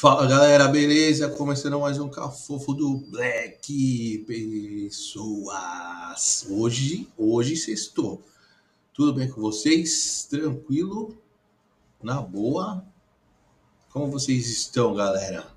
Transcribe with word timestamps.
Fala 0.00 0.28
galera, 0.28 0.68
beleza? 0.68 1.28
Começando 1.28 1.80
mais 1.80 1.98
um 1.98 2.08
cafofo 2.08 2.72
do 2.72 2.98
Black 2.98 4.24
Pessoas. 4.28 5.56
Hoje, 6.48 7.08
hoje 7.18 7.56
sextou. 7.56 8.22
Tudo 8.94 9.12
bem 9.12 9.28
com 9.28 9.40
vocês? 9.40 10.24
Tranquilo? 10.30 11.18
Na 12.00 12.22
boa? 12.22 12.84
Como 13.92 14.08
vocês 14.08 14.48
estão, 14.48 14.94
galera? 14.94 15.48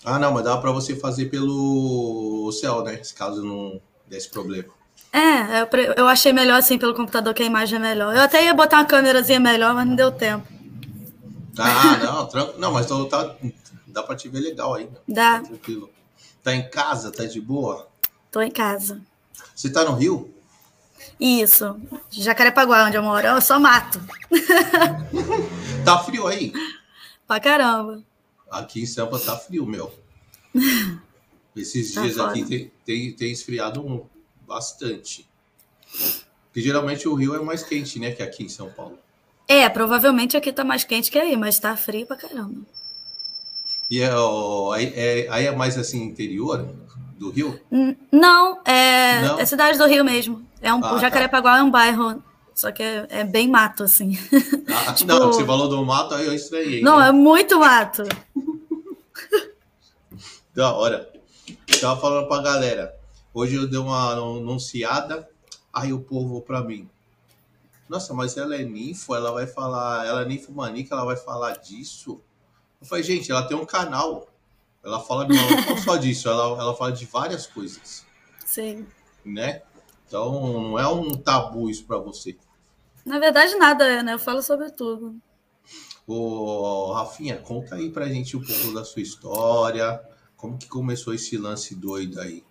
Ah, 0.05 0.17
não, 0.17 0.31
mas 0.31 0.45
dá 0.45 0.55
para 0.55 0.71
você 0.71 0.95
fazer 0.95 1.25
pelo 1.25 2.49
céu, 2.53 2.83
né? 2.83 3.03
Se 3.03 3.13
caso 3.13 3.43
não 3.43 3.81
desse 4.07 4.29
problema. 4.29 4.71
É, 5.11 5.61
eu, 5.61 5.67
eu 5.97 6.07
achei 6.07 6.31
melhor 6.31 6.57
assim 6.57 6.77
pelo 6.77 6.93
computador, 6.93 7.33
que 7.33 7.43
a 7.43 7.45
imagem 7.45 7.75
é 7.75 7.81
melhor. 7.81 8.15
Eu 8.15 8.21
até 8.21 8.45
ia 8.45 8.53
botar 8.53 8.77
uma 8.77 8.85
câmerazinha 8.85 9.41
melhor, 9.41 9.73
mas 9.73 9.85
não 9.85 9.95
deu 9.95 10.09
tempo. 10.09 10.47
Ah, 11.59 11.97
não, 11.97 12.25
tranquilo. 12.25 12.59
Não, 12.59 12.71
mas 12.71 12.85
então 12.85 13.05
tá, 13.09 13.35
dá 13.85 14.03
pra 14.03 14.15
te 14.15 14.29
ver 14.29 14.39
legal 14.39 14.73
aí. 14.73 14.89
Dá. 15.05 15.39
Tá 15.41 15.47
tranquilo. 15.47 15.89
Tá 16.41 16.55
em 16.55 16.69
casa? 16.69 17.11
Tá 17.11 17.25
de 17.25 17.41
boa? 17.41 17.89
Tô 18.31 18.39
em 18.39 18.51
casa. 18.51 19.01
Você 19.53 19.69
tá 19.69 19.83
no 19.83 19.95
Rio? 19.95 20.32
Isso, 21.19 21.79
Jacarepaguá, 22.09 22.85
onde 22.85 22.97
eu 22.97 23.03
moro. 23.03 23.25
Eu 23.25 23.39
só 23.41 23.59
mato. 23.59 23.99
tá 25.85 25.99
frio 26.03 26.27
aí? 26.27 26.51
Pra 27.27 27.39
caramba. 27.39 28.03
Aqui 28.51 28.81
em 28.81 28.85
Sampa 28.85 29.19
tá 29.19 29.37
frio, 29.37 29.65
meu. 29.65 29.91
Esses 31.55 31.93
Tá 31.93 32.01
dias 32.01 32.15
foda. 32.17 32.29
aqui 32.29 32.45
tem, 32.45 32.71
tem, 32.85 33.11
tem 33.13 33.31
esfriado 33.31 34.09
bastante. 34.47 35.27
Porque 36.45 36.61
geralmente 36.61 37.07
o 37.07 37.13
Rio 37.13 37.35
é 37.35 37.39
mais 37.41 37.63
quente, 37.63 37.99
né, 37.99 38.11
que 38.11 38.21
aqui 38.23 38.43
em 38.43 38.49
São 38.49 38.69
Paulo. 38.69 38.97
É, 39.47 39.67
provavelmente 39.69 40.35
aqui 40.37 40.51
tá 40.51 40.63
mais 40.63 40.83
quente 40.83 41.11
que 41.11 41.19
aí, 41.19 41.35
mas 41.37 41.59
tá 41.59 41.75
frio 41.77 42.05
pra 42.07 42.15
caramba. 42.15 42.61
E 43.89 43.99
é, 44.01 44.13
ó, 44.15 44.71
aí, 44.71 44.91
é, 44.95 45.27
aí 45.29 45.45
é 45.45 45.55
mais 45.55 45.77
assim, 45.77 46.01
interior 46.03 46.67
do 47.17 47.29
Rio? 47.29 47.59
N- 47.71 47.97
Não, 48.11 48.59
é, 48.65 49.21
Não? 49.21 49.39
é 49.39 49.45
cidade 49.45 49.77
do 49.77 49.85
Rio 49.85 50.03
mesmo. 50.03 50.43
É 50.63 50.73
um, 50.73 50.77
Ah, 50.83 50.93
o 50.93 50.95
tá. 50.95 50.99
Jacarepaguá 50.99 51.57
é 51.59 51.61
um 51.63 51.69
bairro, 51.69 52.23
só 52.55 52.71
que 52.71 52.81
é, 52.81 53.05
é 53.09 53.23
bem 53.25 53.47
mato, 53.49 53.83
assim. 53.83 54.17
Ah, 54.87 54.93
Tipo- 54.95 55.11
Não, 55.11 55.27
você 55.33 55.45
falou 55.45 55.67
do 55.69 55.85
mato, 55.85 56.15
aí 56.15 56.25
eu 56.25 56.33
estranhei. 56.33 56.81
Não, 56.81 56.99
né? 56.99 57.09
é 57.09 57.11
muito 57.11 57.59
mato. 57.59 58.03
Da 60.55 60.71
hora. 60.73 61.11
Tava 61.81 61.99
falando 61.99 62.27
pra 62.27 62.41
galera. 62.41 62.95
Hoje 63.33 63.55
eu 63.55 63.67
dei 63.67 63.79
uma 63.79 64.11
anunciada, 64.11 65.27
aí 65.73 65.91
o 65.91 65.99
povo 65.99 66.41
pra 66.41 66.61
mim. 66.61 66.87
Nossa, 67.89 68.13
mas 68.13 68.37
ela 68.37 68.55
é 68.55 68.63
ninfo, 68.63 69.15
ela 69.15 69.31
vai 69.31 69.47
falar, 69.47 70.05
ela 70.05 70.21
é 70.21 70.25
ninfomaníaca, 70.25 70.93
ela 70.93 71.05
vai 71.05 71.15
falar 71.17 71.57
disso? 71.57 72.21
Eu 72.79 72.87
falei, 72.87 73.03
gente, 73.03 73.31
ela 73.31 73.43
tem 73.47 73.57
um 73.57 73.65
canal. 73.65 74.27
Ela 74.83 74.99
fala 74.99 75.25
uma- 75.25 75.65
não 75.67 75.77
só 75.77 75.97
disso, 75.97 76.29
ela, 76.29 76.43
ela 76.59 76.75
fala 76.75 76.91
de 76.91 77.05
várias 77.05 77.47
coisas, 77.47 78.05
Sim. 78.45 78.85
né? 79.25 79.61
Então 80.13 80.61
não 80.61 80.77
é 80.77 80.87
um 80.87 81.09
tabu 81.09 81.71
isso 81.71 81.85
pra 81.85 81.97
você. 81.97 82.37
Na 83.03 83.17
verdade, 83.17 83.55
nada 83.55 83.83
é, 83.83 84.03
né? 84.03 84.13
Eu 84.13 84.19
falo 84.19 84.43
sobre 84.43 84.69
tudo. 84.69 85.15
Ô, 86.05 86.91
Rafinha, 86.93 87.37
conta 87.37 87.73
aí 87.73 87.89
pra 87.89 88.07
gente 88.07 88.37
um 88.37 88.41
pouco 88.43 88.71
da 88.75 88.85
sua 88.85 89.01
história, 89.01 89.99
como 90.37 90.55
que 90.55 90.67
começou 90.67 91.15
esse 91.15 91.35
lance 91.35 91.73
doido 91.73 92.21
aí. 92.21 92.43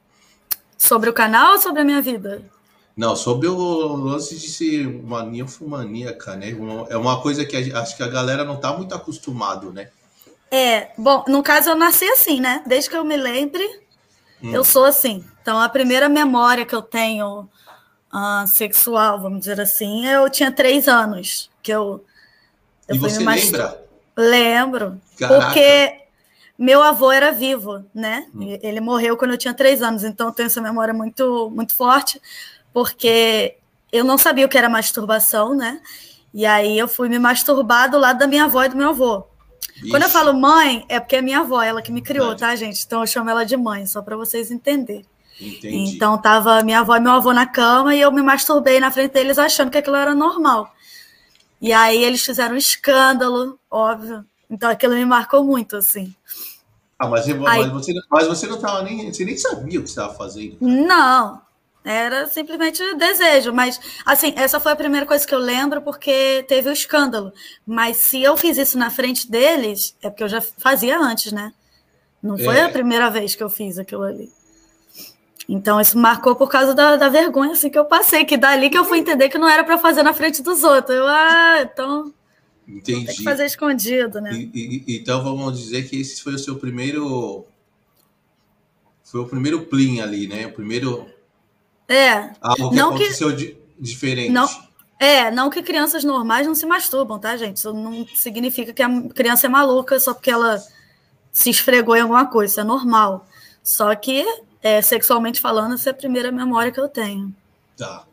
Sobre 0.77 1.09
o 1.09 1.13
canal 1.13 1.53
ou 1.53 1.59
sobre 1.61 1.83
a 1.83 1.85
minha 1.85 2.03
vida? 2.03 2.43
Não, 2.97 3.15
sobre 3.15 3.47
o 3.47 3.95
lance 3.95 4.37
de 4.37 4.51
ser 4.51 4.89
uma 4.89 5.23
ninfomaníaca, 5.23 6.35
né? 6.35 6.49
É 6.89 6.97
uma 6.97 7.23
coisa 7.23 7.45
que 7.45 7.57
a 7.57 7.81
acho 7.81 7.97
que 7.97 8.03
a 8.03 8.09
galera 8.09 8.45
não 8.45 8.57
tá 8.57 8.77
muito 8.77 8.93
acostumado, 8.93 9.73
né? 9.73 9.89
É, 10.51 10.91
bom, 10.99 11.25
no 11.29 11.45
caso 11.45 11.71
eu 11.71 11.77
nasci 11.77 12.07
assim, 12.07 12.41
né? 12.41 12.65
Desde 12.67 12.91
que 12.91 12.97
eu 12.97 13.05
me 13.05 13.17
lembre, 13.17 13.82
Hum. 14.43 14.53
eu 14.53 14.65
sou 14.65 14.85
assim. 14.85 15.25
Então 15.41 15.61
a 15.61 15.69
primeira 15.69 16.09
memória 16.09 16.67
que 16.67 16.75
eu 16.75 16.83
tenho 16.83 17.49
ah, 18.13 18.45
sexual, 18.47 19.21
vamos 19.21 19.41
dizer 19.41 19.61
assim, 19.61 20.07
eu 20.07 20.29
tinha 20.29 20.51
três 20.53 20.89
anos. 20.89 21.51
Que 21.63 21.73
eu, 21.73 22.05
eu 22.89 22.97
e 22.97 22.99
você 22.99 23.19
lembra? 23.25 23.83
Lembro. 24.17 25.01
Caraca. 25.19 25.45
Porque 25.47 26.03
meu 26.59 26.83
avô 26.83 27.11
era 27.11 27.33
vivo, 27.33 27.85
né? 27.95 28.27
Hum. 28.35 28.59
Ele 28.63 28.81
morreu 28.81 29.17
quando 29.17 29.33
eu 29.33 29.39
tinha 29.39 29.55
três 29.55 29.83
anos, 29.83 30.05
então 30.05 30.29
eu 30.29 30.33
tenho 30.33 30.47
essa 30.47 30.61
memória 30.61 30.93
muito, 30.93 31.51
muito 31.51 31.75
forte, 31.75 32.21
porque 32.73 33.57
eu 33.91 34.05
não 34.05 34.19
sabia 34.19 34.47
o 34.47 34.49
que 34.49 34.59
era 34.59 34.69
masturbação, 34.69 35.55
né? 35.55 35.81
E 36.33 36.47
aí 36.47 36.79
eu 36.79 36.89
fui 36.89 37.09
me 37.09 37.19
masturbar 37.19 37.91
do 37.91 37.99
lado 37.99 38.19
da 38.19 38.27
minha 38.27 38.45
avó 38.45 38.65
e 38.65 38.69
do 38.69 38.77
meu 38.77 38.91
avô. 38.91 39.27
Quando 39.91 40.03
eu 40.05 40.09
falo 40.09 40.33
mãe, 40.35 40.85
é 40.89 41.01
porque 41.01 41.17
é 41.17 41.23
minha 41.23 41.41
avó, 41.41 41.61
ela 41.63 41.83
que 41.83 41.91
me 41.91 42.01
criou, 42.03 42.29
Verdade. 42.29 42.53
tá, 42.53 42.57
gente? 42.57 42.85
Então 42.85 43.01
eu 43.01 43.07
chamo 43.07 43.29
ela 43.31 43.45
de 43.45 43.57
mãe, 43.57 43.87
só 43.87 44.01
para 44.03 44.17
vocês 44.17 44.51
entenderem. 44.51 45.05
Entendi. 45.41 45.95
Então 45.97 46.17
tava 46.19 46.63
minha 46.63 46.81
avó 46.81 46.95
e 46.97 47.01
meu 47.01 47.13
avô 47.13 47.33
na 47.33 47.47
cama 47.47 47.95
e 47.95 48.01
eu 48.01 48.13
me 48.13 48.23
masturbei 48.23 48.79
na 48.79 48.91
frente 48.91 49.13
deles 49.13 49.39
achando 49.39 49.71
que 49.71 49.79
aquilo 49.79 49.97
era 49.97 50.15
normal. 50.15 50.73
E 51.61 51.73
aí 51.73 52.03
eles 52.03 52.23
fizeram 52.25 52.55
um 52.55 52.59
escândalo, 52.59 53.59
óbvio. 53.71 54.25
Então 54.49 54.71
aquilo 54.71 54.95
me 54.95 55.05
marcou 55.05 55.43
muito, 55.45 55.77
assim. 55.77 56.15
Ah, 56.99 57.09
mas, 57.09 57.27
Aí- 57.29 57.35
mas 57.35 57.73
você, 57.73 57.93
mas 58.09 58.29
você 58.29 58.47
não 58.47 58.61
tava 58.61 58.83
nem. 58.85 59.13
Você 59.13 59.25
nem 59.25 59.37
sabia 59.37 59.81
o 59.81 59.83
que 59.83 59.89
você 59.89 59.99
estava 60.01 60.15
fazendo. 60.15 60.57
Não, 60.61 61.42
era 61.85 62.27
simplesmente 62.29 62.83
desejo. 62.95 63.53
Mas, 63.53 63.81
assim, 64.05 64.33
essa 64.37 64.61
foi 64.61 64.73
a 64.73 64.77
primeira 64.77 65.07
coisa 65.07 65.27
que 65.27 65.35
eu 65.35 65.39
lembro 65.39 65.83
porque 65.83 66.45
teve 66.49 66.69
o 66.69 66.73
escândalo. 66.73 67.33
Mas 67.67 67.97
se 67.99 68.23
eu 68.23 68.37
fiz 68.37 68.57
isso 68.59 68.79
na 68.79 68.91
frente 68.91 69.31
deles, 69.31 69.97
é 70.03 70.09
porque 70.09 70.23
eu 70.23 70.29
já 70.29 70.41
fazia 70.41 70.99
antes, 70.99 71.33
né? 71.33 71.53
Não 72.23 72.39
foi 72.39 72.57
É. 72.57 72.63
a 72.65 72.69
primeira 72.69 73.11
vez 73.11 73.35
que 73.35 73.43
eu 73.43 73.51
fiz 73.51 73.79
aquilo 73.79 74.05
ali. 74.05 74.31
Então, 75.49 75.81
isso 75.81 75.99
marcou 75.99 76.37
por 76.37 76.49
causa 76.49 76.73
da, 76.73 76.97
da 76.97 77.09
vergonha 77.09 77.53
assim, 77.53 77.69
que 77.69 77.79
eu 77.79 77.85
passei, 77.85 78.25
que 78.25 78.37
dali 78.37 78.71
que 78.71 78.79
eu 78.79 78.85
fui 78.85 78.99
entender 78.99 79.29
que 79.29 79.39
não 79.39 79.49
era 79.49 79.65
para 79.65 79.77
fazer 79.77 80.03
na 80.05 80.15
frente 80.15 80.41
dos 80.41 80.63
outros. 80.63 80.97
Eu, 80.97 81.07
ah, 81.07 81.59
então. 81.63 82.15
Entendi. 82.67 83.07
Tem 83.07 83.17
que 83.17 83.25
fazer 83.25 83.45
escondido, 83.45 84.21
né? 84.21 84.33
E, 84.33 84.85
e, 84.87 84.97
então 84.97 85.23
vamos 85.23 85.59
dizer 85.59 85.89
que 85.89 86.01
esse 86.01 86.23
foi 86.23 86.35
o 86.35 86.39
seu 86.39 86.57
primeiro. 86.57 87.45
Foi 89.03 89.21
o 89.21 89.27
primeiro 89.27 89.67
plim 89.67 90.01
ali, 90.01 90.29
né? 90.29 90.47
O 90.47 90.53
primeiro. 90.53 91.07
É. 91.89 92.31
Algo 92.41 92.71
que 92.71 92.77
não 92.77 92.89
aconteceu 92.91 93.37
que... 93.37 93.57
diferente. 93.79 94.31
Não, 94.31 94.49
é, 94.99 95.31
não 95.31 95.51
que 95.51 95.63
crianças 95.63 96.05
normais 96.05 96.47
não 96.47 96.55
se 96.55 96.65
masturbam, 96.65 97.19
tá, 97.19 97.37
gente? 97.37 97.57
Isso 97.57 97.73
não 97.73 98.07
significa 98.15 98.73
que 98.73 98.83
a 98.83 99.09
criança 99.11 99.47
é 99.47 99.51
maluca 99.51 99.99
só 99.99 100.15
porque 100.15 100.31
ela 100.31 100.63
se 101.33 101.51
esfregou 101.51 101.97
em 101.97 102.01
alguma 102.03 102.27
coisa. 102.27 102.53
Isso 102.53 102.61
é 102.61 102.65
normal. 102.65 103.27
Só 103.65 103.95
que, 103.95 104.25
é, 104.63 104.81
sexualmente 104.81 105.41
falando, 105.41 105.75
essa 105.75 105.91
é 105.91 105.93
a 105.93 105.95
primeira 105.95 106.31
memória 106.31 106.71
que 106.71 106.79
eu 106.79 106.89
tenho. 106.89 107.35
Tá. 107.77 108.07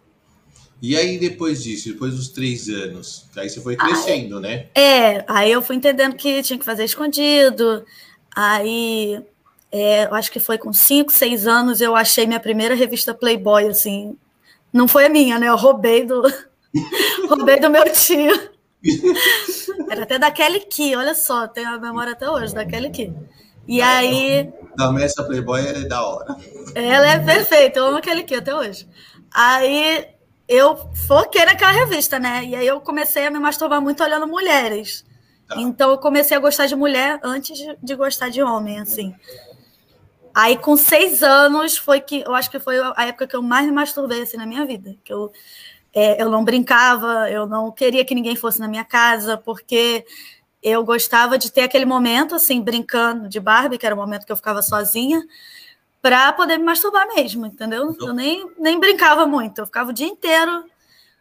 E 0.82 0.96
aí, 0.96 1.20
depois 1.20 1.62
disso, 1.62 1.92
depois 1.92 2.16
dos 2.16 2.30
três 2.30 2.70
anos, 2.70 3.26
aí 3.36 3.50
você 3.50 3.62
foi 3.62 3.76
crescendo, 3.76 4.38
aí, 4.38 4.42
né? 4.42 4.68
É, 4.74 5.26
aí 5.28 5.52
eu 5.52 5.62
fui 5.62 5.76
entendendo 5.76 6.16
que 6.16 6.42
tinha 6.42 6.58
que 6.58 6.66
fazer 6.66 6.86
escondido. 6.86 7.86
Aí, 8.34 9.22
é, 9.72 10.06
eu 10.06 10.16
acho 10.16 10.32
que 10.32 10.40
foi 10.40 10.58
com 10.58 10.74
cinco, 10.74 11.12
seis 11.12 11.48
anos, 11.48 11.82
eu 11.82 11.96
achei 11.96 12.26
minha 12.26 12.40
primeira 12.40 12.76
revista 12.76 13.14
Playboy, 13.14 13.68
assim. 13.68 14.18
Não 14.72 14.88
foi 14.88 15.06
a 15.06 15.10
minha, 15.10 15.38
né? 15.40 15.48
Eu 15.48 15.56
roubei 15.56 16.06
do, 16.06 16.22
roubei 17.30 17.60
do 17.60 17.70
meu 17.70 17.84
tio. 17.92 18.50
Era 19.90 20.04
até 20.04 20.18
da 20.18 20.32
Kelly 20.32 20.62
Key, 20.62 20.96
olha 20.96 21.14
só, 21.14 21.48
tenho 21.48 21.70
a 21.70 21.80
memória 21.80 22.14
até 22.14 22.30
hoje, 22.30 22.54
da 22.54 22.66
Kelly 22.66 22.90
Key. 22.90 23.14
E 23.68 23.82
aí. 23.82 24.52
Da 24.76 24.92
Messa 24.92 25.24
Playboy 25.24 25.62
é 25.62 25.88
da 25.88 26.04
hora. 26.04 26.36
Ela 26.74 27.08
é 27.08 27.20
perfeita, 27.20 27.80
eu 27.80 27.86
amo 27.86 27.98
a 27.98 28.02
Kelly 28.02 28.24
Key 28.24 28.36
até 28.36 28.56
hoje. 28.56 28.88
Aí 29.32 30.08
eu 30.48 30.76
foquei 31.08 31.46
naquela 31.46 31.72
revista, 31.72 32.18
né? 32.18 32.44
E 32.44 32.56
aí 32.56 32.66
eu 32.66 32.82
comecei 32.82 33.28
a 33.28 33.30
me 33.30 33.38
masturbar 33.38 33.80
muito 33.80 34.04
olhando 34.04 34.28
mulheres. 34.28 35.06
Tá. 35.48 35.56
Então 35.60 35.92
eu 35.92 35.98
comecei 36.00 36.36
a 36.36 36.40
gostar 36.40 36.66
de 36.66 36.76
mulher 36.76 37.20
antes 37.24 37.58
de, 37.82 37.96
gostar 37.96 38.30
de 38.30 38.42
homem, 38.42 38.80
assim. 38.80 39.14
Aí 40.40 40.58
com 40.58 40.78
seis 40.78 41.22
anos 41.22 41.78
foi 41.78 42.00
que 42.00 42.24
eu 42.26 42.34
acho 42.34 42.50
que 42.50 42.60
foi 42.60 42.78
a 42.96 43.06
época 43.08 43.28
que 43.28 43.36
eu 43.36 43.42
mais 43.42 43.66
me 43.66 43.74
masturbei 43.74 44.22
assim 44.22 44.38
na 44.38 44.46
minha 44.46 44.66
vida. 44.66 44.96
Que 45.04 45.12
eu, 45.12 45.34
é, 45.94 46.22
eu 46.22 46.30
não 46.30 46.46
brincava, 46.46 47.30
eu 47.30 47.46
não 47.46 47.70
queria 47.74 48.06
que 48.06 48.16
ninguém 48.16 48.38
fosse 48.38 48.58
na 48.58 48.68
minha 48.70 48.86
casa, 48.86 49.38
porque 49.38 50.06
eu 50.64 50.82
gostava 50.86 51.38
de 51.38 51.52
ter 51.52 51.62
aquele 51.62 51.84
momento 51.84 52.36
assim, 52.36 52.62
brincando 52.62 53.28
de 53.28 53.38
Barbie, 53.38 53.78
que 53.78 53.86
era 53.86 53.94
o 53.94 53.98
momento 53.98 54.26
que 54.26 54.32
eu 54.32 54.38
ficava 54.38 54.62
sozinha 54.62 55.22
para 56.02 56.32
poder 56.32 56.58
me 56.58 56.64
masturbar 56.64 57.06
mesmo, 57.14 57.46
entendeu? 57.46 57.94
Eu 58.00 58.14
nem, 58.14 58.50
nem 58.58 58.80
brincava 58.80 59.28
muito, 59.28 59.60
eu 59.60 59.66
ficava 59.66 59.90
o 59.90 59.94
dia 59.94 60.08
inteiro. 60.08 60.64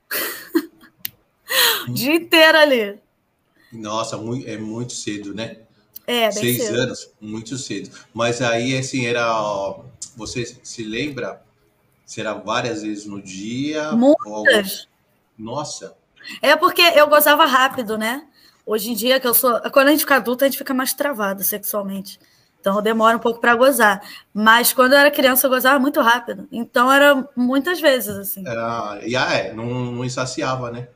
o 1.89 1.93
dia 1.93 2.15
inteiro 2.15 2.57
ali. 2.57 3.01
Nossa, 3.73 4.17
é 4.47 4.57
muito 4.57 4.93
cedo, 4.93 5.35
né? 5.35 5.57
É, 6.09 6.31
Seis 6.31 6.63
cedo. 6.63 6.81
anos, 6.81 7.11
muito 7.21 7.59
cedo. 7.59 7.91
Mas 8.15 8.41
aí, 8.41 8.75
assim, 8.79 9.05
era. 9.05 9.31
Você 10.17 10.43
se 10.63 10.83
lembra? 10.83 11.43
Será 12.07 12.33
várias 12.33 12.81
vezes 12.83 13.05
no 13.05 13.21
dia? 13.21 13.93
Muitas. 13.93 14.89
Nossa. 15.39 15.95
É 16.41 16.57
porque 16.57 16.81
eu 16.81 17.07
gozava 17.09 17.45
rápido, 17.45 17.99
né? 17.99 18.27
Hoje 18.65 18.91
em 18.91 18.95
dia, 18.95 19.21
que 19.21 19.29
eu 19.29 19.35
sou. 19.35 19.61
Quando 19.71 19.89
a 19.89 19.91
gente 19.91 20.01
fica 20.01 20.17
adulta, 20.17 20.47
a 20.47 20.49
gente 20.49 20.57
fica 20.57 20.73
mais 20.73 20.95
travado 20.95 21.45
sexualmente. 21.45 22.19
Então 22.59 22.81
demora 22.81 23.19
um 23.19 23.21
pouco 23.21 23.39
para 23.39 23.55
gozar. 23.55 24.03
Mas 24.33 24.73
quando 24.73 24.95
eu 24.95 24.99
era 24.99 25.11
criança, 25.11 25.47
eu 25.47 25.51
gozava 25.51 25.79
muito 25.79 26.01
rápido. 26.01 26.49
Então 26.51 26.91
era 26.91 27.29
muitas 27.37 27.83
vezes, 27.83 28.17
assim. 28.17 28.49
Era, 28.49 28.99
e 29.03 29.15
ah, 29.15 29.31
é, 29.31 29.53
não, 29.53 29.67
não 29.67 30.05
insaciava, 30.07 30.71
né? 30.71 30.89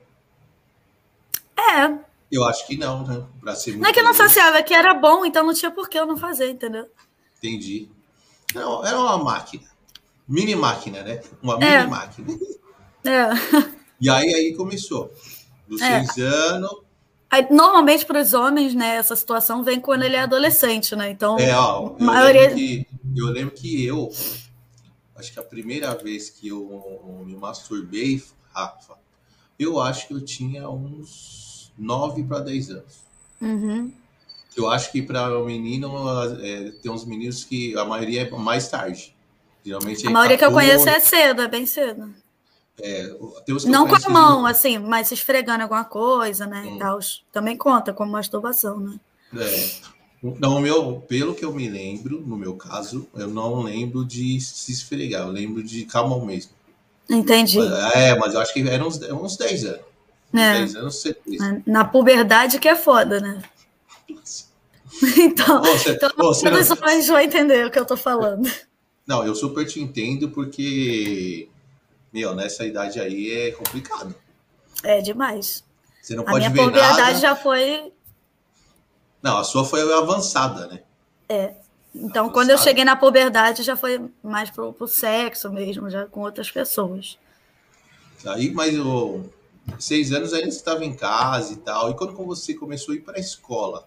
É. 1.55 2.12
Eu 2.32 2.44
acho 2.44 2.67
que 2.67 2.79
não, 2.79 3.06
né? 3.06 3.26
Pra 3.40 3.55
ser 3.55 3.76
não 3.76 3.90
é 3.90 3.93
que 3.93 4.00
não 4.00 4.14
saciava, 4.14 4.56
é 4.56 4.62
que 4.62 4.73
era 4.73 4.94
bom, 4.94 5.25
então 5.25 5.44
não 5.44 5.52
tinha 5.52 5.70
por 5.70 5.87
que 5.88 5.99
eu 5.99 6.06
não 6.06 6.17
fazer, 6.17 6.50
entendeu? 6.50 6.88
Entendi. 7.37 7.90
Era, 8.55 8.64
era 8.88 8.99
uma 8.99 9.19
máquina. 9.19 9.70
Mini 10.26 10.56
máquina, 10.56 11.02
né? 11.02 11.20
Uma 11.43 11.58
mini 11.58 11.70
é. 11.70 11.87
máquina. 11.87 12.29
É. 13.05 13.29
E 14.00 14.08
aí, 14.08 14.34
aí 14.34 14.56
começou. 14.56 15.12
Dos 15.69 15.81
é. 15.82 16.05
seis 16.05 16.26
anos, 16.26 16.82
Aí, 17.32 17.46
normalmente 17.50 18.05
para 18.05 18.20
os 18.20 18.35
homens, 18.35 18.75
né, 18.75 18.96
essa 18.96 19.17
situação 19.17 19.64
vem 19.64 19.81
quando 19.81 20.02
ele 20.02 20.17
é 20.17 20.20
adolescente, 20.20 20.94
né? 20.94 21.11
Então, 21.11 21.38
é, 21.38 21.56
ó, 21.56 21.94
eu, 21.99 22.05
maioria... 22.05 22.43
lembro 22.43 22.56
que, 22.56 22.87
eu 23.17 23.26
lembro 23.28 23.55
que 23.55 23.87
eu, 23.87 24.11
acho 25.17 25.32
que 25.32 25.38
a 25.38 25.43
primeira 25.43 25.94
vez 25.94 26.28
que 26.28 26.49
eu 26.49 27.23
me 27.25 27.35
masturbei, 27.35 28.23
Rafa, 28.52 28.99
eu 29.58 29.81
acho 29.81 30.08
que 30.08 30.12
eu 30.12 30.23
tinha 30.23 30.69
uns 30.69 31.42
9 31.79 32.25
para 32.25 32.41
10 32.41 32.71
anos. 32.71 33.03
Uhum. 33.41 33.93
Eu 34.57 34.71
acho 34.71 34.93
que 34.93 35.03
para 35.03 35.39
o 35.39 35.45
menino, 35.45 35.91
é, 36.41 36.73
tem 36.83 36.91
uns 36.91 37.05
meninos 37.05 37.45
que 37.45 37.77
a 37.77 37.85
maioria 37.85 38.23
é 38.23 38.31
mais 38.31 38.69
tarde. 38.69 39.15
Geralmente 39.65 40.07
a 40.07 40.11
maioria 40.11 40.37
14, 40.37 40.39
que 40.39 40.45
eu 40.45 40.53
conheço 40.53 40.89
é 40.89 41.01
cedo, 41.01 41.43
é 41.43 41.49
bem 41.49 41.67
cedo. 41.67 42.13
É, 42.81 43.15
não 43.67 43.87
com 43.87 43.95
a 43.95 44.09
mão, 44.09 44.47
assim, 44.47 44.79
mas 44.79 45.09
se 45.09 45.15
esfregando 45.15 45.63
alguma 45.63 45.85
coisa, 45.85 46.47
né? 46.47 46.65
Hum. 46.67 46.79
Tal, 46.79 46.99
também 47.31 47.57
conta 47.57 47.93
como 47.93 48.13
masturbação, 48.13 48.81
né? 48.81 48.99
É. 49.37 49.93
Não, 50.39 50.61
meu, 50.61 51.01
pelo 51.01 51.35
que 51.35 51.45
eu 51.45 51.53
me 51.53 51.69
lembro, 51.69 52.21
no 52.21 52.37
meu 52.37 52.55
caso, 52.55 53.09
eu 53.15 53.29
não 53.29 53.63
lembro 53.63 54.05
de 54.05 54.41
se 54.41 54.73
esfregar, 54.73 55.23
eu 55.23 55.33
lembro 55.33 55.63
de 55.63 55.85
calma 55.85 56.25
mesmo. 56.25 56.53
Entendi. 57.11 57.59
É, 57.95 58.17
mas 58.17 58.35
eu 58.35 58.41
acho 58.41 58.55
que 58.55 58.67
eram 58.69 58.87
uns, 58.87 59.01
uns 59.03 59.37
10 59.37 59.65
anos. 59.65 59.92
É. 60.32 60.58
10 60.58 60.76
anos 60.76 61.05
Na 61.67 61.84
puberdade 61.84 62.58
que 62.58 62.69
é 62.69 62.76
foda, 62.76 63.21
né? 63.21 63.42
então, 65.18 65.62
você, 65.62 65.92
então 65.92 66.11
você 66.16 66.76
todos 66.76 67.07
vão 67.07 67.18
entender 67.18 67.66
o 67.66 67.71
que 67.71 67.78
eu 67.78 67.85
tô 67.85 67.97
falando. 67.97 68.50
Não, 69.07 69.26
eu 69.26 69.35
super 69.35 69.66
te 69.66 69.80
entendo 69.80 70.30
porque 70.30 71.49
meu, 72.12 72.35
nessa 72.35 72.66
idade 72.66 73.00
aí 73.00 73.30
é 73.30 73.50
complicado. 73.52 74.14
É 74.83 75.00
demais. 75.00 75.64
Você 76.00 76.14
não 76.14 76.25
a 76.25 76.30
pode 76.30 76.49
ver 76.50 76.57
nada. 76.57 76.61
A 76.61 76.71
minha 76.71 76.88
puberdade 76.88 77.21
já 77.21 77.35
foi. 77.35 77.92
Não, 79.23 79.38
a 79.38 79.45
sua 79.45 79.64
foi 79.64 79.80
avançada, 79.95 80.66
né? 80.66 80.80
É. 81.28 81.54
Então, 81.95 82.25
avançada. 82.25 82.33
quando 82.33 82.50
eu 82.50 82.59
cheguei 82.59 82.85
na 82.85 82.97
puberdade, 82.97 83.62
já 83.62 83.76
foi 83.76 84.11
mais 84.23 84.50
pro, 84.50 84.73
pro 84.75 84.87
sexo 84.87 85.50
mesmo, 85.50 85.88
já 85.88 86.04
com 86.04 86.21
outras 86.21 86.50
pessoas. 86.50 87.18
Aí, 88.26 88.52
mas 88.52 88.78
o 88.78 89.25
seis 89.78 90.12
anos 90.12 90.33
ainda 90.33 90.50
você 90.50 90.57
estava 90.57 90.85
em 90.85 90.95
casa 90.95 91.52
e 91.52 91.57
tal. 91.57 91.90
E 91.90 91.95
quando 91.95 92.14
você 92.14 92.54
começou 92.54 92.92
a 92.92 92.97
ir 92.97 93.00
para 93.00 93.19
a 93.19 93.21
escola? 93.21 93.87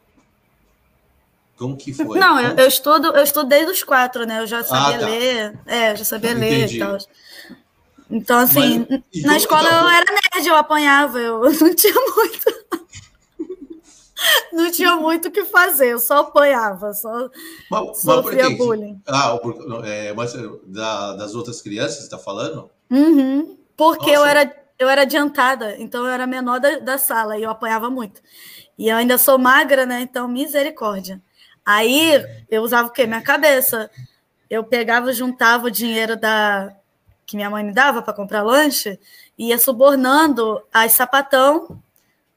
Como 1.58 1.78
que 1.78 1.94
foi? 1.94 2.20
Não, 2.20 2.40
eu, 2.40 2.56
eu, 2.58 2.68
estudo, 2.68 3.08
eu 3.16 3.24
estudo 3.24 3.48
desde 3.48 3.72
os 3.72 3.84
quatro, 3.84 4.26
né? 4.26 4.42
Eu 4.42 4.48
já 4.48 4.64
sabia 4.64 4.98
ah, 4.98 5.00
tá. 5.00 5.06
ler, 5.06 5.60
é, 5.66 5.92
eu 5.92 5.96
já 5.96 6.06
sabia 6.06 6.32
Entendi. 6.32 6.50
ler 6.50 6.74
e 6.74 6.80
tal. 6.80 6.98
Então, 8.10 8.40
assim, 8.40 8.86
Mas, 8.90 9.24
na 9.24 9.38
escola 9.38 9.68
eu 9.68 9.90
era 9.90 10.06
nerd, 10.12 10.48
eu 10.48 10.56
apanhava, 10.56 11.20
eu 11.20 11.40
não 11.60 11.76
tinha 11.76 11.94
muito. 11.94 12.66
não 14.54 14.72
tinha 14.72 14.96
muito 14.96 15.28
o 15.28 15.32
que 15.32 15.46
fazer, 15.46 15.94
eu 15.94 16.00
só 16.00 16.20
apanhava, 16.20 16.94
só 16.94 17.30
mas, 17.70 17.98
sofria 18.00 18.50
mas 18.50 18.58
bullying. 18.58 19.02
Ah, 19.08 19.40
é, 19.86 20.14
mas 20.14 20.34
da, 20.66 21.16
das 21.16 21.36
outras 21.36 21.62
crianças, 21.62 21.98
você 21.98 22.04
está 22.04 22.18
falando? 22.18 22.70
Uhum, 22.92 23.58
porque 23.76 24.10
eu 24.10 24.24
era, 24.24 24.54
eu 24.78 24.90
era 24.90 25.04
adiantada, 25.04 25.76
então 25.80 26.06
eu 26.06 26.12
era 26.12 26.28
menor 26.28 26.60
da, 26.60 26.80
da 26.80 26.98
sala 26.98 27.38
e 27.38 27.44
eu 27.44 27.50
apanhava 27.50 27.90
muito. 27.90 28.22
E 28.78 28.90
eu 28.90 28.98
ainda 28.98 29.18
sou 29.18 29.38
magra, 29.38 29.86
né? 29.86 30.02
Então, 30.02 30.28
misericórdia. 30.28 31.22
Aí 31.66 32.24
eu 32.50 32.62
usava 32.62 32.90
o 32.90 32.92
quê? 32.92 33.08
Minha 33.08 33.22
cabeça. 33.22 33.90
Eu 34.50 34.64
pegava, 34.64 35.12
juntava 35.14 35.68
o 35.68 35.72
dinheiro 35.72 36.16
da, 36.16 36.76
que 37.26 37.36
minha 37.36 37.50
mãe 37.50 37.64
me 37.64 37.74
dava 37.74 38.02
para 38.02 38.14
comprar 38.14 38.44
lanche, 38.44 39.00
ia 39.38 39.58
subornando 39.58 40.62
as 40.72 40.92
sapatão 40.92 41.82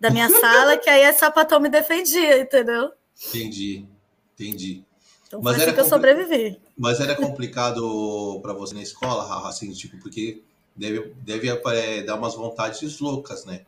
da 0.01 0.11
minha 0.11 0.31
sala, 0.41 0.77
que 0.79 0.89
aí 0.89 1.05
a 1.05 1.13
sapatão 1.13 1.61
me 1.61 1.69
defendia, 1.69 2.41
entendeu? 2.41 2.91
Entendi, 3.29 3.87
entendi. 4.35 4.85
Então 5.27 5.43
mas 5.43 5.57
era 5.57 5.65
assim 5.65 5.75
que 5.75 5.81
eu 5.81 5.85
sobrevivi. 5.85 6.59
Mas 6.77 7.01
era 7.01 7.15
complicado 7.15 8.41
para 8.41 8.55
você 8.55 8.75
na 8.75 8.83
escola, 8.83 9.47
assim, 9.47 9.71
tipo, 9.73 9.99
porque 9.99 10.43
deve, 10.79 11.13
deve 11.25 11.49
é, 11.49 12.03
dar 12.03 12.15
umas 12.15 12.35
vontades 12.35 12.99
loucas, 13.01 13.45
né? 13.45 13.63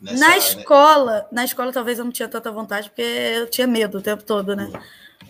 Nessa, 0.00 0.18
na 0.18 0.28
né? 0.28 0.38
escola, 0.38 1.12
né? 1.12 1.26
na 1.32 1.44
escola 1.44 1.72
talvez 1.72 1.98
eu 1.98 2.04
não 2.04 2.12
tinha 2.12 2.28
tanta 2.28 2.50
vontade, 2.50 2.90
porque 2.90 3.02
eu 3.02 3.48
tinha 3.48 3.66
medo 3.66 3.98
o 3.98 4.02
tempo 4.02 4.22
todo, 4.22 4.54
né? 4.54 4.70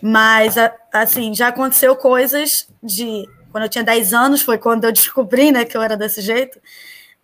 Mas, 0.01 0.55
assim, 0.93 1.33
já 1.33 1.49
aconteceu 1.49 1.95
coisas 1.95 2.67
de 2.81 3.27
quando 3.51 3.63
eu 3.63 3.69
tinha 3.69 3.83
10 3.83 4.13
anos, 4.13 4.41
foi 4.41 4.57
quando 4.57 4.85
eu 4.85 4.91
descobri 4.91 5.51
né, 5.51 5.65
que 5.65 5.75
eu 5.75 5.81
era 5.81 5.97
desse 5.97 6.21
jeito. 6.21 6.59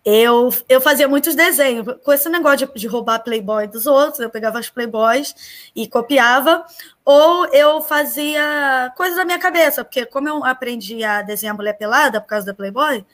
Eu, 0.04 0.54
eu 0.70 0.82
fazia 0.82 1.08
muitos 1.08 1.36
desenhos. 1.36 1.86
Com 2.04 2.14
esse 2.14 2.30
negócio 2.30 2.68
de, 2.68 2.80
de 2.80 2.88
roubar 2.88 3.24
Playboy 3.24 3.68
dos 3.68 3.88
outros, 3.88 4.20
eu 4.20 4.30
pegava 4.30 4.60
as 4.60 4.70
Playboys 4.70 5.36
e 5.76 5.88
copiava. 5.88 6.64
Ou 7.04 7.46
eu 7.48 7.82
fazia 7.82 8.92
coisas 8.98 9.18
da 9.18 9.26
minha 9.26 9.40
cabeça, 9.40 9.84
porque 9.84 10.06
como 10.06 10.28
eu 10.28 10.44
aprendi 10.44 11.04
a 11.04 11.22
desenhar 11.22 11.56
mulher 11.56 11.74
pelada 11.74 12.20
por 12.20 12.28
causa 12.28 12.46
da 12.46 12.54
Playboy, 12.54 13.06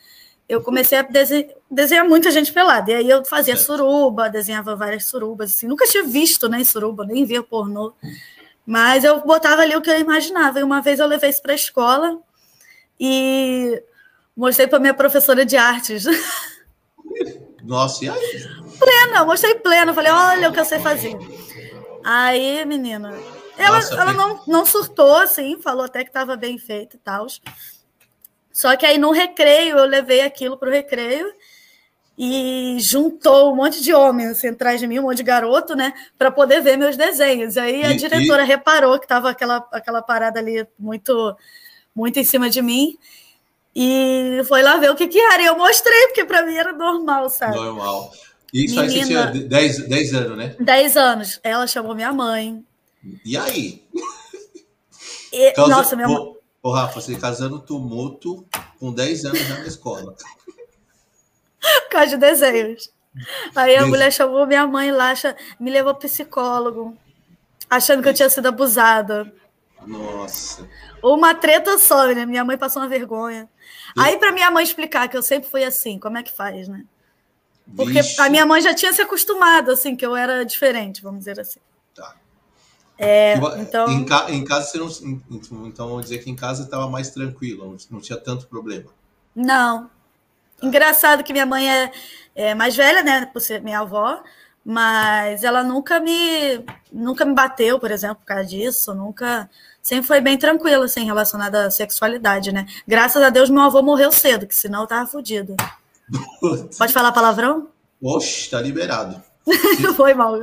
eu 0.51 0.61
comecei 0.61 0.97
a 0.97 1.01
desenhar, 1.01 1.45
desenhar 1.69 2.05
muita 2.05 2.29
gente 2.29 2.51
pelada. 2.51 2.91
E 2.91 2.95
aí 2.95 3.09
eu 3.09 3.23
fazia 3.23 3.55
certo. 3.55 3.67
suruba, 3.67 4.29
desenhava 4.29 4.75
várias 4.75 5.05
surubas, 5.05 5.51
assim. 5.51 5.65
Nunca 5.65 5.87
tinha 5.87 6.03
visto, 6.03 6.49
né, 6.49 6.61
suruba, 6.65 7.05
nem 7.05 7.23
via 7.23 7.41
pornô. 7.41 7.93
Mas 8.65 9.05
eu 9.05 9.21
botava 9.21 9.61
ali 9.61 9.77
o 9.77 9.81
que 9.81 9.89
eu 9.89 9.97
imaginava. 9.97 10.59
E 10.59 10.63
uma 10.63 10.81
vez 10.81 10.99
eu 10.99 11.07
levei 11.07 11.29
isso 11.29 11.41
para 11.41 11.53
a 11.53 11.55
escola 11.55 12.19
e 12.99 13.81
mostrei 14.35 14.67
para 14.67 14.81
minha 14.81 14.93
professora 14.93 15.45
de 15.45 15.55
artes. 15.55 16.03
Nossa, 17.63 18.03
e 18.03 18.09
aí? 18.09 18.45
Plena, 18.77 19.23
mostrei 19.23 19.55
plena. 19.55 19.93
Falei, 19.93 20.11
olha 20.11 20.49
o 20.49 20.53
que 20.53 20.59
eu 20.59 20.65
sei 20.65 20.79
fazer. 20.79 21.17
Aí, 22.03 22.65
menina, 22.65 23.17
ela, 23.57 23.77
Nossa, 23.77 23.95
ela 23.95 24.13
não, 24.13 24.41
não 24.45 24.65
surtou, 24.65 25.15
assim, 25.15 25.61
falou 25.61 25.85
até 25.85 26.03
que 26.03 26.09
estava 26.09 26.35
bem 26.35 26.57
feito 26.57 26.97
e 26.97 26.99
tal. 26.99 27.25
Só 28.53 28.75
que 28.75 28.85
aí 28.85 28.97
no 28.97 29.11
recreio, 29.11 29.77
eu 29.77 29.85
levei 29.85 30.21
aquilo 30.21 30.57
para 30.57 30.69
o 30.69 30.71
recreio 30.71 31.33
e 32.17 32.77
juntou 32.79 33.51
um 33.51 33.55
monte 33.55 33.81
de 33.81 33.93
homens 33.93 34.31
assim, 34.31 34.49
atrás 34.49 34.79
de 34.79 34.87
mim, 34.87 34.99
um 34.99 35.03
monte 35.03 35.17
de 35.17 35.23
garoto, 35.23 35.75
né, 35.75 35.93
para 36.17 36.29
poder 36.29 36.61
ver 36.61 36.77
meus 36.77 36.95
desenhos. 36.97 37.57
Aí 37.57 37.83
a 37.83 37.91
e, 37.91 37.95
diretora 37.95 38.43
e... 38.43 38.45
reparou 38.45 38.99
que 38.99 39.05
estava 39.05 39.29
aquela, 39.29 39.67
aquela 39.71 40.01
parada 40.01 40.39
ali 40.39 40.67
muito, 40.77 41.35
muito 41.95 42.19
em 42.19 42.23
cima 42.23 42.49
de 42.49 42.61
mim 42.61 42.97
e 43.75 44.41
foi 44.47 44.61
lá 44.61 44.77
ver 44.77 44.91
o 44.91 44.95
que, 44.95 45.07
que 45.07 45.19
era. 45.19 45.41
E 45.41 45.45
eu 45.45 45.57
mostrei, 45.57 46.07
porque 46.07 46.25
para 46.25 46.45
mim 46.45 46.55
era 46.55 46.73
normal, 46.73 47.29
sabe? 47.29 47.55
Normal. 47.55 48.11
Isso 48.53 48.75
Menina, 48.75 48.81
aí 48.81 48.89
você 48.91 49.05
tinha 49.05 49.47
10, 49.47 49.87
10 49.87 50.13
anos, 50.13 50.37
né? 50.37 50.55
10 50.59 50.97
anos. 50.97 51.39
Ela 51.41 51.65
chamou 51.67 51.95
minha 51.95 52.11
mãe. 52.11 52.63
E 53.23 53.37
aí? 53.37 53.81
E, 55.31 55.53
Causa, 55.53 55.75
nossa, 55.75 55.95
minha 55.95 56.07
mãe. 56.09 56.33
Ô, 56.63 56.71
Rafa, 56.71 57.01
você 57.01 57.15
casando 57.15 57.59
tumulto 57.59 58.45
com 58.79 58.93
10 58.93 59.25
anos 59.25 59.39
já 59.39 59.59
na 59.59 59.65
escola. 59.65 60.15
Por 61.59 61.89
causa 61.89 62.09
de 62.09 62.17
desenhos. 62.17 62.91
Aí 63.55 63.75
a 63.75 63.85
mulher 63.85 64.11
chamou 64.11 64.45
minha 64.45 64.65
mãe 64.65 64.91
lá, 64.91 65.13
me 65.59 65.69
levou 65.71 65.93
psicólogo, 65.95 66.95
achando 67.69 68.01
que 68.01 68.09
eu 68.09 68.13
tinha 68.13 68.29
sido 68.29 68.47
abusada. 68.47 69.31
Nossa. 69.85 70.67
Uma 71.03 71.33
treta 71.33 71.77
só, 71.77 72.05
né? 72.07 72.25
Minha 72.25 72.45
mãe 72.45 72.57
passou 72.57 72.81
uma 72.81 72.87
vergonha. 72.87 73.49
Aí, 73.97 74.17
para 74.17 74.31
minha 74.31 74.49
mãe 74.51 74.63
explicar 74.63 75.07
que 75.09 75.17
eu 75.17 75.23
sempre 75.23 75.49
fui 75.49 75.63
assim, 75.63 75.99
como 75.99 76.17
é 76.17 76.23
que 76.23 76.31
faz, 76.31 76.67
né? 76.67 76.85
Porque 77.75 78.01
Vixe. 78.01 78.21
a 78.21 78.29
minha 78.29 78.45
mãe 78.45 78.61
já 78.61 78.73
tinha 78.73 78.93
se 78.93 79.01
acostumado, 79.01 79.71
assim, 79.71 79.95
que 79.95 80.05
eu 80.05 80.15
era 80.15 80.45
diferente, 80.45 81.01
vamos 81.01 81.19
dizer 81.19 81.39
assim. 81.39 81.59
Tá. 83.01 83.07
É, 83.07 83.35
então... 83.59 83.89
Em, 83.89 84.05
ca, 84.05 84.27
em, 84.29 84.43
casa 84.43 84.77
você 84.77 84.77
não. 84.77 85.65
Então 85.65 85.89
vamos 85.89 86.03
dizer 86.03 86.19
que 86.19 86.29
em 86.29 86.35
casa 86.35 86.63
estava 86.63 86.87
mais 86.87 87.09
tranquilo, 87.09 87.75
não, 87.89 87.99
tinha 87.99 88.17
tanto 88.17 88.45
problema. 88.45 88.91
Não. 89.35 89.89
Engraçado 90.61 91.23
que 91.23 91.33
minha 91.33 91.45
mãe 91.45 91.67
é, 91.67 91.91
é, 92.35 92.53
mais 92.55 92.75
velha, 92.75 93.01
né? 93.01 93.25
Por 93.25 93.41
ser 93.41 93.63
minha 93.63 93.79
avó, 93.79 94.21
mas 94.63 95.43
ela 95.43 95.63
nunca 95.63 95.99
me 95.99 96.63
nunca 96.93 97.25
me 97.25 97.33
bateu, 97.33 97.79
por 97.79 97.89
exemplo, 97.89 98.17
por 98.17 98.25
causa 98.25 98.45
disso, 98.45 98.93
nunca. 98.93 99.49
Sempre 99.81 100.05
foi 100.05 100.21
bem 100.21 100.37
tranquila, 100.37 100.85
assim, 100.85 101.03
relacionada 101.03 101.65
à 101.65 101.71
sexualidade, 101.71 102.51
né? 102.51 102.67
Graças 102.87 103.23
a 103.23 103.31
Deus, 103.31 103.49
meu 103.49 103.63
avô 103.63 103.81
morreu 103.81 104.11
cedo, 104.11 104.45
que 104.45 104.55
senão 104.55 104.81
eu 104.81 104.87
tava 104.87 105.09
fodido. 105.09 105.55
Pode 106.77 106.93
falar 106.93 107.11
palavrão? 107.11 107.67
Oxe, 107.99 108.47
tá 108.51 108.61
liberado. 108.61 109.19
foi 109.97 110.13
mal. 110.13 110.35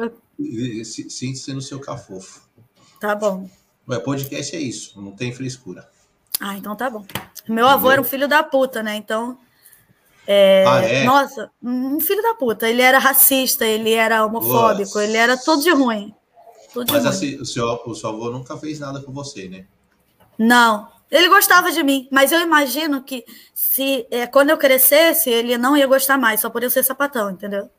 Sinta-se 0.83 1.53
no 1.55 1.63
seu 1.63 1.79
cafofo. 1.79 2.48
Tá 3.01 3.15
bom. 3.15 3.49
O 3.87 4.01
podcast 4.01 4.55
é 4.55 4.61
isso, 4.61 5.01
não 5.01 5.13
tem 5.13 5.33
frescura. 5.33 5.89
Ah, 6.41 6.57
então 6.57 6.77
tá 6.77 6.91
bom. 6.91 7.05
Meu 7.49 7.67
avô 7.67 7.79
Entendeu? 7.79 7.93
era 7.93 8.01
um 8.01 8.05
filho 8.05 8.29
da 8.29 8.43
puta, 8.43 8.83
né? 8.83 8.97
Então. 8.97 9.39
É... 10.27 10.65
Ah, 10.67 10.83
é? 10.83 11.05
Nossa, 11.05 11.51
um 11.63 11.99
filho 12.01 12.23
da 12.23 12.35
puta. 12.35 12.69
Ele 12.69 12.83
era 12.83 12.99
racista, 12.99 13.65
ele 13.65 13.93
era 13.93 14.25
homofóbico, 14.25 14.99
Nossa. 14.99 15.05
ele 15.05 15.17
era 15.17 15.37
tudo 15.37 15.63
de 15.63 15.71
ruim. 15.71 16.15
Tudo 16.73 16.87
de 16.87 16.93
Mas 16.93 17.03
ruim. 17.05 17.13
assim, 17.13 17.37
o 17.41 17.47
seu, 17.47 17.67
o 17.87 17.95
seu 17.95 18.11
avô 18.11 18.31
nunca 18.31 18.57
fez 18.57 18.79
nada 18.79 19.01
com 19.01 19.13
você, 19.13 19.49
né? 19.49 19.65
Não. 20.37 20.89
Ele 21.11 21.29
gostava 21.31 21.73
de 21.73 21.83
mim, 21.83 22.07
mas 22.13 22.33
eu 22.33 22.41
imagino 22.41 23.03
que 23.03 23.25
se 23.55 24.07
é, 24.11 24.27
quando 24.27 24.51
eu 24.51 24.59
crescesse, 24.59 25.31
ele 25.31 25.57
não 25.57 25.75
ia 25.75 25.87
gostar 25.87 26.19
mais, 26.19 26.41
só 26.41 26.51
por 26.51 26.63
eu 26.63 26.71
ser 26.71 26.85
sapatão, 26.85 27.31
entendeu? 27.31 27.71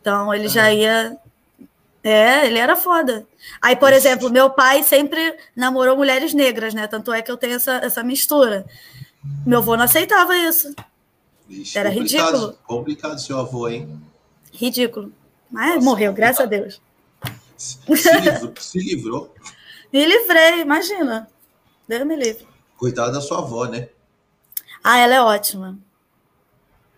Então 0.00 0.34
ele 0.34 0.44
ah. 0.44 0.48
já 0.48 0.72
ia 0.72 1.16
é, 2.02 2.46
ele 2.46 2.58
era 2.58 2.74
foda. 2.76 3.26
Aí, 3.60 3.76
por 3.76 3.92
exemplo, 3.92 4.30
meu 4.30 4.50
pai 4.50 4.82
sempre 4.82 5.36
namorou 5.54 5.96
mulheres 5.96 6.34
negras, 6.34 6.74
né? 6.74 6.86
Tanto 6.86 7.12
é 7.12 7.22
que 7.22 7.30
eu 7.30 7.36
tenho 7.36 7.54
essa, 7.54 7.74
essa 7.76 8.02
mistura. 8.02 8.66
Meu 9.46 9.58
avô 9.58 9.76
não 9.76 9.84
aceitava 9.84 10.36
isso. 10.36 10.74
Ixi, 11.48 11.78
era 11.78 11.90
complicado, 11.90 12.24
ridículo. 12.24 12.58
Complicado 12.66 13.20
seu 13.20 13.38
avô, 13.38 13.68
hein? 13.68 14.00
Ridículo. 14.52 15.12
Mas 15.50 15.74
Nossa, 15.74 15.84
morreu, 15.84 16.12
graças 16.12 16.40
a 16.40 16.46
Deus. 16.46 16.80
Se, 17.56 17.78
livrou, 17.86 18.54
se 18.58 18.78
livrou. 18.78 19.34
Me 19.92 20.04
livrei, 20.06 20.62
imagina. 20.62 21.28
Deus 21.86 22.06
me 22.06 22.16
livre. 22.16 22.46
Coitada 22.78 23.12
da 23.12 23.20
sua 23.20 23.40
avó, 23.40 23.66
né? 23.66 23.90
Ah, 24.82 24.98
ela 24.98 25.14
é 25.14 25.20
ótima. 25.20 25.78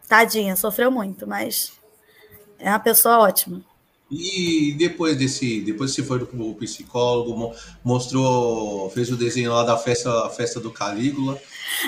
Tadinha, 0.08 0.54
sofreu 0.54 0.92
muito, 0.92 1.26
mas 1.26 1.72
é 2.56 2.68
uma 2.68 2.78
pessoa 2.78 3.18
ótima. 3.18 3.64
E 4.10 4.74
depois 4.78 5.16
desse, 5.16 5.60
depois 5.62 5.92
você 5.92 6.02
foi 6.02 6.24
pro 6.24 6.54
psicólogo, 6.54 7.54
mostrou, 7.82 8.90
fez 8.90 9.10
o 9.10 9.16
desenho 9.16 9.52
lá 9.52 9.64
da 9.64 9.76
festa, 9.76 10.26
a 10.26 10.30
festa 10.30 10.60
do 10.60 10.70
Calígula. 10.70 11.40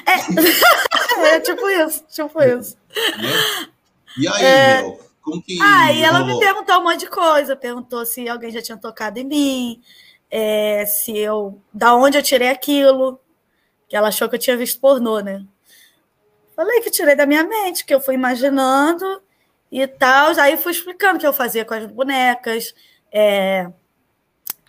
É, 0.06 1.26
é 1.37 1.40
tipo 1.40 1.68
isso, 1.68 2.04
tipo 2.08 2.42
isso. 2.42 2.76
Né? 2.94 3.68
E 4.18 4.28
aí, 4.28 4.44
é... 4.44 4.82
meu, 4.82 4.99
como 5.20 5.42
que. 5.42 5.58
Ah, 5.61 5.92
e 5.92 6.02
ela 6.02 6.25
me 6.25 6.38
perguntou 6.38 6.78
um 6.78 6.85
monte 6.85 7.00
de 7.00 7.08
coisa, 7.08 7.54
perguntou 7.54 8.06
se 8.06 8.28
alguém 8.28 8.50
já 8.50 8.62
tinha 8.62 8.78
tocado 8.78 9.18
em 9.18 9.25
mim, 9.25 9.82
é, 10.30 10.87
se 10.87 11.16
eu. 11.16 11.61
Da 11.73 11.94
onde 11.94 12.16
eu 12.16 12.23
tirei 12.23 12.49
aquilo, 12.49 13.20
que 13.88 13.94
ela 13.94 14.08
achou 14.08 14.28
que 14.28 14.37
eu 14.37 14.40
tinha 14.40 14.56
visto 14.56 14.80
pornô, 14.80 15.20
né? 15.20 15.44
Falei 16.56 16.80
que 16.80 16.90
tirei 16.90 17.14
da 17.14 17.26
minha 17.26 17.44
mente, 17.44 17.85
que 17.85 17.94
eu 17.94 18.00
fui 18.00 18.14
imaginando 18.14 19.23
e 19.70 19.87
tal. 19.87 20.38
Aí 20.38 20.56
fui 20.56 20.73
explicando 20.73 21.16
o 21.16 21.20
que 21.20 21.26
eu 21.26 21.32
fazia 21.32 21.64
com 21.64 21.75
as 21.75 21.87
bonecas, 21.87 22.75
é, 23.12 23.70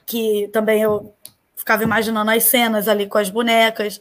que 0.05 0.49
também 0.53 0.81
eu 0.81 1.13
ficava 1.55 1.83
imaginando 1.83 2.31
as 2.31 2.43
cenas 2.45 2.87
ali 2.87 3.07
com 3.07 3.17
as 3.17 3.29
bonecas. 3.29 3.99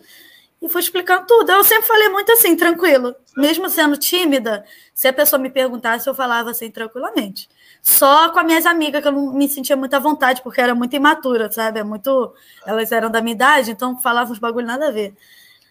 E 0.61 0.69
fui 0.69 0.81
explicando 0.81 1.26
tudo. 1.26 1.50
Eu 1.50 1.62
sempre 1.65 1.87
falei 1.87 2.09
muito 2.09 2.33
assim, 2.33 2.57
tranquilo. 2.57 3.15
Mesmo 3.37 3.69
sendo 3.69 3.97
tímida, 3.97 4.65
se 4.95 5.07
a 5.07 5.12
pessoa 5.12 5.38
me 5.38 5.50
perguntasse, 5.50 6.09
eu 6.09 6.15
falava 6.15 6.50
assim, 6.50 6.71
tranquilamente. 6.71 7.49
Só 7.83 8.31
com 8.31 8.38
as 8.41 8.47
minhas 8.47 8.67
amigas, 8.67 9.03
que 9.03 9.09
eu 9.09 9.12
não 9.12 9.33
me 9.33 9.49
sentia 9.49 9.76
muita 9.76 10.00
vontade, 10.00 10.43
porque 10.43 10.61
era 10.61 10.75
muito 10.75 10.97
imatura, 10.97 11.50
sabe? 11.53 11.81
É 11.81 11.85
muito... 11.85 12.35
Elas 12.65 12.91
eram 12.91 13.11
da 13.11 13.21
minha 13.21 13.35
idade, 13.35 13.71
então 13.71 14.00
falavam 14.00 14.33
uns 14.33 14.38
bagulho 14.38 14.67
nada 14.67 14.88
a 14.88 14.91
ver. 14.91 15.15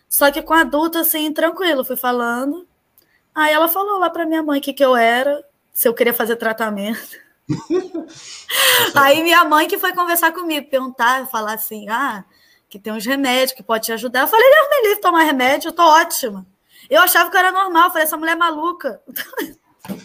Só 0.08 0.32
que 0.32 0.42
com 0.42 0.54
adulto, 0.54 0.98
assim, 1.00 1.34
tranquilo, 1.34 1.84
fui 1.84 1.98
falando. 1.98 2.68
Aí 3.36 3.54
ela 3.54 3.68
falou 3.68 4.00
lá 4.00 4.10
para 4.10 4.26
minha 4.26 4.42
mãe 4.42 4.60
o 4.60 4.62
que, 4.62 4.74
que 4.74 4.84
eu 4.84 4.96
era, 4.96 5.44
se 5.74 5.88
eu 5.88 5.94
queria 5.94 6.14
fazer 6.14 6.38
tratamento. 6.38 7.18
Aí 8.96 9.22
minha 9.22 9.44
mãe 9.44 9.68
que 9.68 9.78
foi 9.78 9.94
conversar 9.94 10.32
comigo, 10.32 10.70
perguntar, 10.70 11.28
falar 11.28 11.54
assim, 11.54 11.90
ah, 11.90 12.24
que 12.70 12.80
tem 12.80 12.94
uns 12.94 13.06
remédios 13.06 13.52
que 13.52 13.62
pode 13.62 13.86
te 13.86 13.92
ajudar. 13.92 14.22
Eu 14.22 14.28
falei, 14.28 14.50
Deus 14.50 14.70
me 14.70 14.88
livre 14.88 15.02
tomar 15.02 15.24
remédio, 15.24 15.68
eu 15.68 15.74
tô 15.74 15.84
ótima. 15.84 16.46
Eu 16.90 17.02
achava 17.02 17.30
que 17.30 17.36
eu 17.36 17.40
era 17.40 17.52
normal, 17.52 17.86
eu 17.86 17.90
falei, 17.90 18.04
essa 18.04 18.18
mulher 18.18 18.34
é 18.34 18.36
maluca. 18.36 19.02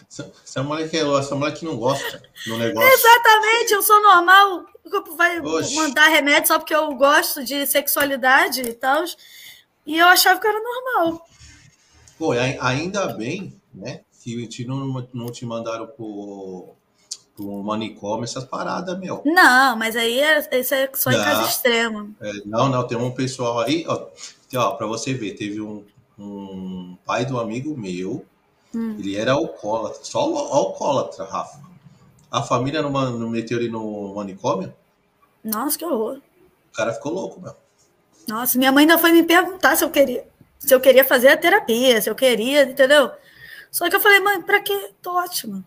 Essa 0.08 0.62
mulher 0.62 0.90
que, 0.90 0.96
essa 0.96 1.34
mulher 1.34 1.54
que 1.54 1.64
não 1.64 1.76
gosta 1.76 2.22
do 2.46 2.58
negócio. 2.58 2.88
Exatamente, 2.92 3.72
eu 3.72 3.82
sou 3.82 4.02
normal. 4.02 4.66
O 4.84 4.90
corpo 4.90 5.14
vai 5.14 5.40
Oxe. 5.40 5.74
mandar 5.76 6.08
remédio 6.08 6.48
só 6.48 6.58
porque 6.58 6.74
eu 6.74 6.92
gosto 6.94 7.44
de 7.44 7.66
sexualidade 7.66 8.62
e 8.62 8.72
tal. 8.72 9.04
E 9.86 9.98
eu 9.98 10.06
achava 10.08 10.40
que 10.40 10.46
era 10.46 10.60
normal. 10.60 11.26
Pô, 12.20 12.32
ainda 12.32 13.06
bem, 13.14 13.58
né? 13.72 14.02
Que 14.22 14.46
te 14.46 14.66
não, 14.66 15.08
não 15.10 15.32
te 15.32 15.46
mandaram 15.46 15.86
pro, 15.86 16.74
pro 17.34 17.62
manicômio, 17.62 18.24
essas 18.24 18.44
paradas, 18.44 18.98
meu. 18.98 19.22
Não, 19.24 19.74
mas 19.74 19.96
aí 19.96 20.20
é, 20.20 20.38
isso 20.60 20.74
é 20.74 20.90
só 20.92 21.10
em 21.10 21.16
caso 21.16 21.48
extremo. 21.48 22.14
É, 22.20 22.30
não, 22.44 22.68
não, 22.68 22.86
tem 22.86 22.98
um 22.98 23.10
pessoal 23.10 23.60
aí, 23.60 23.86
ó, 23.88 24.08
ó 24.54 24.70
pra 24.72 24.86
você 24.86 25.14
ver, 25.14 25.32
teve 25.32 25.62
um, 25.62 25.82
um 26.18 26.94
pai 27.06 27.24
do 27.24 27.40
amigo 27.40 27.74
meu, 27.74 28.22
hum. 28.74 28.96
ele 28.98 29.16
era 29.16 29.32
alcoólatra, 29.32 30.04
só 30.04 30.20
alcoólatra, 30.20 31.24
Rafa. 31.24 31.58
A 32.30 32.42
família 32.42 32.82
não, 32.82 32.90
não 32.90 33.30
meteu 33.30 33.58
ele 33.58 33.70
no 33.70 34.14
manicômio? 34.14 34.74
Nossa, 35.42 35.78
que 35.78 35.86
horror. 35.86 36.18
O 36.70 36.76
cara 36.76 36.92
ficou 36.92 37.14
louco, 37.14 37.40
meu. 37.40 37.54
Nossa, 38.28 38.58
minha 38.58 38.70
mãe 38.70 38.82
ainda 38.82 38.98
foi 38.98 39.10
me 39.10 39.22
perguntar 39.22 39.74
se 39.74 39.82
eu 39.82 39.90
queria 39.90 40.29
se 40.60 40.74
eu 40.74 40.80
queria 40.80 41.04
fazer 41.04 41.28
a 41.28 41.36
terapia, 41.36 42.00
se 42.00 42.08
eu 42.08 42.14
queria, 42.14 42.64
entendeu? 42.64 43.10
Só 43.70 43.88
que 43.88 43.96
eu 43.96 44.00
falei, 44.00 44.20
mãe, 44.20 44.42
pra 44.42 44.60
quê? 44.60 44.90
Tô 45.00 45.16
ótima. 45.16 45.64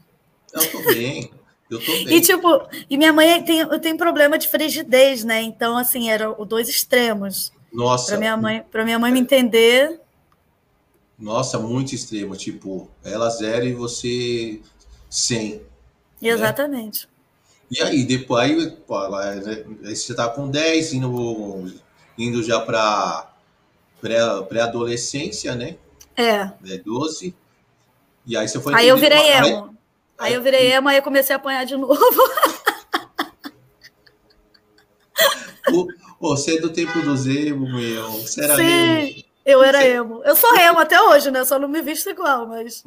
Eu 0.54 0.72
tô 0.72 0.84
bem. 0.84 1.32
Eu 1.70 1.80
tô 1.80 1.92
bem. 1.92 2.14
E 2.14 2.22
tipo, 2.22 2.48
e 2.88 2.98
minha 2.98 3.12
mãe 3.12 3.44
tem, 3.44 3.60
eu 3.60 3.80
tenho 3.80 3.98
problema 3.98 4.38
de 4.38 4.48
frigidez, 4.48 5.24
né? 5.24 5.42
Então, 5.42 5.76
assim, 5.76 6.10
eram 6.10 6.36
os 6.38 6.48
dois 6.48 6.70
extremos. 6.70 7.52
Nossa. 7.72 8.12
Para 8.12 8.18
minha 8.20 8.38
mãe, 8.38 8.64
para 8.72 8.86
minha 8.86 9.00
mãe 9.00 9.12
me 9.12 9.20
entender. 9.20 10.00
Nossa, 11.18 11.58
muito 11.58 11.96
extremo. 11.96 12.36
Tipo, 12.36 12.90
ela 13.04 13.30
zero 13.30 13.66
e 13.66 13.74
você 13.74 14.62
100. 15.10 15.62
Exatamente. 16.22 17.08
Né? 17.08 17.14
E 17.72 17.82
aí, 17.82 18.04
depois, 18.04 18.44
aí, 18.44 18.72
pô, 18.86 18.96
aí 19.16 19.96
você 19.96 20.14
tá 20.14 20.30
com 20.30 20.48
10, 20.48 20.94
indo, 20.94 21.74
indo 22.16 22.44
já 22.44 22.60
para 22.62 23.33
pré-adolescência, 24.48 25.56
né? 25.56 25.78
É. 26.16 26.52
é 26.66 26.78
12. 26.78 27.36
E 28.26 28.38
aí 28.38 28.48
você 28.48 28.60
foi. 28.60 28.76
Aí 28.76 28.88
eu 28.88 28.98
virei 28.98 29.32
emo. 29.32 29.76
Aí, 30.18 30.30
aí 30.30 30.34
eu 30.34 30.42
virei 30.42 30.72
emo, 30.72 30.90
aí 30.90 30.98
eu 30.98 31.04
comecei 31.04 31.36
a 31.36 31.38
apanhar 31.38 31.66
de 31.66 31.76
novo. 31.76 31.96
o, 35.72 35.88
você 36.20 36.58
é 36.58 36.62
do 36.62 36.70
tempo 36.70 37.02
do 37.02 37.14
emo, 37.30 37.72
meu. 37.72 38.12
Você 38.12 38.44
era 38.44 38.56
Sim, 38.56 38.64
emo. 38.64 39.24
eu 39.46 39.64
era 39.64 39.86
emo. 39.86 40.22
Eu 40.24 40.36
sou 40.36 40.56
emo 40.56 40.80
até 40.80 41.02
hoje, 41.02 41.32
né? 41.32 41.44
Só 41.46 41.58
não 41.58 41.68
me 41.68 41.82
visto 41.82 42.10
igual, 42.10 42.48
mas. 42.48 42.84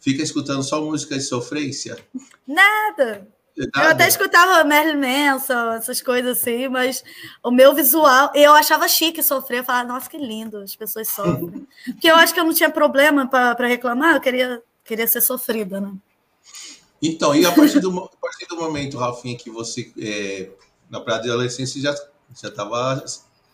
Fica 0.00 0.22
escutando 0.22 0.62
só 0.62 0.80
música 0.80 1.16
de 1.16 1.22
sofrência? 1.22 1.96
Nada. 2.46 3.26
Eu 3.56 3.88
até 3.88 4.06
escutava 4.06 4.62
Marilyn 4.64 5.00
Manson, 5.00 5.72
essas 5.72 6.02
coisas 6.02 6.38
assim, 6.38 6.68
mas 6.68 7.02
o 7.42 7.50
meu 7.50 7.74
visual, 7.74 8.30
eu 8.34 8.52
achava 8.52 8.86
chique 8.86 9.22
sofrer, 9.22 9.60
eu 9.60 9.64
falava, 9.64 9.88
nossa, 9.88 10.10
que 10.10 10.18
lindo, 10.18 10.58
as 10.58 10.76
pessoas 10.76 11.08
sofrem. 11.08 11.66
Porque 11.86 12.10
eu 12.10 12.16
acho 12.16 12.34
que 12.34 12.40
eu 12.40 12.44
não 12.44 12.52
tinha 12.52 12.68
problema 12.68 13.26
para 13.26 13.66
reclamar, 13.66 14.14
eu 14.14 14.20
queria, 14.20 14.62
queria 14.84 15.08
ser 15.08 15.22
sofrida, 15.22 15.80
né? 15.80 15.90
Então, 17.00 17.34
e 17.34 17.46
a 17.46 17.52
partir 17.52 17.80
do, 17.80 17.98
a 17.98 18.08
partir 18.20 18.46
do 18.46 18.56
momento, 18.56 18.98
Rafinha, 18.98 19.36
que 19.36 19.50
você, 19.50 19.90
é, 19.98 20.50
na 20.90 21.00
pré-adolescência, 21.00 21.80
já 21.80 21.94
estava 22.34 23.02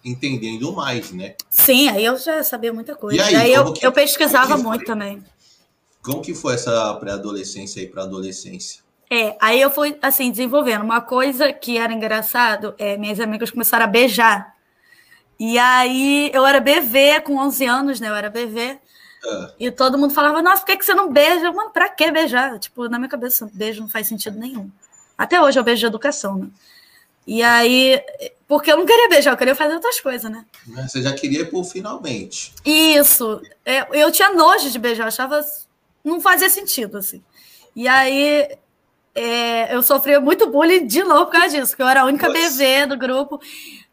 entendendo 0.04 0.72
mais, 0.72 1.12
né? 1.12 1.36
Sim, 1.48 1.88
aí 1.88 2.04
eu 2.04 2.16
já 2.18 2.42
sabia 2.42 2.72
muita 2.72 2.96
coisa. 2.96 3.16
E 3.16 3.20
aí, 3.20 3.36
aí 3.36 3.52
eu, 3.52 3.72
que, 3.72 3.86
eu 3.86 3.92
pesquisava 3.92 4.56
muito 4.56 4.84
também. 4.84 5.22
Como 6.02 6.22
que 6.22 6.34
foi 6.34 6.54
essa 6.54 6.92
pré-adolescência 6.94 7.80
aí 7.80 7.88
para 7.88 8.02
adolescência? 8.02 8.82
É, 9.12 9.36
aí 9.38 9.60
eu 9.60 9.70
fui 9.70 9.98
assim 10.00 10.30
desenvolvendo 10.30 10.82
uma 10.82 11.02
coisa 11.02 11.52
que 11.52 11.76
era 11.76 11.92
engraçado, 11.92 12.74
é, 12.78 12.96
minhas 12.96 13.20
amigas 13.20 13.50
começaram 13.50 13.84
a 13.84 13.86
beijar. 13.86 14.56
E 15.38 15.58
aí 15.58 16.30
eu 16.32 16.46
era 16.46 16.58
BV 16.58 17.20
com 17.20 17.36
11 17.36 17.66
anos, 17.66 18.00
né? 18.00 18.08
Eu 18.08 18.14
era 18.14 18.30
BV. 18.30 18.58
É. 18.60 18.78
E 19.60 19.70
todo 19.70 19.98
mundo 19.98 20.14
falava: 20.14 20.40
"Nossa, 20.40 20.62
por 20.62 20.68
que 20.68 20.78
que 20.78 20.84
você 20.86 20.94
não 20.94 21.12
beija?" 21.12 21.52
Mano, 21.52 21.68
para 21.70 21.90
que 21.90 22.10
beijar? 22.10 22.58
Tipo, 22.58 22.88
na 22.88 22.98
minha 22.98 23.08
cabeça, 23.10 23.50
beijo 23.52 23.82
não 23.82 23.88
faz 23.88 24.06
sentido 24.06 24.38
nenhum. 24.38 24.70
Até 25.18 25.38
hoje 25.38 25.58
eu 25.58 25.62
beijo 25.62 25.80
de 25.80 25.86
educação, 25.86 26.38
né? 26.38 26.48
E 27.26 27.42
aí, 27.42 28.02
porque 28.48 28.72
eu 28.72 28.78
não 28.78 28.86
queria 28.86 29.10
beijar, 29.10 29.32
eu 29.32 29.36
queria 29.36 29.54
fazer 29.54 29.74
outras 29.74 30.00
coisas, 30.00 30.30
né? 30.30 30.46
Você 30.88 31.02
já 31.02 31.12
queria 31.12 31.44
por 31.44 31.64
finalmente. 31.64 32.54
Isso. 32.64 33.42
É, 33.62 33.86
eu 33.92 34.10
tinha 34.10 34.32
nojo 34.32 34.70
de 34.70 34.78
beijar, 34.78 35.04
eu 35.04 35.08
achava 35.08 35.38
não 36.02 36.18
fazia 36.18 36.48
sentido, 36.48 36.96
assim. 36.96 37.22
E 37.76 37.86
aí 37.86 38.48
é, 39.14 39.74
eu 39.74 39.82
sofria 39.82 40.20
muito 40.20 40.50
bullying 40.50 40.86
de 40.86 41.04
novo 41.04 41.26
por 41.26 41.32
causa 41.32 41.50
disso, 41.50 41.72
porque 41.72 41.82
eu 41.82 41.88
era 41.88 42.02
a 42.02 42.04
única 42.04 42.28
Nossa. 42.28 42.40
BV 42.40 42.86
do 42.86 42.96
grupo. 42.96 43.40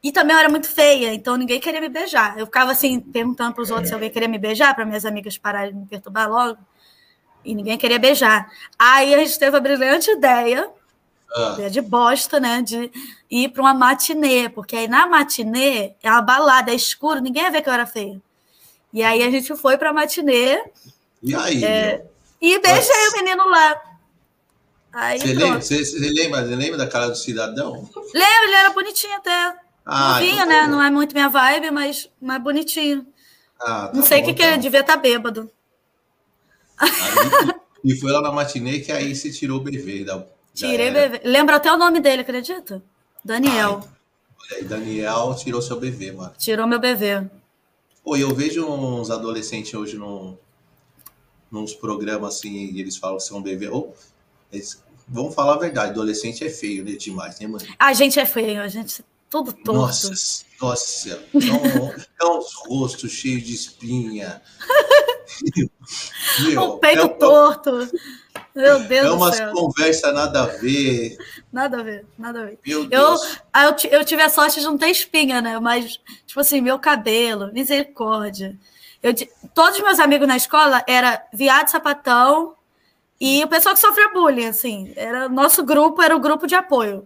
E 0.02 0.12
também 0.12 0.34
eu 0.34 0.40
era 0.40 0.50
muito 0.50 0.68
feia, 0.70 1.14
então 1.14 1.36
ninguém 1.36 1.60
queria 1.60 1.82
me 1.82 1.90
beijar. 1.90 2.38
Eu 2.40 2.46
ficava 2.46 2.72
assim, 2.72 3.02
perguntando 3.02 3.54
para 3.54 3.62
os 3.62 3.70
outros 3.70 3.90
se 3.90 3.94
alguém 3.94 4.10
queria 4.10 4.30
me 4.30 4.38
beijar, 4.38 4.74
para 4.74 4.86
minhas 4.86 5.06
amigas 5.06 5.38
pararem 5.38 5.74
de 5.74 5.80
me 5.80 5.86
perturbar 5.86 6.30
logo. 6.30 6.58
E 7.44 7.54
ninguém 7.54 7.78
queria 7.78 8.00
beijar. 8.00 8.50
Aí 8.78 9.14
a 9.14 9.18
gente 9.18 9.38
teve 9.38 9.58
a 9.58 9.60
brilhante 9.60 10.10
ideia, 10.10 10.70
ah. 11.36 11.52
ideia 11.54 11.70
de 11.70 11.82
bosta, 11.82 12.40
né? 12.40 12.62
De 12.62 12.90
ir 13.30 13.50
para 13.50 13.62
uma 13.62 13.74
matinê, 13.74 14.48
porque 14.48 14.76
aí 14.76 14.88
na 14.88 15.06
matinê 15.06 15.94
é 16.02 16.10
uma 16.10 16.22
balada, 16.22 16.72
é 16.72 16.76
escuro, 16.76 17.20
ninguém 17.20 17.44
ia 17.44 17.52
ver 17.52 17.62
que 17.62 17.68
eu 17.68 17.74
era 17.74 17.86
feia. 17.86 18.22
E 18.94 19.04
aí 19.04 19.22
a 19.22 19.30
gente 19.30 19.54
foi 19.56 19.78
para 19.78 19.90
a 19.90 19.94
matinê 19.94 20.64
e 21.22 21.36
aí? 21.36 21.64
É, 21.64 22.06
e 22.42 22.58
beijei 22.60 22.82
Nossa. 22.82 23.10
o 23.10 23.22
menino 23.22 23.50
lá. 23.50 23.89
Aí, 24.92 25.20
você, 25.20 25.34
lembra, 25.34 25.62
você, 25.62 25.86
você, 25.86 26.10
lembra, 26.10 26.46
você 26.46 26.56
lembra 26.56 26.78
da 26.78 26.88
cara 26.88 27.10
do 27.10 27.16
cidadão? 27.16 27.74
Lembro, 28.14 28.44
ele 28.44 28.56
era 28.56 28.70
bonitinho 28.72 29.16
até. 29.16 29.56
Ah, 29.86 30.14
Novinho, 30.14 30.34
então 30.34 30.46
né? 30.48 30.62
Tá 30.62 30.68
não 30.68 30.82
é 30.82 30.90
muito 30.90 31.14
minha 31.14 31.30
vibe, 31.30 31.72
mas 31.72 32.10
mais 32.22 32.42
bonitinho. 32.42 33.06
Ah, 33.60 33.88
tá 33.88 33.92
não 33.94 34.04
sei 34.04 34.22
o 34.22 34.26
que, 34.26 34.34
que 34.34 34.42
ele 34.42 34.52
então. 34.52 34.62
devia 34.62 34.80
estar 34.82 34.96
tá 34.96 35.00
bêbado. 35.00 35.50
Aí, 36.78 36.90
e 37.84 37.96
foi 37.96 38.12
lá 38.12 38.22
na 38.22 38.32
matinê 38.32 38.80
que 38.80 38.92
aí 38.92 39.16
você 39.16 39.32
tirou 39.32 39.60
o 39.60 39.64
BV. 39.64 40.06
Da, 40.06 40.24
Tirei 40.54 40.90
o 40.90 40.94
BV. 40.94 41.22
Lembra 41.24 41.58
até 41.58 41.72
o 41.72 41.78
nome 41.78 42.00
dele, 42.00 42.22
acredita? 42.22 42.82
Daniel. 43.24 43.88
Ai, 44.52 44.64
Daniel 44.64 45.36
tirou 45.38 45.62
seu 45.62 45.80
BV, 45.80 46.14
mano. 46.14 46.34
Tirou 46.38 46.68
meu 46.68 46.80
BV. 46.80 47.30
Pô, 48.04 48.18
eu 48.18 48.34
vejo 48.34 48.66
uns 48.66 49.12
adolescentes 49.12 49.74
hoje 49.74 49.98
no, 49.98 50.38
nos 51.52 51.74
programas 51.74 52.36
assim, 52.36 52.72
e 52.72 52.80
eles 52.80 52.98
falam 52.98 53.18
que 53.18 53.24
são 53.24 53.42
bebê. 53.42 53.68
Ou, 53.70 53.96
vamos 55.08 55.34
falar 55.34 55.56
a 55.56 55.60
verdade, 55.60 55.92
adolescente 55.92 56.44
é 56.44 56.50
feio 56.50 56.84
né, 56.84 56.94
demais, 56.94 57.40
né, 57.40 57.48
mano? 57.48 57.66
A 57.78 57.94
gente 57.94 58.20
é 58.20 58.26
feio, 58.26 58.62
a 58.62 58.68
gente 58.68 59.02
é 59.02 59.04
tudo 59.30 59.54
torto. 59.54 59.74
Nossa, 59.74 60.46
nossa, 60.60 61.28
é, 61.34 62.26
uns 62.26 62.54
rostos 62.68 63.12
cheios 63.12 63.44
de 63.44 63.54
espinha. 63.54 64.42
Meu, 66.42 66.62
o 66.62 66.78
peito 66.80 67.02
é 67.02 67.08
torto. 67.08 67.90
Meu 68.56 68.80
Deus 68.80 69.06
é 69.06 69.12
umas 69.12 69.40
conversas 69.52 70.14
nada 70.14 70.44
a 70.44 70.46
ver. 70.48 71.16
Nada 71.52 71.80
a 71.80 71.84
ver, 71.84 72.06
nada 72.18 72.42
a 72.42 72.46
ver. 72.46 72.60
Meu 72.66 72.86
Deus. 72.86 73.40
Eu, 73.56 73.62
eu, 73.62 74.00
eu 74.00 74.06
tive 74.06 74.22
a 74.22 74.30
sorte 74.30 74.60
de 74.60 74.66
não 74.66 74.78
ter 74.78 74.90
espinha, 74.90 75.42
né? 75.42 75.60
Mas, 75.60 76.00
tipo 76.26 76.40
assim, 76.40 76.60
meu 76.60 76.80
cabelo, 76.80 77.54
misericórdia. 77.54 78.58
Eu, 79.02 79.14
todos 79.54 79.78
os 79.78 79.84
meus 79.84 80.00
amigos 80.00 80.28
na 80.28 80.36
escola 80.36 80.84
era 80.88 81.26
viado 81.32 81.70
sapatão 81.70 82.56
e 83.20 83.44
o 83.44 83.48
pessoal 83.48 83.76
que 83.76 83.82
sofria 83.82 84.14
bullying, 84.14 84.46
assim. 84.46 84.94
Era, 84.96 85.28
nosso 85.28 85.64
grupo 85.64 86.02
era 86.02 86.16
o 86.16 86.20
grupo 86.20 86.48
de 86.48 86.56
apoio. 86.56 87.06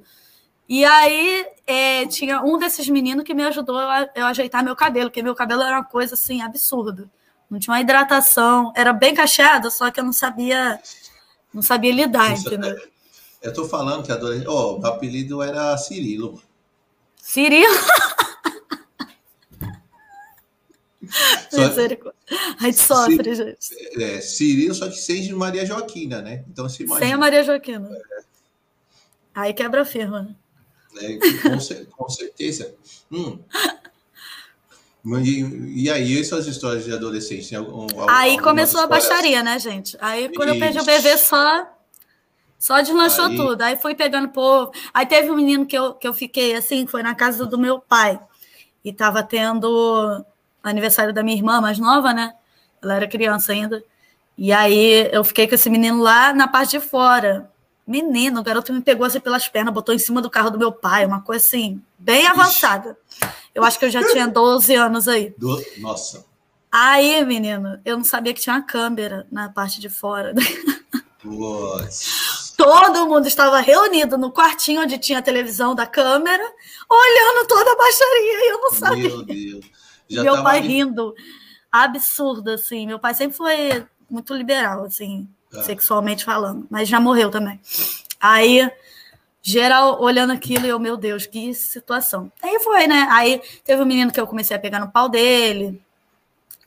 E 0.70 0.86
aí 0.86 1.46
é, 1.66 2.06
tinha 2.06 2.42
um 2.42 2.58
desses 2.58 2.88
meninos 2.88 3.24
que 3.24 3.34
me 3.34 3.44
ajudou 3.44 3.78
a 3.78 4.08
eu 4.16 4.26
ajeitar 4.26 4.64
meu 4.64 4.76
cabelo, 4.76 5.10
porque 5.10 5.24
meu 5.24 5.36
cabelo 5.36 5.64
era 5.64 5.78
uma 5.78 5.84
coisa 5.84 6.14
assim 6.14 6.42
absurda. 6.42 7.10
Não 7.50 7.60
tinha 7.60 7.74
uma 7.74 7.82
hidratação, 7.82 8.72
era 8.76 8.94
bem 8.94 9.14
cacheado, 9.14 9.70
só 9.70 9.92
que 9.92 10.00
eu 10.00 10.04
não 10.04 10.14
sabia, 10.14 10.80
não 11.54 11.62
sabia 11.62 11.94
lidar, 11.94 12.34
Isso, 12.34 12.48
entendeu? 12.48 12.78
É, 13.42 13.48
eu 13.48 13.54
tô 13.54 13.66
falando 13.66 14.04
que 14.04 14.12
a 14.12 14.16
adolescente. 14.16 14.48
Oh, 14.48 14.80
meu 14.80 14.90
apelido 14.90 15.42
era 15.42 15.78
Cirilo. 15.78 16.42
Cirilo? 17.18 17.74
Só, 21.50 21.62
a 21.62 22.64
gente 22.64 22.78
sofre, 22.78 23.36
gente. 23.36 24.02
É, 24.02 24.20
Cirilo, 24.22 24.74
só 24.74 24.88
que 24.90 24.98
sem 24.98 25.32
Maria 25.34 25.66
Joaquina, 25.66 26.22
né? 26.22 26.44
Então 26.50 26.68
se 26.68 26.84
imagina. 26.84 27.06
Sem 27.06 27.14
a 27.14 27.18
Maria 27.18 27.44
Joaquina. 27.44 27.90
É. 27.92 28.24
Aí 29.36 29.54
quebra 29.54 29.82
a 29.82 29.86
firma, 29.86 30.24
né? 30.24 30.36
É, 30.98 31.18
com, 31.18 31.86
com, 31.98 32.10
certeza. 32.10 32.74
Hum. 33.12 33.40
E, 35.24 35.84
e, 35.84 35.90
aí, 35.90 36.20
essas 36.20 36.48
histórias 36.48 36.86
de 36.86 36.94
adolescência? 36.94 37.60
Aí 38.08 38.40
começou 38.40 38.82
a 38.82 38.88
baixaria, 38.88 39.44
né, 39.44 39.60
gente? 39.60 39.98
Aí 40.00 40.30
quando 40.34 40.50
eu 40.50 40.60
perdi 40.60 40.80
o 40.80 40.86
bebê, 40.86 41.18
só 41.18 41.68
só 42.64 42.80
deslanchou 42.80 43.26
aí... 43.26 43.36
tudo. 43.36 43.62
Aí 43.62 43.76
fui 43.76 43.94
pegando 43.94 44.30
povo. 44.30 44.72
Aí 44.94 45.06
teve 45.06 45.30
um 45.30 45.36
menino 45.36 45.66
que 45.66 45.78
eu, 45.78 45.94
que 45.96 46.08
eu 46.08 46.14
fiquei 46.14 46.56
assim, 46.56 46.88
foi 46.88 47.04
na 47.04 47.14
casa 47.14 47.46
do 47.46 47.58
meu 47.58 47.80
pai. 47.80 48.18
E 48.86 48.94
tava 48.94 49.22
tendo 49.22 50.24
aniversário 50.64 51.14
da 51.14 51.22
minha 51.22 51.36
irmã 51.38 51.60
mais 51.60 51.78
nova, 51.78 52.14
né? 52.14 52.34
Ela 52.82 52.96
era 52.96 53.08
criança 53.08 53.52
ainda. 53.52 53.84
E 54.38 54.52
aí 54.52 55.10
eu 55.12 55.24
fiquei 55.24 55.48
com 55.48 55.56
esse 55.56 55.70
menino 55.70 56.02
lá 56.02 56.34
na 56.34 56.48
parte 56.48 56.72
de 56.72 56.80
fora. 56.80 57.52
Menino, 57.86 58.40
o 58.40 58.44
garoto 58.44 58.72
me 58.72 58.82
pegou 58.82 59.06
assim 59.06 59.20
pelas 59.20 59.48
pernas, 59.48 59.74
botou 59.74 59.94
em 59.94 60.00
cima 60.00 60.22
do 60.22 60.30
carro 60.30 60.50
do 60.50 60.58
meu 60.58 60.72
pai, 60.72 61.06
uma 61.06 61.22
coisa 61.22 61.46
assim, 61.46 61.82
bem 62.00 62.26
avançada. 62.28 62.98
Eu 63.54 63.64
acho 63.64 63.78
que 63.78 63.86
eu 63.86 63.90
já 63.90 64.02
tinha 64.10 64.28
12 64.28 64.74
anos 64.74 65.08
aí. 65.08 65.34
Do... 65.38 65.62
Nossa. 65.80 66.26
Aí, 66.72 67.24
menino, 67.24 67.80
eu 67.86 67.98
não 67.98 68.04
sabia 68.04 68.34
que 68.34 68.42
tinha 68.42 68.56
uma 68.56 68.64
câmera 68.64 69.28
na 69.32 69.50
parte 69.50 69.80
de 69.80 69.90
fora. 69.90 70.34
Nossa. 71.24 72.54
Todo 72.58 73.08
mundo 73.08 73.28
estava 73.28 73.60
reunido 73.60 74.18
no 74.18 74.32
quartinho 74.32 74.82
onde 74.82 74.98
tinha 74.98 75.20
a 75.20 75.22
televisão 75.22 75.76
da 75.76 75.86
câmera, 75.86 76.44
olhando 76.90 77.48
toda 77.48 77.72
a 77.72 77.76
baixaria, 77.76 78.46
e 78.46 78.52
eu 78.52 78.60
não 78.60 78.72
sabia. 78.72 79.10
Meu 79.10 79.24
Deus. 79.24 79.83
Já 80.10 80.24
meu 80.24 80.44
pai 80.44 80.60
ali... 80.60 80.68
rindo. 80.68 81.14
Absurdo, 81.72 82.52
assim. 82.52 82.86
Meu 82.86 83.00
pai 83.00 83.14
sempre 83.14 83.36
foi 83.36 83.86
muito 84.10 84.34
liberal, 84.34 84.84
assim, 84.84 85.28
tá. 85.52 85.64
sexualmente 85.64 86.24
falando, 86.24 86.68
mas 86.70 86.88
já 86.88 87.00
morreu 87.00 87.32
também. 87.32 87.60
Aí, 88.20 88.70
geral 89.42 90.00
olhando 90.02 90.32
aquilo 90.32 90.66
e 90.66 90.70
eu, 90.70 90.80
meu 90.80 90.96
Deus, 90.96 91.26
que 91.26 91.54
situação. 91.54 92.32
Aí 92.42 92.60
foi, 92.60 92.88
né? 92.88 93.08
Aí 93.10 93.42
teve 93.66 93.82
um 93.82 93.86
menino 93.86 94.12
que 94.12 94.20
eu 94.20 94.28
comecei 94.28 94.56
a 94.56 94.60
pegar 94.60 94.80
no 94.80 94.92
pau 94.92 95.10
dele. 95.10 95.82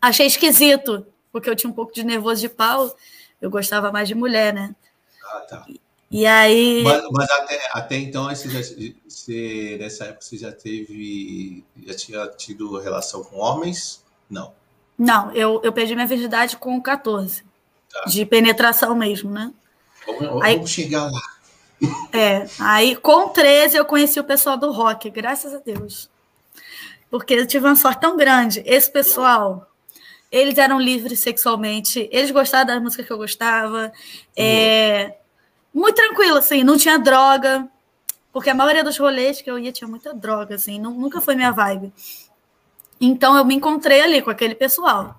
Achei 0.02 0.26
esquisito, 0.26 1.06
porque 1.30 1.48
eu 1.48 1.56
tinha 1.56 1.70
um 1.70 1.74
pouco 1.74 1.94
de 1.94 2.04
nervoso 2.04 2.40
de 2.40 2.48
pau. 2.48 2.94
Eu 3.40 3.48
gostava 3.50 3.92
mais 3.92 4.08
de 4.08 4.14
mulher, 4.14 4.52
né? 4.52 4.74
Ah, 5.24 5.40
tá. 5.48 5.66
E 6.10 6.26
aí. 6.26 6.82
Mas, 6.82 7.02
mas 7.10 7.30
até, 7.30 7.68
até 7.72 7.96
então, 7.96 8.32
já, 8.34 8.60
você, 9.26 9.76
nessa 9.80 10.04
época, 10.04 10.22
você 10.22 10.36
já 10.36 10.52
teve. 10.52 11.64
Já 11.84 11.94
tinha 11.94 12.26
tido 12.28 12.78
relação 12.78 13.24
com 13.24 13.36
homens? 13.36 14.04
Não. 14.30 14.52
Não, 14.96 15.32
eu, 15.32 15.60
eu 15.62 15.72
perdi 15.72 15.94
minha 15.94 16.06
virgindade 16.06 16.56
com 16.56 16.80
14. 16.80 17.44
Tá. 17.92 18.04
De 18.06 18.24
penetração 18.24 18.94
mesmo, 18.94 19.30
né? 19.30 19.52
Vamos, 20.06 20.42
aí, 20.42 20.54
vamos 20.54 20.70
chegar 20.70 21.10
lá. 21.10 21.20
É, 22.12 22.46
aí 22.58 22.96
com 22.96 23.28
13 23.28 23.76
eu 23.76 23.84
conheci 23.84 24.18
o 24.18 24.24
pessoal 24.24 24.56
do 24.56 24.70
rock, 24.72 25.10
graças 25.10 25.52
a 25.52 25.58
Deus. 25.58 26.08
Porque 27.10 27.34
eu 27.34 27.46
tive 27.46 27.66
uma 27.66 27.76
sorte 27.76 28.00
tão 28.00 28.16
grande. 28.16 28.62
Esse 28.64 28.90
pessoal, 28.90 29.70
eles 30.32 30.56
eram 30.56 30.80
livres 30.80 31.20
sexualmente, 31.20 32.08
eles 32.10 32.30
gostavam 32.30 32.66
da 32.66 32.80
música 32.80 33.02
que 33.02 33.12
eu 33.12 33.18
gostava. 33.18 33.92
É, 34.34 35.16
muito 35.74 35.96
tranquilo, 35.96 36.38
assim, 36.38 36.64
não 36.64 36.78
tinha 36.78 36.98
droga. 36.98 37.68
Porque 38.36 38.50
a 38.50 38.54
maioria 38.54 38.84
dos 38.84 38.98
rolês 38.98 39.40
que 39.40 39.50
eu 39.50 39.58
ia 39.58 39.72
tinha 39.72 39.88
muita 39.88 40.12
droga, 40.12 40.56
assim, 40.56 40.78
nunca 40.78 41.22
foi 41.22 41.34
minha 41.34 41.50
vibe. 41.52 41.90
Então 43.00 43.34
eu 43.34 43.46
me 43.46 43.54
encontrei 43.54 44.02
ali 44.02 44.20
com 44.20 44.28
aquele 44.28 44.54
pessoal. 44.54 45.18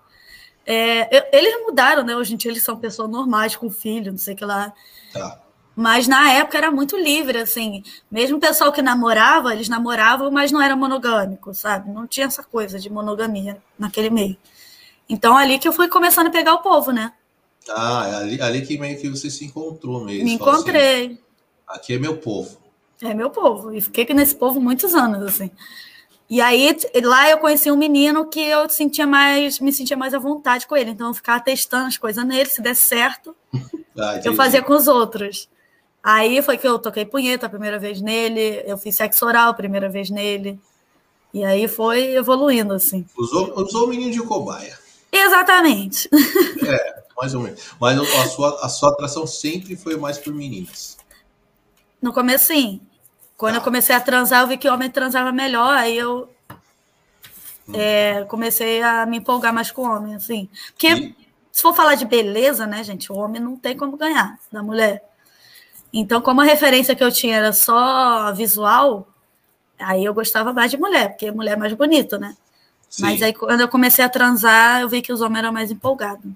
É, 0.63 1.17
eu, 1.17 1.23
eles 1.33 1.65
mudaram, 1.65 2.03
né? 2.03 2.15
Hoje 2.15 2.35
em 2.35 2.37
dia 2.37 2.51
eles 2.51 2.61
são 2.61 2.77
pessoas 2.77 3.09
normais, 3.09 3.55
com 3.55 3.71
filho, 3.71 4.11
não 4.11 4.19
sei 4.19 4.35
o 4.35 4.37
que 4.37 4.45
lá. 4.45 4.71
Tá. 5.11 5.41
Mas 5.75 6.07
na 6.07 6.31
época 6.31 6.59
era 6.59 6.69
muito 6.69 6.95
livre, 6.95 7.39
assim. 7.39 7.81
Mesmo 8.11 8.37
o 8.37 8.39
pessoal 8.39 8.71
que 8.71 8.83
namorava, 8.83 9.51
eles 9.51 9.67
namoravam, 9.67 10.29
mas 10.29 10.51
não 10.51 10.61
era 10.61 10.75
monogâmico, 10.75 11.55
sabe? 11.55 11.89
Não 11.89 12.05
tinha 12.05 12.27
essa 12.27 12.43
coisa 12.43 12.79
de 12.79 12.87
monogamia 12.87 13.57
naquele 13.79 14.11
meio. 14.11 14.37
Então 15.09 15.35
ali 15.35 15.57
que 15.57 15.67
eu 15.67 15.73
fui 15.73 15.87
começando 15.87 16.27
a 16.27 16.29
pegar 16.29 16.53
o 16.53 16.61
povo, 16.61 16.91
né? 16.91 17.11
Ah, 17.67 18.09
é 18.11 18.15
ali, 18.17 18.41
ali 18.43 18.61
que 18.61 18.77
meio 18.77 19.01
que 19.01 19.09
você 19.09 19.31
se 19.31 19.43
encontrou 19.43 20.05
mesmo. 20.05 20.23
Me 20.23 20.35
assim, 20.35 20.35
encontrei. 20.35 21.05
Assim, 21.05 21.19
aqui 21.67 21.95
é 21.95 21.97
meu 21.97 22.17
povo. 22.17 22.66
É 23.01 23.13
meu 23.13 23.29
povo. 23.29 23.73
E 23.73 23.81
fiquei 23.81 24.05
nesse 24.13 24.35
povo 24.35 24.59
muitos 24.59 24.93
anos, 24.93 25.21
assim. 25.23 25.51
E 26.29 26.41
aí 26.41 26.75
lá 27.03 27.29
eu 27.29 27.37
conheci 27.37 27.71
um 27.71 27.77
menino 27.77 28.25
que 28.25 28.41
eu 28.41 28.67
sentia 28.69 29.07
mais, 29.07 29.59
me 29.59 29.71
sentia 29.71 29.95
mais 29.95 30.13
à 30.13 30.19
vontade 30.19 30.67
com 30.67 30.75
ele. 30.75 30.91
Então 30.91 31.07
eu 31.07 31.13
ficava 31.13 31.39
testando 31.39 31.87
as 31.87 31.97
coisas 31.97 32.25
nele, 32.25 32.49
se 32.49 32.61
der 32.61 32.75
certo, 32.75 33.35
ah, 33.97 34.19
eu 34.23 34.33
fazia 34.33 34.61
com 34.61 34.73
os 34.73 34.87
outros. 34.87 35.47
Aí 36.03 36.41
foi 36.41 36.57
que 36.57 36.67
eu 36.67 36.79
toquei 36.79 37.05
punheta 37.05 37.45
a 37.45 37.49
primeira 37.49 37.79
vez 37.79 38.01
nele, 38.01 38.61
eu 38.65 38.77
fiz 38.77 38.95
sexo 38.95 39.25
oral 39.25 39.49
a 39.49 39.53
primeira 39.53 39.89
vez 39.89 40.09
nele. 40.09 40.59
E 41.33 41.43
aí 41.43 41.67
foi 41.67 42.15
evoluindo, 42.15 42.73
assim. 42.73 43.05
Usou, 43.17 43.53
usou 43.61 43.85
o 43.85 43.87
menino 43.87 44.11
de 44.11 44.21
cobaia. 44.21 44.77
Exatamente. 45.11 46.09
É, 46.67 47.03
mais 47.15 47.33
ou 47.33 47.41
menos. 47.41 47.61
Mas 47.79 47.97
a 47.97 48.27
sua, 48.27 48.65
a 48.65 48.69
sua 48.69 48.89
atração 48.89 49.25
sempre 49.25 49.77
foi 49.77 49.95
mais 49.95 50.17
por 50.17 50.33
meninas. 50.33 50.96
No 52.01 52.13
começo, 52.13 52.45
sim. 52.45 52.81
Quando 53.35 53.55
eu 53.55 53.61
comecei 53.61 53.95
a 53.95 53.99
transar, 53.99 54.41
eu 54.41 54.47
vi 54.47 54.57
que 54.57 54.67
o 54.67 54.73
homem 54.73 54.89
transava 54.89 55.31
melhor, 55.31 55.73
aí 55.77 55.95
eu 55.95 56.29
é, 57.73 58.23
comecei 58.25 58.81
a 58.81 59.05
me 59.05 59.17
empolgar 59.17 59.53
mais 59.53 59.71
com 59.71 59.83
o 59.83 59.89
homem, 59.89 60.15
assim. 60.15 60.49
Porque 60.71 60.87
e? 60.87 61.15
se 61.51 61.61
for 61.61 61.75
falar 61.75 61.95
de 61.95 62.05
beleza, 62.05 62.65
né, 62.65 62.83
gente, 62.83 63.11
o 63.11 63.15
homem 63.15 63.41
não 63.41 63.57
tem 63.57 63.77
como 63.77 63.97
ganhar 63.97 64.39
da 64.51 64.63
mulher. 64.63 65.03
Então, 65.93 66.21
como 66.21 66.41
a 66.41 66.43
referência 66.43 66.95
que 66.95 67.03
eu 67.03 67.11
tinha 67.11 67.37
era 67.37 67.53
só 67.53 68.31
visual, 68.33 69.07
aí 69.79 70.03
eu 70.03 70.13
gostava 70.13 70.51
mais 70.53 70.71
de 70.71 70.77
mulher, 70.77 71.09
porque 71.09 71.31
mulher 71.31 71.53
é 71.53 71.55
mais 71.55 71.73
bonita, 71.73 72.17
né? 72.17 72.35
Sim. 72.89 73.03
Mas 73.03 73.21
aí 73.21 73.33
quando 73.33 73.61
eu 73.61 73.67
comecei 73.67 74.03
a 74.03 74.09
transar, 74.09 74.81
eu 74.81 74.89
vi 74.89 75.01
que 75.01 75.11
os 75.11 75.21
homens 75.21 75.39
eram 75.39 75.51
mais 75.51 75.71
empolgados. 75.71 76.31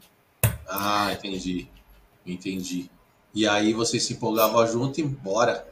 Ah, 0.68 1.12
entendi. 1.14 1.68
Entendi. 2.26 2.90
E 3.34 3.48
aí 3.48 3.74
você 3.74 4.00
se 4.00 4.14
empolgava 4.14 4.66
junto 4.66 5.00
e 5.00 5.04
bora. 5.04 5.66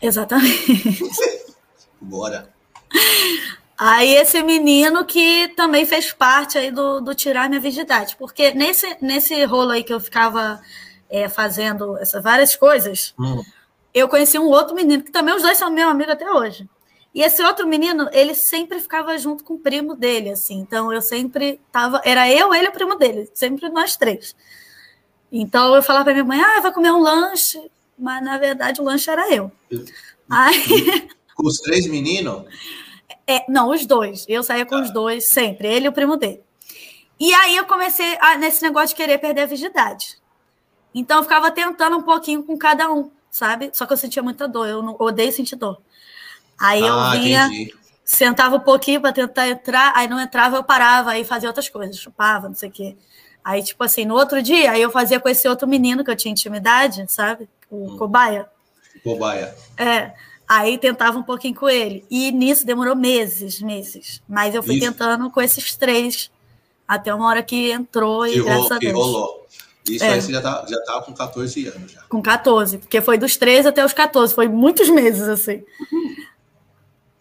Exatamente. 0.00 1.02
Bora. 2.00 2.48
Aí 3.76 4.14
esse 4.14 4.42
menino 4.42 5.04
que 5.04 5.48
também 5.56 5.84
fez 5.86 6.12
parte 6.12 6.58
aí 6.58 6.70
do, 6.70 7.00
do 7.00 7.14
tirar 7.14 7.48
minha 7.48 7.60
virgindade, 7.60 8.16
porque 8.16 8.52
nesse, 8.52 8.96
nesse 9.00 9.42
rolo 9.44 9.70
aí 9.70 9.84
que 9.84 9.92
eu 9.92 10.00
ficava 10.00 10.60
é, 11.08 11.28
fazendo 11.28 11.96
essas 11.98 12.22
várias 12.22 12.54
coisas, 12.56 13.14
hum. 13.18 13.42
eu 13.94 14.08
conheci 14.08 14.38
um 14.38 14.48
outro 14.48 14.74
menino, 14.74 15.02
que 15.02 15.10
também 15.10 15.34
os 15.34 15.42
dois 15.42 15.56
são 15.56 15.70
meu 15.70 15.88
amigo 15.88 16.10
até 16.10 16.30
hoje. 16.30 16.68
E 17.14 17.22
esse 17.22 17.42
outro 17.42 17.66
menino, 17.66 18.08
ele 18.12 18.34
sempre 18.34 18.78
ficava 18.78 19.16
junto 19.18 19.42
com 19.42 19.54
o 19.54 19.58
primo 19.58 19.96
dele, 19.96 20.30
assim. 20.30 20.58
Então 20.58 20.92
eu 20.92 21.02
sempre 21.02 21.60
tava, 21.72 22.00
era 22.04 22.30
eu, 22.30 22.54
ele 22.54 22.66
e 22.66 22.68
o 22.68 22.72
primo 22.72 22.96
dele, 22.96 23.28
sempre 23.34 23.68
nós 23.68 23.96
três. 23.96 24.36
Então 25.32 25.74
eu 25.74 25.82
falava 25.82 26.04
para 26.04 26.14
minha 26.14 26.24
mãe: 26.24 26.40
"Ah, 26.40 26.60
vai 26.60 26.72
comer 26.72 26.92
um 26.92 27.00
lanche" 27.00 27.70
mas 28.00 28.24
na 28.24 28.38
verdade 28.38 28.80
o 28.80 28.84
lanche 28.84 29.10
era 29.10 29.32
eu. 29.32 29.52
Aí... 30.28 31.08
Com 31.34 31.46
os 31.46 31.58
três 31.58 31.86
meninos? 31.86 32.44
É, 33.26 33.44
não, 33.48 33.70
os 33.70 33.86
dois. 33.86 34.26
Eu 34.28 34.42
saía 34.42 34.66
com 34.66 34.74
ah. 34.74 34.82
os 34.82 34.92
dois 34.92 35.28
sempre, 35.28 35.68
ele 35.68 35.86
e 35.86 35.88
o 35.88 35.92
primo 35.92 36.16
dele. 36.16 36.42
E 37.18 37.32
aí 37.32 37.56
eu 37.56 37.64
comecei 37.64 38.18
a, 38.20 38.36
nesse 38.36 38.62
negócio 38.62 38.88
de 38.88 38.94
querer 38.96 39.16
perder 39.18 39.42
a 39.42 39.46
virgindade. 39.46 40.18
Então 40.94 41.18
eu 41.18 41.22
ficava 41.22 41.50
tentando 41.50 41.96
um 41.96 42.02
pouquinho 42.02 42.42
com 42.42 42.58
cada 42.58 42.92
um, 42.92 43.10
sabe? 43.30 43.70
Só 43.72 43.86
que 43.86 43.92
eu 43.92 43.96
sentia 43.96 44.22
muita 44.22 44.46
dor, 44.46 44.68
eu 44.68 44.82
não, 44.82 44.96
odeio 44.98 45.32
sentir 45.32 45.56
dor. 45.56 45.80
Aí 46.58 46.80
eu 46.80 46.92
ah, 46.92 47.12
vinha, 47.12 47.46
entendi. 47.46 47.74
sentava 48.04 48.56
um 48.56 48.60
pouquinho 48.60 49.00
para 49.00 49.12
tentar 49.12 49.48
entrar, 49.48 49.92
aí 49.94 50.08
não 50.08 50.20
entrava, 50.20 50.56
eu 50.56 50.64
parava, 50.64 51.12
aí 51.12 51.24
fazia 51.24 51.48
outras 51.48 51.70
coisas, 51.70 51.96
chupava, 51.96 52.48
não 52.48 52.54
sei 52.54 52.68
o 52.68 52.72
quê. 52.72 52.96
Aí, 53.44 53.62
tipo 53.62 53.82
assim, 53.82 54.04
no 54.04 54.14
outro 54.14 54.42
dia, 54.42 54.72
aí 54.72 54.82
eu 54.82 54.90
fazia 54.90 55.18
com 55.18 55.28
esse 55.28 55.48
outro 55.48 55.66
menino 55.66 56.04
que 56.04 56.10
eu 56.10 56.16
tinha 56.16 56.32
intimidade, 56.32 57.04
sabe? 57.08 57.48
O 57.70 57.92
hum. 57.92 57.96
cobaia. 57.96 58.46
Cobaia. 59.02 59.54
É. 59.76 60.12
Aí 60.48 60.76
tentava 60.78 61.16
um 61.18 61.22
pouquinho 61.22 61.54
com 61.54 61.68
ele. 61.68 62.04
E 62.10 62.32
nisso 62.32 62.66
demorou 62.66 62.96
meses, 62.96 63.60
meses. 63.60 64.20
Mas 64.28 64.54
eu 64.54 64.62
fui 64.62 64.76
Isso. 64.76 64.86
tentando 64.86 65.30
com 65.30 65.40
esses 65.40 65.76
três. 65.76 66.30
Até 66.86 67.14
uma 67.14 67.28
hora 67.28 67.42
que 67.42 67.70
entrou 67.70 68.26
e 68.26 68.32
que 68.32 68.42
graças 68.42 68.62
rolou, 68.62 68.72
a 68.72 68.78
Deus. 68.78 68.94
rolou. 68.94 69.46
Isso 69.88 70.04
é. 70.04 70.08
aí 70.08 70.20
você 70.20 70.32
já 70.32 70.42
tá, 70.42 70.66
já 70.68 70.80
tá 70.82 71.00
com 71.02 71.14
14 71.14 71.66
anos 71.68 71.92
já. 71.92 72.02
Com 72.08 72.20
14, 72.20 72.78
porque 72.78 73.00
foi 73.00 73.16
dos 73.16 73.36
13 73.36 73.68
até 73.68 73.84
os 73.84 73.92
14, 73.92 74.34
foi 74.34 74.48
muitos 74.48 74.88
meses, 74.90 75.28
assim. 75.28 75.64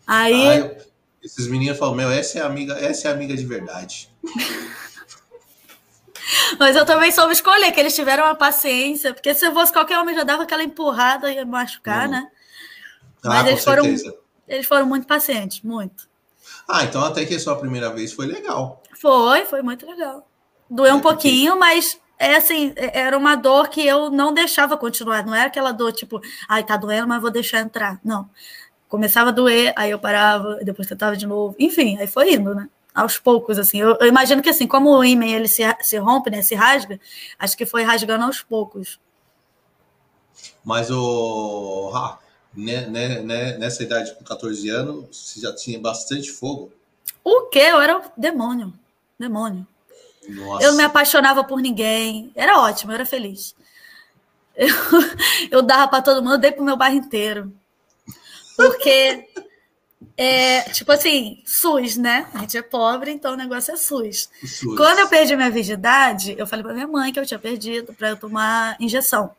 Aí. 0.05 0.47
Ai, 0.47 0.77
esses 1.23 1.47
meninos 1.47 1.77
falam, 1.77 1.95
meu, 1.95 2.09
essa 2.09 2.39
é 2.39 2.41
amiga, 2.41 2.73
essa 2.73 3.09
é 3.09 3.11
amiga 3.11 3.35
de 3.35 3.45
verdade. 3.45 4.09
Mas 6.59 6.75
eu 6.75 6.85
também 6.85 7.11
soube 7.11 7.33
escolher, 7.33 7.71
que 7.71 7.79
eles 7.79 7.95
tiveram 7.95 8.25
uma 8.25 8.35
paciência, 8.35 9.13
porque 9.13 9.33
se 9.33 9.45
eu 9.45 9.53
fosse 9.53 9.73
qualquer 9.73 9.97
homem 9.99 10.15
já 10.15 10.23
dava 10.23 10.43
aquela 10.43 10.63
empurrada 10.63 11.31
e 11.31 11.35
ia 11.35 11.45
machucar, 11.45 12.05
uhum. 12.05 12.11
né? 12.11 12.27
Ah, 13.23 13.29
Mas 13.29 13.47
eles 13.47 13.63
foram, 13.63 13.83
eles 14.47 14.65
foram 14.67 14.85
muito 14.85 15.07
pacientes, 15.07 15.61
muito. 15.61 16.07
Ah, 16.67 16.83
então 16.83 17.03
até 17.03 17.25
que 17.25 17.35
a 17.35 17.39
sua 17.39 17.55
primeira 17.57 17.89
vez 17.91 18.13
foi 18.13 18.27
legal. 18.27 18.83
Foi, 18.99 19.45
foi 19.45 19.61
muito 19.61 19.85
legal. 19.85 20.27
Doeu 20.69 20.91
é, 20.91 20.93
um 20.93 21.01
pouquinho, 21.01 21.53
porque... 21.53 21.59
mas 21.59 21.99
é 22.17 22.35
assim, 22.35 22.73
é, 22.75 22.99
era 22.99 23.17
uma 23.17 23.35
dor 23.35 23.69
que 23.69 23.85
eu 23.85 24.11
não 24.11 24.33
deixava 24.33 24.77
continuar. 24.77 25.25
Não 25.25 25.33
era 25.33 25.47
aquela 25.47 25.71
dor 25.71 25.91
tipo, 25.93 26.21
ai, 26.47 26.63
tá 26.63 26.77
doendo, 26.77 27.07
mas 27.07 27.21
vou 27.21 27.31
deixar 27.31 27.61
entrar. 27.61 27.99
Não. 28.03 28.29
Começava 28.87 29.29
a 29.29 29.31
doer, 29.31 29.73
aí 29.75 29.91
eu 29.91 29.99
parava, 29.99 30.59
depois 30.63 30.87
tentava 30.87 31.15
de 31.15 31.25
novo. 31.25 31.55
Enfim, 31.57 31.97
aí 31.97 32.07
foi 32.07 32.33
indo, 32.33 32.53
né? 32.53 32.69
Aos 32.93 33.17
poucos, 33.17 33.57
assim. 33.57 33.79
Eu, 33.79 33.97
eu, 33.99 34.07
imagino 34.07 34.41
que, 34.41 34.49
assim, 34.49 34.67
como 34.67 34.89
o 34.89 35.03
ímã 35.03 35.25
ele 35.25 35.47
se, 35.47 35.63
se 35.81 35.97
rompe, 35.97 36.29
né, 36.29 36.41
se 36.41 36.55
rasga, 36.55 36.99
acho 37.37 37.57
que 37.57 37.65
foi 37.65 37.83
rasgando 37.83 38.25
aos 38.25 38.41
poucos. 38.41 38.99
Mas 40.63 40.89
o 40.91 41.91
ah, 41.95 42.19
né, 42.55 42.87
né, 42.87 43.21
né, 43.21 43.57
nessa 43.57 43.83
idade, 43.83 44.15
com 44.15 44.23
14 44.23 44.69
anos, 44.69 45.05
você 45.11 45.41
já 45.41 45.55
tinha 45.55 45.79
bastante 45.79 46.31
fogo? 46.31 46.71
O 47.23 47.43
quê? 47.43 47.59
Eu 47.59 47.79
era 47.79 47.97
o 47.97 48.03
demônio. 48.17 48.73
Demônio. 49.17 49.67
Nossa. 50.27 50.63
Eu 50.63 50.71
não 50.71 50.77
me 50.77 50.83
apaixonava 50.83 51.43
por 51.43 51.59
ninguém. 51.59 52.31
Era 52.35 52.59
ótimo, 52.59 52.91
eu 52.91 52.95
era 52.95 53.05
feliz. 53.05 53.55
Eu, 54.55 54.67
eu 55.51 55.61
dava 55.61 55.87
para 55.87 56.03
todo 56.03 56.21
mundo, 56.21 56.33
eu 56.33 56.39
dei 56.39 56.51
pro 56.51 56.63
meu 56.63 56.77
bairro 56.77 56.97
inteiro. 56.97 57.53
Porque 58.55 59.27
é, 60.15 60.61
tipo 60.71 60.91
assim, 60.91 61.41
SUS, 61.45 61.97
né? 61.97 62.27
A 62.33 62.39
gente 62.39 62.57
é 62.57 62.61
pobre, 62.61 63.11
então 63.11 63.33
o 63.33 63.37
negócio 63.37 63.73
é 63.73 63.77
SUS. 63.77 64.29
SUS. 64.45 64.75
Quando 64.75 64.99
eu 64.99 65.07
perdi 65.07 65.35
minha 65.35 65.49
virgindade, 65.49 66.35
eu 66.37 66.47
falei 66.47 66.63
para 66.63 66.73
minha 66.73 66.87
mãe 66.87 67.11
que 67.11 67.19
eu 67.19 67.25
tinha 67.25 67.39
perdido 67.39 67.93
para 67.93 68.09
eu 68.09 68.17
tomar 68.17 68.75
injeção. 68.79 69.31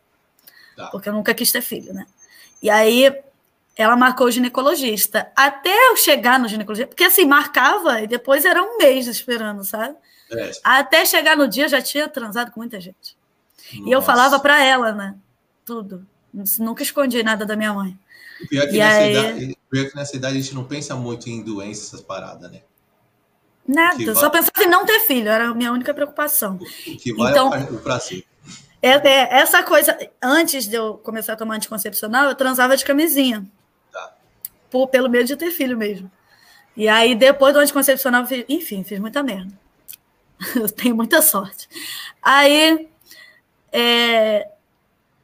Tá. 0.75 0.87
Porque 0.87 1.09
eu 1.09 1.13
nunca 1.13 1.33
quis 1.33 1.51
ter 1.51 1.61
filho, 1.61 1.93
né? 1.93 2.05
E 2.61 2.69
aí 2.69 3.11
ela 3.75 3.95
marcou 3.95 4.27
o 4.27 4.31
ginecologista. 4.31 5.31
Até 5.35 5.89
eu 5.89 5.97
chegar 5.97 6.39
no 6.39 6.47
ginecologista, 6.47 6.87
porque 6.87 7.03
assim, 7.03 7.25
marcava 7.25 8.01
e 8.01 8.07
depois 8.07 8.45
era 8.45 8.61
um 8.61 8.77
mês 8.77 9.07
esperando, 9.07 9.63
sabe? 9.63 9.95
É. 10.31 10.51
Até 10.63 11.05
chegar 11.05 11.35
no 11.35 11.47
dia, 11.47 11.67
já 11.67 11.81
tinha 11.81 12.07
transado 12.07 12.51
com 12.51 12.59
muita 12.59 12.79
gente. 12.79 13.15
Nossa. 13.73 13.89
E 13.89 13.91
eu 13.91 14.01
falava 14.01 14.39
para 14.39 14.63
ela, 14.63 14.91
né? 14.91 15.15
Tudo. 15.65 16.05
Nunca 16.59 16.83
escondi 16.83 17.21
nada 17.23 17.45
da 17.45 17.55
minha 17.55 17.73
mãe. 17.73 17.97
Pior 18.49 18.67
que, 18.67 18.77
nessa 18.77 18.97
aí... 18.97 19.11
idade, 19.11 19.57
pior 19.69 19.89
que 19.89 19.95
nessa 19.95 20.15
idade 20.15 20.37
a 20.37 20.41
gente 20.41 20.55
não 20.55 20.63
pensa 20.63 20.95
muito 20.95 21.29
em 21.29 21.41
doenças, 21.41 21.87
essas 21.87 22.01
paradas, 22.01 22.51
né? 22.51 22.61
Nada, 23.67 23.97
que 23.97 24.13
só 24.15 24.29
vai... 24.29 24.41
pensava 24.41 24.63
em 24.63 24.69
não 24.69 24.85
ter 24.85 24.99
filho, 25.01 25.29
era 25.29 25.49
a 25.49 25.53
minha 25.53 25.71
única 25.71 25.93
preocupação. 25.93 26.55
O 26.55 26.97
que 26.97 27.13
vai 27.13 27.31
então, 27.31 27.53
é 27.53 27.63
o 27.63 27.79
prazer. 27.79 28.25
É, 28.81 28.89
é, 28.89 29.39
essa 29.39 29.61
coisa, 29.61 29.97
antes 30.21 30.67
de 30.67 30.75
eu 30.75 30.95
começar 30.95 31.33
a 31.33 31.35
tomar 31.35 31.55
anticoncepcional, 31.55 32.25
eu 32.25 32.35
transava 32.35 32.75
de 32.75 32.83
camisinha. 32.83 33.45
Tá. 33.91 34.15
Por, 34.69 34.87
pelo 34.87 35.09
medo 35.09 35.25
de 35.25 35.35
ter 35.35 35.51
filho 35.51 35.77
mesmo. 35.77 36.11
E 36.75 36.87
aí, 36.87 37.13
depois 37.13 37.53
do 37.53 37.59
anticoncepcional, 37.59 38.25
enfim, 38.49 38.83
fiz 38.83 38.99
muita 38.99 39.21
merda. 39.21 39.51
Eu 40.55 40.69
tenho 40.69 40.95
muita 40.95 41.21
sorte. 41.21 41.67
Aí, 42.21 42.87
é, 43.71 44.49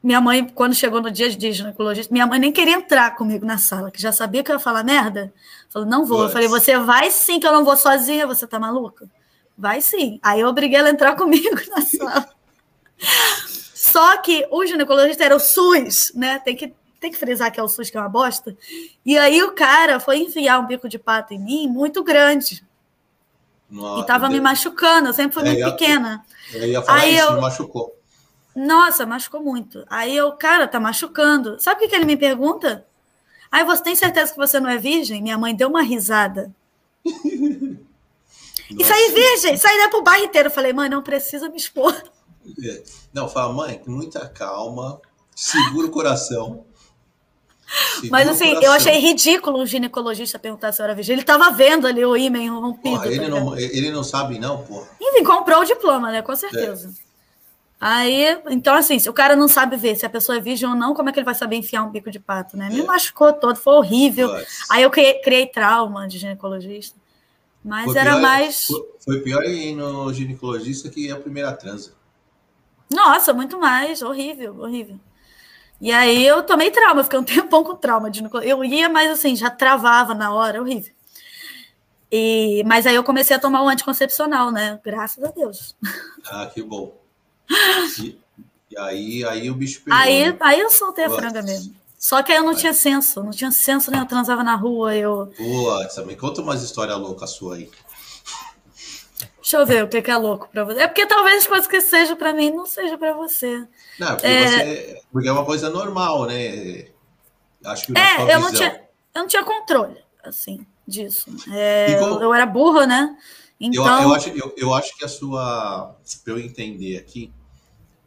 minha 0.08 0.22
mãe, 0.22 0.48
quando 0.48 0.74
chegou 0.74 1.02
no 1.02 1.12
dia 1.12 1.30
de 1.30 1.52
ginecologista, 1.52 2.14
minha 2.14 2.26
mãe 2.26 2.40
nem 2.40 2.50
queria 2.50 2.76
entrar 2.76 3.14
comigo 3.18 3.46
na 3.46 3.58
sala, 3.58 3.92
que 3.92 4.02
já 4.02 4.14
sabia 4.14 4.42
que 4.42 4.50
eu 4.50 4.56
ia 4.56 4.60
falar 4.60 4.82
merda. 4.82 5.34
Falou, 5.70 5.86
não 5.86 6.06
vou. 6.06 6.24
Eu 6.24 6.30
falei, 6.30 6.48
você 6.48 6.80
vai 6.80 7.12
sim, 7.12 7.42
que 7.42 7.46
eu 7.46 7.52
não 7.52 7.66
vou 7.66 7.76
sozinha, 7.76 8.26
você 8.26 8.48
tá 8.48 8.58
maluca? 8.58 9.10
Vai 9.58 9.82
sim. 9.82 10.18
Aí 10.24 10.40
eu 10.40 10.48
obriguei 10.48 10.80
ela 10.80 10.88
a 10.88 10.92
entrar 10.92 11.14
comigo 11.20 11.60
na 11.70 11.82
sala. 11.82 12.30
Só 13.76 14.16
que 14.20 14.48
o 14.50 14.66
ginecologista 14.66 15.26
era 15.26 15.36
o 15.36 15.42
SUS, 15.42 16.14
né? 16.16 16.40
Tem 16.40 16.56
que, 16.56 16.74
tem 17.02 17.12
que 17.12 17.18
frisar 17.18 17.52
que 17.52 17.60
é 17.60 17.64
o 17.64 17.68
SUS, 17.68 17.90
que 17.90 17.98
é 17.98 18.00
uma 18.00 18.08
bosta. 18.08 18.56
E 19.06 19.18
aí 19.18 19.44
o 19.44 19.52
cara 19.52 20.00
foi 20.00 20.20
enfiar 20.20 20.58
um 20.60 20.68
bico 20.68 20.88
de 20.88 20.98
pato 20.98 21.34
em 21.34 21.40
mim 21.40 21.68
muito 21.68 22.02
grande. 22.02 22.66
Nossa, 23.70 24.02
e 24.02 24.06
tava 24.06 24.30
me 24.30 24.40
machucando, 24.40 25.10
eu 25.10 25.14
sempre 25.14 25.34
fui 25.34 25.44
é, 25.46 25.52
muito 25.52 25.72
pequena. 25.72 26.24
Eu 26.54 26.66
ia 26.66 26.82
falar 26.82 27.02
aí 27.02 27.18
isso, 27.18 27.26
eu... 27.26 27.34
me 27.34 27.42
machucou. 27.42 27.97
Nossa, 28.58 29.06
machucou 29.06 29.40
muito. 29.40 29.86
Aí 29.88 30.18
eu, 30.18 30.32
cara, 30.32 30.68
tá 30.68 30.80
machucando. 30.80 31.60
Sabe 31.60 31.78
o 31.78 31.80
que, 31.84 31.90
que 31.90 31.96
ele 31.96 32.06
me 32.06 32.18
pergunta? 32.18 32.84
Aí 33.52 33.64
você 33.64 33.84
tem 33.84 33.96
certeza 33.96 34.32
que 34.32 34.38
você 34.38 34.60
não 34.60 34.68
é 34.68 34.80
virgem? 34.80 35.22
Minha 35.22 35.38
mãe 35.38 35.56
deu 35.56 35.70
uma 35.70 35.84
risada. 35.84 36.52
Isso 37.06 38.92
aí, 38.92 39.12
virgem, 39.14 39.54
isso 39.54 39.68
aí 39.68 39.78
é 39.82 39.90
pro 39.90 40.02
bairro 40.02 40.26
inteiro. 40.26 40.48
Eu 40.48 40.52
falei, 40.52 40.74
mãe, 40.74 40.90
não 40.90 41.04
precisa 41.04 41.48
me 41.48 41.56
expor. 41.56 41.94
É. 42.64 42.84
Não, 43.14 43.30
fala, 43.30 43.54
mãe, 43.54 43.78
com 43.78 43.92
muita 43.92 44.28
calma, 44.28 45.00
segura 45.36 45.88
o 45.88 45.92
coração. 45.92 46.66
Segura 47.96 48.10
Mas 48.12 48.28
assim, 48.28 48.54
eu 48.62 48.72
achei 48.72 48.98
ridículo 48.98 49.60
o 49.60 49.66
ginecologista 49.66 50.40
perguntar 50.40 50.72
se 50.72 50.82
eu 50.82 50.84
era 50.86 50.96
virgem. 50.96 51.14
Ele 51.14 51.24
tava 51.24 51.52
vendo 51.52 51.86
ali 51.86 52.04
o 52.04 52.18
ímã 52.18 52.40
rompido. 52.60 52.96
Porra, 52.96 53.08
ele, 53.08 53.20
tá 53.20 53.30
não, 53.30 53.58
ele 53.58 53.92
não 53.92 54.04
sabe, 54.04 54.40
não, 54.40 54.64
porra. 54.64 54.88
Enfim, 55.00 55.24
comprou 55.24 55.62
o 55.62 55.66
diploma, 55.66 56.12
né? 56.12 56.22
Com 56.22 56.36
certeza. 56.36 56.90
É. 57.04 57.07
Aí, 57.80 58.42
então, 58.50 58.74
assim, 58.74 58.98
se 58.98 59.08
o 59.08 59.14
cara 59.14 59.36
não 59.36 59.48
sabe 59.48 59.78
ver 59.78 59.96
se 59.96 60.06
a 60.06 60.10
pessoa 60.10 60.38
é 60.38 60.42
virgem 60.42 60.68
ou 60.68 60.76
não, 60.76 60.96
como 60.96 61.10
é 61.10 61.12
que 61.12 61.20
ele 61.20 61.26
vai 61.26 61.36
saber 61.36 61.58
enfiar 61.58 61.84
um 61.84 61.92
bico 61.92 62.10
de 62.10 62.20
pato, 62.20 62.58
né? 62.58 62.70
Me 62.70 62.82
é. 62.82 62.84
machucou 62.84 63.32
todo, 63.34 63.56
foi 63.56 63.74
horrível. 63.74 64.30
Nossa. 64.30 64.46
Aí 64.72 64.82
eu 64.82 64.90
criei, 64.90 65.22
criei, 65.22 65.46
trauma 65.46 66.08
de 66.08 66.18
ginecologista. 66.18 67.00
Mas 67.64 67.86
foi 67.86 67.98
era 67.98 68.12
pior, 68.12 68.22
mais. 68.22 68.66
Foi, 68.66 68.86
foi 69.00 69.20
pior 69.22 69.44
ir 69.44 69.76
no 69.76 70.12
ginecologista 70.12 70.90
que 70.90 71.12
a 71.12 71.20
primeira 71.20 71.52
transa. 71.54 71.94
Nossa, 72.92 73.32
muito 73.32 73.60
mais. 73.60 74.02
Horrível, 74.02 74.60
horrível. 74.60 75.00
E 75.80 75.92
aí 75.92 76.26
eu 76.26 76.42
tomei 76.42 76.72
trauma, 76.72 77.04
fiquei 77.04 77.20
um 77.20 77.24
tempão 77.24 77.64
com 77.64 77.76
trauma. 77.76 78.10
De 78.10 78.24
eu 78.44 78.64
ia, 78.64 78.90
mas 78.90 79.12
assim, 79.12 79.36
já 79.36 79.52
travava 79.52 80.16
na 80.16 80.34
hora, 80.34 80.62
horrível. 80.62 80.92
E, 82.12 82.64
mas 82.66 82.88
aí 82.88 82.96
eu 82.96 83.04
comecei 83.04 83.36
a 83.36 83.40
tomar 83.40 83.62
o 83.62 83.66
um 83.66 83.70
anticoncepcional, 83.70 84.52
né? 84.52 84.80
Graças 84.84 85.24
a 85.24 85.30
Deus. 85.30 85.76
Ah, 86.26 86.50
que 86.52 86.64
bom. 86.64 87.07
E, 88.00 88.20
e, 88.72 88.78
aí, 88.78 89.26
aí 89.26 89.50
o 89.50 89.56
bicho 89.56 89.82
pegou. 89.84 90.00
Aí, 90.00 90.32
né? 90.32 90.38
aí 90.40 90.60
eu 90.60 90.70
soltei 90.70 91.06
a 91.06 91.10
franga 91.10 91.42
mesmo. 91.42 91.76
Só 91.98 92.22
que 92.22 92.32
aí 92.32 92.38
eu 92.38 92.44
não 92.44 92.54
tinha 92.54 92.74
senso, 92.74 93.24
não 93.24 93.32
tinha 93.32 93.50
senso, 93.50 93.90
né? 93.90 94.00
Eu 94.00 94.06
transava 94.06 94.44
na 94.44 94.56
rua, 94.56 94.96
eu. 94.96 95.32
Pô, 95.36 95.88
também 95.96 96.16
conta 96.16 96.42
umas 96.42 96.62
histórias 96.62 96.98
loucas 96.98 97.32
sua 97.32 97.56
aí. 97.56 97.70
Deixa 99.42 99.58
eu 99.58 99.66
ver 99.66 99.84
o 99.84 99.88
que 99.88 100.12
é 100.12 100.18
louco 100.18 100.50
para 100.52 100.66
você. 100.66 100.82
É 100.82 100.88
porque 100.88 101.06
talvez 101.06 101.38
as 101.38 101.48
coisas 101.48 101.68
que 101.68 101.80
sejam 101.80 102.18
para 102.18 102.34
mim 102.34 102.52
não 102.52 102.66
seja 102.66 102.98
para 102.98 103.14
você. 103.14 103.66
Não, 103.98 104.10
porque, 104.10 104.28
é... 104.28 104.48
você, 104.48 105.02
porque 105.12 105.28
é 105.30 105.32
uma 105.32 105.46
coisa 105.46 105.70
normal, 105.70 106.26
né? 106.26 106.88
Acho 107.66 107.88
que 107.88 107.98
é, 107.98 108.36
eu 108.36 108.42
não 108.42 108.52
tinha, 108.52 108.82
eu 109.16 109.22
não 109.22 109.28
tinha 109.28 109.44
controle, 109.44 109.98
assim, 110.24 110.66
disso. 110.86 111.32
É, 111.52 111.96
como... 111.96 112.22
Eu 112.22 112.34
era 112.34 112.46
burra, 112.46 112.86
né? 112.86 113.18
Então... 113.60 113.86
Eu, 113.86 114.10
eu, 114.10 114.14
acho, 114.14 114.30
eu, 114.30 114.56
eu 114.58 114.74
acho 114.74 114.96
que 114.98 115.06
a 115.06 115.08
sua, 115.08 115.96
para 116.24 116.34
eu 116.34 116.40
entender 116.40 116.98
aqui, 116.98 117.34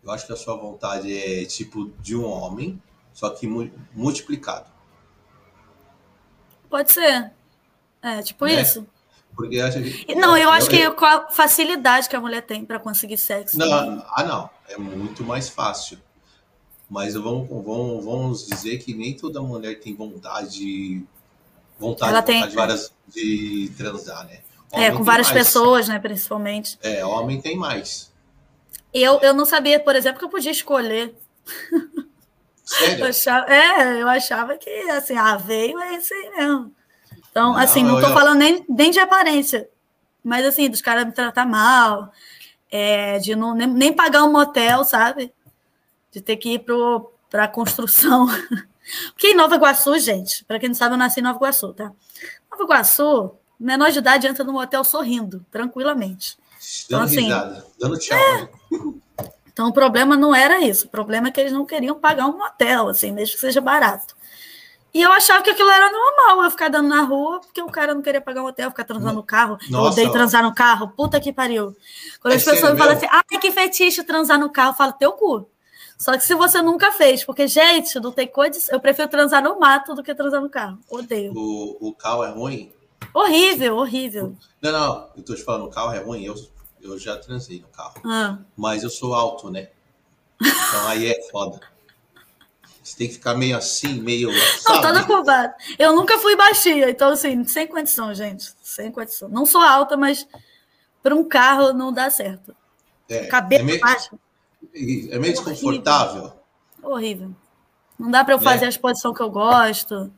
eu 0.02 0.10
acho 0.10 0.26
que 0.26 0.32
a 0.32 0.36
sua 0.36 0.56
vontade 0.56 1.16
é 1.16 1.44
tipo 1.44 1.90
de 2.00 2.16
um 2.16 2.24
homem, 2.24 2.80
só 3.12 3.30
que 3.30 3.46
multiplicado. 3.94 4.70
Pode 6.68 6.92
ser. 6.92 7.32
É, 8.02 8.22
tipo 8.22 8.46
né? 8.46 8.62
isso. 8.62 8.86
Porque 9.34 9.60
acho 9.60 9.80
que, 9.80 10.14
não, 10.14 10.36
eu 10.36 10.50
acho 10.50 10.68
que 10.68 10.90
com 10.90 11.04
a 11.04 11.30
facilidade 11.30 12.08
que 12.08 12.16
a 12.16 12.20
mulher 12.20 12.42
tem 12.42 12.64
para 12.64 12.78
conseguir 12.78 13.16
sexo. 13.16 13.58
Não, 13.58 14.04
ah, 14.10 14.24
não. 14.24 14.50
É 14.68 14.76
muito 14.76 15.24
mais 15.24 15.48
fácil. 15.48 15.98
Mas 16.88 17.14
vamos, 17.14 17.48
vamos, 17.48 18.04
vamos 18.04 18.46
dizer 18.46 18.78
que 18.78 18.92
nem 18.92 19.16
toda 19.16 19.40
mulher 19.40 19.78
tem 19.78 19.94
vontade, 19.94 21.04
vontade, 21.78 22.10
Ela 22.10 22.22
tem... 22.22 22.40
vontade 22.40 22.56
várias 22.56 22.92
de 23.06 23.72
transar, 23.76 24.26
né? 24.26 24.40
Homem 24.72 24.86
é, 24.86 24.90
com 24.92 25.02
várias 25.02 25.30
mais. 25.30 25.46
pessoas, 25.46 25.88
né, 25.88 25.98
principalmente. 25.98 26.78
É, 26.82 27.04
homem 27.04 27.40
tem 27.40 27.56
mais. 27.56 28.09
Eu, 28.92 29.20
eu 29.20 29.32
não 29.32 29.44
sabia, 29.44 29.78
por 29.78 29.94
exemplo, 29.94 30.18
que 30.18 30.24
eu 30.24 30.30
podia 30.30 30.50
escolher. 30.50 31.14
Sério? 32.64 33.00
Eu 33.04 33.06
achava, 33.06 33.52
é, 33.52 34.00
eu 34.00 34.08
achava 34.08 34.56
que, 34.56 34.70
assim, 34.90 35.16
ah, 35.16 35.36
veio 35.36 35.76
é 35.80 35.96
isso 35.96 36.14
aí 36.14 36.30
mesmo. 36.36 36.72
Então, 37.30 37.52
não, 37.52 37.58
assim, 37.58 37.82
não 37.82 37.98
estou 37.98 38.12
falando 38.12 38.38
nem, 38.38 38.64
nem 38.68 38.90
de 38.92 39.00
aparência, 39.00 39.68
mas 40.22 40.44
assim, 40.46 40.68
dos 40.68 40.80
caras 40.80 41.04
me 41.04 41.12
tratar 41.12 41.46
mal, 41.46 42.12
é, 42.70 43.18
de 43.18 43.34
não, 43.34 43.54
nem, 43.54 43.66
nem, 43.66 43.92
pagar 43.92 44.24
um 44.24 44.32
motel, 44.32 44.84
sabe? 44.84 45.32
De 46.12 46.20
ter 46.20 46.36
que 46.36 46.54
ir 46.54 46.64
para 47.28 47.44
a 47.44 47.48
construção. 47.48 48.26
Porque 49.12 49.28
em 49.28 49.34
Nova 49.34 49.54
Iguaçu, 49.54 49.98
gente, 49.98 50.44
para 50.44 50.58
quem 50.58 50.68
não 50.68 50.76
sabe, 50.76 50.94
eu 50.94 50.98
nasci 50.98 51.20
em 51.20 51.22
Nova 51.22 51.38
Iguaçu, 51.38 51.72
tá? 51.72 51.92
Nova 52.50 52.64
Iguaçu, 52.64 53.32
menor 53.58 53.90
de 53.90 53.98
idade 53.98 54.26
entra 54.26 54.44
no 54.44 54.52
motel 54.52 54.82
sorrindo, 54.84 55.44
tranquilamente. 55.50 56.36
Dando 56.88 57.02
então, 57.02 57.02
assim, 57.02 57.22
risada, 57.22 57.66
dando 57.78 57.98
tchau. 57.98 58.18
É... 58.18 58.59
Então 59.52 59.68
o 59.68 59.72
problema 59.72 60.16
não 60.16 60.34
era 60.34 60.60
isso, 60.60 60.86
o 60.86 60.90
problema 60.90 61.28
é 61.28 61.30
que 61.30 61.40
eles 61.40 61.52
não 61.52 61.66
queriam 61.66 61.94
pagar 61.98 62.26
um 62.26 62.38
motel, 62.38 62.88
assim, 62.88 63.12
mesmo 63.12 63.34
que 63.34 63.40
seja 63.40 63.60
barato. 63.60 64.14
E 64.92 65.00
eu 65.00 65.12
achava 65.12 65.42
que 65.42 65.50
aquilo 65.50 65.70
era 65.70 65.90
normal, 65.90 66.44
eu 66.44 66.50
ficar 66.50 66.68
dando 66.68 66.88
na 66.88 67.02
rua, 67.02 67.40
porque 67.40 67.62
o 67.62 67.68
cara 67.68 67.94
não 67.94 68.02
queria 68.02 68.20
pagar 68.20 68.42
um 68.42 68.46
hotel, 68.46 68.70
ficar 68.70 68.84
transando 68.84 69.14
no 69.14 69.22
carro. 69.22 69.56
Nossa, 69.68 69.74
eu 69.74 69.92
odeio 69.92 70.12
transar 70.12 70.42
no 70.42 70.52
carro, 70.52 70.88
puta 70.88 71.20
que 71.20 71.32
pariu. 71.32 71.76
Quando 72.20 72.32
é 72.32 72.36
as 72.36 72.44
pessoas 72.44 72.76
falam 72.76 72.96
assim, 72.96 73.06
ai, 73.08 73.38
que 73.40 73.52
fetiche 73.52 74.02
transar 74.02 74.38
no 74.38 74.50
carro, 74.50 74.72
eu 74.72 74.76
falo, 74.76 74.92
teu 74.94 75.12
cu. 75.12 75.48
Só 75.96 76.12
que 76.16 76.24
se 76.24 76.34
você 76.34 76.60
nunca 76.60 76.90
fez, 76.90 77.22
porque, 77.22 77.46
gente, 77.46 78.00
não 78.00 78.10
tem 78.10 78.26
coisa, 78.26 78.58
eu 78.72 78.80
prefiro 78.80 79.06
transar 79.06 79.42
no 79.44 79.60
mato 79.60 79.94
do 79.94 80.02
que 80.02 80.14
transar 80.14 80.40
no 80.40 80.48
carro. 80.48 80.78
Odeio. 80.88 81.32
O, 81.36 81.88
o 81.88 81.94
carro 81.94 82.24
é 82.24 82.30
ruim? 82.30 82.72
Horrível, 83.14 83.76
horrível. 83.76 84.34
Não, 84.60 84.72
não, 84.72 85.10
eu 85.16 85.22
tô 85.22 85.34
te 85.34 85.44
falando, 85.44 85.66
o 85.66 85.70
carro 85.70 85.92
é 85.92 85.98
ruim, 85.98 86.24
eu, 86.24 86.34
eu 86.82 86.98
já 86.98 87.16
transei 87.16 87.60
no 87.60 87.68
carro. 87.68 88.00
Ah. 88.04 88.38
Mas 88.56 88.82
eu 88.82 88.90
sou 88.90 89.14
alto, 89.14 89.50
né? 89.50 89.68
Então 90.40 90.88
aí 90.88 91.06
é 91.06 91.30
foda. 91.30 91.60
Você 92.82 92.96
tem 92.96 93.08
que 93.08 93.14
ficar 93.14 93.34
meio 93.34 93.56
assim, 93.56 94.00
meio. 94.00 94.30
Não, 94.66 94.80
toda 94.80 95.04
curvada. 95.04 95.54
Eu 95.78 95.94
nunca 95.94 96.18
fui 96.18 96.34
baixinha, 96.34 96.88
então, 96.88 97.10
assim, 97.10 97.44
sem 97.44 97.66
condição, 97.66 98.12
gente. 98.14 98.52
Sem 98.62 98.90
condição. 98.90 99.28
Não 99.28 99.44
sou 99.44 99.60
alta, 99.60 99.96
mas 99.96 100.26
para 101.02 101.14
um 101.14 101.22
carro 101.22 101.72
não 101.72 101.92
dá 101.92 102.08
certo. 102.10 102.56
É, 103.08 103.26
Cabelo 103.26 103.62
é 103.62 103.66
meio, 103.66 103.80
baixo. 103.80 104.18
É 104.74 105.18
meio 105.18 105.34
desconfortável. 105.34 106.32
Horrível. 106.82 107.30
Não 107.98 108.10
dá 108.10 108.24
para 108.24 108.34
eu 108.34 108.40
fazer 108.40 108.64
é. 108.64 108.66
a 108.66 108.70
exposição 108.70 109.12
que 109.12 109.22
eu 109.22 109.30
gosto. 109.30 110.10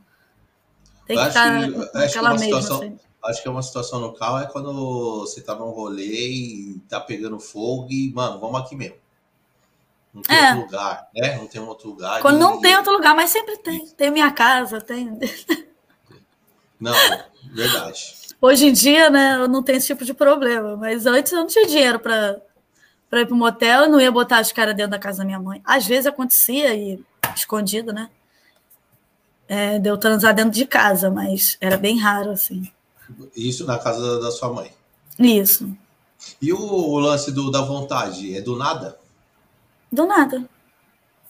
Tem 1.05 1.17
que 1.17 1.27
estar 1.27 1.51
naquela 1.93 2.31
mesma. 2.31 2.39
Situação, 2.39 2.77
assim. 2.77 2.99
Acho 3.25 3.41
que 3.41 3.47
é 3.47 3.51
uma 3.51 3.63
situação 3.63 3.99
no 3.99 4.13
carro 4.13 4.39
é 4.39 4.45
quando 4.45 5.21
você 5.21 5.41
tá 5.41 5.55
num 5.55 5.69
rolê 5.69 6.27
e 6.27 6.81
tá 6.89 6.99
pegando 6.99 7.39
fogo 7.39 7.87
e, 7.89 8.11
mano, 8.13 8.39
vamos 8.39 8.59
aqui 8.59 8.75
mesmo. 8.75 8.97
Não 10.13 10.21
tem 10.21 10.37
é. 10.37 10.49
outro 10.49 10.65
lugar, 10.65 11.09
né? 11.15 11.37
Não 11.37 11.47
tem 11.47 11.61
outro 11.61 11.89
lugar. 11.89 12.21
Quando 12.21 12.35
e... 12.35 12.39
não 12.39 12.61
tem 12.61 12.75
outro 12.75 12.93
lugar, 12.93 13.15
mas 13.15 13.29
sempre 13.29 13.57
tem. 13.57 13.87
Tem 13.87 14.11
minha 14.11 14.31
casa, 14.31 14.79
tem. 14.81 15.17
Não, 16.79 16.93
verdade. 17.51 18.13
Hoje 18.41 18.67
em 18.67 18.73
dia, 18.73 19.09
né, 19.09 19.37
eu 19.37 19.47
não 19.47 19.63
tenho 19.63 19.77
esse 19.77 19.87
tipo 19.87 20.03
de 20.03 20.13
problema, 20.13 20.75
mas 20.75 21.05
antes 21.05 21.31
eu 21.31 21.39
não 21.39 21.47
tinha 21.47 21.65
dinheiro 21.65 21.97
para 21.97 22.41
para 23.09 23.21
ir 23.21 23.27
para 23.27 23.35
o 23.35 23.37
motel, 23.37 23.83
eu 23.83 23.89
não 23.89 24.01
ia 24.01 24.11
botar 24.11 24.41
os 24.41 24.51
caras 24.51 24.75
dentro 24.75 24.89
da 24.89 24.97
casa 24.97 25.19
da 25.19 25.25
minha 25.25 25.39
mãe. 25.39 25.61
Às 25.63 25.85
vezes 25.85 26.07
acontecia 26.07 26.73
e 26.73 26.99
escondido, 27.35 27.93
né? 27.93 28.09
É, 29.47 29.77
de 29.77 29.87
eu 29.87 29.99
transar 29.99 30.33
dentro 30.33 30.49
de 30.49 30.65
casa, 30.65 31.11
mas 31.11 31.55
era 31.61 31.77
bem 31.77 31.99
raro, 31.99 32.31
assim. 32.31 32.72
Isso 33.35 33.65
na 33.65 33.77
casa 33.77 34.19
da 34.19 34.31
sua 34.31 34.51
mãe? 34.51 34.71
Isso. 35.19 35.75
E 36.41 36.53
o, 36.53 36.59
o 36.59 36.99
lance 36.99 37.31
do, 37.31 37.51
da 37.51 37.61
vontade, 37.61 38.35
é 38.35 38.41
do 38.41 38.55
nada? 38.55 38.97
Do 39.91 40.05
nada. 40.05 40.47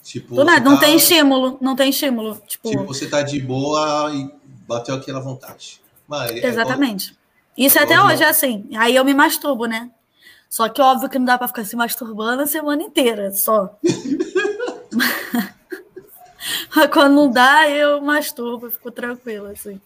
Tipo, 0.03 0.36
do 0.36 0.43
nada, 0.43 0.69
não 0.69 0.75
tá... 0.75 0.86
tem 0.86 0.95
estímulo, 0.95 1.57
não 1.62 1.75
tem 1.75 1.89
estímulo. 1.89 2.41
Tipo... 2.47 2.69
tipo, 2.69 2.86
você 2.86 3.07
tá 3.07 3.21
de 3.21 3.39
boa 3.39 4.13
e 4.13 4.29
bateu 4.67 4.95
aquela 4.95 5.19
vontade. 5.19 5.81
Mas, 6.07 6.31
é 6.31 6.45
Exatamente. 6.45 7.17
É... 7.57 7.65
Isso 7.65 7.79
até 7.79 8.01
hoje 8.01 8.23
é 8.23 8.27
assim. 8.27 8.67
Aí 8.75 8.95
eu 8.95 9.05
me 9.05 9.13
masturbo, 9.13 9.65
né? 9.65 9.91
Só 10.49 10.67
que 10.69 10.81
óbvio 10.81 11.09
que 11.09 11.17
não 11.17 11.25
dá 11.25 11.38
para 11.38 11.47
ficar 11.47 11.65
se 11.65 11.75
masturbando 11.75 12.43
a 12.43 12.47
semana 12.47 12.83
inteira, 12.83 13.31
só. 13.31 13.77
Mas 16.75 16.88
quando 16.91 17.13
não 17.13 17.31
dá, 17.31 17.69
eu 17.69 18.01
masturbo, 18.01 18.69
fico 18.69 18.91
tranquila, 18.91 19.51
assim. 19.51 19.79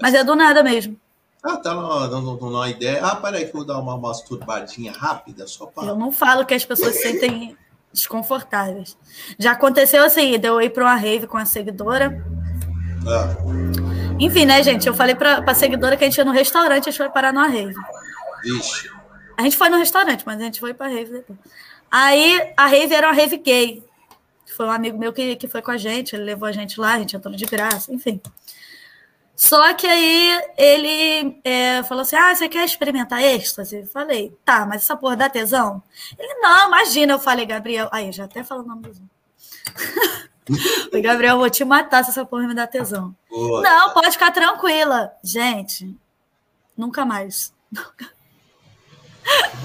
Mas 0.00 0.14
é 0.14 0.22
do 0.22 0.34
nada 0.34 0.62
mesmo. 0.62 0.98
Ah, 1.46 1.56
tá 1.58 1.72
numa 1.74 2.68
ideia. 2.68 3.04
Ah, 3.04 3.14
peraí 3.14 3.44
que 3.44 3.50
eu 3.50 3.58
vou 3.58 3.64
dar 3.64 3.78
uma 3.78 3.96
masturbadinha 3.96 4.90
rápida 4.90 5.46
só 5.46 5.66
para. 5.66 5.86
Eu 5.86 5.96
não 5.96 6.10
falo 6.10 6.44
que 6.44 6.52
as 6.52 6.64
pessoas 6.64 6.96
se 6.96 7.02
sentem 7.02 7.56
desconfortáveis. 7.92 8.96
Já 9.38 9.52
aconteceu 9.52 10.02
assim, 10.02 10.36
de 10.38 10.48
eu 10.48 10.60
ir 10.60 10.70
para 10.70 10.82
uma 10.82 10.96
rave 10.96 11.28
com 11.28 11.36
a 11.36 11.44
seguidora. 11.44 12.20
Ah. 13.06 13.36
Enfim, 14.18 14.44
né, 14.44 14.60
gente? 14.62 14.88
Eu 14.88 14.94
falei 14.94 15.14
para 15.14 15.44
a 15.46 15.54
seguidora 15.54 15.96
que 15.96 16.02
a 16.02 16.08
gente 16.08 16.18
ia 16.18 16.24
no 16.24 16.32
restaurante, 16.32 16.88
a 16.88 16.90
gente 16.90 16.98
foi 16.98 17.08
parar 17.10 17.32
numa 17.32 17.46
rave. 17.46 17.74
Vixe. 18.42 18.90
A 19.36 19.42
gente 19.42 19.56
foi 19.56 19.68
no 19.68 19.76
restaurante, 19.76 20.24
mas 20.26 20.40
a 20.40 20.44
gente 20.44 20.58
foi 20.58 20.74
para 20.74 20.88
rave 20.88 21.12
depois. 21.12 21.38
Aí 21.90 22.52
a 22.56 22.66
rave 22.66 22.92
era 22.92 23.06
uma 23.06 23.14
rave 23.14 23.36
gay. 23.36 23.84
Foi 24.56 24.66
um 24.66 24.70
amigo 24.70 24.98
meu 24.98 25.12
que, 25.12 25.36
que 25.36 25.46
foi 25.46 25.62
com 25.62 25.70
a 25.70 25.76
gente, 25.76 26.16
ele 26.16 26.24
levou 26.24 26.48
a 26.48 26.52
gente 26.52 26.80
lá, 26.80 26.94
a 26.94 26.98
gente 26.98 27.14
entrou 27.14 27.34
de 27.34 27.44
graça, 27.44 27.92
enfim. 27.92 28.20
Só 29.36 29.74
que 29.74 29.86
aí 29.86 30.42
ele 30.56 31.38
é, 31.44 31.82
falou 31.82 32.00
assim: 32.00 32.16
Ah, 32.16 32.34
você 32.34 32.48
quer 32.48 32.64
experimentar 32.64 33.22
êxtase? 33.22 33.76
Eu 33.76 33.86
falei, 33.86 34.34
tá, 34.44 34.64
mas 34.64 34.82
essa 34.82 34.96
porra 34.96 35.14
dá 35.14 35.28
tesão? 35.28 35.82
Ele, 36.18 36.34
não, 36.40 36.68
imagina. 36.68 37.12
Eu 37.12 37.18
falei, 37.18 37.44
Gabriel. 37.44 37.88
Aí, 37.92 38.10
já 38.10 38.24
até 38.24 38.42
falou 38.42 38.64
o 38.64 38.66
nome 38.66 38.88
do 38.88 39.16
Falei, 40.90 41.02
Gabriel, 41.02 41.36
vou 41.36 41.50
te 41.50 41.64
matar 41.64 42.02
se 42.02 42.10
essa 42.10 42.24
porra 42.24 42.46
me 42.46 42.54
dá 42.54 42.66
tesão. 42.66 43.14
Boa. 43.28 43.60
Não, 43.60 43.92
pode 43.92 44.12
ficar 44.12 44.30
tranquila. 44.30 45.12
Gente, 45.22 45.94
nunca 46.74 47.04
mais. 47.04 47.54
Nunca. 47.70 48.08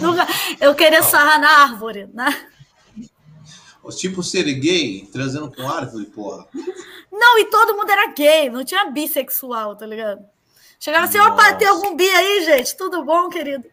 nunca. 0.01 0.27
Eu 0.59 0.73
queria 0.73 1.03
sarrar 1.03 1.39
na 1.39 1.61
árvore, 1.61 2.09
né? 2.13 2.50
Tipo 3.97 4.23
ser 4.23 4.43
gay, 4.53 5.07
transando 5.11 5.51
com 5.53 5.67
árvore, 5.67 6.05
porra. 6.05 6.47
Não, 7.11 7.39
e 7.39 7.45
todo 7.45 7.75
mundo 7.75 7.89
era 7.89 8.13
gay, 8.13 8.49
não 8.49 8.63
tinha 8.63 8.89
bissexual, 8.89 9.75
tá 9.75 9.85
ligado? 9.85 10.23
Chegava 10.79 11.05
assim, 11.05 11.19
opa, 11.19 11.53
tem 11.53 11.67
algum 11.67 11.95
bi 11.95 12.09
aí, 12.09 12.45
gente? 12.45 12.75
Tudo 12.75 13.03
bom, 13.03 13.29
querido? 13.29 13.65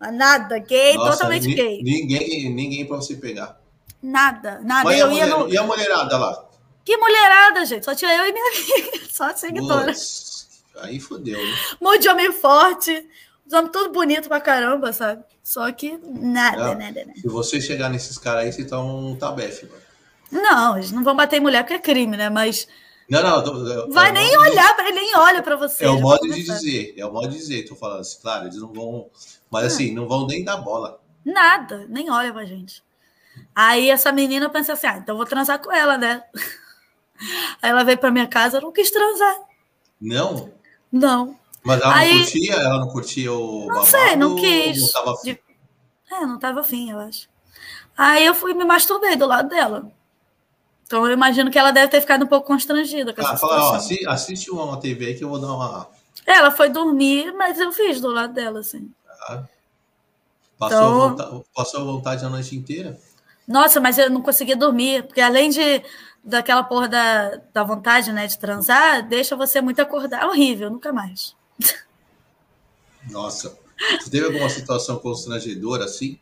Mas 0.00 0.14
nada, 0.14 0.58
gay, 0.58 0.94
Nossa, 0.94 1.12
totalmente 1.12 1.54
gay. 1.54 1.82
Ninguém, 1.82 2.50
ninguém 2.50 2.86
pra 2.86 2.96
você 2.96 3.16
pegar. 3.16 3.60
Nada, 4.02 4.60
nada. 4.64 4.84
Mas 4.84 4.98
eu 4.98 5.06
a 5.06 5.10
mulher, 5.10 5.28
no... 5.28 5.48
e 5.48 5.58
a 5.58 5.62
mulherada 5.62 6.16
lá? 6.16 6.48
Que 6.84 6.96
mulherada, 6.96 7.64
gente? 7.66 7.84
Só 7.84 7.94
tinha 7.94 8.16
eu 8.16 8.26
e 8.26 8.32
minha 8.32 8.44
amiga, 8.50 9.06
só 9.10 9.36
seguidora. 9.36 9.92
aí 10.82 10.98
fodeu, 10.98 11.38
né? 11.38 11.54
Muito 11.80 12.02
de 12.02 12.08
homem 12.08 12.32
forte, 12.32 13.06
os 13.50 13.52
homens 13.52 13.72
tudo 13.72 13.92
bonito 13.92 14.28
pra 14.28 14.40
caramba, 14.40 14.92
sabe? 14.92 15.24
Só 15.42 15.70
que 15.72 15.98
nada, 16.04 16.70
é, 16.70 16.74
nada, 16.76 17.04
nada. 17.04 17.20
Se 17.20 17.26
você 17.26 17.60
chegar 17.60 17.90
nesses 17.90 18.16
caras 18.16 18.44
aí, 18.44 18.52
você 18.52 18.64
tá 18.64 18.80
um 18.80 19.16
tabefe, 19.16 19.66
mano. 19.66 19.82
Não, 20.30 20.76
eles 20.76 20.92
não 20.92 21.02
vão 21.02 21.16
bater 21.16 21.38
em 21.38 21.40
mulher 21.40 21.64
porque 21.64 21.74
é 21.74 21.78
crime, 21.78 22.16
né? 22.16 22.30
Mas. 22.30 22.68
Não, 23.08 23.20
não. 23.20 23.42
Tô, 23.42 23.68
é 23.68 23.88
vai 23.88 24.12
nem 24.12 24.38
olhar 24.38 24.76
para 24.76 24.88
ele, 24.88 25.00
nem 25.00 25.16
olha 25.16 25.42
para 25.42 25.56
você. 25.56 25.84
É 25.84 25.88
o 25.88 26.00
modo 26.00 26.28
de 26.28 26.44
dizer, 26.44 26.94
é 26.96 27.04
o 27.04 27.12
modo 27.12 27.28
de 27.28 27.36
dizer, 27.36 27.68
tô 27.68 27.74
falando 27.74 28.00
assim, 28.02 28.20
claro, 28.22 28.44
eles 28.44 28.60
não 28.60 28.72
vão. 28.72 29.10
Mas 29.50 29.64
assim, 29.64 29.92
não 29.92 30.06
vão 30.06 30.28
nem 30.28 30.44
dar 30.44 30.58
bola. 30.58 31.00
Nada, 31.24 31.86
nem 31.88 32.08
olha 32.08 32.32
pra 32.32 32.44
gente. 32.44 32.84
Aí 33.52 33.90
essa 33.90 34.12
menina 34.12 34.48
pensa 34.48 34.74
assim: 34.74 34.86
ah, 34.86 34.98
então 34.98 35.16
vou 35.16 35.26
transar 35.26 35.60
com 35.60 35.72
ela, 35.72 35.98
né? 35.98 36.22
Aí 37.60 37.70
ela 37.70 37.82
veio 37.82 37.98
pra 37.98 38.12
minha 38.12 38.28
casa, 38.28 38.58
eu 38.58 38.62
não 38.62 38.72
quis 38.72 38.92
transar. 38.92 39.36
Não? 40.00 40.52
Não. 40.92 41.36
Mas 41.62 41.80
ela 41.80 41.94
Aí, 41.94 42.12
não 42.12 42.18
curtia? 42.20 42.54
Ela 42.54 42.78
não 42.78 42.88
curtia 42.88 43.32
o. 43.32 43.60
Não 43.60 43.66
babado, 43.68 43.86
sei, 43.86 44.16
não 44.16 44.36
quis. 44.36 44.80
Não 44.80 44.92
tava... 44.92 45.18
De... 45.22 45.40
É, 46.10 46.20
não 46.26 46.38
tava 46.38 46.60
afim, 46.60 46.90
eu 46.90 46.98
acho. 46.98 47.28
Aí 47.96 48.24
eu 48.24 48.34
fui 48.34 48.54
me 48.54 48.64
masturbei 48.64 49.16
do 49.16 49.26
lado 49.26 49.48
dela. 49.48 49.90
Então 50.86 51.06
eu 51.06 51.12
imagino 51.12 51.50
que 51.50 51.58
ela 51.58 51.70
deve 51.70 51.88
ter 51.88 52.00
ficado 52.00 52.24
um 52.24 52.28
pouco 52.28 52.46
constrangida 52.46 53.12
com 53.12 53.20
ah, 53.20 53.24
essa 53.24 53.36
fala, 53.36 53.72
ó, 53.72 53.76
assiste 54.08 54.50
uma 54.50 54.80
TV 54.80 55.06
aí 55.06 55.14
que 55.14 55.22
eu 55.22 55.28
vou 55.28 55.38
dar 55.38 55.52
uma. 55.52 55.88
Ela 56.26 56.50
foi 56.50 56.68
dormir, 56.68 57.32
mas 57.32 57.60
eu 57.60 57.70
fiz 57.72 58.00
do 58.00 58.08
lado 58.08 58.32
dela, 58.32 58.60
assim. 58.60 58.90
Ah, 59.28 59.44
passou, 60.58 60.78
então... 60.78 61.08
vontade, 61.10 61.44
passou 61.54 61.84
vontade 61.84 62.24
a 62.24 62.28
noite 62.28 62.56
inteira? 62.56 62.98
Nossa, 63.46 63.80
mas 63.80 63.98
eu 63.98 64.10
não 64.10 64.22
conseguia 64.22 64.56
dormir, 64.56 65.04
porque 65.04 65.20
além 65.20 65.50
de 65.50 65.82
daquela 66.22 66.62
porra 66.62 66.88
da, 66.88 67.40
da 67.52 67.62
vontade, 67.62 68.12
né, 68.12 68.26
de 68.26 68.38
transar, 68.38 69.06
deixa 69.06 69.36
você 69.36 69.60
muito 69.60 69.80
acordar. 69.80 70.22
É 70.22 70.26
horrível, 70.26 70.70
nunca 70.70 70.92
mais. 70.92 71.36
Nossa. 73.10 73.58
Você 73.98 74.10
teve 74.10 74.26
alguma 74.26 74.48
situação 74.48 74.98
constrangedora 74.98 75.84
assim? 75.84 76.20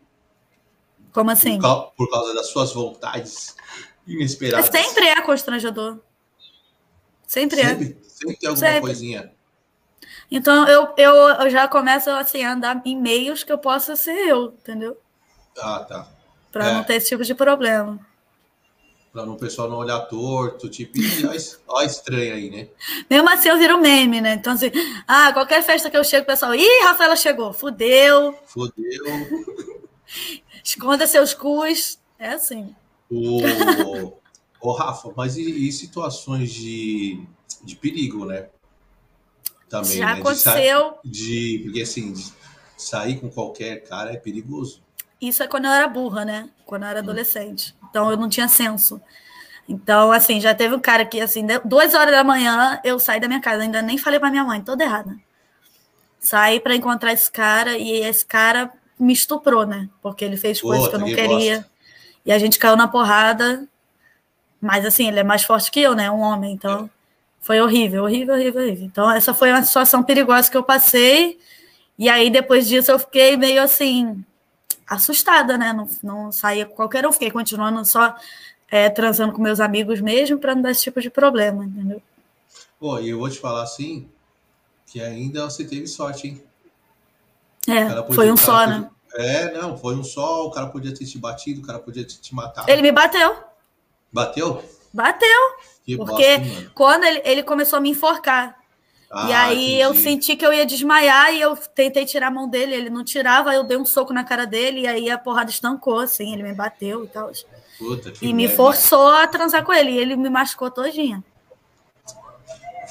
Como 1.12 1.30
assim? 1.30 1.58
Por, 1.58 1.92
por 1.96 2.10
causa 2.10 2.34
das 2.34 2.48
suas 2.48 2.72
vontades? 2.72 3.56
Inesperadas. 4.06 4.66
Sempre 4.70 5.06
é 5.06 5.20
constrangedor. 5.22 5.98
Sempre, 7.26 7.56
sempre 7.56 7.84
é. 7.84 8.08
Sempre 8.08 8.36
tem 8.36 8.48
alguma 8.48 8.66
sempre. 8.66 8.80
coisinha. 8.80 9.32
Então 10.30 10.68
eu, 10.68 10.94
eu, 10.96 11.14
eu, 11.14 11.50
já 11.50 11.66
começo 11.68 12.10
assim, 12.10 12.42
a 12.42 12.52
andar 12.52 12.82
em 12.84 13.00
meios 13.00 13.42
que 13.42 13.52
eu 13.52 13.58
possa 13.58 13.96
ser 13.96 14.28
eu, 14.28 14.54
entendeu? 14.60 14.96
Ah, 15.58 15.84
tá. 15.88 16.08
Pra 16.52 16.68
é. 16.68 16.72
não 16.74 16.84
ter 16.84 16.94
esse 16.94 17.08
tipo 17.08 17.24
de 17.24 17.34
problema. 17.34 17.98
Pra 19.12 19.24
não 19.24 19.34
o 19.34 19.38
pessoal 19.38 19.70
não 19.70 19.78
olhar 19.78 20.00
torto, 20.00 20.68
tipo, 20.68 20.98
ó 21.66 21.82
estranho 21.82 22.34
aí, 22.34 22.50
né? 22.50 22.68
Mesmo 23.08 23.28
assim 23.30 23.48
eu 23.48 23.58
viro 23.58 23.80
meme, 23.80 24.20
né? 24.20 24.34
Então 24.34 24.52
assim, 24.52 24.70
ah, 25.06 25.32
qualquer 25.32 25.62
festa 25.62 25.90
que 25.90 25.96
eu 25.96 26.04
chego, 26.04 26.24
o 26.24 26.26
pessoal, 26.26 26.54
ih, 26.54 26.82
Rafaela 26.84 27.16
chegou, 27.16 27.52
fudeu. 27.52 28.38
Fudeu. 28.46 29.04
Esconda 30.62 31.06
seus 31.06 31.32
cus. 31.32 31.98
É 32.18 32.30
assim. 32.30 32.74
O, 33.10 33.40
o 34.60 34.72
Rafa, 34.72 35.12
mas 35.16 35.36
e, 35.36 35.68
e, 35.68 35.72
situações 35.72 36.52
de, 36.52 37.24
de 37.62 37.76
perigo, 37.76 38.26
né? 38.26 38.48
Também, 39.68 39.98
Já 39.98 40.14
né? 40.14 40.20
aconteceu. 40.20 40.98
De, 41.04 41.58
de, 41.58 41.64
porque 41.64 41.82
assim, 41.82 42.12
de 42.12 42.32
sair 42.76 43.20
com 43.20 43.30
qualquer 43.30 43.84
cara 43.84 44.12
é 44.12 44.16
perigoso. 44.16 44.82
Isso 45.20 45.42
é 45.42 45.46
quando 45.46 45.64
eu 45.64 45.72
era 45.72 45.88
burra, 45.88 46.24
né? 46.24 46.48
Quando 46.64 46.82
eu 46.82 46.88
era 46.88 47.00
hum. 47.00 47.02
adolescente. 47.02 47.74
Então 47.90 48.10
eu 48.10 48.16
não 48.16 48.28
tinha 48.28 48.48
senso. 48.48 49.00
Então, 49.68 50.10
assim, 50.10 50.40
já 50.40 50.54
teve 50.54 50.74
um 50.74 50.80
cara 50.80 51.04
que, 51.04 51.20
assim, 51.20 51.46
duas 51.64 51.92
horas 51.92 52.12
da 52.12 52.24
manhã 52.24 52.80
eu 52.82 52.98
saí 52.98 53.20
da 53.20 53.28
minha 53.28 53.40
casa, 53.40 53.62
ainda 53.62 53.82
nem 53.82 53.98
falei 53.98 54.18
pra 54.18 54.30
minha 54.30 54.44
mãe, 54.44 54.62
toda 54.62 54.82
errada. 54.82 55.14
Saí 56.18 56.58
para 56.58 56.74
encontrar 56.74 57.12
esse 57.12 57.30
cara 57.30 57.76
e 57.76 57.90
esse 58.00 58.24
cara 58.24 58.72
me 58.98 59.12
estuprou, 59.12 59.66
né? 59.66 59.88
Porque 60.00 60.24
ele 60.24 60.36
fez 60.36 60.60
coisas 60.60 60.88
que 60.88 60.94
eu 60.94 60.98
não 60.98 61.06
queria. 61.06 61.56
Gosta. 61.56 61.70
E 62.24 62.32
a 62.32 62.38
gente 62.38 62.58
caiu 62.58 62.76
na 62.76 62.88
porrada. 62.88 63.68
Mas 64.60 64.84
assim, 64.84 65.06
ele 65.06 65.20
é 65.20 65.24
mais 65.24 65.44
forte 65.44 65.70
que 65.70 65.80
eu, 65.80 65.94
né? 65.94 66.10
Um 66.10 66.20
homem. 66.20 66.52
Então, 66.52 66.90
foi 67.40 67.60
horrível, 67.60 68.04
horrível, 68.04 68.34
horrível, 68.34 68.62
horrível. 68.62 68.84
Então, 68.86 69.10
essa 69.10 69.32
foi 69.32 69.50
uma 69.50 69.62
situação 69.62 70.02
perigosa 70.02 70.50
que 70.50 70.56
eu 70.56 70.62
passei. 70.62 71.38
E 71.98 72.08
aí, 72.08 72.30
depois 72.30 72.66
disso, 72.66 72.90
eu 72.90 72.98
fiquei 72.98 73.36
meio 73.36 73.62
assim, 73.62 74.24
assustada, 74.88 75.58
né? 75.58 75.72
Não, 75.72 75.88
não 76.02 76.32
saía 76.32 76.66
com 76.66 76.74
qualquer 76.74 77.06
um, 77.06 77.12
fiquei 77.12 77.30
continuando 77.30 77.84
só 77.84 78.16
é, 78.70 78.88
transando 78.88 79.32
com 79.32 79.42
meus 79.42 79.60
amigos 79.60 80.00
mesmo 80.00 80.38
para 80.38 80.54
não 80.54 80.62
dar 80.62 80.70
esse 80.70 80.82
tipo 80.82 81.00
de 81.00 81.10
problema, 81.10 81.64
entendeu? 81.64 82.02
Pô, 82.78 82.98
e 82.98 83.10
eu 83.10 83.18
vou 83.18 83.28
te 83.28 83.38
falar 83.38 83.62
assim, 83.62 84.08
que 84.86 85.00
ainda 85.00 85.44
você 85.44 85.64
teve 85.64 85.86
sorte, 85.86 86.28
hein? 86.28 86.42
É, 87.68 88.12
foi 88.12 88.30
um 88.30 88.36
só, 88.36 88.64
podia, 88.64 88.78
né? 88.78 88.90
É, 89.14 89.52
não, 89.52 89.76
foi 89.76 89.94
um 89.94 90.04
só, 90.04 90.46
o 90.46 90.50
cara 90.50 90.68
podia 90.68 90.94
ter 90.94 91.04
te 91.04 91.18
batido, 91.18 91.60
o 91.60 91.64
cara 91.66 91.78
podia 91.78 92.06
ter 92.06 92.14
te 92.14 92.34
matado. 92.34 92.70
Ele 92.70 92.82
me 92.82 92.92
bateu. 92.92 93.36
Bateu? 94.12 94.64
Bateu. 94.92 95.56
Que 95.84 95.96
porque 95.96 96.38
bosta, 96.38 96.70
quando 96.74 97.04
ele, 97.04 97.22
ele 97.24 97.42
começou 97.42 97.76
a 97.78 97.80
me 97.80 97.90
enforcar. 97.90 98.57
Ah, 99.10 99.28
e 99.28 99.32
aí 99.32 99.64
entendi. 99.66 99.80
eu 99.80 99.94
senti 99.94 100.36
que 100.36 100.44
eu 100.44 100.52
ia 100.52 100.66
desmaiar 100.66 101.32
e 101.32 101.40
eu 101.40 101.56
tentei 101.56 102.04
tirar 102.04 102.26
a 102.26 102.30
mão 102.30 102.48
dele, 102.48 102.74
ele 102.74 102.90
não 102.90 103.02
tirava, 103.02 103.54
eu 103.54 103.64
dei 103.64 103.78
um 103.78 103.86
soco 103.86 104.12
na 104.12 104.22
cara 104.22 104.46
dele 104.46 104.80
e 104.80 104.86
aí 104.86 105.10
a 105.10 105.16
porrada 105.16 105.50
estancou, 105.50 106.00
assim, 106.00 106.34
ele 106.34 106.42
me 106.42 106.52
bateu 106.52 107.04
e 107.04 107.08
tal. 107.08 107.30
Puta, 107.78 108.12
e 108.20 108.34
me 108.34 108.48
forçou 108.48 109.08
a 109.08 109.26
transar 109.26 109.64
com 109.64 109.72
ele, 109.72 109.92
e 109.92 109.98
ele 109.98 110.16
me 110.16 110.28
machucou 110.28 110.70
todinha. 110.70 111.22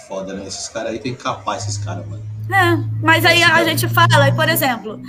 Foda, 0.07 0.34
né? 0.34 0.47
Esses 0.47 0.70
caras 0.70 0.91
aí 0.91 0.99
tem 0.99 1.13
que 1.13 1.22
capar 1.22 1.57
esses 1.57 1.78
caras, 1.78 2.07
mano. 2.07 2.24
É, 2.49 2.78
mas 3.03 3.26
aí 3.26 3.43
a 3.43 3.63
gente 3.65 3.89
fala, 3.89 4.34
por 4.34 4.47
exemplo, 4.47 4.99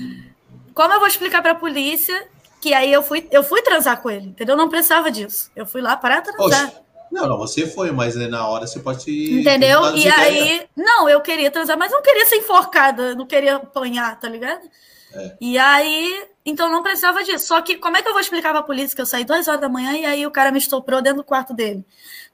como 0.75 0.93
eu 0.93 0.99
vou 0.99 1.09
explicar 1.09 1.41
para 1.41 1.53
a 1.53 1.55
polícia 1.55 2.27
que 2.61 2.75
aí 2.75 2.93
eu 2.93 3.03
fui, 3.03 3.27
eu 3.31 3.45
fui 3.45 3.63
transar 3.63 4.01
com 4.03 4.11
ele, 4.11 4.27
entendeu? 4.27 4.55
Eu 4.55 4.59
não 4.59 4.69
precisava 4.69 5.11
disso. 5.11 5.51
Eu 5.55 5.65
fui 5.65 5.81
lá 5.81 5.97
para 5.97 6.21
transar. 6.21 6.67
Oxe. 6.67 6.77
Não, 7.11 7.29
não, 7.29 7.39
você 7.39 7.67
foi, 7.67 7.91
mas 7.91 8.15
né, 8.17 8.29
na 8.29 8.47
hora 8.47 8.67
você 8.67 8.81
pode 8.81 9.41
Entendeu? 9.41 9.97
E 9.97 10.09
aí, 10.09 10.67
não, 10.77 11.09
eu 11.09 11.21
queria 11.21 11.51
transar, 11.51 11.79
mas 11.79 11.91
não 11.91 12.03
queria 12.03 12.27
ser 12.27 12.37
enforcada, 12.37 13.15
não 13.15 13.27
queria 13.27 13.57
apanhar, 13.57 14.19
tá 14.19 14.29
ligado? 14.29 14.69
É. 15.15 15.37
E 15.41 15.59
aí, 15.59 16.27
então 16.45 16.71
não 16.71 16.83
precisava 16.83 17.25
disso. 17.25 17.47
Só 17.47 17.61
que 17.63 17.77
como 17.77 17.97
é 17.97 18.03
que 18.03 18.09
eu 18.09 18.13
vou 18.13 18.21
explicar 18.21 18.53
pra 18.53 18.63
polícia 18.63 18.95
que 18.95 19.01
eu 19.01 19.07
saí 19.07 19.25
duas 19.25 19.49
horas 19.49 19.61
da 19.61 19.69
manhã 19.69 19.93
e 19.95 20.05
aí 20.05 20.27
o 20.27 20.31
cara 20.31 20.53
me 20.53 20.59
estuprou 20.59 21.01
dentro 21.01 21.19
do 21.19 21.25
quarto 21.25 21.55
dele? 21.55 21.85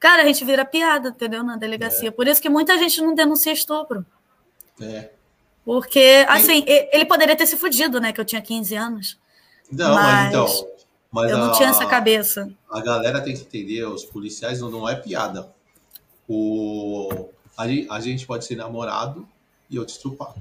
Cara, 0.01 0.23
a 0.23 0.27
gente 0.27 0.45
vira 0.45 0.65
piada, 0.65 1.11
entendeu? 1.11 1.43
Na 1.43 1.57
delegacia. 1.57 2.09
É. 2.09 2.13
Por 2.13 2.27
isso 2.27 2.43
que 2.43 2.49
muita 2.49 2.77
gente 2.79 3.01
não 3.01 3.15
denuncia 3.15 3.53
estupro. 3.53 4.05
É. 4.81 5.11
Porque, 5.65 6.27
assim, 6.29 6.63
ele 6.67 7.07
poderia 7.07 7.35
ter 7.35 7.47
se 7.47 7.57
fudido, 7.57 7.99
né? 7.99 8.13
Que 8.13 8.21
eu 8.21 8.25
tinha 8.25 8.43
15 8.43 8.75
anos. 8.75 9.19
Não, 9.73 9.95
mas, 9.95 10.05
mas 10.05 10.29
então. 10.29 10.74
Mas 11.15 11.31
eu 11.31 11.39
não 11.39 11.51
a, 11.51 11.53
tinha 11.53 11.69
essa 11.69 11.87
cabeça. 11.87 12.53
A 12.69 12.81
galera 12.81 13.21
tem 13.21 13.37
que 13.37 13.43
entender, 13.43 13.85
os 13.85 14.05
policiais 14.05 14.61
não, 14.61 14.69
não 14.69 14.89
é 14.89 14.97
piada. 14.97 15.49
O, 16.29 17.29
a, 17.57 17.63
a 17.91 18.01
gente 18.01 18.27
pode 18.27 18.45
ser 18.45 18.57
namorado 18.57 19.25
e 19.71 19.77
eu 19.77 19.87
te 19.87 19.91
estrupar. 19.91 20.35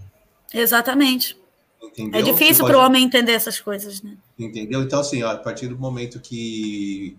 Exatamente. 0.51 1.39
Entendeu? 1.79 2.19
É 2.19 2.23
difícil 2.23 2.65
para 2.65 2.75
o 2.75 2.81
homem 2.81 3.03
entender 3.03 3.33
essas 3.33 3.59
coisas, 3.59 4.01
né? 4.01 4.17
Entendeu? 4.39 4.81
Então, 4.81 5.01
assim, 5.01 5.21
ó, 5.21 5.29
a 5.33 5.37
partir 5.37 5.67
do 5.67 5.77
momento 5.77 6.19
que 6.19 7.15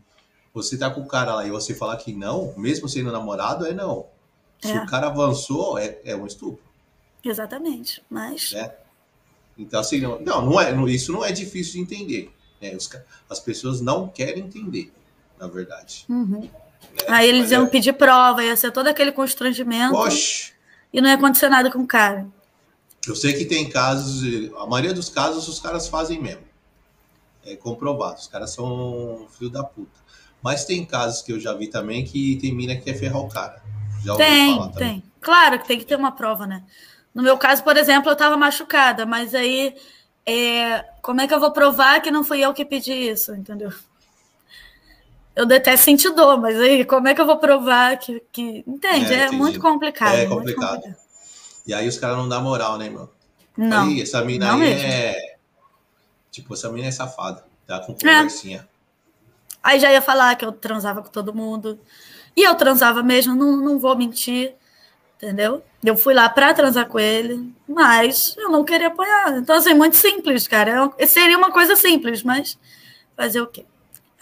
você 0.52 0.76
tá 0.76 0.90
com 0.90 1.02
o 1.02 1.06
cara 1.06 1.36
lá 1.36 1.46
e 1.46 1.50
você 1.52 1.76
falar 1.76 1.96
que 1.98 2.12
não, 2.12 2.52
mesmo 2.56 2.88
sendo 2.88 3.12
namorado, 3.12 3.66
é 3.66 3.72
não. 3.72 4.06
Se 4.60 4.72
é. 4.72 4.82
o 4.82 4.86
cara 4.86 5.06
avançou, 5.06 5.78
é, 5.78 6.00
é 6.04 6.16
um 6.16 6.26
estupro. 6.26 6.64
Exatamente, 7.24 8.02
mas... 8.10 8.52
É. 8.52 8.76
Então, 9.56 9.78
assim, 9.78 10.00
não, 10.00 10.18
não 10.18 10.60
é, 10.60 10.72
isso 10.90 11.12
não 11.12 11.24
é 11.24 11.30
difícil 11.30 11.74
de 11.74 11.80
entender. 11.82 12.34
Né? 12.64 12.76
Os, 12.76 12.90
as 13.28 13.40
pessoas 13.40 13.80
não 13.80 14.08
querem 14.08 14.44
entender, 14.44 14.90
na 15.38 15.46
verdade. 15.46 16.06
Uhum. 16.08 16.40
Né? 16.40 16.50
Aí 17.08 17.28
eles 17.28 17.42
mas 17.42 17.52
iam 17.52 17.64
é... 17.64 17.68
pedir 17.68 17.92
prova, 17.92 18.42
ia 18.42 18.56
ser 18.56 18.70
todo 18.70 18.86
aquele 18.86 19.12
constrangimento. 19.12 19.94
Oxe. 19.94 20.52
E 20.92 21.00
não 21.00 21.08
ia 21.08 21.16
acontecer 21.16 21.48
nada 21.48 21.70
com 21.70 21.80
o 21.80 21.86
cara. 21.86 22.26
Eu 23.06 23.14
sei 23.14 23.34
que 23.34 23.44
tem 23.44 23.68
casos, 23.68 24.22
a 24.56 24.66
maioria 24.66 24.94
dos 24.94 25.10
casos 25.10 25.46
os 25.46 25.60
caras 25.60 25.88
fazem 25.88 26.22
mesmo. 26.22 26.44
É 27.44 27.54
comprovado, 27.54 28.18
os 28.18 28.26
caras 28.26 28.50
são 28.52 29.26
filho 29.36 29.50
da 29.50 29.62
puta. 29.62 30.00
Mas 30.42 30.64
tem 30.64 30.84
casos 30.84 31.20
que 31.20 31.32
eu 31.32 31.40
já 31.40 31.52
vi 31.52 31.66
também 31.66 32.04
que 32.04 32.36
tem 32.36 32.54
mina 32.54 32.74
que 32.76 32.82
quer 32.82 32.94
ferrar 32.94 33.20
o 33.20 33.28
cara. 33.28 33.62
Já 34.02 34.14
tem, 34.16 34.72
tem. 34.72 35.02
Claro 35.20 35.58
que 35.58 35.66
tem 35.66 35.78
que 35.78 35.84
ter 35.84 35.96
uma 35.96 36.12
prova, 36.12 36.46
né? 36.46 36.62
No 37.14 37.22
meu 37.22 37.36
caso, 37.36 37.62
por 37.62 37.76
exemplo, 37.76 38.08
eu 38.08 38.14
estava 38.14 38.36
machucada, 38.36 39.04
mas 39.06 39.34
aí 39.34 39.74
é, 40.26 40.84
como 41.02 41.20
é 41.20 41.26
que 41.26 41.34
eu 41.34 41.40
vou 41.40 41.52
provar 41.52 42.00
que 42.00 42.10
não 42.10 42.24
fui 42.24 42.40
eu 42.40 42.54
que 42.54 42.64
pedi 42.64 42.92
isso, 42.92 43.34
entendeu? 43.34 43.72
Eu 45.36 45.44
detesto 45.46 45.84
sentir 45.84 46.10
dor, 46.10 46.40
mas 46.40 46.58
aí 46.58 46.84
como 46.84 47.08
é 47.08 47.14
que 47.14 47.20
eu 47.20 47.26
vou 47.26 47.38
provar 47.38 47.98
que. 47.98 48.22
que... 48.30 48.64
Entende? 48.66 49.12
É, 49.12 49.24
é 49.24 49.30
muito 49.30 49.60
complicado. 49.60 50.14
É 50.14 50.26
complicado. 50.26 50.76
complicado. 50.76 51.04
E 51.66 51.74
aí 51.74 51.88
os 51.88 51.98
caras 51.98 52.16
não 52.16 52.28
dão 52.28 52.42
moral, 52.42 52.78
né, 52.78 52.86
irmão? 52.86 53.08
Não. 53.56 53.88
Aí, 53.88 54.02
essa 54.02 54.22
mina 54.24 54.52
aí 54.52 54.58
mesmo. 54.58 54.86
é. 54.86 55.36
Tipo, 56.30 56.54
essa 56.54 56.70
mina 56.70 56.88
é 56.88 56.90
safada. 56.90 57.44
Tá 57.66 57.80
com 57.80 57.92
é. 57.92 57.94
conversinha. 57.96 58.68
É. 58.70 58.74
Aí 59.62 59.80
já 59.80 59.90
ia 59.90 60.02
falar 60.02 60.36
que 60.36 60.44
eu 60.44 60.52
transava 60.52 61.02
com 61.02 61.08
todo 61.08 61.34
mundo. 61.34 61.78
E 62.36 62.42
eu 62.42 62.54
transava 62.54 63.02
mesmo, 63.02 63.34
não, 63.34 63.56
não 63.56 63.78
vou 63.78 63.96
mentir. 63.96 64.54
Entendeu? 65.24 65.62
Eu 65.82 65.96
fui 65.96 66.12
lá 66.12 66.28
para 66.28 66.52
transar 66.52 66.86
com 66.86 67.00
ele, 67.00 67.50
mas 67.66 68.34
eu 68.36 68.50
não 68.50 68.62
queria 68.62 68.88
apanhar. 68.88 69.38
Então, 69.38 69.56
assim, 69.56 69.72
muito 69.72 69.96
simples, 69.96 70.46
cara. 70.46 70.92
É 70.98 71.06
seria 71.06 71.38
uma 71.38 71.50
coisa 71.50 71.74
simples, 71.74 72.22
mas 72.22 72.58
fazer 73.16 73.40
o 73.40 73.46
quê? 73.46 73.64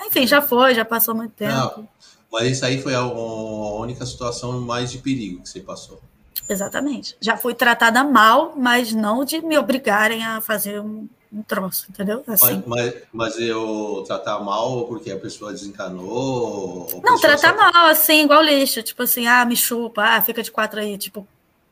Enfim, 0.01 0.25
já 0.29 0.41
foi, 0.41 0.77
já 0.77 0.85
passou 0.85 1.13
muito 1.13 1.33
tempo. 1.33 1.53
Não, 1.53 1.89
mas 2.31 2.53
isso 2.53 2.65
aí 2.65 2.81
foi 2.81 2.95
a 2.95 3.05
única 3.05 4.07
situação 4.07 4.61
mais 4.61 4.93
de 4.93 4.99
perigo 4.99 5.43
que 5.43 5.49
você 5.49 5.59
passou. 5.59 6.01
Exatamente. 6.49 7.17
Já 7.21 7.37
fui 7.37 7.53
tratada 7.53 8.05
mal, 8.05 8.55
mas 8.57 8.93
não 8.93 9.25
de 9.25 9.41
me 9.41 9.59
obrigarem 9.59 10.25
a 10.25 10.41
fazer 10.41 10.81
um, 10.81 11.09
um 11.33 11.43
troço, 11.43 11.87
entendeu? 11.89 12.23
Assim. 12.27 12.63
Mas, 12.67 12.95
mas, 12.95 13.03
mas, 13.13 13.41
eu 13.41 14.05
tratar 14.07 14.39
mal 14.41 14.85
porque 14.87 15.11
a 15.11 15.19
pessoa 15.19 15.53
desencanou? 15.53 17.01
Não, 17.03 17.19
tratar 17.19 17.57
só... 17.57 17.73
mal, 17.73 17.87
assim, 17.87 18.25
igual 18.25 18.43
lixo. 18.43 18.83
Tipo 18.83 19.05
assim, 19.05 19.27
ah, 19.27 19.45
me 19.45 19.57
chupa, 19.57 20.03
ah, 20.03 20.23
fica 20.23 20.43
de 20.43 20.51
quatro 20.51 20.79
aí, 20.79 20.99
tipo, 20.99 21.27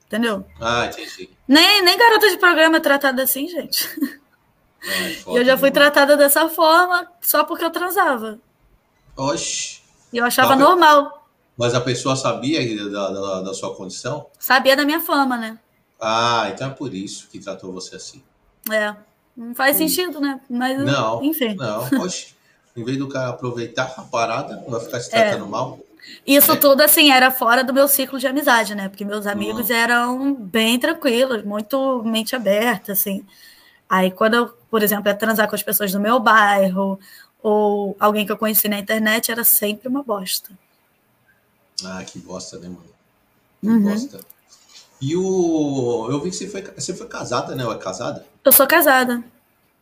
entendeu? 0.07 0.47
Ah, 0.59 0.87
entendi. 0.87 1.29
Nem, 1.47 1.83
nem 1.83 1.99
garota 1.99 2.31
de 2.31 2.39
programa 2.39 2.79
é 2.79 2.81
tratada 2.81 3.23
assim, 3.23 3.47
gente. 3.49 3.87
É, 4.83 5.21
eu 5.39 5.45
já 5.45 5.59
fui 5.59 5.71
tratada 5.71 6.17
dessa 6.17 6.49
forma 6.49 7.07
só 7.21 7.45
porque 7.45 7.65
eu 7.65 7.71
transava. 7.71 8.39
Oxi. 9.17 9.83
E 10.13 10.17
eu 10.17 10.25
achava 10.25 10.57
normal. 10.57 11.29
Mas 11.57 11.75
a 11.75 11.81
pessoa 11.81 12.17
sabia 12.17 12.91
da, 12.91 13.11
da, 13.11 13.41
da, 13.43 13.55
sua 13.55 13.75
condição? 13.77 14.27
Sabia 14.39 14.75
da 14.75 14.85
minha 14.85 15.01
fama, 15.01 15.37
né? 15.37 15.59
Ah, 16.01 16.51
então 16.53 16.69
é 16.69 16.71
por 16.71 16.95
isso 16.95 17.29
que 17.29 17.39
tratou 17.39 17.71
você 17.71 17.97
assim. 17.97 18.23
É, 18.73 18.97
não 19.37 19.55
faz 19.55 19.77
sentido, 19.77 20.21
né? 20.21 20.41
Mas, 20.49 20.79
não, 20.85 21.23
enfim. 21.23 21.55
Não, 21.55 21.89
poxa, 21.89 22.29
em 22.77 22.85
vez 22.85 22.99
do 22.99 23.09
cara 23.09 23.31
aproveitar 23.31 23.95
a 23.97 24.03
parada, 24.03 24.63
vai 24.69 24.81
ficar 24.81 25.01
se 25.01 25.11
tratando 25.11 25.45
é. 25.45 25.49
mal. 25.49 25.79
Isso 26.27 26.53
é. 26.53 26.57
tudo, 26.57 26.81
assim, 26.81 27.11
era 27.11 27.31
fora 27.31 27.63
do 27.63 27.73
meu 27.73 27.87
ciclo 27.89 28.19
de 28.19 28.27
amizade, 28.27 28.75
né? 28.75 28.89
Porque 28.89 29.05
meus 29.05 29.27
amigos 29.27 29.71
hum. 29.71 29.75
eram 29.75 30.35
bem 30.35 30.79
tranquilos, 30.79 31.45
muito 31.45 32.03
mente 32.05 32.35
aberta, 32.35 32.93
assim. 32.93 33.25
Aí, 33.89 34.11
quando 34.11 34.35
eu, 34.35 34.49
por 34.71 34.83
exemplo, 34.83 35.09
ia 35.09 35.15
transar 35.15 35.49
com 35.49 35.55
as 35.55 35.63
pessoas 35.63 35.93
do 35.93 36.01
meu 36.01 36.21
bairro, 36.21 36.99
ou 37.43 37.97
alguém 37.99 38.25
que 38.25 38.33
eu 38.33 38.39
conheci 38.39 38.69
na 38.69 38.79
internet, 38.79 39.31
era 39.31 39.45
sempre 39.45 39.89
uma 39.89 40.03
bosta. 40.03 40.51
Ah, 41.85 42.05
que 42.05 42.19
bosta, 42.19 42.59
né, 42.59 42.69
mano? 42.69 42.85
Que 43.61 43.69
uhum. 43.69 43.83
bosta. 43.83 44.21
E 45.01 45.17
o. 45.17 46.09
Eu 46.11 46.21
vi 46.21 46.31
que 46.31 46.37
você 46.37 46.47
foi, 46.47 46.63
você 46.63 46.95
foi 46.95 47.09
casada, 47.09 47.55
né? 47.55 47.65
Ou 47.65 47.73
é 47.73 47.79
casada? 47.79 48.25
Eu 48.45 48.53
sou 48.53 48.67
casada. 48.67 49.23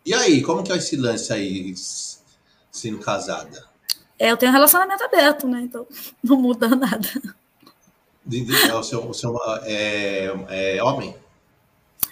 E 0.05 0.15
aí, 0.15 0.43
como 0.43 0.63
que 0.63 0.73
é 0.73 0.77
esse 0.77 0.97
lance 0.97 1.33
aí, 1.33 1.75
sendo 2.71 2.99
casada? 2.99 3.67
É, 4.19 4.31
eu 4.31 4.37
tenho 4.37 4.51
um 4.51 4.55
relacionamento 4.55 5.03
aberto, 5.05 5.47
né? 5.47 5.61
Então 5.63 5.87
não 6.23 6.37
muda 6.37 6.69
nada. 6.69 7.09
É, 8.31 8.75
o 8.75 8.83
seu, 8.83 9.09
o 9.09 9.15
seu 9.15 9.35
é, 9.63 10.31
é 10.49 10.83
homem? 10.83 11.17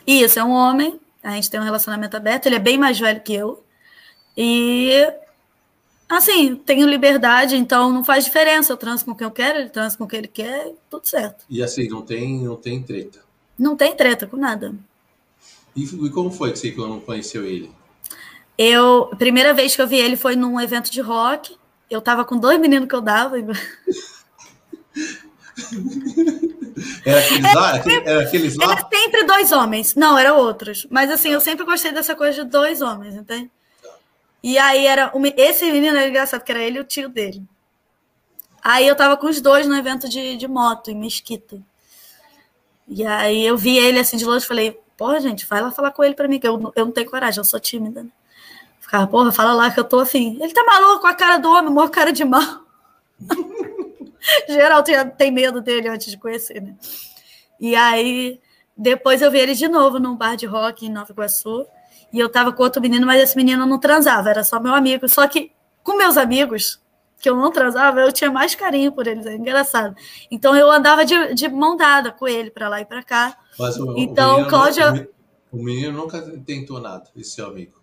Isso, 0.07 0.39
é 0.39 0.45
um 0.45 0.53
homem. 0.53 1.01
A 1.23 1.33
gente 1.33 1.51
tem 1.51 1.61
um 1.61 1.65
relacionamento 1.65 2.17
aberto. 2.17 2.47
Ele 2.47 2.57
é 2.57 2.61
bem 2.61 2.79
mais 2.79 2.99
velho 2.99 3.21
que 3.21 3.35
eu. 3.35 3.63
E 4.37 4.93
Assim, 6.09 6.55
tenho 6.55 6.87
liberdade, 6.87 7.57
então 7.57 7.93
não 7.93 8.05
faz 8.05 8.25
diferença. 8.25 8.73
Eu 8.73 8.77
transo 8.77 9.05
com 9.05 9.15
quem 9.15 9.25
eu 9.25 9.31
quero, 9.31 9.59
ele 9.59 9.71
transa 9.71 9.99
com 9.99 10.07
quem 10.07 10.21
ele 10.21 10.29
quer, 10.29 10.73
tudo 10.89 11.07
certo. 11.07 11.45
E 11.51 11.63
assim, 11.63 11.89
não 11.89 12.03
tem, 12.03 12.45
não 12.45 12.57
tem 12.57 12.81
treta? 12.83 13.21
Não 13.59 13.77
tem 13.77 13.95
treta 13.97 14.27
com 14.27 14.37
nada. 14.37 14.73
E, 15.77 15.85
e 15.85 16.11
como 16.11 16.31
foi 16.31 16.53
que 16.53 16.59
você 16.59 16.75
não 16.77 16.99
conheceu 17.01 17.45
ele? 17.45 17.71
Eu, 18.57 19.11
a 19.13 19.17
primeira 19.17 19.53
vez 19.53 19.77
que 19.77 19.83
eu 19.83 19.87
vi 19.87 19.97
ele 19.97 20.17
foi 20.17 20.35
num 20.35 20.59
evento 20.61 20.91
de 20.91 21.01
rock. 21.01 21.57
Eu 21.91 22.01
tava 22.01 22.25
com 22.25 22.39
dois 22.39 22.59
meninos 22.59 22.89
que 22.89 22.95
eu 22.95 23.03
dava. 23.03 23.37
Era 27.05 27.21
aqueles 27.21 27.55
lá? 27.55 27.77
Era, 28.05 28.23
aqueles 28.23 28.57
lá? 28.57 28.73
Era 28.73 28.89
sempre 28.93 29.25
dois 29.25 29.53
homens. 29.53 29.95
Não, 29.95 30.19
eram 30.19 30.39
outros. 30.39 30.87
Mas 30.91 31.11
assim, 31.11 31.31
eu 31.31 31.41
sempre 31.41 31.65
gostei 31.65 31.93
dessa 31.93 32.15
coisa 32.15 32.45
de 32.45 32.51
dois 32.51 32.83
homens, 32.83 33.15
entende? 33.15 33.51
E 34.43 34.59
aí 34.59 34.87
era. 34.87 35.13
Esse 35.37 35.65
menino 35.73 35.97
era 35.97 36.09
engraçado, 36.09 36.43
que 36.45 36.53
era 36.53 36.63
ele 36.63 36.79
e 36.79 36.81
o 36.81 36.85
tio 36.85 37.09
dele. 37.09 37.43
Aí 38.63 38.87
eu 38.87 38.95
tava 38.95 39.17
com 39.17 39.27
os 39.27 39.41
dois 39.41 39.67
no 39.67 39.77
evento 39.77 40.09
de, 40.09 40.37
de 40.37 40.47
moto, 40.47 40.91
em 40.91 40.95
Mesquita. 40.95 41.61
E 42.87 43.05
aí 43.05 43.45
eu 43.45 43.57
vi 43.57 43.79
ele 43.79 43.99
assim 43.99 44.17
de 44.17 44.25
longe 44.25 44.45
e 44.45 44.49
falei, 44.49 44.79
porra, 44.97 45.21
gente, 45.21 45.47
vai 45.47 45.61
lá 45.61 45.71
falar 45.71 45.93
com 45.93 46.03
ele 46.03 46.15
pra 46.15 46.29
mim, 46.29 46.39
que 46.39 46.47
eu, 46.47 46.73
eu 46.75 46.85
não 46.85 46.93
tenho 46.93 47.11
coragem, 47.11 47.39
eu 47.39 47.45
sou 47.45 47.61
tímida, 47.61 48.03
né? 48.03 48.11
Ficava, 48.81 49.07
porra, 49.07 49.33
fala 49.33 49.53
lá 49.53 49.71
que 49.71 49.81
eu 49.81 49.85
tô 49.85 49.99
assim. 49.99 50.39
Ele 50.41 50.53
tá 50.53 50.65
maluco 50.65 51.01
com 51.01 51.07
a 51.07 51.15
cara 51.15 51.39
do 51.39 51.51
homem, 51.51 51.73
maior 51.73 51.89
cara 51.91 52.13
de 52.13 52.25
mal. 52.25 52.65
Geral 54.49 54.83
tem, 54.83 55.09
tem 55.11 55.31
medo 55.31 55.61
dele 55.61 55.89
antes 55.89 56.11
de 56.11 56.17
conhecer, 56.17 56.63
né? 56.63 56.75
E 57.59 57.75
aí, 57.75 58.41
depois 58.77 59.23
eu 59.23 59.31
vi 59.31 59.39
ele 59.39 59.55
de 59.55 59.67
novo 59.69 59.99
num 59.99 60.15
bar 60.15 60.37
de 60.37 60.47
rock 60.47 60.87
em 60.87 60.91
Nova 60.91 61.11
Iguaçu. 61.11 61.67
E 62.13 62.19
eu 62.19 62.29
tava 62.29 62.53
com 62.53 62.63
outro 62.63 62.81
menino, 62.81 63.07
mas 63.07 63.23
esse 63.23 63.37
menino 63.37 63.67
não 63.67 63.79
transava, 63.79 64.31
era 64.31 64.45
só 64.45 64.61
meu 64.61 64.75
amigo. 64.75 65.09
Só 65.09 65.27
que 65.27 65.51
com 65.83 65.97
meus 65.97 66.17
amigos, 66.17 66.81
que 67.19 67.29
eu 67.29 67.37
não 67.37 67.51
transava, 67.51 68.01
eu 68.01 68.13
tinha 68.13 68.31
mais 68.31 68.55
carinho 68.55 68.93
por 68.93 69.07
eles, 69.07 69.27
é 69.27 69.35
engraçado. 69.35 69.97
Então 70.31 70.55
eu 70.55 70.71
andava 70.71 71.05
de, 71.05 71.35
de 71.35 71.49
mão 71.49 71.77
dada 71.77 72.13
com 72.13 72.29
ele 72.29 72.51
para 72.51 72.69
lá 72.69 72.81
e 72.81 72.85
para 72.85 73.03
cá. 73.03 73.37
Mas 73.59 73.79
o, 73.79 73.97
então, 73.97 74.43
o 74.43 74.49
Cláudia. 74.49 75.09
O 75.51 75.63
menino 75.63 75.93
nunca 75.93 76.21
tentou 76.45 76.81
nada, 76.81 77.05
esse 77.17 77.31
seu 77.31 77.47
amigo. 77.47 77.81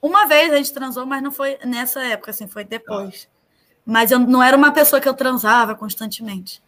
Uma 0.00 0.26
vez 0.26 0.52
a 0.52 0.56
gente 0.56 0.72
transou, 0.72 1.06
mas 1.06 1.22
não 1.22 1.30
foi 1.30 1.58
nessa 1.64 2.02
época, 2.02 2.30
assim, 2.30 2.48
foi 2.48 2.64
depois. 2.64 3.28
Ah. 3.28 3.32
Mas 3.84 4.10
eu 4.10 4.18
não 4.18 4.42
era 4.42 4.56
uma 4.56 4.72
pessoa 4.72 5.00
que 5.00 5.08
eu 5.08 5.14
transava 5.14 5.74
constantemente. 5.74 6.62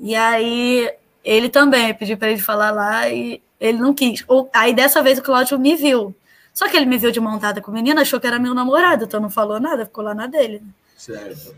E 0.00 0.14
aí 0.14 0.90
ele 1.24 1.48
também 1.48 1.92
pedi 1.94 2.16
para 2.16 2.30
ele 2.30 2.40
falar 2.40 2.70
lá 2.70 3.08
e 3.08 3.42
ele 3.60 3.78
não 3.78 3.92
quis. 3.92 4.24
Aí 4.52 4.72
dessa 4.72 5.02
vez 5.02 5.18
o 5.18 5.22
Cláudio 5.22 5.58
me 5.58 5.74
viu. 5.74 6.14
Só 6.58 6.68
que 6.68 6.76
ele 6.76 6.86
me 6.86 6.98
viu 6.98 7.12
de 7.12 7.20
montada 7.20 7.60
com 7.60 7.70
o 7.70 7.74
menino, 7.74 8.00
achou 8.00 8.18
que 8.18 8.26
era 8.26 8.36
meu 8.36 8.52
namorado, 8.52 9.04
então 9.04 9.20
não 9.20 9.30
falou 9.30 9.60
nada, 9.60 9.86
ficou 9.86 10.02
lá 10.02 10.12
na 10.12 10.26
dele. 10.26 10.60
Certo. 10.96 11.54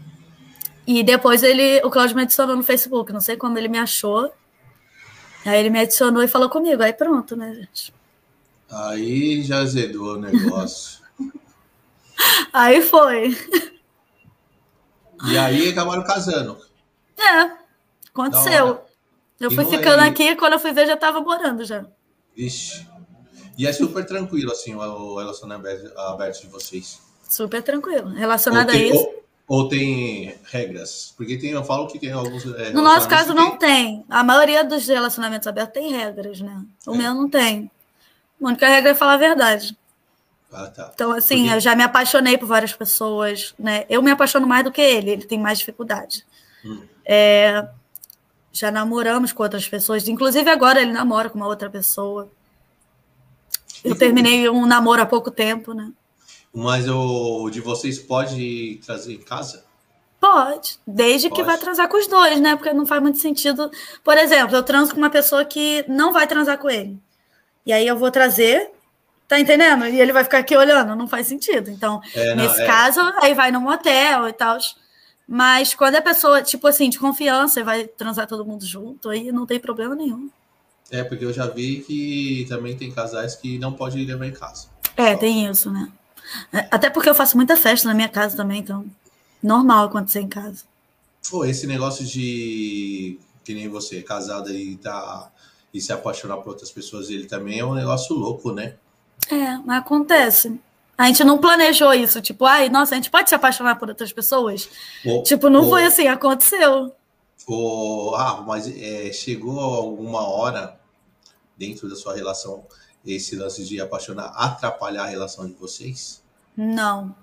E 0.87 1.03
depois 1.03 1.43
ele, 1.43 1.81
o 1.83 1.89
Cláudio 1.89 2.15
me 2.15 2.21
adicionou 2.25 2.55
no 2.55 2.63
Facebook, 2.63 3.11
não 3.11 3.21
sei 3.23 3.35
como 3.35 3.57
ele 3.57 3.67
me 3.67 3.79
achou. 3.79 4.31
Aí 5.47 5.59
ele 5.59 5.71
me 5.71 5.81
adicionou 5.81 6.23
e 6.23 6.29
falou 6.29 6.51
comigo, 6.51 6.83
aí 6.83 6.93
pronto, 6.93 7.35
né, 7.35 7.55
gente? 7.55 7.95
Aí 8.71 9.43
já 9.43 9.61
azedou 9.61 10.17
o 10.17 10.21
negócio. 10.21 11.01
aí 12.53 12.83
foi. 12.83 13.35
E 15.31 15.39
aí 15.39 15.71
acabaram 15.71 16.05
casando. 16.05 16.59
É, 17.19 17.53
aconteceu. 18.11 18.85
Eu 19.41 19.51
fui 19.51 19.65
ficando 19.65 20.03
é... 20.03 20.09
aqui, 20.09 20.37
quando 20.37 20.53
eu 20.53 20.61
fui 20.61 20.73
ver, 20.75 20.87
já 20.87 20.95
tava 20.95 21.23
morando 21.23 21.65
já. 21.65 21.87
Vixe. 22.37 22.90
E 23.61 23.67
é 23.67 23.75
super 23.75 24.07
tranquilo, 24.07 24.53
assim, 24.53 24.75
o 24.75 25.19
relacionamento 25.19 25.93
aberto 25.99 26.41
de 26.41 26.47
vocês. 26.47 26.99
Super 27.29 27.63
tranquilo. 27.63 28.09
Relacionado 28.09 28.71
a 28.71 28.75
isso. 28.75 29.07
Ou 29.47 29.69
tem 29.69 30.35
regras? 30.45 31.13
Porque 31.15 31.37
tem, 31.37 31.51
eu 31.51 31.63
falo 31.63 31.87
que 31.87 31.99
tem 31.99 32.11
alguns. 32.11 32.47
É, 32.55 32.71
no 32.73 32.81
nosso 32.81 33.07
caso, 33.07 33.35
não 33.35 33.59
tem. 33.59 34.03
A 34.09 34.25
maioria 34.25 34.65
dos 34.65 34.89
relacionamentos 34.89 35.47
abertos 35.47 35.75
tem 35.75 35.93
regras, 35.93 36.41
né? 36.41 36.65
O 36.87 36.95
é. 36.95 36.97
meu 36.97 37.15
não 37.15 37.29
tem. 37.29 37.71
A 38.41 38.47
única 38.47 38.67
regra 38.67 38.93
é 38.93 38.95
falar 38.95 39.13
a 39.13 39.19
verdade. 39.19 39.77
Ah, 40.51 40.69
tá. 40.69 40.91
Então, 40.95 41.13
assim, 41.13 41.43
Porque... 41.43 41.57
eu 41.57 41.61
já 41.61 41.77
me 41.77 41.83
apaixonei 41.83 42.39
por 42.39 42.47
várias 42.47 42.73
pessoas, 42.73 43.55
né? 43.59 43.85
Eu 43.91 44.01
me 44.01 44.11
apaixono 44.11 44.47
mais 44.47 44.65
do 44.65 44.73
que 44.73 44.81
ele, 44.81 45.11
ele 45.11 45.27
tem 45.27 45.39
mais 45.39 45.59
dificuldade. 45.59 46.25
Hum. 46.65 46.81
É, 47.05 47.69
já 48.51 48.71
namoramos 48.71 49.35
com 49.35 49.43
outras 49.43 49.69
pessoas, 49.69 50.09
inclusive 50.09 50.49
agora 50.49 50.81
ele 50.81 50.93
namora 50.93 51.29
com 51.29 51.37
uma 51.37 51.47
outra 51.47 51.69
pessoa. 51.69 52.31
Eu 53.85 53.97
terminei 53.97 54.49
um 54.49 54.67
namoro 54.67 55.03
há 55.03 55.07
pouco 55.07 55.31
tempo, 55.31 55.73
né? 55.73 55.91
Mas 56.53 56.89
o 56.89 57.49
de 57.51 57.61
vocês 57.61 57.99
pode 57.99 58.81
trazer 58.85 59.15
em 59.15 59.21
casa? 59.21 59.65
Pode, 60.21 60.79
desde 60.87 61.29
pode. 61.29 61.41
que 61.41 61.47
vai 61.47 61.57
transar 61.57 61.89
com 61.89 61.97
os 61.97 62.07
dois, 62.07 62.41
né? 62.41 62.55
Porque 62.57 62.73
não 62.73 62.87
faz 62.87 63.01
muito 63.01 63.19
sentido. 63.19 63.71
Por 64.05 64.19
exemplo, 64.19 64.55
eu 64.55 64.63
transo 64.63 64.93
com 64.93 64.99
uma 64.99 65.09
pessoa 65.09 65.45
que 65.45 65.85
não 65.89 66.13
vai 66.13 66.27
transar 66.27 66.59
com 66.59 66.69
ele. 66.69 66.99
E 67.65 67.73
aí 67.73 67.87
eu 67.87 67.97
vou 67.97 68.11
trazer, 68.11 68.71
tá 69.27 69.39
entendendo? 69.39 69.87
E 69.87 69.99
ele 69.99 70.13
vai 70.13 70.25
ficar 70.25 70.39
aqui 70.39 70.55
olhando, 70.55 70.95
não 70.95 71.09
faz 71.09 71.27
sentido. 71.27 71.71
Então, 71.71 72.03
é, 72.15 72.35
não, 72.35 72.45
nesse 72.45 72.61
é. 72.61 72.67
caso, 72.67 73.01
aí 73.23 73.33
vai 73.33 73.51
num 73.51 73.61
motel 73.61 74.29
e 74.29 74.33
tal. 74.33 74.59
Mas 75.27 75.73
quando 75.73 75.95
é 75.95 76.01
pessoa, 76.01 76.43
tipo 76.43 76.67
assim, 76.67 76.91
de 76.91 76.99
confiança 76.99 77.61
e 77.61 77.63
vai 77.63 77.85
transar 77.85 78.27
todo 78.27 78.45
mundo 78.45 78.67
junto, 78.67 79.09
aí 79.09 79.31
não 79.31 79.47
tem 79.47 79.61
problema 79.61 79.95
nenhum. 79.95 80.29
É, 80.91 81.05
porque 81.05 81.25
eu 81.25 81.33
já 81.33 81.47
vi 81.47 81.81
que 81.87 82.47
também 82.49 82.77
tem 82.77 82.91
casais 82.91 83.37
que 83.37 83.59
não 83.59 83.73
pode 83.73 84.05
levar 84.05 84.27
em 84.27 84.33
casa. 84.33 84.67
É, 84.97 85.17
tem 85.17 85.47
isso, 85.47 85.71
né? 85.71 85.91
É, 86.53 86.69
até 86.71 86.91
porque 86.91 87.09
eu 87.09 87.15
faço 87.15 87.37
muita 87.37 87.57
festa 87.57 87.89
na 87.89 87.95
minha 87.95 88.09
casa 88.09 88.37
também, 88.37 88.61
então 88.61 88.85
normal 89.43 89.87
acontecer 89.87 90.21
em 90.21 90.29
casa. 90.29 90.65
Pô, 91.31 91.45
esse 91.45 91.67
negócio 91.67 92.05
de 92.05 93.19
que 93.45 93.55
nem 93.55 93.69
você, 93.69 94.03
casada 94.03 94.53
e 94.53 94.77
tá 94.77 95.31
e 95.73 95.81
se 95.81 95.93
apaixonar 95.93 96.39
por 96.39 96.51
outras 96.51 96.71
pessoas, 96.71 97.11
ele 97.11 97.27
também 97.27 97.61
é 97.61 97.65
um 97.65 97.75
negócio 97.75 98.15
louco, 98.17 98.53
né? 98.53 98.75
É, 99.31 99.57
mas 99.59 99.79
acontece. 99.79 100.59
A 100.99 101.07
gente 101.07 101.25
não 101.25 101.39
planejou 101.39 101.95
isso, 101.95 102.21
tipo, 102.21 102.45
ai, 102.45 102.69
nossa, 102.69 102.95
a 102.95 102.97
gente 102.97 103.11
pode 103.11 103.29
se 103.29 103.35
apaixonar 103.35 103.77
por 103.77 103.89
outras 103.89 104.13
pessoas? 104.13 104.69
Tipo, 105.25 105.49
não 105.49 105.69
foi 105.69 105.85
assim, 105.85 106.09
aconteceu. 106.09 106.93
Oh, 107.47 108.13
ah, 108.17 108.45
mas 108.47 108.67
é, 108.69 109.13
chegou 109.13 109.59
alguma 109.59 110.29
hora 110.29 110.79
dentro 111.61 111.89
da 111.91 111.95
sua 111.95 112.17
relação 112.17 112.65
esse 113.05 113.37
lance 113.37 113.65
de 113.65 113.81
apaixonar 113.81 114.33
atrapalhar 114.35 115.05
a 115.05 115.07
relação 115.07 115.47
de 115.47 115.53
vocês? 115.53 116.23
Não. 116.57 117.15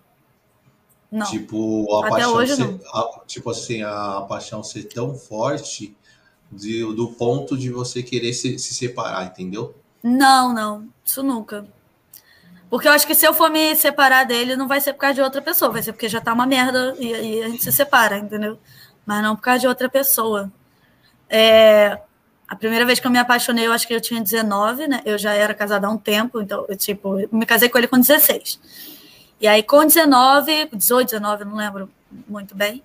Não. 1.11 1.25
Tipo, 1.25 1.95
a 1.95 1.99
Até 2.01 2.09
paixão 2.09 2.33
hoje 2.33 2.55
ser, 2.55 2.65
não. 2.65 2.79
A, 2.93 3.21
tipo 3.25 3.49
assim, 3.49 3.81
a 3.81 4.25
paixão 4.29 4.63
ser 4.63 4.83
tão 4.83 5.15
forte 5.15 5.95
de, 6.51 6.81
do 6.93 7.09
ponto 7.13 7.57
de 7.57 7.71
você 7.71 8.03
querer 8.03 8.33
se, 8.33 8.59
se 8.59 8.73
separar, 8.73 9.25
entendeu? 9.25 9.75
Não, 10.03 10.53
não. 10.53 10.87
Isso 11.03 11.23
nunca. 11.23 11.65
Porque 12.69 12.87
eu 12.87 12.91
acho 12.91 13.07
que 13.07 13.15
se 13.15 13.25
eu 13.25 13.33
for 13.33 13.49
me 13.49 13.75
separar 13.75 14.25
dele, 14.25 14.57
não 14.57 14.67
vai 14.67 14.81
ser 14.81 14.93
por 14.93 14.99
causa 14.99 15.15
de 15.15 15.21
outra 15.21 15.41
pessoa, 15.41 15.71
vai 15.71 15.81
ser 15.81 15.93
porque 15.93 16.09
já 16.09 16.19
tá 16.19 16.33
uma 16.33 16.45
merda 16.45 16.95
e, 16.99 17.07
e 17.07 17.43
a 17.43 17.49
gente 17.49 17.63
se 17.63 17.71
separa, 17.71 18.17
entendeu? 18.17 18.59
Mas 19.05 19.23
não 19.23 19.35
por 19.35 19.41
causa 19.41 19.61
de 19.61 19.67
outra 19.67 19.89
pessoa. 19.89 20.51
É, 21.29 22.01
a 22.47 22.55
primeira 22.55 22.85
vez 22.85 22.99
que 22.99 23.05
eu 23.05 23.11
me 23.11 23.19
apaixonei, 23.19 23.67
eu 23.67 23.73
acho 23.73 23.85
que 23.85 23.93
eu 23.93 23.99
tinha 23.99 24.21
19, 24.21 24.87
né? 24.87 25.01
Eu 25.05 25.17
já 25.17 25.33
era 25.33 25.53
casada 25.53 25.85
há 25.87 25.89
um 25.89 25.97
tempo, 25.97 26.41
então, 26.41 26.65
eu, 26.69 26.77
tipo, 26.77 27.19
eu 27.19 27.27
me 27.31 27.45
casei 27.45 27.67
com 27.67 27.77
ele 27.77 27.87
com 27.87 27.99
16. 27.99 28.59
E 29.41 29.47
aí, 29.47 29.61
com 29.61 29.85
19, 29.85 30.69
18, 30.73 31.09
19, 31.09 31.45
não 31.45 31.55
lembro 31.55 31.89
muito 32.27 32.55
bem, 32.55 32.81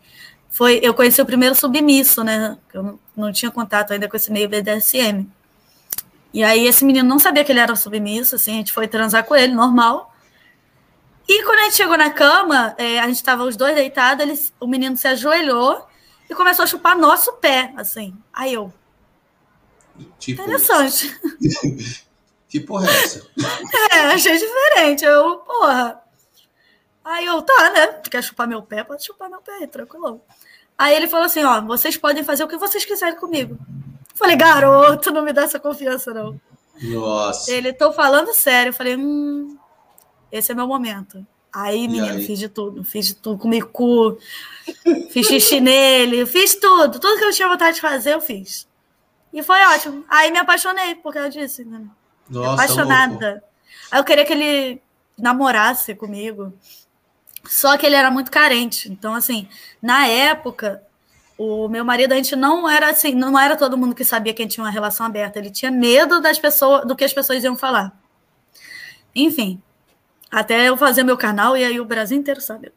foi 0.50 0.80
eu 0.82 0.92
conheci 0.92 1.22
o 1.22 1.26
primeiro 1.26 1.54
submisso, 1.54 2.24
né? 2.24 2.58
Eu 2.74 2.98
não, 3.16 3.32
tinha 3.32 3.50
contato 3.50 3.92
ainda 3.92 4.08
com 4.08 4.16
esse 4.16 4.32
meio 4.32 4.48
BDSM. 4.48 5.26
E 6.34 6.42
aí, 6.42 6.66
esse 6.66 6.84
menino 6.84 7.08
não 7.08 7.18
sabia 7.18 7.44
que 7.44 7.52
ele 7.52 7.60
era 7.60 7.76
submisso, 7.76 8.34
assim, 8.34 8.52
a 8.52 8.56
gente 8.56 8.72
foi 8.72 8.88
transar 8.88 9.24
com 9.24 9.36
ele, 9.36 9.54
normal. 9.54 10.12
E 11.28 11.44
quando 11.44 11.60
a 11.60 11.62
gente 11.64 11.76
chegou 11.76 11.96
na 11.96 12.10
cama, 12.10 12.74
é, 12.76 12.98
a 12.98 13.06
gente 13.06 13.16
estava 13.16 13.44
os 13.44 13.56
dois 13.56 13.76
deitados, 13.76 14.26
ele, 14.26 14.38
o 14.58 14.66
menino 14.66 14.96
se 14.96 15.06
ajoelhou 15.06 15.86
e 16.28 16.34
começou 16.34 16.64
a 16.64 16.66
chupar 16.66 16.98
nosso 16.98 17.34
pé, 17.34 17.72
assim. 17.76 18.16
Aí 18.32 18.52
eu, 18.52 18.72
Tipo, 20.18 20.42
Interessante. 20.42 21.18
que 22.48 22.60
porra 22.60 22.86
é 22.88 23.02
essa? 23.02 23.26
É, 23.92 23.98
achei 23.98 24.36
diferente. 24.38 25.04
Eu, 25.04 25.38
porra. 25.38 26.02
Aí 27.04 27.26
eu, 27.26 27.42
tá, 27.42 27.70
né? 27.70 27.86
Quer 28.10 28.22
chupar 28.22 28.46
meu 28.46 28.62
pé? 28.62 28.84
Pode 28.84 29.04
chupar 29.04 29.28
meu 29.28 29.40
pé, 29.40 29.66
tranquilo. 29.66 30.20
Aí 30.78 30.94
ele 30.94 31.08
falou 31.08 31.26
assim: 31.26 31.42
ó, 31.44 31.60
vocês 31.60 31.96
podem 31.96 32.24
fazer 32.24 32.44
o 32.44 32.48
que 32.48 32.56
vocês 32.56 32.84
quiserem 32.84 33.18
comigo. 33.18 33.58
falei, 34.14 34.36
garoto, 34.36 35.10
não 35.10 35.22
me 35.22 35.32
dá 35.32 35.42
essa 35.42 35.58
confiança, 35.58 36.12
não. 36.12 36.40
Nossa. 36.80 37.52
Ele, 37.52 37.72
tô 37.72 37.92
falando 37.92 38.34
sério. 38.34 38.70
Eu 38.70 38.74
falei, 38.74 38.96
hum, 38.96 39.56
esse 40.30 40.52
é 40.52 40.54
meu 40.54 40.66
momento. 40.66 41.24
Aí, 41.52 41.86
menino, 41.86 42.14
aí? 42.14 42.26
fiz 42.26 42.38
de 42.38 42.48
tudo. 42.48 42.82
Fiz 42.82 43.06
de 43.06 43.14
tudo, 43.14 43.38
comi 43.38 43.60
cu, 43.60 44.18
fiz 45.10 45.26
xixi 45.26 45.60
nele, 45.60 46.24
fiz 46.24 46.54
tudo. 46.54 46.98
Tudo 46.98 47.18
que 47.18 47.24
eu 47.24 47.32
tinha 47.32 47.48
vontade 47.48 47.74
de 47.76 47.80
fazer, 47.82 48.14
eu 48.14 48.20
fiz. 48.20 48.66
E 49.32 49.42
foi 49.42 49.60
ótimo. 49.64 50.04
Aí 50.08 50.30
me 50.30 50.38
apaixonei 50.38 50.94
por 50.96 51.12
causa 51.12 51.30
disso. 51.30 51.64
Né? 51.64 51.80
Nossa, 52.28 52.52
Apaixonada. 52.64 53.30
Louco. 53.30 53.46
Aí 53.90 54.00
eu 54.00 54.04
queria 54.04 54.24
que 54.24 54.32
ele 54.32 54.82
namorasse 55.18 55.94
comigo. 55.94 56.52
Só 57.44 57.76
que 57.76 57.86
ele 57.86 57.96
era 57.96 58.10
muito 58.10 58.30
carente. 58.30 58.90
Então, 58.90 59.14
assim, 59.14 59.48
na 59.80 60.06
época, 60.06 60.82
o 61.36 61.68
meu 61.68 61.84
marido, 61.84 62.12
a 62.12 62.16
gente 62.16 62.36
não 62.36 62.68
era 62.68 62.90
assim, 62.90 63.14
não 63.14 63.38
era 63.38 63.56
todo 63.56 63.76
mundo 63.76 63.94
que 63.94 64.04
sabia 64.04 64.32
que 64.32 64.42
a 64.42 64.44
gente 64.44 64.54
tinha 64.54 64.64
uma 64.64 64.70
relação 64.70 65.06
aberta. 65.06 65.38
Ele 65.38 65.50
tinha 65.50 65.70
medo 65.70 66.20
das 66.20 66.38
pessoas, 66.38 66.86
do 66.86 66.94
que 66.94 67.04
as 67.04 67.12
pessoas 67.12 67.42
iam 67.42 67.56
falar. 67.56 67.98
Enfim, 69.14 69.60
até 70.30 70.68
eu 70.68 70.76
fazer 70.76 71.02
meu 71.02 71.16
canal 71.16 71.56
e 71.56 71.64
aí 71.64 71.80
o 71.80 71.84
Brasil 71.84 72.16
inteiro 72.16 72.40
sabe. 72.40 72.72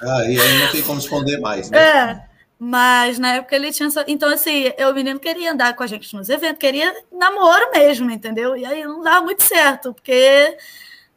Ah, 0.00 0.24
e 0.24 0.40
aí 0.40 0.58
não 0.58 0.72
tem 0.72 0.82
como 0.82 0.98
esconder 0.98 1.38
mais, 1.38 1.68
né? 1.68 1.78
É. 1.78 2.29
Mas 2.62 3.18
na 3.18 3.36
época 3.36 3.56
ele 3.56 3.72
tinha. 3.72 3.88
Então, 4.06 4.28
assim, 4.28 4.70
eu, 4.76 4.90
o 4.90 4.94
menino 4.94 5.18
queria 5.18 5.50
andar 5.50 5.74
com 5.74 5.82
a 5.82 5.86
gente 5.86 6.14
nos 6.14 6.28
eventos, 6.28 6.58
queria 6.58 6.94
namoro 7.10 7.70
mesmo, 7.72 8.10
entendeu? 8.10 8.54
E 8.54 8.66
aí 8.66 8.84
não 8.84 9.02
dava 9.02 9.24
muito 9.24 9.42
certo, 9.42 9.94
porque 9.94 10.58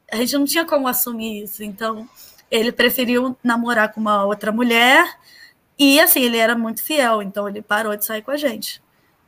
a 0.10 0.16
gente 0.16 0.38
não 0.38 0.46
tinha 0.46 0.64
como 0.64 0.88
assumir 0.88 1.44
isso. 1.44 1.62
Então, 1.62 2.08
ele 2.50 2.72
preferiu 2.72 3.36
namorar 3.44 3.92
com 3.92 4.00
uma 4.00 4.24
outra 4.24 4.54
mulher. 4.54 5.20
E, 5.78 6.00
assim, 6.00 6.22
ele 6.22 6.38
era 6.38 6.56
muito 6.56 6.82
fiel, 6.82 7.22
então 7.22 7.50
ele 7.50 7.62
parou 7.62 7.94
de 7.98 8.06
sair 8.06 8.22
com 8.22 8.32
a 8.32 8.38
gente. 8.38 8.82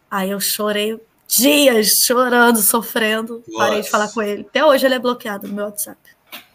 Aí 0.09 0.29
eu 0.29 0.39
chorei 0.39 0.97
dias, 1.27 2.05
chorando, 2.05 2.61
sofrendo. 2.61 3.43
Nossa. 3.45 3.65
Parei 3.65 3.81
de 3.81 3.89
falar 3.89 4.07
com 4.13 4.21
ele. 4.21 4.45
Até 4.49 4.63
hoje 4.63 4.85
ele 4.85 4.95
é 4.95 4.99
bloqueado 4.99 5.49
no 5.49 5.53
meu 5.53 5.65
WhatsApp. 5.65 5.99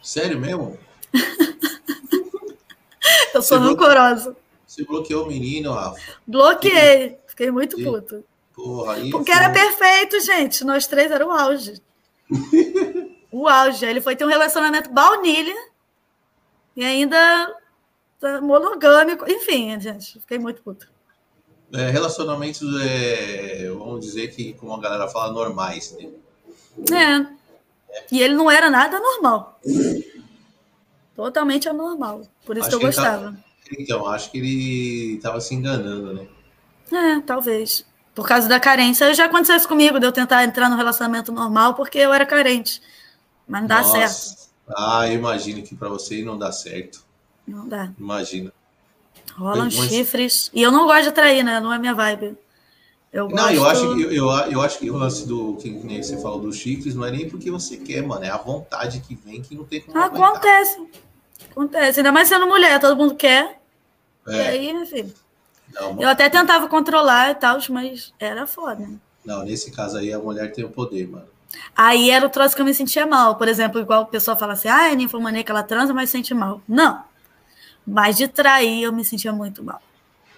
Sério 0.03 0.41
mesmo? 0.41 0.79
eu 3.35 3.43
sou 3.43 3.59
rancorosa. 3.59 4.35
Você 4.71 4.85
bloqueou 4.85 5.25
o 5.25 5.27
menino, 5.27 5.73
Rafa? 5.73 6.01
Bloqueei. 6.25 7.19
Fiquei 7.27 7.51
muito 7.51 7.79
e... 7.81 7.83
puto. 7.83 8.25
Porra, 8.55 8.95
aí 8.95 9.11
Porque 9.11 9.33
era 9.33 9.51
perfeito, 9.51 10.21
gente. 10.21 10.63
Nós 10.63 10.87
três 10.87 11.11
era 11.11 11.27
o 11.27 11.33
auge. 11.33 11.83
o 13.33 13.49
auge. 13.49 13.85
Ele 13.85 14.01
foi 14.01 14.15
ter 14.15 14.25
um 14.25 14.29
relacionamento 14.29 14.89
baunilha 14.93 15.57
e 16.77 16.85
ainda 16.85 17.53
tá 18.21 18.41
monogâmico. 18.41 19.29
Enfim, 19.29 19.81
gente, 19.81 20.21
fiquei 20.21 20.39
muito 20.39 20.63
puto. 20.63 20.89
É, 21.73 21.91
relacionamentos, 21.91 22.63
é, 22.81 23.69
vamos 23.71 24.07
dizer 24.07 24.29
que, 24.29 24.53
como 24.53 24.73
a 24.73 24.81
galera 24.81 25.09
fala, 25.09 25.33
normais, 25.33 25.97
né? 25.99 26.11
É. 26.93 27.97
é. 27.97 28.07
E 28.13 28.23
ele 28.23 28.35
não 28.35 28.49
era 28.49 28.71
nada 28.71 29.01
normal. 29.01 29.59
Totalmente 31.17 31.69
anormal. 31.69 32.23
Por 32.47 32.57
isso 32.57 32.69
Acho 32.69 32.79
que 32.79 32.87
eu 32.87 32.93
tá 32.93 32.97
gostava. 32.97 33.33
Tá 33.33 33.50
então, 33.79 34.07
acho 34.07 34.31
que 34.31 34.39
ele 34.39 35.17
estava 35.17 35.41
se 35.41 35.55
enganando, 35.55 36.15
né? 36.15 36.27
É, 36.93 37.21
talvez. 37.21 37.85
Por 38.15 38.27
causa 38.27 38.49
da 38.49 38.59
carência. 38.59 39.13
Já 39.15 39.27
aconteceu 39.27 39.57
isso 39.57 39.69
comigo, 39.69 40.01
de 40.01 40.07
eu 40.07 40.13
tentar 40.13 40.45
entrar 40.45 40.69
no 40.69 40.77
relacionamento 40.77 41.33
normal 41.33 41.75
porque 41.75 41.99
eu 41.99 42.13
era 42.13 42.27
carente. 42.27 42.83
Mas 43.47 43.61
não 43.63 43.69
dá 43.69 43.83
Nossa. 43.83 44.09
certo. 44.09 44.51
Ah, 44.77 45.09
eu 45.09 45.15
imagino 45.15 45.63
que 45.63 45.75
para 45.75 45.89
você 45.89 46.23
não 46.23 46.39
dá 46.39 46.53
certo. 46.53 47.05
Não 47.47 47.69
dá. 47.69 47.93
Imagina. 47.99 48.53
Rolam 49.37 49.71
chifres. 49.71 50.51
E 50.53 50.63
eu 50.63 50.71
não 50.71 50.87
gosto 50.87 51.03
de 51.03 51.09
atrair, 51.09 51.43
né? 51.43 51.61
Não 51.61 51.73
é 51.73 51.79
minha 51.79 51.95
vibe. 51.95 52.37
Eu 53.13 53.29
gosto... 53.29 53.45
Não, 53.45 53.51
eu 53.51 53.67
acho, 53.67 53.95
que, 53.95 54.03
eu, 54.03 54.13
eu, 54.13 54.29
eu, 54.51 54.63
acho 54.63 54.79
que 54.79 54.91
o 54.91 54.97
lance 54.97 55.27
do 55.27 55.57
que 55.57 55.69
nem 55.69 56.01
você 56.01 56.21
falou 56.21 56.41
dos 56.41 56.57
chifres 56.57 56.95
não 56.95 57.05
é 57.05 57.11
nem 57.11 57.29
porque 57.29 57.51
você 57.51 57.77
quer, 57.77 58.03
mano. 58.03 58.25
É 58.25 58.31
a 58.31 58.37
vontade 58.37 59.01
que 59.01 59.15
vem 59.15 59.43
que 59.43 59.55
não 59.55 59.65
tem 59.65 59.81
como. 59.81 59.99
Acontece. 59.99 60.77
Aumentar. 60.77 60.99
Acontece. 61.51 62.01
Ainda 62.01 62.13
mais 62.13 62.29
sendo 62.29 62.47
mulher, 62.47 62.79
todo 62.79 62.97
mundo 62.97 63.17
quer. 63.17 63.60
É. 64.27 64.33
E 64.33 64.41
aí, 64.41 64.71
enfim. 64.71 65.13
Não, 65.73 66.01
eu 66.01 66.09
até 66.09 66.29
tentava 66.29 66.69
controlar 66.69 67.31
e 67.31 67.35
tal, 67.35 67.59
mas 67.71 68.13
era 68.19 68.47
foda. 68.47 68.89
Não, 69.25 69.45
nesse 69.45 69.71
caso 69.71 69.99
aí 69.99 70.13
a 70.13 70.19
mulher 70.19 70.53
tem 70.53 70.65
o 70.65 70.71
poder, 70.71 71.09
mano. 71.09 71.29
Aí 71.77 72.11
era 72.11 72.27
o 72.27 72.31
troço 72.31 72.55
que 72.55 72.61
eu 72.61 72.67
me 72.67 72.75
sentia 72.75 73.07
mal. 73.07 73.37
Por 73.37 73.49
exemplo, 73.49 73.81
igual 73.81 74.03
o 74.03 74.07
pessoal 74.07 74.37
fala 74.37 74.55
assim, 74.55 74.69
ah, 74.69 74.91
é 74.91 74.95
ninfomaníaca, 74.95 75.53
ela 75.53 75.63
transa, 75.63 75.93
mas 75.93 76.11
sente 76.11 76.35
mal. 76.35 76.63
Não. 76.69 77.03
Mas 77.87 78.17
de 78.17 78.29
trair, 78.29 78.83
eu 78.83 78.93
me 78.93 79.05
sentia 79.05 79.33
muito 79.33 79.63
mal. 79.63 79.81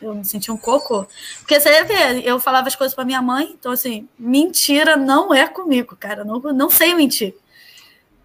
Eu 0.00 0.14
me 0.14 0.24
sentia 0.24 0.52
um 0.52 0.56
cocô. 0.56 1.06
Porque 1.38 1.60
você 1.60 1.84
vê, 1.84 2.22
eu 2.24 2.40
falava 2.40 2.66
as 2.66 2.74
coisas 2.74 2.94
para 2.94 3.04
minha 3.04 3.22
mãe, 3.22 3.54
então 3.58 3.72
assim, 3.72 4.08
mentira 4.18 4.96
não 4.96 5.32
é 5.32 5.46
comigo, 5.46 5.96
cara. 5.96 6.24
Não, 6.24 6.40
não 6.40 6.70
sei 6.70 6.94
mentir. 6.94 7.34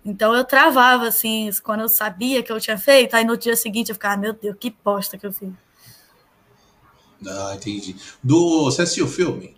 Então 0.05 0.35
eu 0.35 0.43
travava, 0.43 1.07
assim, 1.07 1.49
quando 1.63 1.81
eu 1.81 1.89
sabia 1.89 2.41
que 2.41 2.51
eu 2.51 2.59
tinha 2.59 2.77
feito, 2.77 3.15
aí 3.15 3.25
no 3.25 3.37
dia 3.37 3.55
seguinte 3.55 3.89
eu 3.89 3.95
ficava, 3.95 4.13
ah, 4.13 4.17
meu 4.17 4.33
Deus, 4.33 4.55
que 4.59 4.75
bosta 4.83 5.17
que 5.17 5.25
eu 5.25 5.33
fiz. 5.33 5.49
Ah, 7.25 7.53
entendi. 7.55 7.95
Do, 8.23 8.65
você 8.65 8.83
assistiu 8.83 9.05
o 9.05 9.09
filme? 9.09 9.55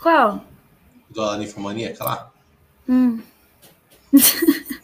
Qual? 0.00 0.44
Da 1.10 1.36
Ninfomaníaca 1.38 2.04
lá? 2.04 2.32
Hum. 2.88 3.20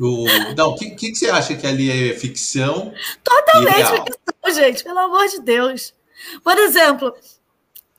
O, 0.00 0.24
não, 0.56 0.70
o 0.70 0.74
que, 0.74 0.90
que, 0.90 1.14
você 1.14 1.28
acha 1.28 1.54
que 1.54 1.66
ali 1.66 2.10
é 2.10 2.14
ficção? 2.14 2.92
Totalmente 3.22 3.86
ficção, 3.86 4.54
gente, 4.54 4.82
pelo 4.82 4.98
amor 4.98 5.28
de 5.28 5.40
Deus. 5.40 5.94
Por 6.42 6.58
exemplo, 6.58 7.14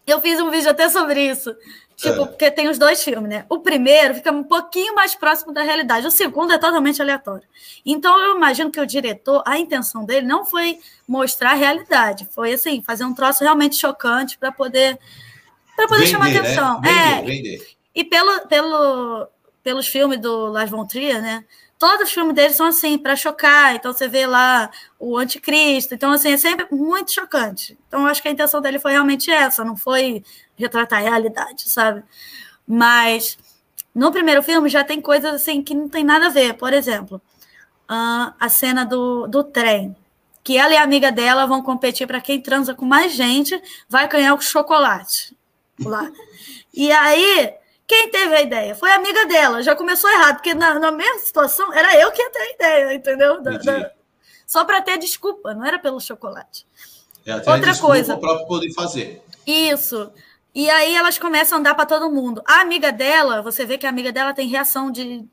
eu 0.06 0.20
fiz 0.20 0.40
um 0.42 0.52
vídeo 0.52 0.70
até 0.70 0.90
sobre 0.90 1.30
isso. 1.30 1.56
Tipo, 2.04 2.24
é. 2.24 2.26
porque 2.28 2.52
tem 2.52 2.68
os 2.68 2.78
dois 2.78 3.02
filmes, 3.02 3.30
né? 3.30 3.46
O 3.48 3.60
primeiro 3.60 4.16
fica 4.16 4.32
um 4.32 4.44
pouquinho 4.44 4.94
mais 4.94 5.16
próximo 5.16 5.54
da 5.54 5.64
realidade, 5.64 6.06
o 6.06 6.12
segundo 6.12 6.52
é 6.52 6.58
totalmente 6.58 7.02
aleatório. 7.02 7.48
Então, 7.86 8.20
eu 8.20 8.36
imagino 8.36 8.70
que 8.70 8.80
o 8.80 8.86
diretor, 8.86 9.42
a 9.46 9.58
intenção 9.58 10.04
dele 10.04 10.28
não 10.28 10.46
foi 10.46 10.80
mostrar 11.08 11.52
a 11.52 11.56
realidade, 11.56 12.28
foi 12.32 12.54
assim, 12.54 12.82
fazer 12.82 13.06
um 13.06 13.14
troço 13.14 13.44
realmente 13.44 13.78
chocante 13.78 14.38
para 14.38 14.52
poder 14.52 15.00
para 15.76 15.88
poder 15.88 16.02
vender, 16.02 16.12
chamar 16.12 16.30
né? 16.30 16.40
atenção. 16.40 16.82
Né? 16.82 16.92
Vender, 16.92 17.00
é. 17.00 17.22
Vender. 17.22 17.68
E 17.96 18.04
pelo, 18.04 18.48
pelo, 18.48 19.28
pelos 19.64 19.88
filmes 19.88 20.20
do 20.20 20.48
Lars 20.48 20.70
von 20.70 20.86
Trier, 20.86 21.22
né? 21.22 21.46
Todos 21.84 22.08
os 22.08 22.14
filmes 22.14 22.34
dele 22.34 22.54
são 22.54 22.68
assim, 22.68 22.98
para 22.98 23.14
chocar. 23.14 23.76
Então 23.76 23.92
você 23.92 24.08
vê 24.08 24.26
lá 24.26 24.72
o 24.98 25.18
anticristo. 25.18 25.94
Então, 25.94 26.14
assim, 26.14 26.32
é 26.32 26.38
sempre 26.38 26.66
muito 26.72 27.12
chocante. 27.12 27.78
Então, 27.86 28.04
eu 28.04 28.08
acho 28.08 28.22
que 28.22 28.30
a 28.30 28.32
intenção 28.32 28.62
dele 28.62 28.80
foi 28.80 28.94
realmente 28.94 29.30
essa, 29.30 29.66
não 29.66 29.76
foi 29.76 30.24
retratar 30.56 31.00
a 31.00 31.02
realidade, 31.02 31.70
sabe? 31.70 32.02
Mas 32.66 33.38
no 33.94 34.14
primeiro 34.14 34.42
filme 34.42 34.70
já 34.70 34.82
tem 34.82 35.02
coisas 35.02 35.34
assim 35.34 35.62
que 35.62 35.76
não 35.76 35.90
tem 35.90 36.06
nada 36.06 36.28
a 36.28 36.30
ver. 36.30 36.54
Por 36.54 36.72
exemplo, 36.72 37.22
a 37.86 38.48
cena 38.48 38.86
do, 38.86 39.28
do 39.28 39.44
trem. 39.44 39.94
Que 40.42 40.58
ela 40.58 40.74
e 40.74 40.78
a 40.78 40.84
amiga 40.84 41.12
dela 41.12 41.46
vão 41.46 41.62
competir 41.62 42.08
para 42.08 42.22
quem 42.22 42.40
transa 42.40 42.74
com 42.74 42.86
mais 42.86 43.12
gente, 43.12 43.62
vai 43.90 44.08
ganhar 44.08 44.34
o 44.36 44.42
chocolate 44.42 45.36
lá. 45.82 46.10
E 46.74 46.94
aí 46.94 47.54
quem 47.88 48.10
teve 48.10 48.36
a 48.36 48.42
ideia? 48.42 48.76
Foi 48.76 48.92
a 48.92 48.96
amiga 48.96 49.26
dela. 49.26 49.62
Já 49.62 49.76
começou 49.76 50.10
errado, 50.10 50.36
porque 50.36 50.54
na, 50.54 50.80
na 50.80 50.92
mesma 50.92 51.20
situação 51.20 51.74
era 51.74 52.00
eu 52.00 52.12
que 52.12 52.22
ia 52.22 52.30
ter 52.30 52.40
a 52.40 52.52
ideia, 52.52 52.94
entendeu? 52.94 53.42
Da, 53.42 53.58
da... 53.58 53.92
Só 54.46 54.64
para 54.66 54.82
ter 54.82 54.98
desculpa, 54.98 55.54
não 55.54 55.66
era 55.66 55.80
pelo 55.80 56.00
chocolate. 56.00 56.66
É, 57.26 57.36
Outra 57.36 57.78
coisa. 57.78 58.18
para 58.18 58.46
poder 58.46 58.74
fazer. 58.74 59.22
Isso. 59.46 60.12
E 60.54 60.70
aí 60.70 60.94
elas 60.96 61.18
começam 61.18 61.58
a 61.58 61.60
andar 61.60 61.76
para 61.76 61.86
todo 61.86 62.12
mundo. 62.12 62.42
A 62.46 62.62
amiga 62.62 62.92
dela, 62.92 63.42
você 63.42 63.66
vê 63.66 63.78
que 63.78 63.86
a 63.86 63.90
amiga 63.90 64.12
dela 64.12 64.34
tem 64.34 64.48
reação 64.48 64.92
de, 64.92 65.26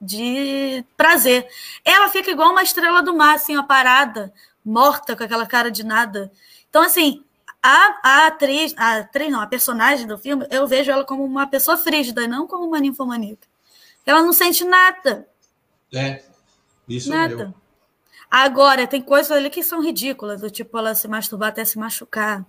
de 0.00 0.84
prazer. 0.96 1.46
Ela 1.84 2.08
fica 2.08 2.30
igual 2.30 2.50
uma 2.50 2.62
estrela 2.62 3.02
do 3.02 3.14
mar, 3.14 3.34
assim, 3.34 3.56
uma 3.56 3.66
parada, 3.66 4.32
morta, 4.64 5.16
com 5.16 5.24
aquela 5.24 5.46
cara 5.46 5.70
de 5.70 5.84
nada. 5.84 6.30
Então, 6.70 6.82
assim, 6.82 7.24
a, 7.62 8.00
a 8.02 8.26
atriz, 8.26 8.74
a 8.76 8.98
atriz 8.98 9.30
não, 9.30 9.40
a 9.40 9.46
personagem 9.46 10.06
do 10.06 10.18
filme, 10.18 10.46
eu 10.50 10.66
vejo 10.66 10.90
ela 10.90 11.04
como 11.04 11.24
uma 11.24 11.46
pessoa 11.46 11.76
frígida, 11.76 12.26
não 12.26 12.46
como 12.46 12.66
uma 12.66 12.80
ninfomaníaca. 12.80 13.46
Ela 14.04 14.22
não 14.22 14.32
sente 14.32 14.64
nada. 14.64 15.28
É, 15.94 16.22
isso 16.88 17.08
nada. 17.08 17.36
Meu. 17.36 17.54
Agora, 18.30 18.86
tem 18.86 19.00
coisas 19.00 19.30
ali 19.30 19.48
que 19.50 19.62
são 19.62 19.82
ridículas, 19.82 20.40
do 20.40 20.50
tipo 20.50 20.76
ela 20.76 20.94
se 20.94 21.06
masturbar 21.06 21.50
até 21.50 21.64
se 21.64 21.78
machucar. 21.78 22.44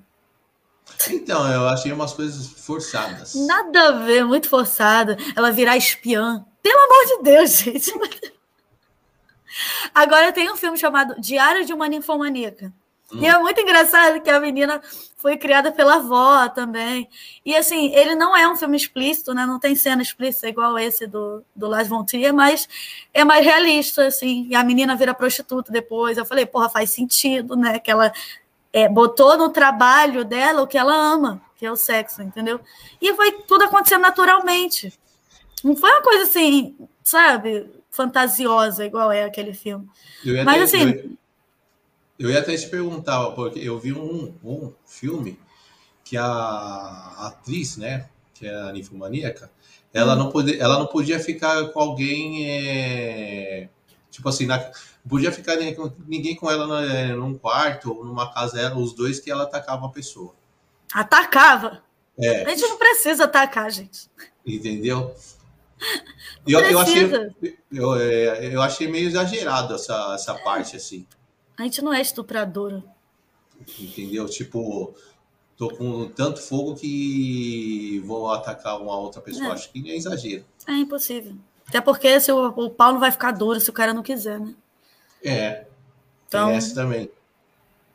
Então, 1.10 1.50
eu 1.52 1.68
achei 1.68 1.92
umas 1.92 2.14
coisas 2.14 2.48
forçadas. 2.48 3.36
Nada 3.36 3.90
a 3.90 3.92
ver, 3.92 4.26
muito 4.26 4.50
forçada. 4.50 5.18
Ela 5.36 5.52
virar 5.52 5.78
espiã. 5.78 6.46
Pelo 6.62 6.80
amor 6.80 7.06
de 7.06 7.24
Deus, 7.24 7.50
gente. 7.60 7.94
Agora 9.94 10.32
tem 10.32 10.52
um 10.52 10.58
filme 10.58 10.78
chamado 10.78 11.20
Diário 11.20 11.66
de 11.66 11.74
uma 11.74 11.88
Ninfomaníaca. 11.88 12.74
E 13.20 13.26
é 13.26 13.38
muito 13.38 13.62
engraçado 13.62 14.22
que 14.22 14.30
a 14.30 14.40
menina 14.40 14.82
foi 15.18 15.38
criada 15.38 15.72
pela 15.72 15.96
avó 15.96 16.50
também. 16.50 17.08
E 17.46 17.56
assim, 17.56 17.94
ele 17.94 18.16
não 18.16 18.36
é 18.36 18.48
um 18.48 18.56
filme 18.56 18.76
explícito, 18.76 19.34
né? 19.34 19.46
Não 19.46 19.60
tem 19.60 19.76
cena 19.76 20.02
explícita 20.02 20.50
igual 20.50 20.78
esse 20.78 21.08
do, 21.08 21.44
do 21.56 21.68
Lars 21.68 21.88
von 21.88 22.04
Trier, 22.04 22.34
mas 22.34 22.68
é 23.14 23.24
mais 23.24 23.46
realista, 23.46 24.08
assim. 24.08 24.48
E 24.50 24.56
a 24.56 24.64
menina 24.64 24.96
vira 24.96 25.14
prostituta 25.14 25.72
depois. 25.72 26.18
Eu 26.18 26.26
falei, 26.26 26.46
porra, 26.46 26.70
faz 26.70 26.90
sentido, 26.90 27.56
né? 27.56 27.80
Que 27.80 27.92
ela 27.92 28.12
é, 28.72 28.90
botou 28.90 29.38
no 29.38 29.50
trabalho 29.50 30.26
dela 30.26 30.64
o 30.64 30.68
que 30.68 30.78
ela 30.78 30.94
ama, 30.94 31.42
que 31.56 31.66
é 31.66 31.72
o 31.72 31.76
sexo, 31.76 32.22
entendeu? 32.22 32.60
E 33.02 33.14
foi 33.14 33.32
tudo 33.44 33.66
acontecendo 33.66 34.02
naturalmente. 34.02 34.92
Não 35.64 35.76
foi 35.76 35.90
uma 35.92 36.02
coisa 36.02 36.24
assim, 36.24 36.76
sabe, 37.04 37.70
fantasiosa, 37.90 38.86
igual 38.86 39.12
é 39.12 39.24
aquele 39.24 39.54
filme. 39.54 39.88
Mas 40.44 40.64
assim. 40.64 40.90
Eu 40.90 41.23
eu 42.26 42.32
ia 42.32 42.40
até 42.40 42.56
te 42.56 42.68
perguntar, 42.68 43.32
porque 43.32 43.60
eu 43.60 43.78
vi 43.78 43.92
um, 43.92 44.34
um 44.44 44.74
filme 44.86 45.38
que 46.04 46.18
a 46.18 47.16
atriz, 47.20 47.78
né, 47.78 48.10
que 48.34 48.48
é 48.48 48.56
a 48.56 48.72
ninfomaníaca, 48.72 49.52
ela, 49.94 50.14
hum. 50.14 50.20
não 50.20 50.32
podia, 50.32 50.62
ela 50.62 50.80
não 50.80 50.88
podia 50.88 51.20
ficar 51.20 51.70
com 51.70 51.80
alguém, 51.80 52.50
é, 52.50 53.70
tipo 54.10 54.28
assim, 54.30 54.46
na, 54.46 54.72
podia 55.08 55.32
ficar 55.32 55.58
ninguém 56.08 56.36
com 56.36 56.50
ela 56.50 56.66
na, 56.66 56.94
é, 56.94 57.14
num 57.14 57.38
quarto 57.38 57.94
ou 57.94 58.06
numa 58.06 58.34
casa, 58.34 58.60
era 58.60 58.78
os 58.78 58.94
dois 58.94 59.20
que 59.20 59.30
ela 59.30 59.44
atacava 59.44 59.86
a 59.86 59.90
pessoa. 59.90 60.34
Atacava? 60.94 61.84
É. 62.18 62.46
A 62.46 62.50
gente 62.50 62.62
não 62.62 62.78
precisa 62.78 63.26
atacar, 63.26 63.70
gente. 63.72 64.10
Entendeu? 64.46 65.14
Eu, 66.48 66.60
eu, 66.60 66.80
achei, 66.80 67.04
eu, 67.72 67.96
é, 67.96 68.56
eu 68.56 68.62
achei 68.62 68.88
meio 68.88 69.08
exagerado 69.08 69.76
essa, 69.76 70.14
essa 70.16 70.34
parte, 70.36 70.78
assim. 70.78 71.06
A 71.58 71.64
gente 71.64 71.82
não 71.82 71.94
é 71.94 72.02
estupradora. 72.02 72.84
Entendeu? 73.80 74.26
Tipo, 74.28 74.94
tô 75.56 75.70
com 75.70 76.10
tanto 76.10 76.42
fogo 76.42 76.76
que 76.76 78.02
vou 78.06 78.32
atacar 78.32 78.82
uma 78.82 78.98
outra 78.98 79.22
pessoa. 79.22 79.48
É. 79.48 79.52
Acho 79.52 79.72
que 79.72 79.92
é 79.92 79.96
exagero. 79.96 80.46
É 80.68 80.74
impossível. 80.74 81.36
Até 81.68 81.80
porque 81.80 82.20
se 82.20 82.32
o, 82.32 82.48
o 82.48 82.70
pau 82.70 82.92
não 82.94 83.00
vai 83.00 83.12
ficar 83.12 83.32
duro 83.32 83.60
se 83.60 83.70
o 83.70 83.74
cara 83.74 83.94
não 83.94 84.04
quiser, 84.04 84.40
né? 84.40 84.54
É. 85.24 85.66
Então... 86.28 86.48
Tem 86.48 86.58
essa 86.58 86.76
também. 86.76 87.10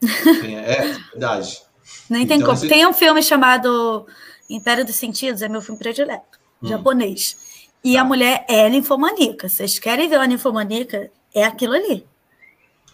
é, 0.02 0.92
verdade. 1.12 1.62
Nem 2.08 2.26
tem 2.26 2.36
então, 2.36 2.48
como. 2.48 2.58
Esse... 2.58 2.68
Tem 2.68 2.86
um 2.86 2.92
filme 2.92 3.22
chamado 3.22 4.06
Império 4.48 4.84
dos 4.84 4.94
Sentidos, 4.96 5.42
é 5.42 5.48
meu 5.48 5.60
filme 5.60 5.78
predileto, 5.78 6.38
hum. 6.62 6.68
japonês. 6.68 7.36
E 7.82 7.94
tá. 7.94 8.00
a 8.00 8.04
mulher 8.04 8.44
é 8.48 8.68
ninfomaníaca. 8.68 9.48
Vocês 9.48 9.78
querem 9.78 10.08
ver 10.08 10.16
uma 10.16 10.26
ninfomaníaca? 10.26 11.10
É 11.34 11.44
aquilo 11.44 11.74
ali. 11.74 12.06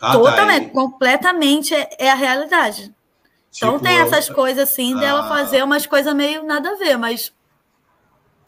Ah, 0.04 0.12
tá, 0.12 0.18
Totalmente, 0.18 0.66
tá, 0.66 0.72
completamente 0.72 1.74
é, 1.74 1.88
é, 1.98 2.10
a 2.10 2.14
realidade. 2.14 2.82
Então, 2.82 2.92
tipo, 3.50 3.66
então 3.66 3.78
tem 3.78 3.98
essas 4.00 4.28
coisas 4.28 4.68
assim 4.68 4.94
ah, 4.94 5.00
dela 5.00 5.28
fazer 5.28 5.64
umas 5.64 5.86
coisas 5.86 6.14
meio 6.14 6.44
nada 6.44 6.72
a 6.72 6.76
ver, 6.76 6.98
mas 6.98 7.32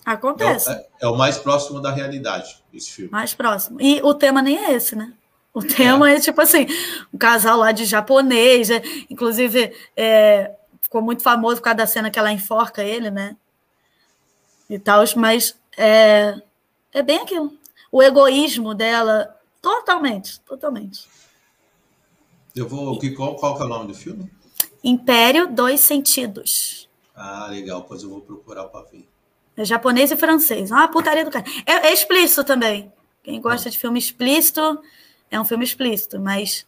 acontece. 0.05 0.71
É, 0.71 0.87
é, 1.01 1.07
o 1.07 1.17
mais 1.17 1.39
próximo 1.39 1.81
da 1.81 1.91
realidade, 1.91 2.63
esse 2.75 2.91
filme. 2.91 3.11
Mais 3.11 3.33
próximo. 3.33 3.81
E 3.81 4.03
o 4.03 4.13
tema 4.13 4.43
nem 4.43 4.67
é 4.67 4.73
esse, 4.73 4.95
né? 4.95 5.15
O 5.55 5.63
tema 5.63 6.11
é, 6.11 6.17
é 6.17 6.21
tipo 6.21 6.39
assim, 6.43 6.67
um 7.13 7.17
casal 7.17 7.57
lá 7.57 7.73
de 7.73 7.87
japonês, 7.87 8.69
é, 8.69 8.83
inclusive 9.09 9.75
é, 9.97 10.51
ficou 10.83 11.01
muito 11.01 11.23
famoso 11.23 11.57
por 11.57 11.63
causa 11.63 11.79
da 11.79 11.87
cena 11.87 12.11
que 12.11 12.19
ela 12.19 12.31
enforca 12.31 12.85
ele, 12.85 13.11
né? 13.11 13.35
E 14.69 14.79
tal, 14.79 15.03
mas 15.17 15.57
é, 15.79 16.35
é 16.93 17.03
bem 17.03 17.21
aquilo. 17.21 17.51
O 17.91 18.03
egoísmo 18.03 18.75
dela, 18.75 19.35
totalmente, 19.63 20.39
totalmente. 20.41 21.09
Eu 22.57 22.67
vou. 22.67 22.99
Qual, 23.15 23.37
qual 23.37 23.57
que 23.57 23.63
é 23.63 23.67
o 23.67 23.69
nome 23.69 23.89
do 23.89 23.95
filme? 23.95 24.31
Império 24.83 25.47
Dois 25.47 25.81
Sentidos. 25.81 26.89
Ah, 27.15 27.47
legal. 27.49 27.85
Pois 27.85 28.03
eu 28.03 28.09
vou 28.09 28.23
procurar 28.23 28.65
para 28.65 28.87
ver. 28.87 29.07
É 29.57 29.65
japonês 29.65 30.11
e 30.11 30.17
francês. 30.17 30.73
Ah, 30.73 30.89
putaria 30.89 31.25
do 31.25 31.31
cara. 31.31 31.45
É, 31.67 31.89
é 31.89 31.93
explícito 31.93 32.43
também. 32.45 32.91
Quem 33.23 33.41
gosta 33.41 33.69
ah. 33.69 33.73
de 33.73 33.79
filme 33.79 33.99
explícito, 33.99 34.81
é 35.31 35.39
um 35.39 35.45
filme 35.45 35.65
explícito, 35.65 36.19
mas 36.19 36.67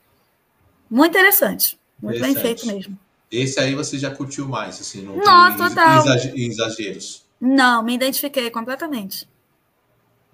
muito 0.91 1.17
interessante. 1.17 1.79
Muito 2.01 2.19
interessante. 2.19 2.43
bem 2.43 2.55
feito 2.55 2.67
mesmo. 2.67 2.99
Esse 3.31 3.61
aí 3.61 3.75
você 3.75 3.99
já 3.99 4.11
curtiu 4.15 4.49
mais, 4.49 4.81
assim, 4.81 5.03
não 5.03 5.17
Nossa, 5.17 5.69
total. 5.69 6.05
exageros. 6.35 7.27
Não, 7.41 7.83
me 7.83 7.95
identifiquei 7.95 8.51
completamente. 8.51 9.29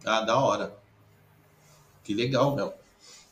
Ah, 0.05 0.21
da 0.21 0.39
hora. 0.39 0.77
Que 2.05 2.15
legal, 2.15 2.55
meu. 2.55 2.73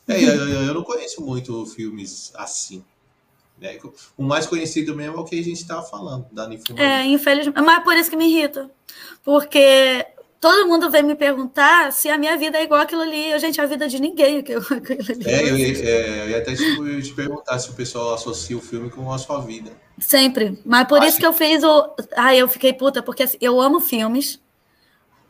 É, 0.07 0.21
eu, 0.21 0.49
eu, 0.49 0.73
não 0.73 0.83
conheço 0.83 1.21
muito 1.21 1.65
filmes 1.65 2.31
assim. 2.35 2.83
Né? 3.59 3.79
O 4.17 4.23
mais 4.23 4.45
conhecido 4.45 4.95
mesmo 4.95 5.17
é 5.17 5.19
o 5.19 5.23
que 5.23 5.39
a 5.39 5.43
gente 5.43 5.61
estava 5.61 5.83
falando, 5.83 6.25
da. 6.31 6.49
É, 6.77 7.05
infelizmente. 7.05 7.61
Mas 7.61 7.79
é 7.79 7.83
por 7.83 7.95
isso 7.95 8.09
que 8.09 8.17
me 8.17 8.27
irrita. 8.27 8.69
Porque 9.23 10.05
todo 10.41 10.67
mundo 10.67 10.91
vem 10.91 11.03
me 11.03 11.15
perguntar 11.15 11.93
se 11.93 12.09
a 12.09 12.17
minha 12.17 12.35
vida 12.35 12.57
é 12.57 12.63
igual 12.63 12.81
aquilo 12.81 13.01
ali. 13.01 13.31
Eu, 13.31 13.39
gente, 13.39 13.61
a 13.61 13.65
vida 13.65 13.87
de 13.87 14.01
ninguém. 14.01 14.39
Aquilo, 14.39 14.61
ali. 14.69 15.25
É, 15.25 15.49
eu, 15.49 15.55
é, 15.55 16.23
eu 16.23 16.29
ia 16.31 16.37
até 16.39 16.53
te, 16.53 17.01
te, 17.01 17.13
perguntar 17.13 17.57
se 17.59 17.69
o 17.69 17.73
pessoal 17.73 18.13
associa 18.13 18.57
o 18.57 18.61
filme 18.61 18.89
com 18.89 19.09
a 19.09 19.17
sua 19.17 19.39
vida. 19.39 19.71
Sempre. 19.97 20.59
Mas 20.65 20.85
por 20.85 20.99
Acho... 20.99 21.07
isso 21.07 21.19
que 21.19 21.25
eu 21.25 21.31
fiz 21.31 21.63
o. 21.63 21.95
Ai, 22.17 22.41
eu 22.41 22.49
fiquei 22.49 22.73
puta, 22.73 23.01
porque 23.01 23.23
assim, 23.23 23.37
eu 23.39 23.61
amo 23.61 23.79
filmes. 23.79 24.42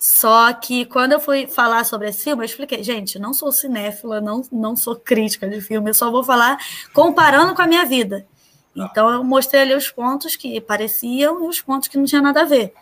Só 0.03 0.51
que 0.51 0.83
quando 0.83 1.13
eu 1.13 1.19
fui 1.21 1.47
falar 1.47 1.85
sobre 1.85 2.09
esse 2.09 2.25
filme, 2.25 2.41
eu 2.41 2.45
expliquei, 2.45 2.83
gente, 2.83 3.17
não 3.17 3.33
sou 3.33 3.53
cinéfila, 3.53 4.19
não, 4.19 4.41
não 4.51 4.75
sou 4.75 4.97
crítica 4.97 5.47
de 5.47 5.61
filme, 5.61 5.91
eu 5.91 5.93
só 5.93 6.11
vou 6.11 6.25
falar 6.25 6.57
comparando 6.93 7.55
com 7.55 7.61
a 7.61 7.67
minha 7.67 7.85
vida. 7.85 8.27
Então 8.75 9.09
eu 9.09 9.23
mostrei 9.23 9.61
ali 9.61 9.73
os 9.73 9.89
pontos 9.89 10.35
que 10.35 10.59
pareciam 10.59 11.45
e 11.45 11.47
os 11.47 11.61
pontos 11.61 11.87
que 11.87 11.97
não 11.97 12.03
tinha 12.03 12.21
nada 12.21 12.41
a 12.41 12.43
ver. 12.43 12.73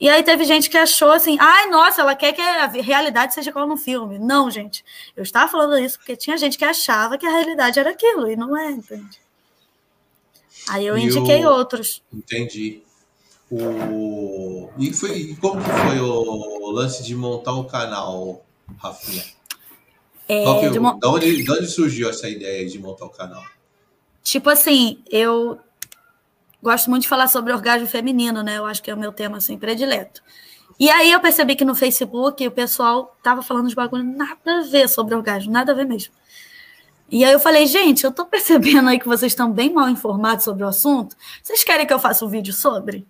E 0.00 0.08
aí 0.08 0.22
teve 0.22 0.44
gente 0.44 0.70
que 0.70 0.78
achou 0.78 1.10
assim, 1.10 1.36
ai, 1.40 1.68
nossa, 1.68 2.00
ela 2.00 2.14
quer 2.14 2.32
que 2.32 2.40
a 2.40 2.66
realidade 2.68 3.34
seja 3.34 3.50
igual 3.50 3.66
no 3.66 3.76
filme. 3.76 4.16
Não, 4.16 4.48
gente. 4.48 4.84
Eu 5.16 5.24
estava 5.24 5.50
falando 5.50 5.76
isso 5.84 5.98
porque 5.98 6.14
tinha 6.14 6.38
gente 6.38 6.56
que 6.56 6.64
achava 6.64 7.18
que 7.18 7.26
a 7.26 7.30
realidade 7.30 7.80
era 7.80 7.90
aquilo, 7.90 8.30
e 8.30 8.36
não 8.36 8.56
é, 8.56 8.70
entende? 8.70 9.20
Aí 10.68 10.86
eu 10.86 10.96
indiquei 10.96 11.44
o... 11.44 11.50
outros. 11.50 12.04
Entendi. 12.12 12.84
O... 13.50 14.70
E, 14.78 14.92
foi, 14.92 15.16
e 15.18 15.36
como 15.36 15.62
que 15.62 15.70
foi 15.70 16.00
o 16.00 16.70
lance 16.70 17.02
de 17.02 17.14
montar 17.14 17.52
o 17.54 17.64
canal, 17.64 18.44
Rafinha? 18.78 19.24
É, 20.28 20.60
que, 20.60 20.70
de, 20.70 20.78
mo... 20.78 20.98
da, 20.98 21.08
onde, 21.08 21.42
de 21.42 21.50
onde 21.50 21.66
surgiu 21.66 22.10
essa 22.10 22.28
ideia 22.28 22.68
de 22.68 22.78
montar 22.78 23.06
o 23.06 23.10
canal? 23.10 23.42
Tipo 24.22 24.50
assim, 24.50 25.02
eu 25.10 25.58
gosto 26.62 26.90
muito 26.90 27.02
de 27.02 27.08
falar 27.08 27.28
sobre 27.28 27.52
orgasmo 27.52 27.86
feminino, 27.86 28.42
né? 28.42 28.58
Eu 28.58 28.66
acho 28.66 28.82
que 28.82 28.90
é 28.90 28.94
o 28.94 28.98
meu 28.98 29.12
tema 29.12 29.38
assim 29.38 29.56
predileto. 29.56 30.22
E 30.78 30.90
aí 30.90 31.10
eu 31.10 31.18
percebi 31.18 31.56
que 31.56 31.64
no 31.64 31.74
Facebook 31.74 32.46
o 32.46 32.50
pessoal 32.50 33.16
tava 33.22 33.42
falando 33.42 33.68
de 33.68 33.74
bagulho 33.74 34.04
nada 34.04 34.60
a 34.60 34.62
ver 34.62 34.88
sobre 34.88 35.14
orgasmo, 35.14 35.50
nada 35.50 35.72
a 35.72 35.74
ver 35.74 35.86
mesmo. 35.86 36.12
E 37.10 37.24
aí 37.24 37.32
eu 37.32 37.40
falei, 37.40 37.66
gente, 37.66 38.04
eu 38.04 38.12
tô 38.12 38.26
percebendo 38.26 38.88
aí 38.90 38.98
que 38.98 39.08
vocês 39.08 39.32
estão 39.32 39.50
bem 39.50 39.72
mal 39.72 39.88
informados 39.88 40.44
sobre 40.44 40.62
o 40.62 40.68
assunto. 40.68 41.16
Vocês 41.42 41.64
querem 41.64 41.86
que 41.86 41.92
eu 41.92 41.98
faça 41.98 42.24
um 42.24 42.28
vídeo 42.28 42.52
sobre? 42.52 43.06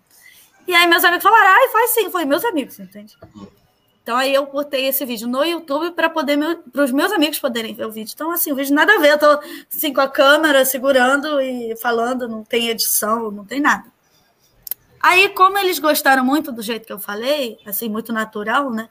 E 0.68 0.74
aí 0.74 0.86
meus 0.86 1.02
amigos 1.02 1.22
falaram, 1.22 1.48
ai, 1.48 1.68
faz 1.70 1.90
sim. 1.92 2.10
Foi 2.10 2.26
meus 2.26 2.44
amigos, 2.44 2.78
entende? 2.78 3.16
Então 4.02 4.14
aí 4.14 4.34
eu 4.34 4.44
botei 4.44 4.86
esse 4.86 5.02
vídeo 5.06 5.26
no 5.26 5.42
YouTube 5.42 5.92
para 5.92 6.10
poder 6.10 6.38
para 6.70 6.84
os 6.84 6.92
meus 6.92 7.10
amigos 7.10 7.38
poderem 7.38 7.74
ver 7.74 7.86
o 7.86 7.90
vídeo. 7.90 8.12
Então 8.14 8.30
assim, 8.30 8.52
o 8.52 8.54
vídeo 8.54 8.74
nada 8.74 8.94
a 8.94 8.98
ver, 8.98 9.12
eu 9.12 9.18
tô 9.18 9.40
assim 9.74 9.94
com 9.94 10.02
a 10.02 10.08
câmera 10.08 10.66
segurando 10.66 11.40
e 11.40 11.74
falando, 11.76 12.28
não 12.28 12.44
tem 12.44 12.68
edição, 12.68 13.30
não 13.30 13.46
tem 13.46 13.60
nada. 13.60 13.86
Aí 15.00 15.30
como 15.30 15.56
eles 15.56 15.78
gostaram 15.78 16.22
muito 16.22 16.52
do 16.52 16.60
jeito 16.60 16.86
que 16.86 16.92
eu 16.92 16.98
falei, 16.98 17.58
assim 17.64 17.88
muito 17.88 18.12
natural, 18.12 18.70
né? 18.70 18.90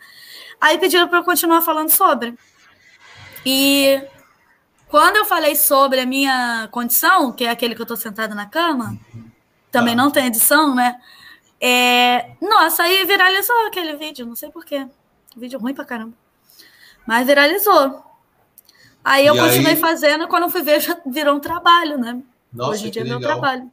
Aí 0.59 0.80
pediram 0.80 1.07
para 1.07 1.19
eu 1.19 1.23
continuar 1.23 1.61
falando 1.61 1.91
sobre. 1.91 2.36
E 3.45 4.01
quando 4.88 5.17
eu 5.17 5.25
falei 5.25 5.55
sobre 5.55 5.99
a 5.99 6.07
minha 6.07 6.69
condição, 6.71 7.32
que 7.32 7.43
é 7.43 7.51
aquele 7.51 7.75
que 7.75 7.82
eu 7.82 7.84
estou 7.84 7.97
sentada 7.97 8.34
na 8.34 8.47
cama, 8.47 8.97
também 9.71 9.93
ah. 9.93 9.97
não 9.97 10.09
tem 10.09 10.25
edição, 10.25 10.73
né? 10.73 10.99
É... 11.60 12.36
Nossa, 12.41 12.84
aí 12.84 13.05
viralizou 13.05 13.68
aquele 13.68 13.95
vídeo, 13.95 14.26
não 14.26 14.36
sei 14.36 14.49
porquê. 14.49 14.88
Vídeo 15.36 15.60
ruim 15.60 15.74
pra 15.74 15.86
caramba. 15.86 16.14
Mas 17.05 17.26
viralizou. 17.26 18.03
Aí 19.03 19.26
eu 19.26 19.36
e 19.36 19.39
continuei 19.39 19.74
aí... 19.74 19.80
fazendo, 19.80 20.28
quando 20.28 20.49
fui 20.49 20.62
ver, 20.62 20.82
já 20.82 20.97
virou 21.05 21.36
um 21.36 21.39
trabalho, 21.39 21.97
né? 21.97 22.22
Nossa, 22.51 22.72
Hoje 22.72 22.88
em 22.88 22.91
dia 22.91 23.01
é 23.01 23.05
meu 23.05 23.20
trabalho. 23.20 23.72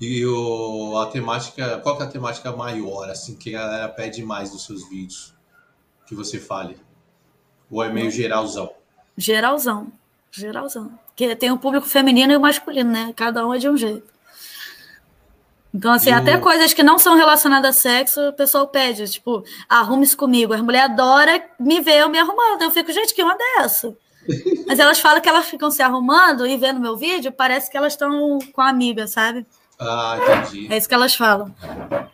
E 0.00 0.26
o, 0.26 0.98
a 0.98 1.06
temática, 1.06 1.78
qual 1.78 1.96
que 1.96 2.02
é 2.02 2.06
a 2.06 2.10
temática 2.10 2.52
maior, 2.52 3.08
assim, 3.08 3.34
que 3.34 3.54
a 3.54 3.60
galera 3.60 3.88
pede 3.88 4.22
mais 4.22 4.50
dos 4.50 4.64
seus 4.64 4.88
vídeos? 4.88 5.34
Que 6.06 6.14
você 6.14 6.38
fale? 6.38 6.78
Ou 7.70 7.82
é 7.82 7.90
meio 7.90 8.10
geralzão? 8.10 8.72
Geralzão. 9.16 9.90
Geralzão. 10.30 10.98
Porque 11.06 11.34
tem 11.34 11.50
o 11.50 11.58
público 11.58 11.86
feminino 11.86 12.32
e 12.32 12.36
o 12.36 12.40
masculino, 12.40 12.90
né? 12.90 13.12
Cada 13.16 13.46
um 13.46 13.54
é 13.54 13.58
de 13.58 13.68
um 13.68 13.76
jeito. 13.76 14.06
Então, 15.76 15.92
assim, 15.92 16.10
até 16.10 16.38
coisas 16.38 16.72
que 16.72 16.82
não 16.82 16.98
são 16.98 17.16
relacionadas 17.16 17.76
a 17.76 17.78
sexo, 17.78 18.30
o 18.30 18.32
pessoal 18.32 18.66
pede, 18.66 19.06
tipo, 19.10 19.44
arrume-se 19.68 20.16
comigo. 20.16 20.54
As 20.54 20.62
mulheres 20.62 20.90
adoram 20.90 21.38
me 21.60 21.82
ver 21.82 21.98
eu 21.98 22.08
me 22.08 22.18
arrumando. 22.18 22.62
Eu 22.62 22.70
fico, 22.70 22.90
gente, 22.90 23.12
que 23.12 23.22
onda 23.22 23.36
é 23.38 23.60
essa? 23.60 23.94
Mas 24.66 24.78
elas 24.78 24.98
falam 24.98 25.20
que 25.20 25.28
elas 25.28 25.44
ficam 25.44 25.70
se 25.70 25.82
arrumando 25.82 26.46
e 26.46 26.56
vendo 26.56 26.80
meu 26.80 26.96
vídeo, 26.96 27.30
parece 27.30 27.70
que 27.70 27.76
elas 27.76 27.92
estão 27.92 28.38
com 28.54 28.62
a 28.62 28.70
amiga, 28.70 29.06
sabe? 29.06 29.44
Ah, 29.78 30.18
entendi. 30.18 30.72
É 30.72 30.78
isso 30.78 30.88
que 30.88 30.94
elas 30.94 31.14
falam. 31.14 31.54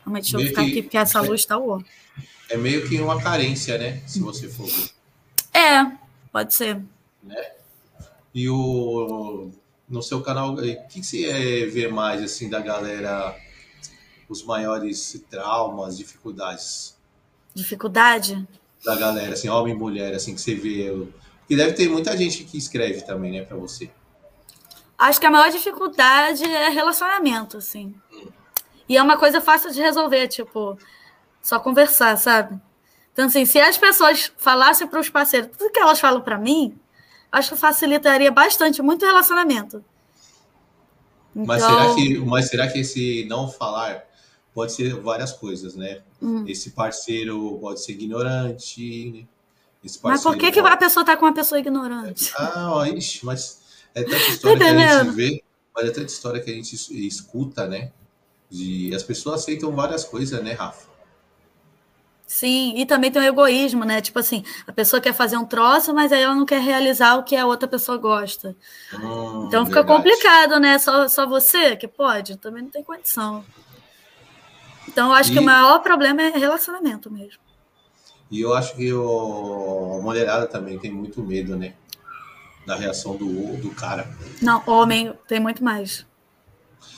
Realmente, 0.04 0.32
deixa 0.32 0.38
eu 0.38 0.48
ficar 0.48 0.64
que... 0.64 0.70
aqui, 0.70 0.82
porque 0.82 0.98
essa 0.98 1.20
luz 1.20 1.42
está 1.42 1.56
boa. 1.56 1.84
É 2.50 2.56
meio 2.56 2.88
que 2.88 3.00
uma 3.00 3.22
carência, 3.22 3.78
né? 3.78 4.02
Se 4.08 4.18
você 4.18 4.48
for. 4.48 4.68
É, 5.54 5.86
pode 6.32 6.52
ser. 6.52 6.80
Né? 7.22 7.46
E 8.34 8.48
o 8.48 9.52
no 9.88 10.02
seu 10.02 10.20
canal, 10.20 10.54
o 10.54 10.88
que 10.88 11.04
você 11.04 11.66
vê 11.66 11.86
mais 11.86 12.20
assim 12.22 12.48
da 12.48 12.60
galera 12.60 13.36
os 14.32 14.42
maiores 14.42 15.22
traumas, 15.30 15.96
dificuldades? 15.96 16.96
Dificuldade? 17.54 18.46
Da 18.84 18.96
galera, 18.96 19.34
assim, 19.34 19.48
homem 19.48 19.74
e 19.74 19.78
mulher, 19.78 20.14
assim, 20.14 20.34
que 20.34 20.40
você 20.40 20.54
vê. 20.54 20.90
Porque 21.40 21.54
deve 21.54 21.74
ter 21.74 21.88
muita 21.88 22.16
gente 22.16 22.44
que 22.44 22.58
escreve 22.58 23.02
também, 23.02 23.32
né, 23.32 23.42
para 23.42 23.56
você. 23.56 23.90
Acho 24.98 25.20
que 25.20 25.26
a 25.26 25.30
maior 25.30 25.50
dificuldade 25.50 26.44
é 26.44 26.68
relacionamento, 26.68 27.58
assim. 27.58 27.94
Hum. 28.12 28.28
E 28.88 28.96
é 28.96 29.02
uma 29.02 29.16
coisa 29.16 29.40
fácil 29.40 29.70
de 29.70 29.80
resolver, 29.80 30.28
tipo, 30.28 30.78
só 31.42 31.58
conversar, 31.58 32.16
sabe? 32.16 32.60
Então, 33.12 33.26
assim, 33.26 33.44
se 33.44 33.60
as 33.60 33.76
pessoas 33.76 34.32
falassem 34.36 34.86
para 34.86 35.00
os 35.00 35.08
parceiros 35.08 35.50
tudo 35.56 35.70
que 35.70 35.78
elas 35.78 36.00
falam 36.00 36.22
para 36.22 36.38
mim, 36.38 36.78
acho 37.30 37.50
que 37.50 37.56
facilitaria 37.56 38.30
bastante 38.30 38.80
muito 38.80 39.04
relacionamento. 39.04 39.84
Então... 41.34 41.46
Mas, 41.46 41.62
será 41.62 41.84
então 41.84 41.96
que, 41.96 42.18
mas 42.18 42.48
será 42.48 42.68
que 42.68 42.78
esse 42.80 43.26
não 43.28 43.48
falar 43.48 44.04
pode 44.54 44.72
ser 44.72 44.94
várias 45.00 45.32
coisas, 45.32 45.74
né? 45.74 46.02
Hum. 46.20 46.44
Esse 46.46 46.70
parceiro 46.70 47.58
pode 47.60 47.82
ser 47.82 47.92
ignorante, 47.92 49.12
né? 49.12 49.26
mas 50.04 50.22
por 50.22 50.36
que, 50.36 50.52
que 50.52 50.60
a 50.60 50.76
pessoa 50.76 51.02
está 51.02 51.16
com 51.16 51.26
uma 51.26 51.34
pessoa 51.34 51.58
ignorante? 51.58 52.32
Ah, 52.38 52.88
ixi, 52.88 53.24
mas 53.26 53.60
é 53.94 54.02
tanta 54.02 54.16
história 54.28 54.58
que 54.58 54.64
a 54.64 55.04
gente 55.04 55.14
vê, 55.14 55.44
mas 55.74 55.86
é 55.86 55.90
tanta 55.90 56.06
história 56.06 56.40
que 56.40 56.50
a 56.50 56.54
gente 56.54 56.74
escuta, 57.06 57.66
né? 57.66 57.90
De, 58.48 58.94
as 58.94 59.02
pessoas 59.02 59.40
aceitam 59.40 59.74
várias 59.74 60.04
coisas, 60.04 60.42
né, 60.42 60.52
Rafa? 60.52 60.92
Sim, 62.26 62.78
e 62.78 62.86
também 62.86 63.10
tem 63.10 63.20
o 63.20 63.24
egoísmo, 63.26 63.84
né? 63.84 64.00
Tipo 64.00 64.18
assim, 64.18 64.42
a 64.66 64.72
pessoa 64.72 65.02
quer 65.02 65.12
fazer 65.12 65.36
um 65.36 65.44
troço, 65.44 65.92
mas 65.92 66.10
aí 66.12 66.22
ela 66.22 66.34
não 66.34 66.46
quer 66.46 66.62
realizar 66.62 67.16
o 67.16 67.24
que 67.24 67.36
a 67.36 67.44
outra 67.44 67.68
pessoa 67.68 67.98
gosta. 67.98 68.56
Hum, 68.94 69.44
então 69.48 69.66
fica 69.66 69.82
verdade. 69.82 69.86
complicado, 69.86 70.58
né? 70.58 70.78
Só, 70.78 71.08
só 71.08 71.26
você 71.26 71.76
que 71.76 71.86
pode, 71.86 72.38
também 72.38 72.62
não 72.62 72.70
tem 72.70 72.82
condição. 72.82 73.44
Então, 74.88 75.08
eu 75.08 75.14
acho 75.14 75.30
e... 75.30 75.34
que 75.34 75.38
o 75.38 75.42
maior 75.42 75.78
problema 75.80 76.22
é 76.22 76.30
relacionamento 76.30 77.10
mesmo. 77.10 77.40
E 78.30 78.40
eu 78.40 78.54
acho 78.54 78.74
que 78.76 78.92
o... 78.92 79.98
a 79.98 80.02
mulherada 80.02 80.46
também 80.46 80.78
tem 80.78 80.90
muito 80.90 81.22
medo, 81.22 81.56
né? 81.56 81.74
Da 82.66 82.76
reação 82.76 83.16
do, 83.16 83.56
do 83.56 83.70
cara. 83.70 84.08
Não, 84.40 84.62
homem 84.66 85.12
tem 85.26 85.40
muito 85.40 85.62
mais. 85.62 86.06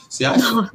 Você 0.09 0.25
acha? 0.25 0.51
Não. 0.51 0.69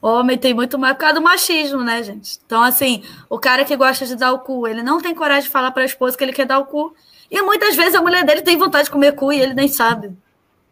Homem 0.00 0.36
tem 0.36 0.54
muito 0.54 0.78
mais 0.78 0.94
por 0.94 1.00
causa 1.00 1.16
do 1.16 1.22
machismo, 1.22 1.82
né, 1.82 2.02
gente? 2.02 2.38
Então, 2.44 2.62
assim, 2.62 3.02
o 3.28 3.38
cara 3.38 3.64
que 3.64 3.74
gosta 3.76 4.06
de 4.06 4.14
dar 4.14 4.32
o 4.32 4.40
cu, 4.40 4.66
ele 4.68 4.82
não 4.82 5.00
tem 5.00 5.14
coragem 5.14 5.44
de 5.44 5.48
falar 5.48 5.70
para 5.70 5.82
a 5.82 5.86
esposa 5.86 6.16
que 6.16 6.22
ele 6.22 6.32
quer 6.32 6.46
dar 6.46 6.58
o 6.58 6.66
cu. 6.66 6.94
E 7.30 7.42
muitas 7.42 7.74
vezes 7.74 7.94
a 7.94 8.02
mulher 8.02 8.24
dele 8.24 8.42
tem 8.42 8.56
vontade 8.56 8.84
de 8.84 8.90
comer 8.90 9.12
cu 9.16 9.32
e 9.32 9.40
ele 9.40 9.54
nem 9.54 9.66
sabe. 9.66 10.16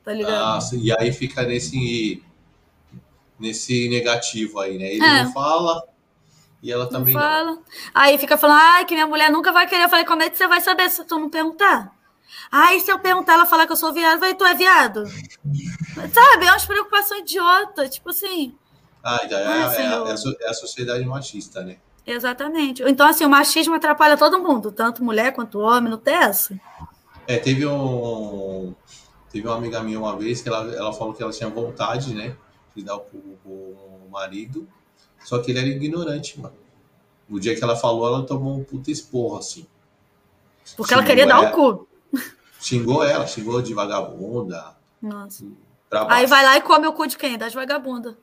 Tá 0.04 0.12
ligado? 0.12 0.34
Ah, 0.34 0.58
e 0.74 0.92
aí 0.92 1.10
fica 1.12 1.42
nesse 1.42 2.22
nesse 3.38 3.88
negativo 3.88 4.60
aí, 4.60 4.78
né? 4.78 4.92
Ele 4.92 5.04
é. 5.04 5.24
não 5.24 5.32
fala 5.32 5.82
e 6.62 6.72
ela 6.72 6.88
também 6.88 7.12
não. 7.14 7.20
Fala. 7.20 7.50
Não. 7.52 7.62
Aí 7.92 8.16
fica 8.16 8.38
falando, 8.38 8.58
ai, 8.60 8.84
que 8.84 8.94
minha 8.94 9.06
mulher 9.06 9.30
nunca 9.30 9.52
vai 9.52 9.66
querer. 9.66 9.84
Eu 9.84 9.88
falei, 9.88 10.04
como 10.04 10.22
é 10.22 10.30
que 10.30 10.36
você 10.36 10.46
vai 10.46 10.60
saber 10.60 10.88
se 10.88 11.04
tu 11.04 11.18
não 11.18 11.28
perguntar? 11.28 11.92
Ai, 12.50 12.80
se 12.80 12.90
eu 12.90 12.98
perguntar, 12.98 13.34
ela 13.34 13.46
falar 13.46 13.66
que 13.66 13.72
eu 13.72 13.76
sou 13.76 13.92
viado, 13.92 14.18
vai, 14.20 14.34
tu 14.34 14.44
é 14.44 14.54
viado? 14.54 15.04
Sabe? 16.12 16.46
É 16.46 16.50
uma 16.50 16.60
preocupação 16.60 17.18
idiota, 17.18 17.88
tipo 17.88 18.10
assim. 18.10 18.54
Ah, 19.02 19.20
então 19.24 19.38
é, 19.38 19.62
assim, 19.64 19.82
é, 19.82 19.92
eu... 19.92 20.06
é, 20.06 20.48
a 20.48 20.54
sociedade 20.54 21.04
machista, 21.04 21.62
né? 21.62 21.76
Exatamente. 22.06 22.82
Então, 22.82 23.06
assim, 23.06 23.24
o 23.24 23.28
machismo 23.30 23.74
atrapalha 23.74 24.16
todo 24.16 24.38
mundo, 24.38 24.72
tanto 24.72 25.04
mulher 25.04 25.32
quanto 25.32 25.58
homem, 25.58 25.90
não 25.90 25.98
tem 25.98 26.14
essa. 26.14 26.58
É, 27.26 27.36
teve 27.38 27.66
um. 27.66 28.74
Teve 29.30 29.46
uma 29.46 29.56
amiga 29.56 29.82
minha 29.82 29.98
uma 29.98 30.16
vez 30.16 30.40
que 30.40 30.48
ela, 30.48 30.72
ela 30.74 30.92
falou 30.92 31.12
que 31.12 31.22
ela 31.22 31.32
tinha 31.32 31.50
vontade, 31.50 32.14
né? 32.14 32.36
De 32.74 32.82
dar 32.82 32.98
pro, 32.98 33.20
pro 33.42 33.76
marido, 34.10 34.68
só 35.24 35.38
que 35.38 35.50
ele 35.50 35.58
era 35.60 35.68
ignorante, 35.68 36.38
mano. 36.40 36.56
No 37.28 37.40
dia 37.40 37.56
que 37.56 37.64
ela 37.64 37.76
falou, 37.76 38.06
ela 38.06 38.26
tomou 38.26 38.58
um 38.58 38.64
puta 38.64 38.90
esporro, 38.90 39.38
assim. 39.38 39.66
Porque 40.76 40.94
xingou 40.94 41.02
ela 41.02 41.06
queria 41.06 41.26
dar 41.26 41.40
o 41.40 41.52
cu. 41.52 41.88
Xingou 42.60 43.04
ela, 43.04 43.26
xingou 43.26 43.60
de 43.62 43.74
vagabunda. 43.74 44.76
Nossa. 45.00 45.44
Aí 46.08 46.26
vai 46.26 46.44
lá 46.44 46.56
e 46.56 46.62
come 46.62 46.86
o 46.86 46.92
cu 46.92 47.06
de 47.06 47.16
quem? 47.16 47.38
Das 47.38 47.54
vagabundas. 47.54 48.14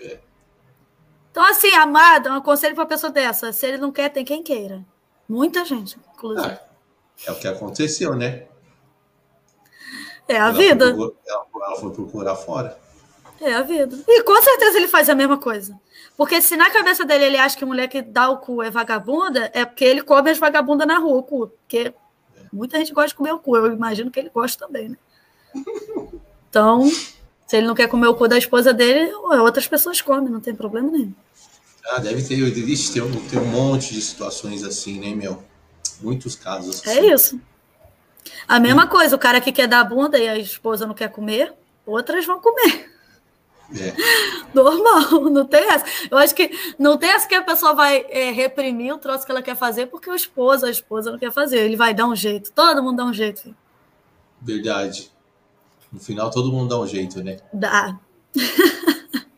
É. 0.00 0.18
Então, 1.30 1.44
assim, 1.44 1.72
amado, 1.72 2.30
um 2.30 2.40
conselho 2.40 2.74
uma 2.74 2.86
pessoa 2.86 3.12
dessa: 3.12 3.52
se 3.52 3.66
ele 3.66 3.78
não 3.78 3.92
quer, 3.92 4.08
tem 4.08 4.24
quem 4.24 4.42
queira. 4.42 4.84
Muita 5.28 5.64
gente, 5.64 5.98
inclusive. 6.14 6.46
Ah, 6.46 6.60
é 7.26 7.32
o 7.32 7.38
que 7.38 7.48
aconteceu, 7.48 8.14
né? 8.14 8.46
É 10.28 10.36
a 10.36 10.48
ela 10.48 10.52
vida. 10.52 10.94
Foi 10.94 11.14
ela, 11.26 11.46
ela 11.54 11.76
foi 11.76 11.92
procurar 11.92 12.36
fora. 12.36 12.78
É 13.40 13.54
a 13.54 13.62
vida. 13.62 13.98
E 14.06 14.22
com 14.22 14.42
certeza 14.42 14.78
ele 14.78 14.88
faz 14.88 15.08
a 15.08 15.14
mesma 15.14 15.38
coisa. 15.38 15.78
Porque 16.16 16.40
se 16.40 16.56
na 16.56 16.70
cabeça 16.70 17.04
dele 17.04 17.24
ele 17.24 17.36
acha 17.36 17.56
que 17.56 17.64
mulher 17.64 17.88
que 17.88 18.00
dá 18.00 18.30
o 18.30 18.38
cu 18.38 18.62
é 18.62 18.70
vagabunda, 18.70 19.50
é 19.52 19.64
porque 19.64 19.84
ele 19.84 20.02
come 20.02 20.30
as 20.30 20.38
vagabundas 20.38 20.86
na 20.86 20.98
rua, 20.98 21.18
o 21.18 21.22
cu. 21.22 21.48
Porque 21.48 21.92
muita 22.52 22.78
gente 22.78 22.92
gosta 22.92 23.08
de 23.08 23.14
comer 23.14 23.32
o 23.32 23.38
cu. 23.38 23.56
Eu 23.56 23.72
imagino 23.72 24.10
que 24.10 24.18
ele 24.18 24.30
gosta 24.30 24.66
também, 24.66 24.90
né? 24.90 24.96
Então, 26.48 26.88
se 27.46 27.56
ele 27.56 27.66
não 27.66 27.74
quer 27.74 27.86
comer 27.86 28.06
o 28.06 28.14
cu 28.14 28.26
da 28.26 28.38
esposa 28.38 28.72
dele, 28.72 29.12
outras 29.12 29.66
pessoas 29.68 30.00
comem, 30.00 30.30
não 30.30 30.40
tem 30.40 30.54
problema 30.54 30.90
nenhum. 30.90 31.12
Ah, 31.90 31.98
deve 31.98 32.22
ter, 32.22 32.34
existe 32.34 32.94
ter 32.94 33.02
um, 33.02 33.28
ter 33.28 33.38
um 33.38 33.44
monte 33.44 33.92
de 33.92 34.00
situações 34.00 34.64
assim, 34.64 34.98
né, 34.98 35.14
meu? 35.14 35.44
Muitos 36.00 36.34
casos 36.34 36.80
assim. 36.80 36.98
É 36.98 37.12
isso. 37.12 37.40
A 38.48 38.58
mesma 38.58 38.86
coisa, 38.86 39.14
o 39.14 39.18
cara 39.18 39.40
que 39.40 39.52
quer 39.52 39.68
dar 39.68 39.84
bunda 39.84 40.18
e 40.18 40.26
a 40.26 40.38
esposa 40.38 40.86
não 40.86 40.94
quer 40.94 41.10
comer, 41.10 41.52
outras 41.84 42.24
vão 42.24 42.40
comer. 42.40 42.90
É. 43.74 43.94
Normal, 44.54 45.30
não 45.30 45.46
tem 45.46 45.68
essa. 45.70 45.84
Eu 46.10 46.18
acho 46.18 46.34
que 46.34 46.50
não 46.78 46.96
tem 46.96 47.10
essa 47.10 47.26
que 47.26 47.34
a 47.34 47.42
pessoa 47.42 47.74
vai 47.74 48.06
é, 48.08 48.30
reprimir 48.30 48.94
o 48.94 48.98
troço 48.98 49.24
que 49.24 49.32
ela 49.32 49.42
quer 49.42 49.56
fazer 49.56 49.86
porque 49.86 50.10
o 50.10 50.14
esposo, 50.14 50.66
a 50.66 50.70
esposa 50.70 51.10
não 51.10 51.18
quer 51.18 51.32
fazer. 51.32 51.58
Ele 51.58 51.76
vai 51.76 51.92
dar 51.92 52.06
um 52.06 52.14
jeito. 52.14 52.52
Todo 52.52 52.82
mundo 52.82 52.98
dá 52.98 53.04
um 53.04 53.12
jeito. 53.12 53.42
Filho. 53.42 53.56
Verdade. 54.40 55.10
No 55.92 55.98
final, 55.98 56.30
todo 56.30 56.52
mundo 56.52 56.68
dá 56.68 56.78
um 56.78 56.86
jeito, 56.86 57.22
né? 57.22 57.38
Dá. 57.52 57.98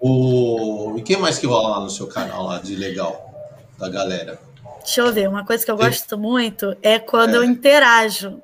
O... 0.01 0.95
E 0.97 1.03
quem 1.03 1.17
mais 1.17 1.39
que 1.39 1.47
rola 1.47 1.71
lá 1.71 1.81
no 1.81 1.91
seu 1.91 2.07
canal 2.07 2.47
lá 2.47 2.59
de 2.59 2.77
legal 2.77 3.35
da 3.77 3.89
galera? 3.89 4.41
Deixa 4.79 5.01
eu 5.01 5.13
ver, 5.13 5.29
uma 5.29 5.45
coisa 5.45 5.65
que 5.65 5.71
eu 5.71 5.77
gosto 5.77 6.17
muito 6.17 6.77
é 6.83 6.99
quando 6.99 7.35
é. 7.35 7.39
eu 7.39 7.45
interajo. 7.45 8.41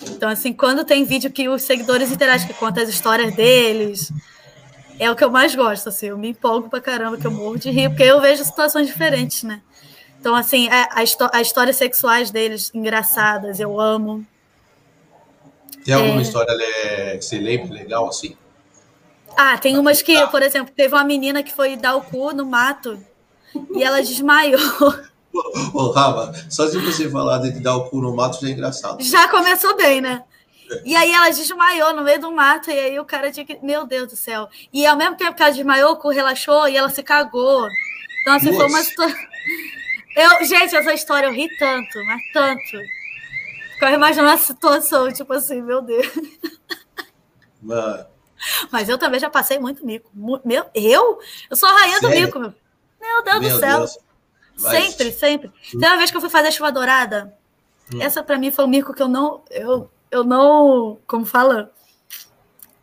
Então, 0.00 0.28
assim, 0.28 0.52
quando 0.52 0.84
tem 0.84 1.04
vídeo 1.04 1.30
que 1.30 1.48
os 1.48 1.62
seguidores 1.62 2.10
interagem, 2.10 2.46
que 2.46 2.54
conta 2.54 2.82
as 2.82 2.88
histórias 2.88 3.34
deles, 3.34 4.12
é 4.98 5.10
o 5.10 5.16
que 5.16 5.24
eu 5.24 5.30
mais 5.30 5.54
gosto, 5.54 5.88
assim, 5.88 6.06
eu 6.06 6.18
me 6.18 6.28
empolgo 6.28 6.68
pra 6.68 6.80
caramba, 6.80 7.16
que 7.16 7.26
eu 7.26 7.30
morro 7.30 7.58
de 7.58 7.70
rir, 7.70 7.88
porque 7.88 8.02
eu 8.02 8.20
vejo 8.20 8.44
situações 8.44 8.86
diferentes, 8.86 9.42
né? 9.42 9.60
Então, 10.20 10.34
assim, 10.34 10.68
a, 10.68 10.84
a, 10.84 11.40
as 11.40 11.46
histórias 11.46 11.76
sexuais 11.76 12.30
deles, 12.30 12.70
engraçadas, 12.72 13.58
eu 13.58 13.80
amo. 13.80 14.24
Tem 15.84 15.94
alguma 15.94 16.20
é... 16.20 16.22
história 16.22 16.56
que 17.18 17.22
você 17.22 17.38
lembra 17.38 17.74
legal, 17.74 18.08
assim? 18.08 18.36
Ah, 19.36 19.58
tem 19.58 19.78
umas 19.78 20.02
que, 20.02 20.26
por 20.28 20.42
exemplo, 20.42 20.72
teve 20.76 20.94
uma 20.94 21.04
menina 21.04 21.42
que 21.42 21.52
foi 21.52 21.76
dar 21.76 21.96
o 21.96 22.02
cu 22.02 22.32
no 22.32 22.46
mato 22.46 22.98
e 23.74 23.82
ela 23.82 24.02
desmaiou. 24.02 24.60
Ô, 25.72 25.90
Rafa, 25.90 26.46
só 26.50 26.66
de 26.66 26.78
você 26.78 27.10
falar 27.10 27.38
de 27.38 27.52
dar 27.58 27.76
o 27.76 27.88
cu 27.88 28.00
no 28.00 28.14
mato 28.14 28.40
já 28.40 28.48
é 28.48 28.50
engraçado. 28.50 29.02
Já 29.02 29.28
começou 29.28 29.76
bem, 29.76 30.00
né? 30.00 30.22
E 30.84 30.96
aí 30.96 31.12
ela 31.12 31.30
desmaiou 31.30 31.94
no 31.94 32.02
meio 32.02 32.20
do 32.20 32.32
mato, 32.32 32.70
e 32.70 32.78
aí 32.78 32.98
o 32.98 33.04
cara 33.04 33.30
tinha 33.30 33.44
que. 33.44 33.58
Meu 33.62 33.86
Deus 33.86 34.08
do 34.08 34.16
céu. 34.16 34.48
E 34.72 34.86
ao 34.86 34.96
mesmo 34.96 35.16
tempo 35.16 35.34
que 35.34 35.42
ela 35.42 35.52
desmaiou, 35.52 35.92
o 35.92 35.96
cu 35.96 36.08
relaxou 36.08 36.68
e 36.68 36.76
ela 36.76 36.88
se 36.88 37.02
cagou. 37.02 37.66
Então, 38.20 38.34
assim, 38.34 38.46
Nossa. 38.46 38.58
foi 38.58 38.68
uma 38.68 38.82
situação. 38.82 39.18
Eu, 40.14 40.44
gente, 40.44 40.76
essa 40.76 40.92
história 40.92 41.26
eu 41.26 41.32
ri 41.32 41.48
tanto, 41.56 42.04
mas 42.04 42.20
tanto. 42.34 42.78
Ficava 43.72 43.94
imaginando 43.94 44.32
a 44.32 44.36
situação, 44.36 45.10
tipo 45.10 45.32
assim, 45.32 45.62
meu 45.62 45.80
Deus. 45.80 46.06
Mano. 47.62 48.06
Mas 48.70 48.88
eu 48.88 48.98
também 48.98 49.20
já 49.20 49.30
passei 49.30 49.58
muito 49.58 49.86
mico. 49.86 50.10
Meu, 50.44 50.66
eu? 50.74 51.18
Eu 51.48 51.56
sou 51.56 51.68
a 51.68 51.72
rainha 51.72 51.98
Sério? 51.98 52.14
do 52.14 52.20
mico, 52.20 52.38
meu. 52.38 52.54
Meu 53.00 53.22
Deus 53.22 53.40
meu 53.40 53.50
do 53.50 53.58
céu. 53.58 53.78
Deus. 53.78 53.98
Sempre, 54.56 55.12
sempre. 55.12 55.52
Tem 55.70 55.88
uma 55.88 55.96
vez 55.96 56.10
que 56.10 56.16
eu 56.16 56.20
fui 56.20 56.30
fazer 56.30 56.52
chuva 56.52 56.70
dourada. 56.70 57.34
Hum. 57.92 58.00
Essa 58.00 58.22
para 58.22 58.38
mim 58.38 58.50
foi 58.50 58.64
um 58.64 58.68
mico 58.68 58.92
que 58.92 59.02
eu 59.02 59.08
não. 59.08 59.42
Eu, 59.50 59.90
eu 60.12 60.22
não. 60.22 61.00
Como 61.06 61.24
fala? 61.24 61.72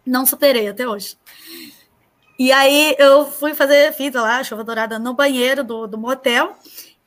Não 0.05 0.25
superei 0.25 0.67
até 0.67 0.87
hoje. 0.87 1.15
E 2.37 2.51
aí 2.51 2.95
eu 2.97 3.29
fui 3.29 3.53
fazer, 3.53 3.93
fiz 3.93 4.13
lá, 4.13 4.43
chuva 4.43 4.63
dourada 4.63 4.97
no 4.97 5.13
banheiro 5.13 5.63
do, 5.63 5.87
do 5.87 5.97
motel. 5.97 6.55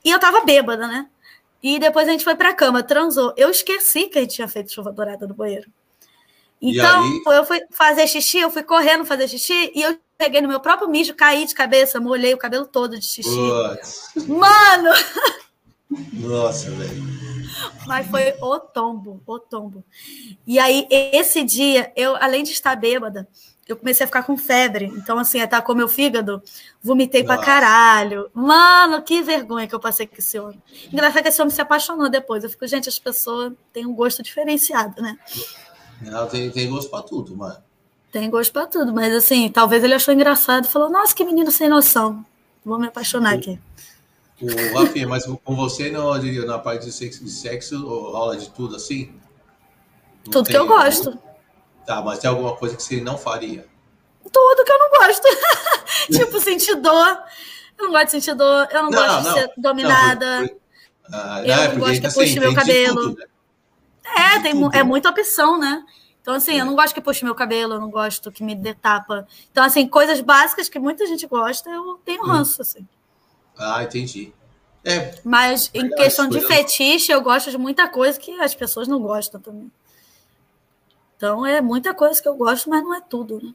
E 0.04 0.10
eu 0.10 0.18
tava 0.18 0.44
bêbada, 0.44 0.86
né? 0.86 1.08
E 1.62 1.78
depois 1.78 2.08
a 2.08 2.12
gente 2.12 2.24
foi 2.24 2.34
pra 2.34 2.54
cama, 2.54 2.82
transou. 2.82 3.34
Eu 3.36 3.50
esqueci 3.50 4.08
que 4.08 4.18
a 4.18 4.20
gente 4.20 4.34
tinha 4.34 4.48
feito 4.48 4.72
chuva 4.72 4.92
dourada 4.92 5.26
no 5.26 5.34
banheiro. 5.34 5.70
Então, 6.60 7.02
eu 7.32 7.44
fui 7.44 7.60
fazer 7.70 8.06
xixi, 8.06 8.38
eu 8.38 8.50
fui 8.50 8.62
correndo 8.62 9.04
fazer 9.04 9.26
xixi 9.26 9.72
e 9.74 9.82
eu 9.82 9.98
peguei 10.16 10.40
no 10.40 10.46
meu 10.46 10.60
próprio 10.60 10.88
mijo, 10.88 11.12
caí 11.12 11.44
de 11.44 11.54
cabeça, 11.54 11.98
molhei 11.98 12.32
o 12.34 12.38
cabelo 12.38 12.66
todo 12.66 12.96
de 12.96 13.04
xixi. 13.04 13.36
Mano! 14.28 14.90
Nossa, 16.12 16.70
velho. 16.70 17.02
Mas 17.86 18.06
foi 18.06 18.34
o 18.40 18.58
tombo, 18.58 19.20
o 19.26 19.38
tombo. 19.38 19.84
E 20.46 20.58
aí, 20.58 20.86
esse 20.90 21.44
dia, 21.44 21.92
eu, 21.96 22.16
além 22.16 22.42
de 22.42 22.52
estar 22.52 22.74
bêbada, 22.76 23.28
eu 23.68 23.76
comecei 23.76 24.04
a 24.04 24.06
ficar 24.06 24.22
com 24.22 24.36
febre. 24.36 24.86
Então, 24.96 25.18
assim, 25.18 25.40
atacou 25.40 25.74
meu 25.74 25.88
fígado, 25.88 26.42
vomitei 26.82 27.22
Nossa. 27.22 27.36
pra 27.36 27.44
caralho. 27.44 28.30
Mano, 28.34 29.02
que 29.02 29.22
vergonha 29.22 29.66
que 29.66 29.74
eu 29.74 29.80
passei 29.80 30.06
com 30.06 30.16
esse 30.18 30.38
homem. 30.38 30.60
Engraçado 30.92 31.22
que 31.22 31.28
esse 31.28 31.40
homem 31.40 31.54
se 31.54 31.60
apaixonou 31.60 32.08
depois. 32.08 32.44
Eu 32.44 32.50
fico, 32.50 32.66
gente, 32.66 32.88
as 32.88 32.98
pessoas 32.98 33.52
têm 33.72 33.86
um 33.86 33.94
gosto 33.94 34.22
diferenciado, 34.22 35.00
né? 35.00 35.16
Não, 36.00 36.26
tem, 36.26 36.50
tem 36.50 36.68
gosto 36.68 36.90
pra 36.90 37.02
tudo, 37.02 37.36
mano. 37.36 37.56
Tem 38.10 38.28
gosto 38.28 38.52
pra 38.52 38.66
tudo, 38.66 38.92
mas 38.92 39.14
assim, 39.14 39.48
talvez 39.48 39.82
ele 39.82 39.94
achou 39.94 40.12
engraçado 40.12 40.66
e 40.66 40.68
falou: 40.68 40.90
Nossa, 40.90 41.14
que 41.14 41.24
menino 41.24 41.50
sem 41.50 41.68
noção. 41.68 42.24
Vou 42.64 42.78
me 42.78 42.86
apaixonar 42.86 43.34
aqui. 43.34 43.58
O 44.40 44.78
Rafinha, 44.78 45.06
mas 45.06 45.24
com 45.24 45.54
você 45.54 45.90
não, 45.90 46.12
na 46.46 46.58
parte 46.58 46.86
de 46.86 46.92
sexo, 46.92 47.24
de 47.24 47.30
sexo 47.30 47.86
rola 47.86 48.36
de 48.36 48.50
tudo 48.50 48.76
assim? 48.76 49.12
Não 50.24 50.32
tudo 50.32 50.48
que 50.48 50.56
eu 50.56 50.66
gosto. 50.66 51.18
Tá, 51.86 52.00
mas 52.02 52.18
tem 52.18 52.30
alguma 52.30 52.56
coisa 52.56 52.76
que 52.76 52.82
você 52.82 53.00
não 53.00 53.18
faria? 53.18 53.66
Tudo 54.32 54.64
que 54.64 54.72
eu 54.72 54.78
não 54.78 54.90
gosto. 54.90 55.28
tipo, 56.10 56.40
sentir 56.40 56.76
dor. 56.76 57.18
Eu 57.78 57.86
não 57.86 57.92
gosto 57.92 58.04
de 58.06 58.10
sentir 58.12 58.34
dor, 58.34 58.68
eu 58.70 58.82
não, 58.82 58.90
não 58.90 58.98
gosto 58.98 59.24
não, 59.24 59.34
de 59.34 59.40
ser 59.40 59.52
dominada. 59.56 60.40
Não, 60.40 60.48
por, 60.48 60.56
por... 60.56 60.62
Ah, 61.12 61.42
eu 61.44 61.72
não, 61.72 61.78
gosto 61.80 62.00
que 62.00 62.06
assim, 62.06 62.20
puxe 62.20 62.40
meu 62.40 62.54
cabelo. 62.54 63.00
Tudo, 63.02 63.18
né? 63.18 63.26
É, 64.04 64.38
tem, 64.40 64.52
é 64.74 64.82
muita 64.82 65.10
opção, 65.10 65.58
né? 65.58 65.84
Então, 66.20 66.34
assim, 66.34 66.56
é. 66.56 66.60
eu 66.60 66.64
não 66.64 66.76
gosto 66.76 66.94
que 66.94 67.00
puxe 67.00 67.24
meu 67.24 67.34
cabelo, 67.34 67.74
eu 67.74 67.80
não 67.80 67.90
gosto 67.90 68.30
que 68.30 68.44
me 68.44 68.54
dê 68.54 68.74
tapa. 68.74 69.26
Então, 69.50 69.64
assim, 69.64 69.88
coisas 69.88 70.20
básicas 70.20 70.68
que 70.68 70.78
muita 70.78 71.06
gente 71.06 71.26
gosta, 71.26 71.68
eu 71.68 72.00
tenho 72.04 72.22
hum. 72.22 72.26
ranço, 72.26 72.62
assim. 72.62 72.86
Ah, 73.58 73.82
entendi. 73.82 74.32
É, 74.84 75.14
Mas 75.22 75.70
em 75.72 75.88
questão 75.90 76.28
de 76.28 76.40
fetiche, 76.40 77.12
eu 77.12 77.20
gosto 77.20 77.50
de 77.50 77.58
muita 77.58 77.88
coisa 77.88 78.18
que 78.18 78.32
as 78.40 78.54
pessoas 78.54 78.88
não 78.88 79.00
gostam 79.00 79.40
também. 79.40 79.70
Então, 81.16 81.46
é 81.46 81.60
muita 81.60 81.94
coisa 81.94 82.20
que 82.20 82.28
eu 82.28 82.34
gosto, 82.34 82.68
mas 82.68 82.82
não 82.82 82.94
é 82.94 83.00
tudo, 83.00 83.40
né? 83.40 83.54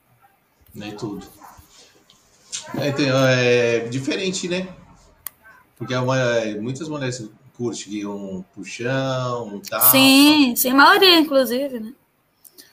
Nem 0.74 0.92
é 0.92 0.96
tudo. 0.96 1.28
É, 2.78 2.92
tem, 2.92 3.10
é 3.10 3.80
diferente, 3.90 4.48
né? 4.48 4.74
Porque 5.76 5.94
é 5.94 6.00
uma, 6.00 6.18
é, 6.18 6.56
muitas 6.56 6.88
mulheres 6.88 7.30
curte 7.58 8.06
um 8.06 8.44
puxão, 8.56 9.48
um 9.48 9.60
tal. 9.60 9.82
Sim, 9.92 10.56
sim, 10.56 10.74
maioria, 10.74 11.20
inclusive, 11.20 11.80
né? 11.80 11.94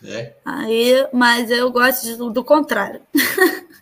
É. 0.05 0.35
Aí, 0.45 1.09
mas 1.13 1.51
eu 1.51 1.73
gosto 1.73 2.05
de, 2.05 2.17
do 2.17 2.45
contrário. 2.45 3.01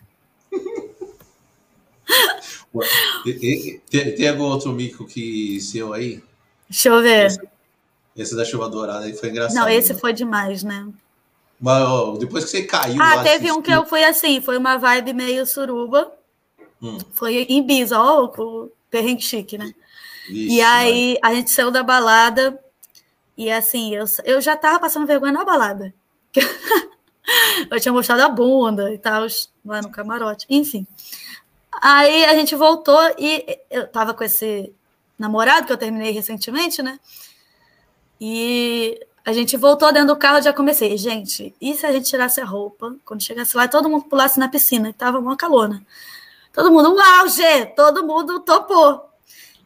tem, 3.23 4.15
tem, 4.15 4.27
algum 4.27 4.43
outro 4.43 4.71
mico 4.73 5.05
que 5.05 5.59
seu 5.61 5.93
aí? 5.93 6.21
Deixa 6.69 6.89
eu 6.89 7.01
ver. 7.01 7.27
Esse, 7.27 7.39
esse 8.15 8.35
da 8.35 8.43
chuva 8.43 8.69
dourada 8.69 9.05
aí 9.05 9.13
foi 9.13 9.29
engraçado. 9.29 9.55
Não, 9.55 9.69
esse 9.69 9.93
né? 9.93 9.99
foi 9.99 10.13
demais, 10.13 10.63
né? 10.63 10.87
Mas 11.59 11.83
ó, 11.83 12.17
depois 12.17 12.43
que 12.43 12.51
você 12.51 12.63
caiu. 12.63 13.01
Ah, 13.01 13.23
teve 13.23 13.51
um 13.51 13.61
que 13.61 13.71
eu 13.71 13.85
fui 13.85 14.03
assim, 14.03 14.41
foi 14.41 14.57
uma 14.57 14.77
vibe 14.77 15.13
meio 15.13 15.45
suruba. 15.45 16.11
Hum. 16.81 16.97
Foi 17.13 17.35
em 17.35 17.59
Ibiza, 17.59 17.97
ó, 17.97 18.25
o 18.25 18.69
perrengue 18.89 19.21
chique, 19.21 19.57
né? 19.57 19.73
Vixe, 20.27 20.55
e 20.55 20.61
aí 20.61 21.07
mano. 21.13 21.19
a 21.23 21.35
gente 21.35 21.51
saiu 21.51 21.71
da 21.71 21.81
balada 21.81 22.59
e 23.37 23.51
assim, 23.51 23.95
eu, 23.95 24.05
eu 24.25 24.41
já 24.41 24.55
tava 24.55 24.79
passando 24.79 25.07
vergonha 25.07 25.31
na 25.31 25.45
balada. 25.45 25.93
eu 27.71 27.79
tinha 27.79 27.93
mostrado 27.93 28.21
a 28.21 28.29
bunda 28.29 28.93
e 28.93 28.97
tal, 28.97 29.25
lá 29.65 29.81
no 29.81 29.89
camarote. 29.89 30.45
Enfim. 30.49 30.85
Aí 31.81 32.25
a 32.25 32.33
gente 32.35 32.55
voltou 32.55 32.99
e 33.17 33.59
eu 33.69 33.87
tava 33.87 34.13
com 34.13 34.23
esse 34.23 34.73
namorado 35.17 35.67
que 35.67 35.73
eu 35.73 35.77
terminei 35.77 36.11
recentemente, 36.11 36.81
né? 36.81 36.99
E 38.19 38.99
a 39.25 39.31
gente 39.33 39.55
voltou 39.57 39.91
dentro 39.91 40.09
do 40.09 40.17
carro, 40.17 40.41
já 40.41 40.53
comecei, 40.53 40.97
gente, 40.97 41.55
e 41.59 41.73
se 41.75 41.85
a 41.85 41.91
gente 41.91 42.09
tirasse 42.09 42.41
a 42.41 42.45
roupa, 42.45 42.95
quando 43.05 43.23
chegasse 43.23 43.55
lá, 43.55 43.67
todo 43.67 43.89
mundo 43.89 44.05
pulasse 44.05 44.39
na 44.39 44.49
piscina, 44.49 44.93
tava 44.93 45.19
uma 45.19 45.37
calona. 45.37 45.85
Todo 46.51 46.71
mundo, 46.71 46.93
uau, 46.95 47.27
G, 47.27 47.65
todo 47.67 48.05
mundo 48.05 48.39
topou. 48.41 49.09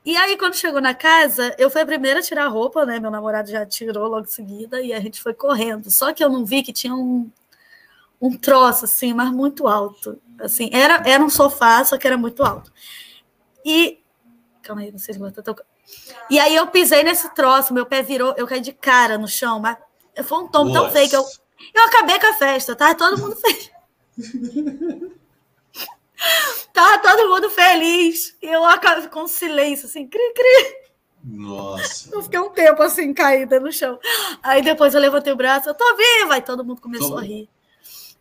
E 0.06 0.16
aí, 0.16 0.38
quando 0.38 0.56
chegou 0.56 0.80
na 0.80 0.94
casa, 0.94 1.54
eu 1.58 1.70
fui 1.70 1.82
a 1.82 1.86
primeira 1.86 2.20
a 2.20 2.24
tirar 2.24 2.46
a 2.46 2.48
roupa, 2.48 2.86
né? 2.86 2.98
Meu 2.98 3.12
namorado 3.12 3.52
já 3.52 3.66
tirou 3.66 4.08
logo 4.08 4.26
em 4.26 4.30
seguida 4.30 4.82
e 4.82 4.94
a 4.94 5.00
gente 5.02 5.22
foi 5.22 5.34
correndo. 5.34 5.92
Só 5.92 6.14
que 6.14 6.24
eu 6.24 6.30
não 6.30 6.46
vi 6.46 6.64
que 6.64 6.72
tinha 6.72 6.96
um, 6.96 7.30
um 8.22 8.36
troço, 8.36 8.86
assim, 8.86 9.14
mas 9.14 9.32
muito 9.32 9.68
alto. 9.68 10.20
Assim, 10.40 10.70
era, 10.74 11.02
era 11.08 11.24
um 11.24 11.30
sofá, 11.30 11.84
só 11.84 11.98
que 11.98 12.08
era 12.08 12.18
muito 12.18 12.44
alto. 12.44 12.72
E. 13.64 14.00
Calma 14.62 14.82
aí, 14.82 14.92
não 14.92 15.00
sei 15.00 15.14
se 15.14 15.20
vou 15.20 15.32
tô... 15.32 15.56
E 16.30 16.40
aí 16.40 16.56
eu 16.56 16.68
pisei 16.68 17.04
nesse 17.04 17.34
troço, 17.34 17.74
meu 17.74 17.86
pé 17.86 18.02
virou, 18.02 18.34
eu 18.38 18.46
caí 18.46 18.60
de 18.60 18.74
cara 18.74 19.18
no 19.18 19.28
chão, 19.28 19.60
mas 19.60 19.78
foi 20.26 20.40
um 20.40 20.48
tombo 20.48 20.74
tão 20.74 20.92
feio 20.92 21.10
que 21.10 21.16
eu, 21.16 21.26
eu 21.74 21.84
acabei 21.86 22.20
com 22.20 22.28
a 22.28 22.34
festa, 22.34 22.76
tá? 22.76 22.94
Todo 22.94 23.18
mundo 23.18 23.36
feliz. 23.40 23.72
tava 26.74 27.00
todo 27.00 27.30
mundo 27.30 27.50
feliz. 27.50 28.36
E 28.42 28.48
eu 28.48 28.66
acabei 28.66 29.08
com 29.08 29.28
silêncio, 29.28 29.86
assim, 29.86 30.08
cri, 30.08 30.34
cri. 30.34 30.88
Nossa. 31.24 32.10
Eu 32.14 32.22
fiquei 32.22 32.40
um 32.40 32.50
tempo 32.50 32.82
assim, 32.82 33.14
caída 33.14 33.60
no 33.60 33.72
chão. 33.72 34.00
Aí 34.44 34.62
depois 34.62 34.94
eu 34.94 35.02
levantei 35.02 35.32
o 35.32 35.38
braço, 35.38 35.70
eu 35.70 35.74
tô 35.74 35.86
viva! 35.96 36.36
Aí 36.36 36.42
todo 36.42 36.66
mundo 36.66 36.82
começou 36.82 37.12
tô... 37.12 37.18
a 37.18 37.22
rir. 37.22 37.50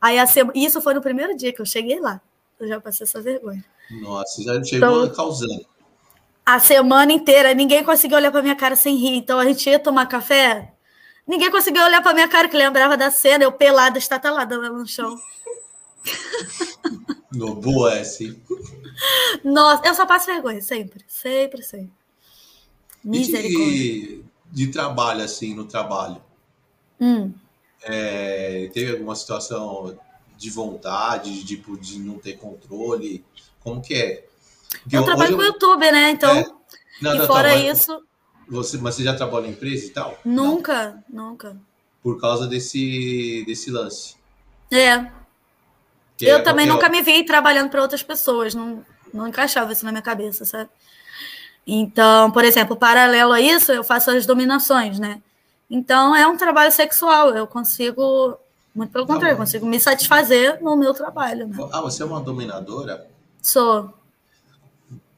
Aí 0.01 0.19
a 0.19 0.27
sema... 0.27 0.53
isso 0.55 0.81
foi 0.81 0.95
no 0.95 1.01
primeiro 1.01 1.37
dia 1.37 1.53
que 1.53 1.61
eu 1.61 1.67
cheguei 1.67 2.01
lá. 2.01 2.21
Eu 2.59 2.69
já 2.69 2.81
passei 2.81 3.05
essa 3.05 3.21
vergonha. 3.21 3.65
Nossa, 4.03 4.43
já 4.43 4.63
chegou 4.65 5.05
então, 5.05 5.15
causando. 5.15 5.67
A 6.45 6.59
semana 6.59 7.13
inteira, 7.13 7.55
ninguém 7.55 7.85
conseguia 7.85 8.17
olhar 8.17 8.31
pra 8.31 8.43
minha 8.43 8.57
cara 8.57 8.77
sem 8.77 8.97
rir. 8.97 9.17
Então 9.17 9.39
a 9.39 9.45
gente 9.45 9.69
ia 9.69 9.79
tomar 9.79 10.07
café, 10.07 10.73
ninguém 11.27 11.51
conseguia 11.51 11.85
olhar 11.85 12.03
pra 12.03 12.15
minha 12.15 12.29
cara, 12.29 12.49
que 12.49 12.57
lembrava 12.57 12.97
da 12.97 13.11
cena, 13.11 13.45
eu 13.45 13.53
pelada, 13.53 13.99
estatalada 13.99 14.57
no 14.57 14.87
chão. 14.87 15.17
No 17.33 17.55
boa, 17.55 17.93
é 17.93 18.03
sim. 18.03 18.41
Nossa, 19.45 19.87
eu 19.87 19.95
só 19.95 20.07
passo 20.07 20.25
vergonha, 20.25 20.63
sempre, 20.63 21.05
sempre, 21.07 21.63
sempre. 21.63 21.93
Misericórdia. 23.05 23.75
De, 23.75 24.25
de 24.51 24.67
trabalho, 24.69 25.23
assim, 25.23 25.55
no 25.55 25.67
trabalho. 25.67 26.23
Hum. 26.99 27.35
É, 27.89 28.69
teve 28.75 28.93
alguma 28.93 29.15
situação 29.15 29.97
de 30.37 30.51
vontade, 30.51 31.33
de, 31.33 31.45
tipo, 31.45 31.79
de 31.79 31.99
não 31.99 32.19
ter 32.19 32.35
controle? 32.35 33.25
Como 33.61 33.81
que 33.81 33.95
é? 33.95 34.25
Porque 34.83 34.97
eu 34.97 35.05
trabalho 35.05 35.33
eu... 35.33 35.37
com 35.37 35.43
o 35.43 35.47
YouTube, 35.47 35.91
né? 35.91 36.11
Então, 36.11 36.37
é. 36.37 36.47
não, 37.01 37.15
e 37.15 37.19
não, 37.19 37.27
fora 37.27 37.57
isso... 37.57 38.03
Você, 38.49 38.79
mas 38.79 38.95
você 38.95 39.03
já 39.03 39.15
trabalhou 39.15 39.49
em 39.49 39.53
empresa 39.53 39.87
e 39.87 39.91
tal? 39.91 40.19
Nunca, 40.25 41.03
não. 41.11 41.31
nunca. 41.31 41.57
Por 42.03 42.21
causa 42.21 42.47
desse, 42.47 43.45
desse 43.47 43.71
lance. 43.71 44.15
É. 44.71 45.11
Que 46.17 46.27
eu 46.27 46.37
é, 46.37 46.43
também 46.43 46.67
nunca 46.67 46.89
me 46.89 47.03
vi 47.03 47.25
trabalhando 47.25 47.71
para 47.71 47.83
outras 47.83 48.03
pessoas, 48.03 48.55
não, 48.55 48.85
não 49.13 49.29
encaixava 49.29 49.73
isso 49.73 49.85
na 49.85 49.91
minha 49.91 50.03
cabeça, 50.03 50.45
sabe? 50.45 50.71
Então, 51.67 52.31
por 52.31 52.45
exemplo, 52.45 52.77
paralelo 52.77 53.33
a 53.33 53.41
isso, 53.41 53.73
eu 53.73 53.83
faço 53.83 54.11
as 54.11 54.25
dominações, 54.25 54.99
né? 54.99 55.21
Então, 55.69 56.15
é 56.15 56.27
um 56.27 56.37
trabalho 56.37 56.71
sexual, 56.71 57.31
eu 57.31 57.47
consigo, 57.47 58.39
muito 58.75 58.93
pelo 58.93 59.07
contrário, 59.07 59.35
eu 59.35 59.39
consigo 59.39 59.67
me 59.67 59.81
satisfazer 59.81 60.63
no 60.63 60.77
meu 60.77 60.95
trabalho. 60.95 61.49
Né? 61.49 61.57
Ah, 61.73 61.81
você 61.81 62.03
é 62.03 62.07
uma 62.07 62.21
dominadora? 62.21 63.09
Sou. 63.43 63.93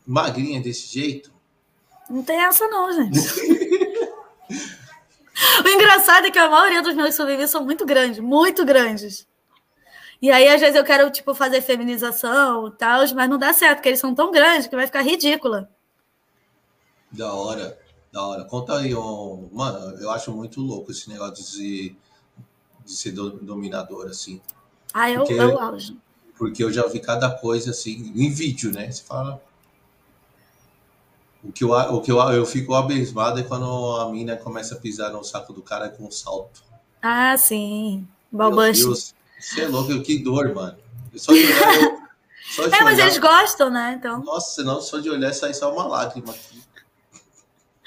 Magrinha 0.06 0.60
desse 0.60 0.86
jeito? 0.86 1.30
Não 2.08 2.22
tem 2.22 2.42
essa 2.42 2.66
não, 2.68 2.90
gente. 2.92 3.18
o 5.64 5.68
engraçado 5.68 6.26
é 6.26 6.30
que 6.30 6.38
a 6.38 6.48
maioria 6.48 6.82
dos 6.82 6.94
meus 6.94 7.14
sobrevivientes 7.14 7.52
são 7.52 7.64
muito 7.64 7.84
grandes, 7.84 8.18
muito 8.18 8.64
grandes. 8.64 9.26
E 10.20 10.32
aí, 10.32 10.48
às 10.48 10.60
vezes, 10.60 10.74
eu 10.74 10.84
quero, 10.84 11.08
tipo, 11.10 11.34
fazer 11.34 11.62
feminização 11.62 12.68
e 12.68 12.70
tal, 12.72 13.02
mas 13.14 13.30
não 13.30 13.38
dá 13.38 13.52
certo, 13.52 13.76
porque 13.76 13.90
eles 13.90 14.00
são 14.00 14.14
tão 14.14 14.32
grandes 14.32 14.66
que 14.66 14.74
vai 14.74 14.86
ficar 14.86 15.02
ridícula. 15.02 15.70
Da 17.12 17.32
hora, 17.32 17.78
da 18.18 18.26
hora. 18.26 18.44
Conta 18.44 18.76
aí, 18.76 18.94
um... 18.94 19.48
mano, 19.52 19.96
eu 20.00 20.10
acho 20.10 20.32
muito 20.32 20.60
louco 20.60 20.90
esse 20.90 21.08
negócio 21.08 21.34
de 21.34 21.42
ser, 21.44 21.96
de 22.84 22.92
ser 22.92 23.12
dominador, 23.12 24.08
assim. 24.08 24.40
Ah, 24.92 25.08
eu, 25.08 25.20
porque, 25.20 25.34
eu. 25.34 25.78
Porque 26.36 26.64
eu 26.64 26.72
já 26.72 26.86
vi 26.88 26.98
cada 26.98 27.30
coisa, 27.30 27.70
assim, 27.70 28.12
em 28.16 28.30
vídeo, 28.30 28.72
né? 28.72 28.90
Você 28.90 29.04
fala... 29.04 29.40
O 31.44 31.52
que, 31.52 31.62
eu, 31.62 31.70
o 31.70 32.00
que 32.00 32.10
eu, 32.10 32.18
eu 32.32 32.44
fico 32.44 32.74
abismado 32.74 33.38
é 33.38 33.44
quando 33.44 33.96
a 33.96 34.10
mina 34.10 34.36
começa 34.36 34.74
a 34.74 34.78
pisar 34.78 35.12
no 35.12 35.22
saco 35.22 35.52
do 35.52 35.62
cara 35.62 35.88
com 35.88 36.06
um 36.06 36.10
salto. 36.10 36.64
Ah, 37.00 37.36
sim. 37.36 38.06
Balbush. 38.30 39.14
Você 39.38 39.60
é 39.62 39.68
louco, 39.68 40.02
que 40.02 40.18
dor, 40.18 40.52
mano. 40.52 40.76
Só 41.14 41.32
de 41.32 41.44
olhar, 41.44 41.80
eu, 41.80 41.98
só 42.50 42.66
de 42.66 42.74
é, 42.74 42.82
mas 42.82 42.94
olhar, 42.94 43.06
eles 43.06 43.18
gostam, 43.18 43.70
né? 43.70 43.94
Então... 43.98 44.20
Nossa, 44.24 44.64
não, 44.64 44.80
só 44.80 44.98
de 44.98 45.08
olhar 45.08 45.32
sai 45.32 45.54
só 45.54 45.72
uma 45.72 45.86
lágrima 45.86 46.32
aqui. 46.32 46.60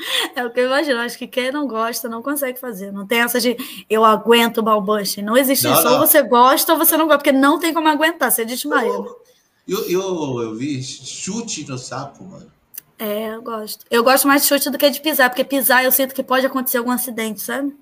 É 0.35 0.45
o 0.45 0.51
que 0.51 0.59
eu 0.59 0.65
imagino. 0.65 0.99
Acho 0.99 1.17
que 1.17 1.27
quem 1.27 1.51
não 1.51 1.67
gosta 1.67 2.07
não 2.07 2.21
consegue 2.21 2.59
fazer. 2.59 2.91
Não 2.91 3.05
tem 3.05 3.19
essa 3.19 3.39
de 3.39 3.57
eu 3.89 4.03
aguento 4.03 4.59
o 4.59 4.63
balbush. 4.63 5.17
Não 5.17 5.37
existe 5.37 5.65
não, 5.65 5.73
isso. 5.73 5.83
Não. 5.83 5.93
Ou 5.93 5.99
você 5.99 6.21
gosta 6.21 6.71
ou 6.73 6.77
você 6.77 6.97
não 6.97 7.05
gosta, 7.05 7.19
porque 7.19 7.31
não 7.31 7.59
tem 7.59 7.73
como 7.73 7.87
aguentar. 7.87 8.31
Você 8.31 8.45
desmaia. 8.45 8.87
Eu, 8.87 9.21
eu, 9.67 9.89
eu, 9.89 10.41
eu 10.41 10.55
vi 10.55 10.81
chute 10.81 11.67
no 11.69 11.77
saco, 11.77 12.23
mano. 12.23 12.51
É, 12.97 13.33
eu 13.33 13.41
gosto. 13.41 13.85
Eu 13.89 14.03
gosto 14.03 14.27
mais 14.27 14.43
de 14.43 14.47
chute 14.47 14.69
do 14.69 14.77
que 14.77 14.89
de 14.89 15.01
pisar, 15.01 15.29
porque 15.29 15.43
pisar 15.43 15.83
eu 15.83 15.91
sinto 15.91 16.13
que 16.13 16.21
pode 16.21 16.45
acontecer 16.45 16.77
algum 16.77 16.91
acidente, 16.91 17.41
sabe? 17.41 17.75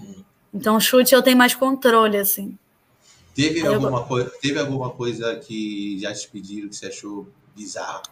Hum. 0.00 0.22
Então, 0.54 0.78
chute 0.78 1.14
eu 1.14 1.22
tenho 1.22 1.36
mais 1.36 1.54
controle, 1.54 2.16
assim. 2.16 2.56
Teve 3.34 3.66
alguma, 3.66 3.98
eu... 3.98 4.04
coisa, 4.04 4.32
teve 4.40 4.58
alguma 4.60 4.90
coisa 4.90 5.34
que 5.36 5.98
já 5.98 6.12
te 6.12 6.28
pediram 6.28 6.68
que 6.68 6.76
você 6.76 6.86
achou 6.86 7.26
bizarro? 7.56 8.02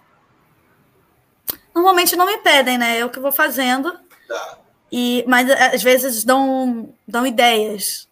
Normalmente 1.74 2.16
não 2.16 2.26
me 2.26 2.38
pedem, 2.38 2.78
né? 2.78 2.98
Eu 2.98 3.10
que 3.10 3.20
vou 3.20 3.32
fazendo. 3.32 3.92
Tá. 4.26 4.58
E, 4.90 5.24
mas 5.26 5.48
às 5.50 5.82
vezes 5.82 6.24
dão, 6.24 6.92
dão 7.06 7.26
ideias. 7.26 8.08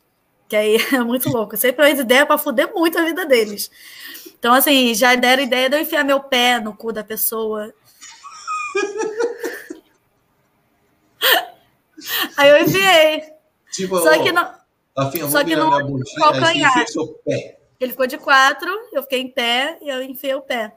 Que 0.49 0.57
aí 0.57 0.77
é 0.93 1.01
muito 1.01 1.29
louco. 1.29 1.55
Eu 1.55 1.59
sempre 1.59 1.93
dou 1.93 2.03
ideia 2.03 2.25
para 2.25 2.39
foder 2.39 2.73
muito 2.75 2.99
a 2.99 3.05
vida 3.05 3.27
deles. 3.27 3.71
Então, 4.39 4.55
assim, 4.55 4.95
já 4.95 5.15
deram 5.15 5.43
ideia 5.43 5.69
de 5.69 5.77
eu 5.77 5.81
enfiar 5.81 6.05
meu 6.05 6.21
pé 6.21 6.61
no 6.61 6.75
cu 6.75 6.93
da 6.93 7.03
pessoa. 7.03 7.73
aí 12.37 12.51
eu 12.51 12.63
enviei. 12.63 13.25
Tipo, 13.73 13.99
Só 13.99 14.23
que 14.23 14.31
não. 14.31 14.57
Rafinha, 14.97 15.29
Só 15.29 15.45
que 15.45 15.55
não 15.55 15.71
bundinha, 15.87 16.19
calcanhar. 16.19 16.85
Ele 17.79 17.93
ficou 17.93 18.07
de 18.07 18.19
quatro, 18.19 18.69
eu 18.93 19.03
fiquei 19.03 19.21
em 19.21 19.31
pé 19.31 19.79
e 19.81 19.89
eu 19.89 20.03
enfiei 20.03 20.35
o 20.35 20.43
pé. 20.43 20.75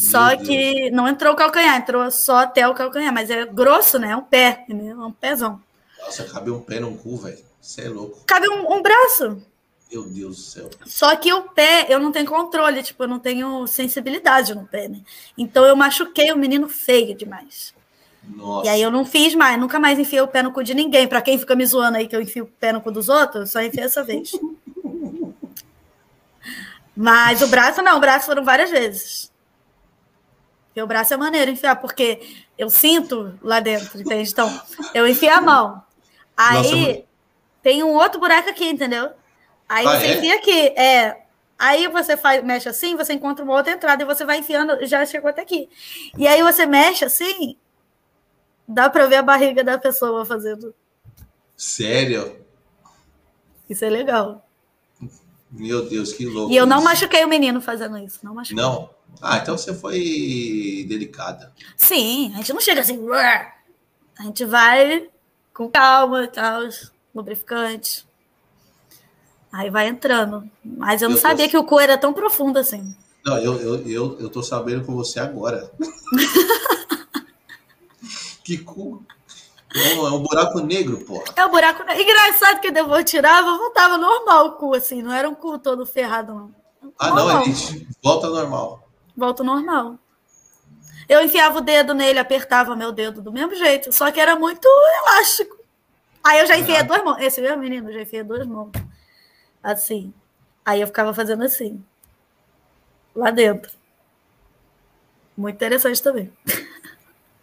Só 0.00 0.34
que 0.34 0.90
não 0.90 1.06
entrou 1.06 1.34
o 1.34 1.36
calcanhar, 1.36 1.76
entrou 1.76 2.10
só 2.10 2.38
até 2.38 2.66
o 2.66 2.72
calcanhar, 2.72 3.12
mas 3.12 3.28
é 3.28 3.44
grosso, 3.44 3.98
né? 3.98 4.12
É 4.12 4.16
um 4.16 4.22
pé, 4.22 4.64
é 4.66 4.94
um 4.94 5.12
pezão. 5.12 5.60
Nossa, 6.00 6.24
cabe 6.24 6.50
um 6.50 6.62
pé 6.62 6.80
num 6.80 6.96
cu, 6.96 7.18
velho. 7.18 7.38
Você 7.60 7.82
é 7.82 7.88
louco. 7.90 8.24
Cabe 8.26 8.48
um, 8.48 8.72
um, 8.72 8.80
braço. 8.80 9.42
Meu 9.92 10.04
Deus 10.04 10.36
do 10.36 10.42
céu. 10.42 10.70
Só 10.86 11.14
que 11.16 11.30
o 11.34 11.42
pé, 11.42 11.84
eu 11.90 12.00
não 12.00 12.10
tenho 12.10 12.24
controle, 12.26 12.82
tipo, 12.82 13.02
eu 13.04 13.08
não 13.08 13.18
tenho 13.18 13.66
sensibilidade 13.66 14.54
no 14.54 14.64
pé, 14.64 14.88
né? 14.88 15.02
Então 15.36 15.66
eu 15.66 15.76
machuquei 15.76 16.32
o 16.32 16.38
menino 16.38 16.66
feio 16.66 17.14
demais. 17.14 17.74
Nossa. 18.24 18.66
E 18.66 18.70
aí 18.70 18.80
eu 18.80 18.90
não 18.90 19.04
fiz 19.04 19.34
mais, 19.34 19.60
nunca 19.60 19.78
mais 19.78 19.98
enfiei 19.98 20.22
o 20.22 20.28
pé 20.28 20.42
no 20.42 20.50
cu 20.50 20.64
de 20.64 20.72
ninguém. 20.72 21.06
Para 21.06 21.20
quem 21.20 21.38
fica 21.38 21.54
me 21.54 21.66
zoando 21.66 21.98
aí 21.98 22.08
que 22.08 22.16
eu 22.16 22.22
enfio 22.22 22.44
o 22.44 22.46
pé 22.58 22.72
no 22.72 22.80
cu 22.80 22.90
dos 22.90 23.10
outros, 23.10 23.50
só 23.50 23.60
enfiei 23.60 23.84
essa 23.84 24.02
vez. 24.02 24.32
Mas 26.96 27.42
o 27.42 27.48
braço 27.48 27.82
não, 27.82 27.98
o 27.98 28.00
braço 28.00 28.24
foram 28.24 28.42
várias 28.42 28.70
vezes. 28.70 29.29
Porque 30.80 30.82
o 30.82 30.86
braço 30.86 31.12
é 31.12 31.16
maneiro 31.16 31.50
enfiar, 31.50 31.76
porque 31.76 32.46
eu 32.56 32.70
sinto 32.70 33.38
lá 33.42 33.60
dentro, 33.60 34.00
entende? 34.00 34.30
Então, 34.30 34.60
eu 34.94 35.06
enfio 35.06 35.32
a 35.32 35.40
mão. 35.40 35.82
Aí 36.36 36.86
Nossa, 36.86 37.02
tem 37.62 37.84
um 37.84 37.94
outro 37.94 38.18
buraco 38.18 38.48
aqui, 38.48 38.68
entendeu? 38.68 39.10
Aí 39.68 39.86
ah, 39.86 39.98
você 39.98 40.06
é? 40.06 40.16
enfia 40.16 40.34
aqui, 40.36 40.68
é. 40.68 41.22
Aí 41.58 41.86
você 41.88 42.16
faz, 42.16 42.42
mexe 42.42 42.68
assim, 42.68 42.96
você 42.96 43.12
encontra 43.12 43.44
uma 43.44 43.54
outra 43.54 43.72
entrada 43.72 44.02
e 44.02 44.06
você 44.06 44.24
vai 44.24 44.38
enfiando, 44.38 44.86
já 44.86 45.04
chegou 45.04 45.28
até 45.28 45.42
aqui. 45.42 45.68
E 46.16 46.26
aí 46.26 46.42
você 46.42 46.64
mexe 46.64 47.04
assim, 47.04 47.56
Dá 48.72 48.88
para 48.88 49.06
ver 49.06 49.16
a 49.16 49.22
barriga 49.22 49.64
da 49.64 49.76
pessoa 49.76 50.24
fazendo. 50.24 50.72
Sério? 51.56 52.36
Isso 53.68 53.84
é 53.84 53.90
legal. 53.90 54.48
Meu 55.50 55.88
Deus, 55.88 56.12
que 56.12 56.24
louco. 56.24 56.52
E 56.52 56.56
eu 56.56 56.64
não 56.64 56.76
isso. 56.76 56.84
machuquei 56.84 57.24
o 57.24 57.28
menino 57.28 57.60
fazendo 57.60 57.98
isso. 57.98 58.20
Não 58.22 58.32
machuquei. 58.32 58.62
Não? 58.62 58.88
Ah, 59.20 59.38
então 59.38 59.56
você 59.56 59.74
foi 59.74 60.84
delicada. 60.88 61.52
Sim, 61.76 62.32
a 62.34 62.38
gente 62.38 62.52
não 62.52 62.60
chega 62.60 62.80
assim. 62.80 62.98
A 64.18 64.22
gente 64.22 64.44
vai 64.44 65.08
com 65.54 65.68
calma 65.68 66.24
e 66.24 66.28
tal, 66.28 66.62
lubrificante. 67.14 68.06
Aí 69.52 69.68
vai 69.68 69.88
entrando. 69.88 70.48
Mas 70.64 71.02
eu 71.02 71.08
não 71.08 71.16
eu 71.16 71.20
sabia 71.20 71.46
tô... 71.46 71.50
que 71.50 71.56
o 71.56 71.64
cu 71.64 71.80
era 71.80 71.98
tão 71.98 72.12
profundo 72.12 72.58
assim. 72.58 72.94
Não, 73.24 73.36
eu, 73.38 73.56
eu, 73.60 73.88
eu, 73.88 74.20
eu 74.20 74.30
tô 74.30 74.42
sabendo 74.42 74.84
com 74.84 74.94
você 74.94 75.20
agora. 75.20 75.70
Que 78.50 78.58
cu. 78.58 79.04
Não, 79.72 80.06
é 80.08 80.10
um 80.10 80.22
buraco 80.24 80.58
negro, 80.58 80.98
porra. 81.04 81.22
É 81.36 81.46
um 81.46 81.50
buraco 81.50 81.84
negro. 81.84 82.02
Engraçado 82.02 82.60
que 82.60 82.66
eu 82.66 83.04
tirava, 83.04 83.56
voltava 83.56 83.96
normal 83.96 84.46
o 84.46 84.52
cu, 84.52 84.74
assim. 84.74 85.02
Não 85.02 85.12
era 85.12 85.28
um 85.28 85.36
cu 85.36 85.56
todo 85.56 85.86
ferrado, 85.86 86.34
não. 86.34 86.54
ah, 86.98 87.10
normal. 87.10 87.26
não, 87.28 87.42
ele 87.44 87.86
volta 88.02 88.28
normal. 88.28 88.89
Volta 89.20 89.44
normal. 89.44 89.98
Eu 91.06 91.22
enfiava 91.22 91.58
o 91.58 91.60
dedo 91.60 91.92
nele, 91.92 92.18
apertava 92.18 92.74
meu 92.74 92.90
dedo 92.90 93.20
do 93.20 93.30
mesmo 93.30 93.54
jeito, 93.54 93.92
só 93.92 94.10
que 94.10 94.18
era 94.18 94.34
muito 94.34 94.66
elástico. 95.04 95.58
Aí 96.24 96.40
eu 96.40 96.46
já 96.46 96.56
enfiei 96.56 96.82
duas 96.82 97.04
mãos. 97.04 97.18
Esse 97.20 97.42
meu 97.42 97.58
menino, 97.58 97.90
eu 97.90 97.94
já 97.94 98.00
enfiei 98.00 98.22
duas 98.22 98.46
mãos. 98.46 98.70
Assim. 99.62 100.14
Aí 100.64 100.80
eu 100.80 100.86
ficava 100.86 101.12
fazendo 101.12 101.44
assim. 101.44 101.84
Lá 103.14 103.30
dentro. 103.30 103.70
Muito 105.36 105.56
interessante 105.56 106.02
também. 106.02 106.32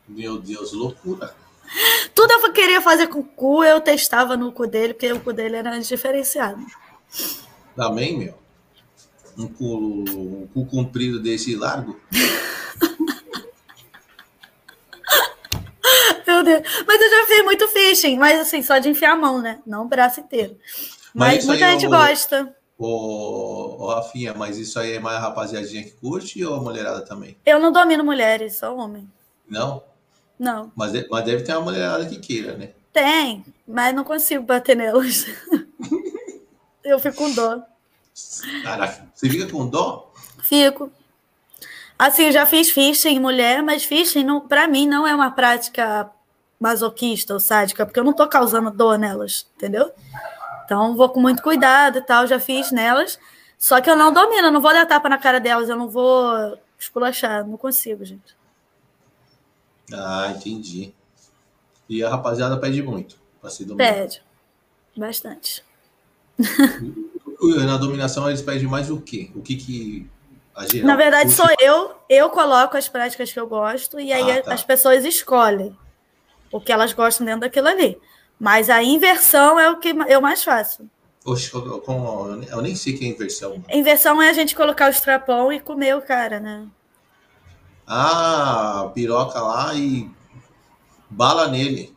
Meu 0.08 0.40
Deus, 0.40 0.74
loucura. 0.74 1.36
Tudo 2.16 2.32
eu 2.32 2.54
queria 2.54 2.82
fazer 2.82 3.06
com 3.08 3.20
o 3.20 3.24
cu, 3.24 3.64
eu 3.64 3.80
testava 3.82 4.36
no 4.36 4.52
cu 4.52 4.66
dele, 4.66 4.96
porque 4.96 5.12
o 5.12 5.20
cu 5.20 5.32
dele 5.32 5.58
era 5.58 5.78
diferenciado. 5.78 6.66
Também, 7.76 8.18
meu. 8.18 8.47
Um 9.38 9.48
cu, 9.48 9.78
um 9.78 10.48
cu 10.54 10.66
comprido 10.66 11.22
desse 11.22 11.56
largo. 11.56 12.00
Meu 16.26 16.44
Deus. 16.44 16.62
Mas 16.86 17.02
eu 17.02 17.10
já 17.10 17.26
fiz 17.26 17.44
muito 17.44 17.68
fishing, 17.68 18.18
mas 18.18 18.40
assim, 18.40 18.62
só 18.62 18.78
de 18.80 18.90
enfiar 18.90 19.14
a 19.14 19.16
mão, 19.16 19.42
né? 19.42 19.60
Não 19.66 19.86
o 19.86 19.88
braço 19.88 20.20
inteiro. 20.20 20.58
Mas, 21.14 21.36
mas 21.36 21.46
muita 21.46 21.72
gente 21.72 21.86
é 21.86 21.88
o, 21.88 21.92
gosta. 21.92 22.56
Ô, 22.78 23.84
ô, 23.84 23.88
Rafinha, 23.88 24.34
mas 24.34 24.58
isso 24.58 24.80
aí 24.80 24.94
é 24.94 25.00
mais 25.00 25.18
a 25.18 25.22
rapaziadinha 25.22 25.84
que 25.84 25.92
curte 25.92 26.44
ou 26.44 26.56
a 26.56 26.62
mulherada 26.62 27.02
também? 27.02 27.38
Eu 27.46 27.60
não 27.60 27.72
domino 27.72 28.04
mulheres, 28.04 28.58
só 28.58 28.76
homem. 28.76 29.10
Não? 29.50 29.84
Não. 30.38 30.72
Mas, 30.76 30.92
mas 31.10 31.26
deve 31.26 31.44
ter 31.44 31.54
uma 31.54 31.62
mulherada 31.62 32.06
que 32.06 32.20
queira, 32.20 32.56
né? 32.58 32.72
Tem, 32.94 33.44
mas 33.68 33.96
não 33.96 34.04
consigo 34.04 34.44
bater 34.44 34.76
nelas. 34.76 35.26
eu 36.84 37.00
fico 37.00 37.16
com 37.16 37.32
dó. 37.34 37.64
Caraca, 38.64 39.08
você 39.14 39.30
fica 39.30 39.52
com 39.52 39.68
dó? 39.68 40.12
Fico. 40.42 40.92
Assim, 41.98 42.26
eu 42.26 42.32
já 42.32 42.46
fiz 42.46 42.70
fishing 42.70 43.16
em 43.16 43.20
mulher, 43.20 43.64
mas 43.64 43.84
fishing, 43.84 44.24
não, 44.24 44.42
pra 44.42 44.68
mim, 44.68 44.88
não 44.88 45.08
é 45.08 45.14
uma 45.14 45.32
prática 45.32 46.10
masoquista 46.60 47.34
ou 47.34 47.40
sádica, 47.40 47.86
porque 47.86 48.00
eu 48.00 48.04
não 48.04 48.14
tô 48.14 48.28
causando 48.28 48.72
dor 48.72 48.98
nelas, 48.98 49.48
entendeu? 49.56 49.92
Então, 50.66 50.96
vou 50.96 51.10
com 51.10 51.20
muito 51.20 51.42
cuidado 51.42 52.00
e 52.00 52.02
tal, 52.02 52.28
já 52.28 52.40
fiz 52.40 52.72
nelas. 52.72 53.20
Só 53.58 53.82
que 53.82 53.90
eu 53.90 53.96
não 53.96 54.14
domino, 54.14 54.48
eu 54.48 54.52
não 54.52 54.62
vou 54.62 54.72
dar 54.72 54.86
tapa 54.86 55.10
na 55.10 55.18
cara 55.18 55.40
delas, 55.40 55.70
eu 55.70 55.76
não 55.76 55.90
vou 55.90 56.58
esculachar, 56.78 57.48
não 57.48 57.58
consigo, 57.58 58.06
gente. 58.06 58.36
Ah, 59.92 60.34
entendi. 60.36 60.94
E 61.90 62.04
a 62.04 62.10
rapaziada 62.10 62.60
pede 62.60 62.84
muito 62.84 63.18
para 63.40 63.50
se 63.50 63.66
dominar. 63.66 63.94
Pede. 63.94 64.22
Bastante. 64.96 65.64
Na 67.42 67.78
dominação 67.78 68.28
eles 68.28 68.42
pedem 68.42 68.68
mais 68.68 68.90
o 68.90 69.00
quê? 69.00 69.30
O 69.36 69.42
que 69.42 69.56
que 69.56 70.10
Na 70.84 70.96
verdade 70.96 71.32
sou 71.32 71.48
eu, 71.60 71.92
eu 72.10 72.30
coloco 72.30 72.76
as 72.76 72.88
práticas 72.88 73.32
que 73.32 73.40
eu 73.40 73.48
gosto 73.48 74.00
e 74.00 74.12
aí 74.12 74.32
ah, 74.32 74.44
tá. 74.44 74.54
as 74.54 74.64
pessoas 74.64 75.06
escolhem 75.06 75.78
o 76.52 76.60
que 76.60 76.72
elas 76.72 76.94
gostam 76.94 77.26
dentro 77.26 77.42
daquilo 77.42 77.68
ali. 77.68 77.98
Mas 78.40 78.70
a 78.70 78.84
inversão 78.84 79.60
é 79.60 79.70
o 79.70 79.78
que 79.78 79.90
eu 79.90 80.22
mais 80.22 80.44
faço. 80.44 80.90
Oxe, 81.26 81.52
eu 81.54 82.62
nem 82.62 82.76
sei 82.76 82.94
que 82.94 83.06
é 83.06 83.10
inversão. 83.10 83.62
Inversão 83.70 84.22
é 84.22 84.30
a 84.30 84.34
gente 84.34 84.56
colocar 84.56 84.88
o 84.88 84.92
strapão 84.92 85.52
e 85.52 85.60
comer 85.60 85.96
o 85.96 86.02
cara, 86.02 86.40
né? 86.40 86.66
Ah, 87.86 88.90
piroca 88.94 89.40
lá 89.42 89.74
e 89.76 90.10
bala 91.10 91.48
nele. 91.48 91.96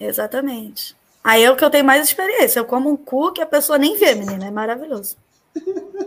Exatamente. 0.00 0.96
Aí 1.26 1.42
é 1.42 1.50
o 1.50 1.56
que 1.56 1.64
eu 1.64 1.70
tenho 1.70 1.84
mais 1.84 2.06
experiência. 2.06 2.60
Eu 2.60 2.64
como 2.64 2.88
um 2.88 2.96
cu 2.96 3.32
que 3.32 3.42
a 3.42 3.46
pessoa 3.46 3.76
nem 3.76 3.96
vê, 3.96 4.14
menina. 4.14 4.46
É 4.46 4.50
maravilhoso. 4.50 5.16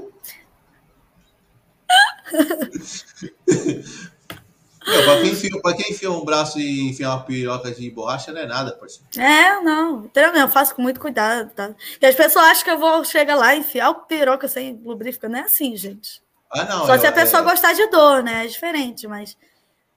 Para 4.81 5.21
quem, 5.21 5.31
enfia, 5.31 5.49
quem 5.75 5.91
enfia 5.91 6.09
um 6.09 6.23
braço 6.23 6.57
e 6.57 6.89
enfia 6.89 7.09
uma 7.09 7.21
piroca 7.23 7.69
de 7.69 7.89
borracha 7.91 8.31
não 8.31 8.39
é 8.39 8.45
nada, 8.45 8.71
parceiro. 8.71 9.05
É, 9.17 9.59
não. 9.59 10.09
Eu 10.15 10.47
faço 10.47 10.73
com 10.73 10.81
muito 10.81 11.01
cuidado, 11.01 11.51
tá? 11.53 11.75
E 12.01 12.05
as 12.05 12.15
pessoas 12.15 12.45
acham 12.45 12.63
que 12.63 12.71
eu 12.71 12.79
vou 12.79 13.03
chegar 13.03 13.35
lá 13.35 13.53
e 13.53 13.59
enfiar 13.59 13.89
o 13.89 14.05
piroca 14.05 14.47
sem 14.47 14.81
lubrificante. 14.85 15.33
Não 15.33 15.39
é 15.39 15.43
assim, 15.43 15.75
gente. 15.75 16.21
Ah, 16.49 16.63
não. 16.63 16.85
Só 16.85 16.95
eu, 16.95 16.99
se 17.01 17.07
a 17.07 17.11
pessoa 17.11 17.41
é... 17.41 17.45
gostar 17.45 17.73
de 17.73 17.85
dor, 17.87 18.23
né? 18.23 18.45
É 18.45 18.47
diferente, 18.47 19.05
mas 19.05 19.35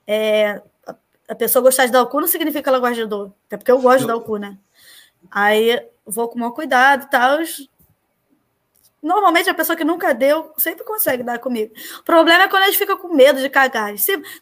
é, 0.05 0.61
a 1.29 1.35
pessoa 1.37 1.63
gostar 1.63 1.87
de 1.87 1.93
dar 1.93 2.03
o 2.03 2.09
cu 2.09 2.21
não 2.21 2.27
significa 2.27 2.61
que 2.61 2.69
ela 2.69 2.81
gosta 2.81 2.97
de 2.97 3.07
dor. 3.07 3.33
Até 3.47 3.57
porque 3.57 3.71
eu 3.71 3.81
gosto 3.81 3.99
eu... 3.99 4.01
de 4.01 4.07
dar 4.09 4.17
o 4.17 4.21
cu, 4.23 4.37
né? 4.37 4.59
Aí 5.31 5.85
vou 6.07 6.29
com 6.29 6.39
maior 6.39 6.53
cuidado 6.53 7.05
e 7.05 7.11
tal. 7.11 7.39
Normalmente 9.03 9.51
a 9.51 9.55
pessoa 9.55 9.77
que 9.77 9.83
nunca 9.85 10.15
deu 10.15 10.53
sempre 10.57 10.85
consegue 10.85 11.23
dar 11.23 11.39
comigo. 11.39 11.75
O 11.99 12.03
problema 12.05 12.45
é 12.45 12.49
quando 12.49 12.63
a 12.63 12.67
gente 12.67 12.79
fica 12.79 12.97
com 12.97 13.09
medo 13.15 13.41
de 13.41 13.51
cagar. 13.51 13.93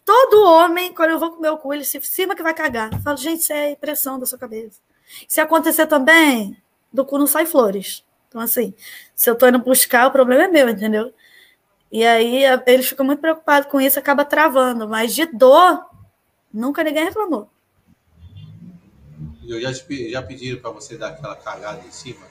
Todo 0.05 0.45
homem, 0.45 0.93
quando 0.93 1.11
eu 1.11 1.19
vou 1.19 1.33
comer 1.33 1.49
o 1.49 1.57
cu, 1.57 1.73
ele 1.73 1.85
se 1.85 2.01
cima 2.03 2.35
que 2.35 2.43
vai 2.43 2.53
cagar. 2.53 2.93
Eu 2.93 2.99
falo, 3.01 3.17
gente, 3.17 3.41
isso 3.41 3.53
é 3.53 3.71
impressão 3.71 4.19
da 4.19 4.27
sua 4.27 4.39
cabeça. 4.39 4.81
Se 5.27 5.41
acontecer 5.41 5.87
também, 5.87 6.57
do 6.93 7.05
cu 7.07 7.19
não 7.19 7.27
sai 7.27 7.47
flores. 7.47 8.05
Então, 8.29 8.41
assim, 8.41 8.75
se 9.15 9.31
eu 9.31 9.35
tô 9.35 9.49
indo 9.49 9.59
buscar, 9.59 10.07
o 10.07 10.11
problema 10.11 10.45
é 10.45 10.49
meu, 10.49 10.69
entendeu? 10.69 11.13
E 11.91 12.05
aí 12.05 12.45
eles 12.67 12.89
ficam 12.89 13.05
muito 13.05 13.21
preocupados 13.21 13.69
com 13.71 13.81
isso, 13.81 13.99
acaba 13.99 14.25
travando. 14.25 14.87
Mas 14.87 15.15
de 15.15 15.27
dor, 15.27 15.87
nunca 16.53 16.85
ninguém 16.85 17.05
reclamou. 17.05 17.51
Eu 19.51 19.61
já, 19.61 19.73
já 19.73 20.23
pediram 20.23 20.61
para 20.61 20.71
você 20.71 20.97
dar 20.97 21.09
aquela 21.09 21.35
cagada 21.37 21.83
em 21.87 21.91
cima? 21.91 22.27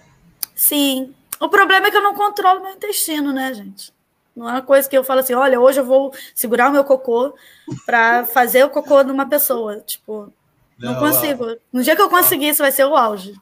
Sim. 0.55 1.13
O 1.39 1.49
problema 1.49 1.87
é 1.87 1.91
que 1.91 1.97
eu 1.97 2.03
não 2.03 2.15
controlo 2.15 2.61
meu 2.61 2.71
intestino, 2.71 3.31
né, 3.31 3.53
gente? 3.53 3.93
Não 4.35 4.47
é 4.47 4.53
uma 4.53 4.61
coisa 4.61 4.87
que 4.87 4.97
eu 4.97 5.03
falo 5.03 5.19
assim, 5.19 5.33
olha, 5.33 5.59
hoje 5.59 5.79
eu 5.79 5.85
vou 5.85 6.13
segurar 6.33 6.69
o 6.69 6.71
meu 6.71 6.83
cocô 6.83 7.35
para 7.85 8.25
fazer 8.25 8.63
o 8.63 8.69
cocô 8.69 9.03
de 9.03 9.11
uma 9.11 9.27
pessoa. 9.27 9.79
Tipo, 9.79 10.31
não, 10.77 10.93
não 10.93 10.99
consigo. 10.99 11.57
No 11.73 11.83
dia 11.83 11.95
que 11.95 12.01
eu 12.01 12.09
conseguir, 12.09 12.49
isso 12.49 12.63
vai 12.63 12.71
ser 12.71 12.85
o 12.85 12.95
auge. 12.95 13.33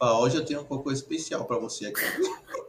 Ah, 0.00 0.18
hoje 0.18 0.36
eu 0.36 0.44
tenho 0.44 0.60
um 0.60 0.64
cocô 0.64 0.90
especial 0.90 1.44
para 1.44 1.58
você 1.58 1.86
aqui. 1.86 2.00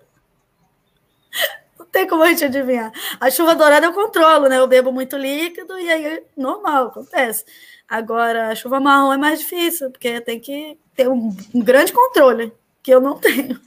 tem 1.92 2.08
como 2.08 2.24
a 2.24 2.28
gente 2.30 2.46
adivinhar. 2.46 2.92
A 3.20 3.30
chuva 3.30 3.56
dourada 3.56 3.86
eu 3.86 3.94
controlo, 3.94 4.48
né? 4.48 4.58
Eu 4.58 4.68
bebo 4.68 4.92
muito 4.92 5.18
líquido 5.18 5.78
e 5.80 5.90
aí 5.90 6.24
normal, 6.36 6.88
acontece. 6.88 7.46
Agora, 7.90 8.50
a 8.50 8.56
chuva 8.56 8.80
marrom 8.80 9.12
é 9.12 9.18
mais 9.18 9.40
difícil, 9.40 9.90
porque 9.90 10.22
tem 10.22 10.40
que 10.40 10.78
ter 10.96 11.10
um, 11.10 11.36
um 11.54 11.62
grande 11.62 11.92
controle, 11.92 12.54
que 12.84 12.92
eu 12.92 13.02
não 13.02 13.18
tenho. 13.18 13.60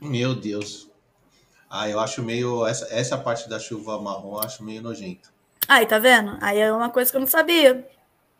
Meu 0.00 0.34
Deus. 0.34 0.90
Ah, 1.70 1.88
eu 1.88 2.00
acho 2.00 2.22
meio. 2.22 2.66
Essa, 2.66 2.88
essa 2.90 3.16
parte 3.16 3.48
da 3.48 3.60
chuva 3.60 4.00
marrom 4.00 4.32
eu 4.32 4.40
acho 4.40 4.64
meio 4.64 4.82
nojento. 4.82 5.30
Aí, 5.68 5.86
tá 5.86 5.98
vendo? 5.98 6.36
Aí 6.40 6.58
é 6.58 6.72
uma 6.72 6.90
coisa 6.90 7.10
que 7.10 7.16
eu 7.16 7.20
não 7.20 7.28
sabia. 7.28 7.88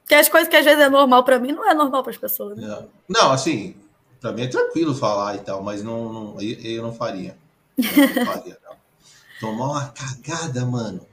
Que 0.09 0.16
as 0.16 0.28
coisas 0.28 0.48
que 0.48 0.56
às 0.56 0.64
vezes 0.64 0.82
é 0.82 0.88
normal 0.88 1.22
para 1.22 1.38
mim 1.38 1.52
não 1.52 1.68
é 1.68 1.72
normal 1.72 2.02
para 2.02 2.10
as 2.10 2.18
pessoas. 2.18 2.59
Né? 2.59 2.66
Não. 2.66 2.88
não, 3.09 3.32
assim, 3.32 3.76
para 4.20 4.32
mim 4.32 4.42
é 4.42 4.48
tranquilo 4.48 4.94
falar 4.94 5.36
e 5.36 5.38
tal, 5.38 5.62
mas 5.62 5.82
não, 5.82 6.12
não 6.12 6.40
eu, 6.40 6.59
eu 6.60 6.82
não 6.82 6.92
faria. 6.92 7.36
Eu 7.78 8.14
não 8.14 8.26
faria. 8.26 8.59
Tomar 9.40 9.70
uma 9.70 9.88
cagada, 9.88 10.66
mano. 10.66 11.06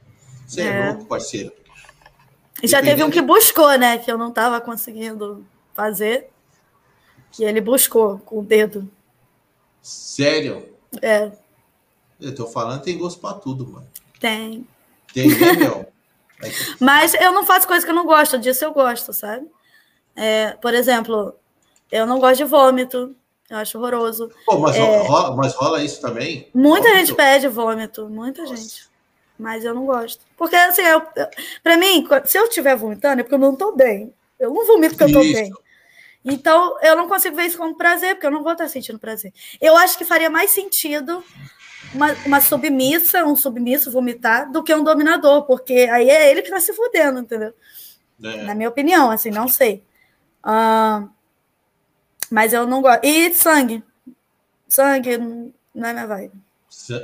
Você 0.46 0.62
é, 0.62 0.66
é 0.66 0.90
louco, 0.90 1.06
parceiro. 1.06 1.52
E 2.62 2.68
já 2.68 2.82
teve 2.82 3.04
um 3.04 3.10
que 3.10 3.22
buscou, 3.22 3.78
né? 3.78 3.98
Que 3.98 4.12
eu 4.12 4.18
não 4.18 4.32
tava 4.32 4.60
conseguindo 4.60 5.46
fazer. 5.74 6.30
Que 7.32 7.44
ele 7.44 7.62
buscou 7.62 8.20
com 8.20 8.40
o 8.40 8.44
dedo. 8.44 8.90
Sério? 9.82 10.68
É. 11.02 11.32
Eu 12.20 12.36
tô 12.36 12.48
falando, 12.48 12.82
tem 12.82 12.98
gosto 12.98 13.20
pra 13.20 13.34
tudo, 13.34 13.68
mano. 13.68 13.88
Tem. 14.20 14.68
Tem, 15.14 15.28
né, 15.28 15.54
meu? 15.54 15.86
Mas 16.80 17.14
eu 17.14 17.32
não 17.32 17.46
faço 17.46 17.68
coisa 17.68 17.86
que 17.86 17.92
eu 17.92 17.96
não 17.96 18.06
gosto, 18.06 18.38
disso 18.38 18.64
eu 18.64 18.74
gosto, 18.74 19.14
sabe? 19.14 19.48
É, 20.16 20.52
por 20.62 20.74
exemplo, 20.74 21.36
eu 21.92 22.06
não 22.06 22.20
gosto 22.20 22.38
de 22.38 22.46
vômito. 22.46 23.16
Eu 23.50 23.58
acho 23.58 23.78
horroroso. 23.80 24.30
Pô, 24.46 24.60
mas, 24.60 24.76
é... 24.76 25.08
rola, 25.08 25.36
mas 25.36 25.56
rola 25.56 25.84
isso 25.84 26.00
também? 26.00 26.48
Muita 26.54 26.88
vômito? 26.88 27.00
gente 27.00 27.16
pede 27.16 27.48
vômito, 27.48 28.08
muita 28.08 28.44
Nossa. 28.44 28.56
gente. 28.56 28.89
Mas 29.40 29.64
eu 29.64 29.74
não 29.74 29.86
gosto. 29.86 30.22
Porque, 30.36 30.56
assim, 30.56 30.82
eu, 30.82 31.02
pra 31.64 31.78
mim, 31.78 32.06
se 32.26 32.38
eu 32.38 32.44
estiver 32.44 32.76
vomitando, 32.76 33.22
é 33.22 33.24
porque 33.24 33.36
eu 33.36 33.40
não 33.40 33.56
tô 33.56 33.72
bem. 33.72 34.14
Eu 34.38 34.54
não 34.54 34.68
vomito 34.68 34.98
porque 34.98 35.10
isso. 35.10 35.20
eu 35.20 35.26
tô 35.26 35.34
bem. 35.34 35.52
Então, 36.26 36.78
eu 36.82 36.96
não 36.98 37.08
consigo 37.08 37.38
ver 37.38 37.46
isso 37.46 37.58
como 37.58 37.78
prazer, 37.78 38.16
porque 38.16 38.28
eu 38.28 38.32
não 38.32 38.44
vou 38.44 38.52
estar 38.52 38.68
sentindo 38.68 39.00
prazer. 39.00 39.34
Eu 39.62 39.78
acho 39.78 39.98
que 39.98 40.04
faria 40.04 40.30
mais 40.30 40.52
sentido 40.52 41.24
uma, 41.94 42.12
uma 42.26 42.42
submissa, 42.42 43.24
um 43.26 43.36
submisso 43.36 43.90
vomitar, 43.90 44.52
do 44.52 44.62
que 44.62 44.76
um 44.76 44.84
dominador, 44.84 45.44
porque 45.46 45.88
aí 45.90 46.10
é 46.10 46.30
ele 46.30 46.42
que 46.42 46.50
tá 46.50 46.60
se 46.60 46.74
fudendo, 46.74 47.22
entendeu? 47.22 47.54
É. 48.22 48.44
Na 48.44 48.54
minha 48.54 48.68
opinião, 48.68 49.10
assim, 49.10 49.32
não 49.32 49.48
sei. 49.48 49.82
Uh, 50.44 51.10
mas 52.30 52.52
eu 52.52 52.68
não 52.68 52.82
gosto. 52.82 53.06
E 53.06 53.34
sangue. 53.34 53.82
Sangue 54.68 55.18
não 55.74 55.90
é 55.90 55.94
minha 55.94 56.08
vibe. 56.08 56.49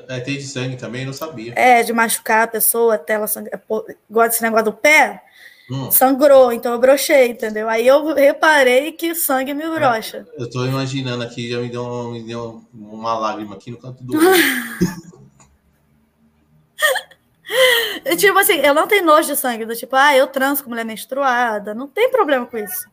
É, 0.07 0.19
tem 0.19 0.37
de 0.37 0.43
sangue 0.43 0.75
também, 0.75 1.05
não 1.05 1.13
sabia. 1.13 1.53
É, 1.55 1.83
de 1.83 1.91
machucar 1.91 2.43
a 2.43 2.47
pessoa 2.47 2.95
até 2.95 3.13
ela 3.13 3.27
sangrar. 3.27 3.61
Gosta 4.09 4.29
desse 4.29 4.43
negócio 4.43 4.65
do 4.65 4.73
pé? 4.73 5.23
Hum. 5.69 5.89
Sangrou, 5.91 6.51
então 6.51 6.73
eu 6.73 6.79
brochei, 6.79 7.29
entendeu? 7.29 7.67
Aí 7.67 7.87
eu 7.87 8.13
reparei 8.13 8.91
que 8.91 9.15
sangue 9.15 9.53
me 9.53 9.67
brocha. 9.67 10.27
Eu 10.37 10.47
tô 10.49 10.63
imaginando 10.65 11.23
aqui, 11.23 11.49
já 11.49 11.59
me 11.59 11.69
deu, 11.69 12.11
me 12.11 12.21
deu 12.23 12.63
uma 12.71 13.17
lágrima 13.17 13.55
aqui 13.55 13.71
no 13.71 13.77
canto 13.77 14.03
do 14.03 14.15
olho. 14.15 14.43
tipo 18.17 18.37
assim, 18.37 18.59
eu 18.59 18.75
não 18.75 18.87
tenho 18.87 19.05
nojo 19.05 19.27
de 19.27 19.35
sangue, 19.35 19.65
do 19.65 19.75
tipo, 19.75 19.95
ah, 19.95 20.15
eu 20.15 20.27
transo 20.27 20.63
com 20.63 20.69
mulher 20.69 20.85
menstruada, 20.85 21.73
não 21.73 21.87
tem 21.87 22.11
problema 22.11 22.45
com 22.45 22.57
isso. 22.57 22.87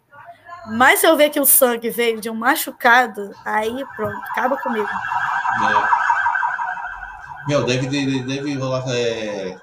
Mas 0.69 1.01
se 1.01 1.07
eu 1.07 1.17
ver 1.17 1.29
que 1.29 1.41
o 1.41 1.45
sangue 1.45 1.91
veio 1.91 2.21
de 2.21 2.31
um 2.31 2.35
machucado, 2.35 3.35
aí 3.45 3.85
pronto, 3.97 4.17
acaba 4.31 4.57
comigo. 4.57 4.89
É. 4.89 6.02
Meu, 7.49 7.65
deve, 7.65 7.87
deve, 7.89 8.23
deve 8.23 8.55
rolar. 8.55 8.85
É... 8.89 9.59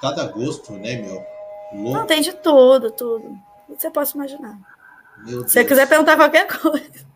cada 0.00 0.26
gosto, 0.26 0.72
né, 0.72 0.96
meu? 0.96 1.24
Louco. 1.72 1.98
Não, 1.98 2.06
tem 2.06 2.20
de 2.20 2.32
tudo, 2.32 2.90
tudo. 2.90 3.38
Você 3.68 3.90
pode 3.90 4.10
imaginar. 4.14 4.58
Meu 5.24 5.42
Se 5.42 5.50
você 5.50 5.64
quiser 5.64 5.88
perguntar 5.88 6.16
qualquer 6.16 6.46
coisa. 6.46 7.10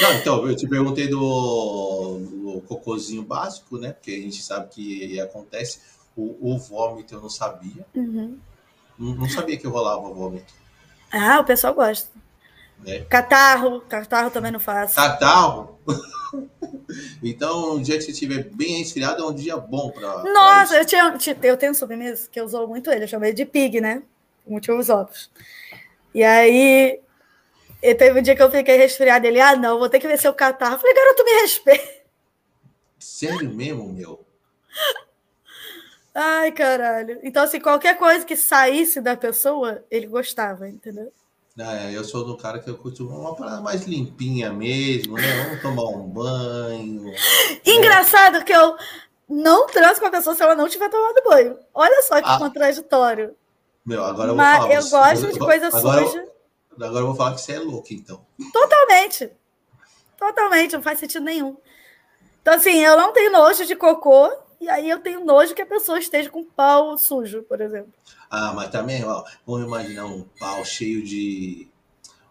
Não, 0.00 0.12
então, 0.14 0.46
eu 0.46 0.54
te 0.54 0.68
perguntei 0.68 1.08
do, 1.08 2.18
do 2.18 2.60
cocôzinho 2.66 3.22
básico, 3.22 3.78
né? 3.78 3.92
Porque 3.92 4.12
a 4.12 4.20
gente 4.20 4.42
sabe 4.42 4.68
que 4.68 5.20
acontece. 5.20 5.80
O, 6.16 6.54
o 6.54 6.58
vômito 6.58 7.14
eu 7.14 7.20
não 7.20 7.30
sabia. 7.30 7.86
Uhum. 7.94 8.38
Não, 8.98 9.14
não, 9.14 9.28
sabia 9.28 9.56
que 9.56 9.66
rolava 9.66 10.12
vômito. 10.12 10.52
Ah, 11.10 11.40
o 11.40 11.44
pessoal 11.44 11.74
gosta. 11.74 12.10
É. 12.86 13.00
Catarro, 13.00 13.80
catarro 13.82 14.30
também 14.30 14.50
não 14.50 14.60
faço. 14.60 14.96
Catarro? 14.96 15.78
então, 17.22 17.74
um 17.74 17.82
dia 17.82 17.96
que 17.96 18.02
você 18.02 18.10
estiver 18.10 18.44
bem 18.44 18.78
resfriado 18.78 19.22
é 19.22 19.26
um 19.26 19.34
dia 19.34 19.56
bom 19.56 19.90
para. 19.90 20.22
Nossa, 20.24 20.74
pra 20.74 20.82
eu, 20.82 21.18
tinha, 21.18 21.36
eu 21.42 21.56
tenho 21.56 21.72
um 21.72 21.74
sobremesa 21.74 22.28
que 22.30 22.40
eu 22.40 22.44
usou 22.44 22.66
muito 22.66 22.90
ele, 22.90 23.04
eu 23.04 23.08
chamei 23.08 23.32
de 23.32 23.44
pig, 23.44 23.80
né? 23.80 24.02
Motivos 24.46 24.88
óbvios. 24.88 25.30
E 26.14 26.24
aí, 26.24 27.00
e 27.82 27.94
teve 27.94 28.18
um 28.18 28.22
dia 28.22 28.34
que 28.34 28.42
eu 28.42 28.50
fiquei 28.50 28.76
resfriada. 28.76 29.26
Ele, 29.26 29.40
ah, 29.40 29.56
não, 29.56 29.78
vou 29.78 29.88
ter 29.88 30.00
que 30.00 30.08
ver 30.08 30.18
seu 30.18 30.34
catarro. 30.34 30.74
Eu 30.74 30.78
falei, 30.78 30.94
garoto, 30.94 31.24
me 31.24 31.42
respeita. 31.42 32.00
Sério 32.98 33.50
mesmo, 33.50 33.92
meu? 33.92 34.26
Ai, 36.14 36.52
caralho. 36.52 37.18
Então, 37.22 37.44
assim, 37.44 37.60
qualquer 37.60 37.96
coisa 37.96 38.26
que 38.26 38.36
saísse 38.36 39.00
da 39.00 39.16
pessoa, 39.16 39.84
ele 39.90 40.06
gostava, 40.06 40.68
entendeu? 40.68 41.12
É, 41.58 41.94
eu 41.94 42.04
sou 42.04 42.24
do 42.24 42.36
cara 42.36 42.58
que 42.58 42.70
eu 42.70 42.76
curto 42.76 43.06
uma 43.08 43.34
parada 43.34 43.60
mais 43.60 43.84
limpinha 43.84 44.52
mesmo, 44.52 45.16
né? 45.16 45.44
Vamos 45.44 45.62
tomar 45.62 45.84
um 45.84 46.08
banho. 46.08 47.12
Engraçado 47.66 48.38
né? 48.38 48.44
que 48.44 48.52
eu 48.52 48.76
não 49.28 49.66
transo 49.66 50.00
com 50.00 50.06
a 50.06 50.10
pessoa 50.10 50.34
se 50.34 50.42
ela 50.42 50.54
não 50.54 50.68
tiver 50.68 50.88
tomado 50.88 51.22
banho. 51.24 51.58
Olha 51.74 52.02
só 52.02 52.20
que 52.20 52.28
ah. 52.28 52.38
contraditório. 52.38 53.34
Meu, 53.84 54.04
agora 54.04 54.30
eu 54.30 54.36
vou 54.36 54.44
Mas 54.44 54.58
falar. 54.58 54.74
Eu 54.74 54.90
gosto 54.90 55.32
de 55.32 55.38
coisa 55.38 55.66
agora 55.68 56.06
suja. 56.06 56.18
Eu, 56.78 56.86
agora 56.86 57.00
eu 57.00 57.06
vou 57.06 57.16
falar 57.16 57.34
que 57.34 57.40
você 57.40 57.52
é 57.52 57.58
louco, 57.58 57.88
então. 57.90 58.24
Totalmente. 58.52 59.30
Totalmente, 60.18 60.74
não 60.74 60.82
faz 60.82 60.98
sentido 60.98 61.24
nenhum. 61.24 61.56
Então, 62.42 62.54
assim, 62.54 62.78
eu 62.78 62.96
não 62.96 63.12
tenho 63.12 63.32
nojo 63.32 63.66
de 63.66 63.74
cocô, 63.74 64.30
e 64.60 64.68
aí 64.68 64.88
eu 64.88 64.98
tenho 64.98 65.24
nojo 65.24 65.54
que 65.54 65.62
a 65.62 65.66
pessoa 65.66 65.98
esteja 65.98 66.30
com 66.30 66.44
pau 66.44 66.96
sujo, 66.96 67.42
por 67.42 67.60
exemplo. 67.60 67.92
Ah, 68.30 68.52
mas 68.54 68.70
também, 68.70 69.04
ó, 69.04 69.24
vamos 69.44 69.66
imaginar 69.66 70.06
um 70.06 70.22
pau 70.38 70.64
cheio 70.64 71.04
de. 71.04 71.68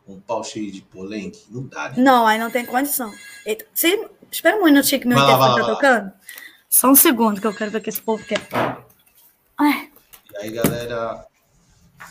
Um 0.08 0.20
pau 0.20 0.44
cheio 0.44 0.72
de 0.72 0.82
polenque. 0.82 1.46
Não 1.50 1.68
dá, 1.68 1.90
né? 1.90 1.96
Não, 1.98 2.26
aí 2.26 2.40
não 2.40 2.50
tem 2.50 2.66
condição. 2.66 3.14
Eita, 3.46 3.66
se, 3.74 4.10
espera 4.32 4.58
um 4.58 4.64
minutinho 4.64 5.02
que 5.02 5.08
meu 5.08 5.20
telefone 5.20 5.62
tá 5.62 5.68
tocando. 5.68 6.12
Só 6.70 6.90
um 6.90 6.96
segundo 6.96 7.42
que 7.42 7.46
eu 7.46 7.54
quero 7.54 7.70
ver 7.70 7.80
o 7.80 7.82
que 7.82 7.90
esse 7.90 8.02
povo 8.02 8.24
quer. 8.24 8.40
Ai. 9.58 9.92
E 10.32 10.38
aí, 10.38 10.52
galera, 10.52 11.28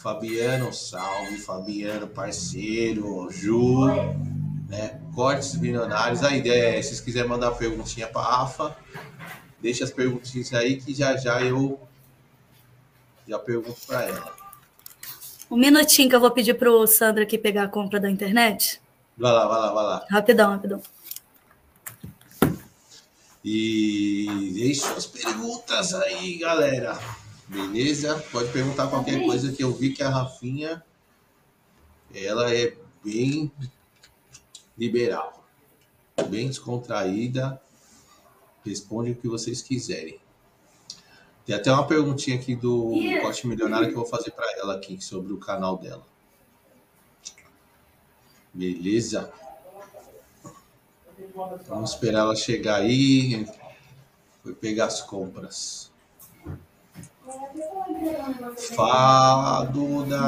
Fabiano, 0.02 0.72
salve, 0.72 1.38
Fabiano, 1.38 2.06
parceiro, 2.06 3.28
Ju, 3.30 3.86
né? 4.68 5.00
Cortes 5.14 5.56
bilionários. 5.56 6.22
A 6.22 6.36
ideia 6.36 6.78
é, 6.78 6.82
se 6.82 6.88
vocês 6.88 7.00
quiserem 7.00 7.28
mandar 7.28 7.52
perguntinha 7.52 8.06
para 8.06 8.22
Rafa, 8.22 8.76
deixa 9.60 9.84
as 9.84 9.90
perguntinhas 9.90 10.52
aí 10.52 10.76
que 10.80 10.94
já 10.94 11.16
já 11.16 11.42
eu 11.42 11.87
já 13.28 13.38
pergunto 13.38 13.78
para 13.86 14.04
ela. 14.04 14.36
Um 15.50 15.56
minutinho 15.56 16.08
que 16.08 16.16
eu 16.16 16.20
vou 16.20 16.30
pedir 16.30 16.54
pro 16.54 16.86
Sandro 16.86 17.22
aqui 17.22 17.36
pegar 17.36 17.64
a 17.64 17.68
compra 17.68 18.00
da 18.00 18.10
internet. 18.10 18.80
Vai 19.16 19.32
lá, 19.32 19.46
vai 19.46 19.60
lá, 19.60 19.72
vai 19.72 19.84
lá. 19.84 20.06
Rapidão, 20.10 20.50
rapidão. 20.50 20.82
E 23.44 24.52
deixe 24.54 24.80
suas 24.80 25.06
perguntas 25.06 25.94
aí, 25.94 26.38
galera. 26.38 26.98
Beleza? 27.46 28.22
Pode 28.30 28.50
perguntar 28.52 28.88
qualquer 28.88 29.24
coisa 29.24 29.52
que 29.52 29.62
eu 29.62 29.72
vi 29.72 29.94
que 29.94 30.02
a 30.02 30.10
Rafinha 30.10 30.82
ela 32.14 32.52
é 32.54 32.74
bem 33.04 33.50
liberal, 34.76 35.44
bem 36.28 36.46
descontraída, 36.46 37.60
responde 38.64 39.12
o 39.12 39.16
que 39.16 39.28
vocês 39.28 39.62
quiserem. 39.62 40.18
Tem 41.48 41.56
até 41.56 41.72
uma 41.72 41.86
perguntinha 41.86 42.36
aqui 42.36 42.54
do 42.54 42.92
Corte 43.22 43.46
Milionário 43.46 43.88
que 43.88 43.94
eu 43.94 44.00
vou 44.00 44.06
fazer 44.06 44.32
para 44.32 44.44
ela 44.58 44.74
aqui 44.74 45.02
sobre 45.02 45.32
o 45.32 45.38
canal 45.38 45.78
dela. 45.78 46.06
Beleza? 48.52 49.32
Vamos 51.66 51.92
esperar 51.92 52.18
ela 52.18 52.36
chegar 52.36 52.82
aí. 52.82 53.48
Foi 54.42 54.52
pegar 54.52 54.84
as 54.84 55.00
compras. 55.00 55.90
Fala, 58.76 59.64
Duda! 59.64 60.18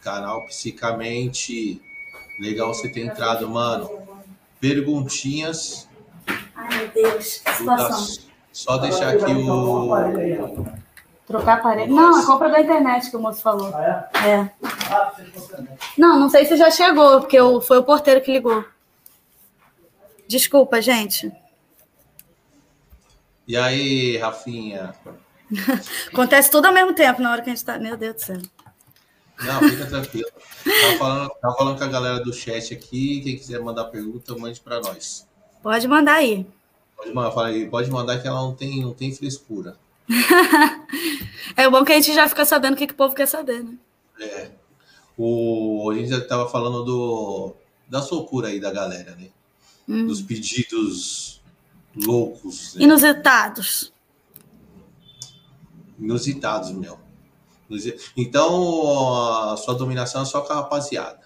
Canal 0.00 0.44
Psicamente. 0.46 1.80
Legal 2.40 2.74
você 2.74 2.88
ter 2.88 3.06
entrado, 3.06 3.48
mano. 3.48 3.88
Perguntinhas. 4.58 5.88
Ai, 6.56 6.78
meu 6.78 6.88
Deus, 6.88 7.38
que 7.38 7.54
situação. 7.54 8.27
Só 8.58 8.76
deixar 8.76 9.10
aqui 9.10 9.32
o. 9.32 10.66
Trocar 11.28 11.62
parede. 11.62 11.92
Não, 11.92 12.20
a 12.20 12.26
compra 12.26 12.50
da 12.50 12.60
internet 12.60 13.08
que 13.08 13.16
o 13.16 13.20
moço 13.20 13.40
falou. 13.40 13.72
Ah, 13.72 14.10
é? 14.26 14.28
É. 14.28 14.50
Não, 15.96 16.18
não 16.18 16.28
sei 16.28 16.44
se 16.44 16.56
já 16.56 16.68
chegou, 16.68 17.20
porque 17.20 17.38
foi 17.62 17.78
o 17.78 17.84
porteiro 17.84 18.20
que 18.20 18.32
ligou. 18.32 18.64
Desculpa, 20.26 20.82
gente. 20.82 21.30
E 23.46 23.56
aí, 23.56 24.16
Rafinha? 24.16 24.92
Acontece 26.12 26.50
tudo 26.50 26.66
ao 26.66 26.74
mesmo 26.74 26.94
tempo 26.94 27.22
na 27.22 27.30
hora 27.30 27.42
que 27.42 27.50
a 27.50 27.54
gente 27.54 27.64
tá. 27.64 27.78
Meu 27.78 27.96
Deus 27.96 28.16
do 28.16 28.20
céu. 28.22 28.42
Não, 29.40 29.60
fica 29.68 29.86
tranquilo. 29.86 30.30
Tava 30.64 30.98
falando, 30.98 31.30
tava 31.40 31.54
falando 31.54 31.78
com 31.78 31.84
a 31.84 31.88
galera 31.88 32.20
do 32.24 32.32
chat 32.32 32.74
aqui. 32.74 33.20
Quem 33.20 33.36
quiser 33.36 33.60
mandar 33.60 33.84
pergunta, 33.84 34.36
mande 34.36 34.60
para 34.60 34.80
nós. 34.80 35.28
Pode 35.62 35.86
mandar 35.86 36.14
aí. 36.14 36.44
Pode 36.98 37.14
mandar, 37.14 37.70
pode 37.70 37.90
mandar 37.90 38.20
que 38.20 38.28
ela 38.28 38.42
não 38.42 38.54
tem, 38.54 38.82
não 38.82 38.92
tem 38.92 39.14
frescura. 39.14 39.78
é 41.56 41.70
bom 41.70 41.82
que 41.84 41.92
a 41.92 41.94
gente 41.94 42.12
já 42.12 42.28
fica 42.28 42.44
sabendo 42.44 42.74
o 42.74 42.76
que, 42.76 42.86
que 42.86 42.92
o 42.92 42.96
povo 42.96 43.14
quer 43.14 43.26
saber, 43.26 43.64
né? 43.64 43.74
É. 44.20 44.50
O, 45.16 45.90
a 45.90 45.94
gente 45.94 46.10
já 46.10 46.20
tava 46.20 46.48
falando 46.50 46.84
do, 46.84 47.54
da 47.88 48.04
loucura 48.04 48.48
aí 48.48 48.60
da 48.60 48.70
galera, 48.70 49.16
né? 49.16 49.28
Hum. 49.88 50.06
Dos 50.06 50.20
pedidos 50.20 51.40
loucos. 51.96 52.74
Né? 52.74 52.82
Inusitados 52.82 53.92
inusitados, 55.98 56.70
meu. 56.70 56.98
Então, 58.16 59.50
a 59.50 59.56
sua 59.56 59.74
dominação 59.74 60.22
é 60.22 60.24
só 60.24 60.40
com 60.40 60.52
a 60.52 60.56
rapaziada. 60.56 61.20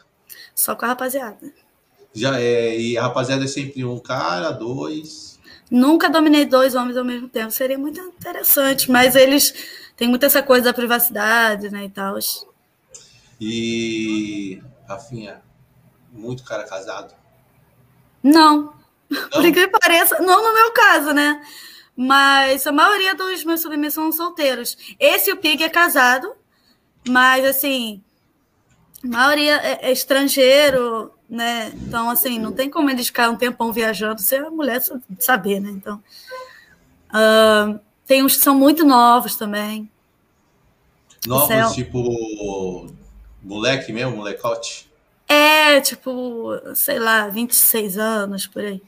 Só 0.54 0.74
com 0.74 0.84
a 0.84 0.88
rapaziada. 0.88 1.52
Já 2.12 2.40
é, 2.40 2.78
e 2.78 2.98
a 2.98 3.02
rapaziada 3.02 3.44
é 3.44 3.48
sempre 3.48 3.84
um 3.84 3.98
cara, 3.98 4.50
dois. 4.50 5.31
Nunca 5.72 6.10
dominei 6.10 6.44
dois 6.44 6.74
homens 6.74 6.98
ao 6.98 7.04
mesmo 7.04 7.30
tempo. 7.30 7.50
Seria 7.50 7.78
muito 7.78 7.98
interessante, 7.98 8.90
mas 8.90 9.16
eles 9.16 9.54
têm 9.96 10.06
muito 10.06 10.26
essa 10.26 10.42
coisa 10.42 10.66
da 10.66 10.74
privacidade, 10.74 11.70
né, 11.70 11.86
e 11.86 11.88
tal. 11.88 12.18
E 13.40 14.62
Rafinha, 14.86 15.40
muito 16.12 16.44
cara 16.44 16.64
casado? 16.64 17.14
Não. 18.22 18.74
não? 19.08 19.28
Por 19.30 19.50
que 19.50 19.66
pareça, 19.66 20.20
não 20.20 20.42
no 20.42 20.52
meu 20.52 20.72
caso, 20.72 21.14
né? 21.14 21.42
Mas 21.96 22.66
a 22.66 22.72
maioria 22.72 23.14
dos 23.14 23.42
meus 23.42 23.62
submissos 23.62 23.94
são 23.94 24.12
solteiros. 24.12 24.76
Esse 25.00 25.32
o 25.32 25.38
Pig 25.38 25.64
é 25.64 25.70
casado, 25.70 26.34
mas 27.08 27.46
assim, 27.46 28.02
a 29.02 29.08
maioria 29.08 29.56
é, 29.56 29.88
é 29.88 29.92
estrangeiro, 29.92 31.10
né? 31.32 31.72
Então, 31.74 32.10
assim, 32.10 32.38
não 32.38 32.52
tem 32.52 32.68
como 32.68 32.90
eles 32.90 33.06
ficar 33.06 33.30
um 33.30 33.36
tempão 33.36 33.72
viajando 33.72 34.20
sem 34.20 34.38
a 34.38 34.50
mulher 34.50 34.82
saber, 35.18 35.60
né? 35.60 35.70
Então, 35.70 36.02
uh, 37.08 37.80
tem 38.06 38.22
uns 38.22 38.36
que 38.36 38.42
são 38.42 38.54
muito 38.54 38.84
novos 38.84 39.34
também. 39.34 39.90
Novos, 41.26 41.50
é... 41.50 41.66
tipo 41.70 42.92
moleque 43.42 43.94
mesmo, 43.94 44.16
molecote? 44.16 44.92
É, 45.26 45.80
tipo, 45.80 46.50
sei 46.74 46.98
lá, 46.98 47.28
26 47.28 47.96
anos, 47.96 48.46
por 48.46 48.62
aí. 48.62 48.82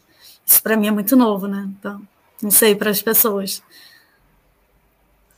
Isso 0.47 0.62
para 0.62 0.77
mim 0.77 0.89
é 0.89 0.91
muito 0.91 1.16
novo, 1.16 1.47
né? 1.47 1.66
Então. 1.79 2.07
Não 2.43 2.51
sei, 2.51 2.75
para 2.75 2.91
as 2.91 3.01
pessoas. 3.01 3.62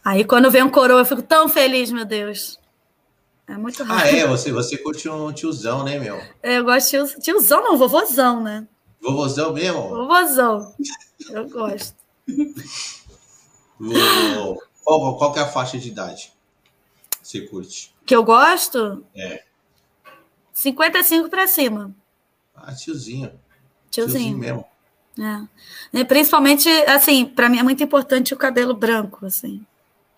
Aí 0.05 0.25
quando 0.25 0.51
vem 0.51 0.65
um 0.65 0.69
coroa, 0.69 1.03
eu 1.03 1.07
fico 1.07 1.23
tão 1.23 1.49
feliz, 1.49 1.93
meu 1.93 2.05
Deus. 2.05 2.59
É 3.49 3.57
muito 3.57 3.83
rápido. 3.85 4.05
Ah, 4.05 4.11
é? 4.11 4.27
Você, 4.27 4.51
você 4.53 4.77
curte 4.77 5.09
um 5.09 5.33
tiozão, 5.33 5.85
né, 5.85 5.99
meu? 5.99 6.17
É, 6.43 6.59
eu 6.59 6.65
gosto 6.65 6.87
de 6.87 6.91
tiozão, 6.91 7.21
tiozão 7.21 7.63
não, 7.63 7.77
vovozão, 7.77 8.43
né? 8.43 8.67
Vovozão 9.01 9.53
mesmo? 9.53 9.89
Vovozão. 9.89 10.75
Eu 11.31 11.49
gosto. 11.49 11.95
qual, 14.85 15.17
qual 15.17 15.33
que 15.33 15.39
é 15.39 15.43
a 15.43 15.49
faixa 15.49 15.79
de 15.79 15.89
idade 15.89 16.33
que 17.21 17.29
você 17.29 17.41
curte? 17.43 17.95
Que 18.05 18.17
eu 18.17 18.25
gosto? 18.25 19.05
É. 19.15 19.45
55 20.53 21.29
para 21.29 21.47
cima. 21.47 21.95
Ah, 22.55 22.75
tiozinho. 22.75 23.33
Tiozinho. 23.91 24.37
Tiozinho 24.37 24.39
mesmo. 24.39 24.65
É. 25.93 26.05
Principalmente, 26.05 26.69
assim, 26.87 27.27
para 27.27 27.49
mim 27.49 27.59
é 27.59 27.63
muito 27.63 27.83
importante 27.83 28.35
o 28.35 28.37
cabelo 28.37 28.75
branco, 28.75 29.25
assim. 29.25 29.65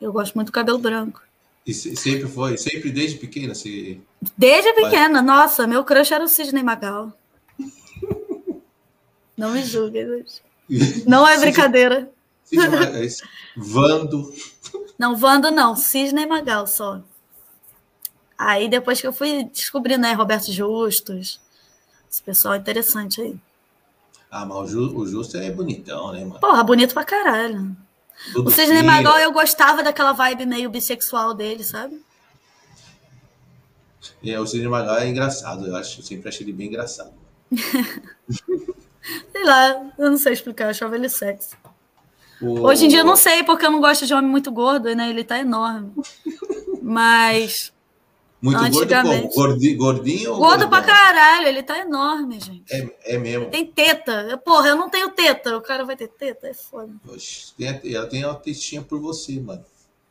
Eu 0.01 0.13
gosto 0.13 0.35
muito 0.35 0.49
do 0.49 0.53
cabelo 0.53 0.79
branco. 0.79 1.23
E 1.69 1.75
sempre 1.75 2.27
foi? 2.27 2.57
Sempre 2.57 2.91
desde 2.91 3.19
pequena? 3.19 3.55
Você... 3.55 4.01
Desde 4.35 4.73
pequena. 4.73 5.21
Nossa, 5.21 5.67
meu 5.67 5.85
crush 5.85 6.13
era 6.13 6.25
o 6.25 6.29
Sidney 6.29 6.63
Magal. 6.63 7.13
Não 9.37 9.51
me 9.51 9.63
julgue. 9.63 10.25
Não 11.07 11.29
é 11.29 11.39
brincadeira. 11.39 12.11
Vando. 13.55 14.33
Não, 14.99 15.15
Vando 15.15 15.51
não. 15.51 15.77
Cisne 15.77 16.25
Magal 16.25 16.67
só. 16.67 17.03
Aí 18.39 18.69
depois 18.69 18.99
que 18.99 19.07
eu 19.07 19.13
fui 19.13 19.45
descobrindo, 19.45 20.01
né, 20.01 20.15
Roberto 20.15 20.51
Justus. 20.51 21.39
Esse 22.11 22.23
pessoal 22.23 22.55
é 22.55 22.57
interessante 22.57 23.21
aí. 23.21 23.37
Ah, 24.31 24.47
mas 24.47 24.57
o, 24.57 24.67
Ju, 24.67 24.97
o 24.97 25.07
Justo 25.07 25.37
é 25.37 25.51
bonitão, 25.51 26.13
né, 26.13 26.25
mano? 26.25 26.41
Porra, 26.41 26.65
bonito 26.65 26.95
pra 26.95 27.05
caralho. 27.05 27.77
Tudo 28.33 28.49
o 28.49 28.51
Cisne 28.51 28.83
Magal, 28.83 29.19
eu 29.19 29.33
gostava 29.33 29.83
daquela 29.83 30.13
vibe 30.13 30.47
meio 30.47 30.71
bissexual 30.71 31.35
dele, 31.35 31.65
sabe? 31.65 32.01
É, 34.25 34.39
o 34.39 34.47
Cisne 34.47 34.69
Magal 34.69 34.99
é 34.99 35.09
engraçado, 35.09 35.67
eu 35.67 35.77
acho. 35.77 36.01
Eu 36.01 36.05
sempre 36.05 36.29
achei 36.29 36.45
ele 36.45 36.53
bem 36.53 36.69
engraçado. 36.69 37.13
sei 39.33 39.45
lá, 39.45 39.91
eu 39.99 40.11
não 40.11 40.19
sei 40.19 40.33
explicar, 40.33 40.65
eu 40.65 40.71
achava 40.71 40.97
ele 40.97 41.09
sexy. 41.09 41.57
O... 42.41 42.61
Hoje 42.61 42.85
em 42.85 42.89
dia 42.89 43.01
eu 43.01 43.05
não 43.05 43.17
sei, 43.17 43.43
porque 43.43 43.67
eu 43.67 43.71
não 43.71 43.81
gosto 43.81 44.07
de 44.07 44.15
homem 44.15 44.31
muito 44.31 44.51
gordo, 44.53 44.95
né? 44.95 45.11
Ele 45.11 45.25
tá 45.25 45.39
enorme. 45.39 45.93
Mas. 46.83 47.73
Muito 48.41 48.71
gordo 48.71 49.29
Gordinho, 49.35 49.77
gordinho 49.77 50.33
ou 50.33 50.39
Gordo 50.39 50.69
pra 50.69 50.81
caralho, 50.81 51.49
ele 51.49 51.63
tá 51.63 51.77
enorme, 51.79 52.39
gente. 52.39 52.73
É, 52.73 53.15
é 53.15 53.19
mesmo. 53.19 53.51
tem 53.51 53.67
teta. 53.67 54.41
Porra, 54.45 54.69
eu 54.69 54.77
não 54.77 54.89
tenho 54.89 55.11
teta. 55.11 55.57
O 55.57 55.61
cara 55.61 55.85
vai 55.85 55.97
ter 55.97 56.07
teta? 56.07 56.47
É 56.47 56.55
foda. 56.55 56.93
Oxe, 57.09 57.53
ela 57.85 58.07
tem 58.07 58.25
uma 58.25 58.37
testinha 58.37 58.81
por 58.81 59.01
você, 59.01 59.41
mano. 59.41 59.65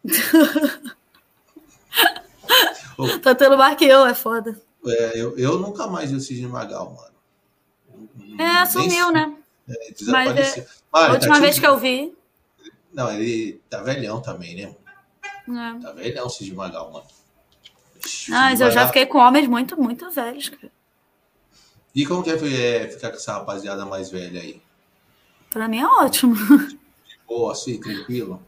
tá 3.24 3.34
tendo 3.34 3.58
mais 3.58 3.78
que 3.78 3.86
eu, 3.86 4.06
é 4.06 4.14
foda. 4.14 4.60
É, 4.86 5.20
eu, 5.20 5.38
eu 5.38 5.58
nunca 5.58 5.88
mais 5.88 6.12
vi 6.12 6.18
o 6.18 6.20
Cisne 6.20 6.48
Magal, 6.48 6.94
mano. 6.94 7.16
É, 8.40 8.66
sumiu, 8.66 9.12
né? 9.12 9.36
É, 9.70 9.91
desapareceu. 9.91 10.66
Mas, 10.91 11.02
é, 11.02 11.06
a 11.06 11.08
tá 11.08 11.14
última 11.14 11.36
tá 11.36 11.41
vez 11.41 11.60
que 11.60 11.68
eu 11.68 11.78
vi. 11.78 12.14
Não, 12.94 13.12
ele 13.12 13.62
tá 13.70 13.82
velhão 13.82 14.22
também, 14.22 14.56
né? 14.56 14.76
É. 15.48 15.80
Tá 15.82 15.91
velhão, 15.94 16.30
Cisne 16.30 16.56
Magal, 16.56 16.91
mano. 16.91 17.06
Mas 18.29 18.61
eu 18.61 18.71
já 18.71 18.88
fiquei 18.88 19.05
com 19.05 19.17
homens 19.17 19.47
muito, 19.47 19.79
muito 19.79 20.09
velhos, 20.11 20.49
cara. 20.49 20.71
E 21.93 22.05
como 22.05 22.23
que 22.23 22.29
é 22.29 22.88
ficar 22.88 23.09
com 23.09 23.15
essa 23.15 23.34
rapaziada 23.34 23.85
mais 23.85 24.09
velha 24.09 24.39
aí? 24.39 24.61
Pra 25.49 25.67
mim 25.67 25.79
é 25.79 25.88
ótimo. 25.88 26.35
Boa, 27.27 27.51
assim, 27.51 27.79
tranquilo? 27.79 28.41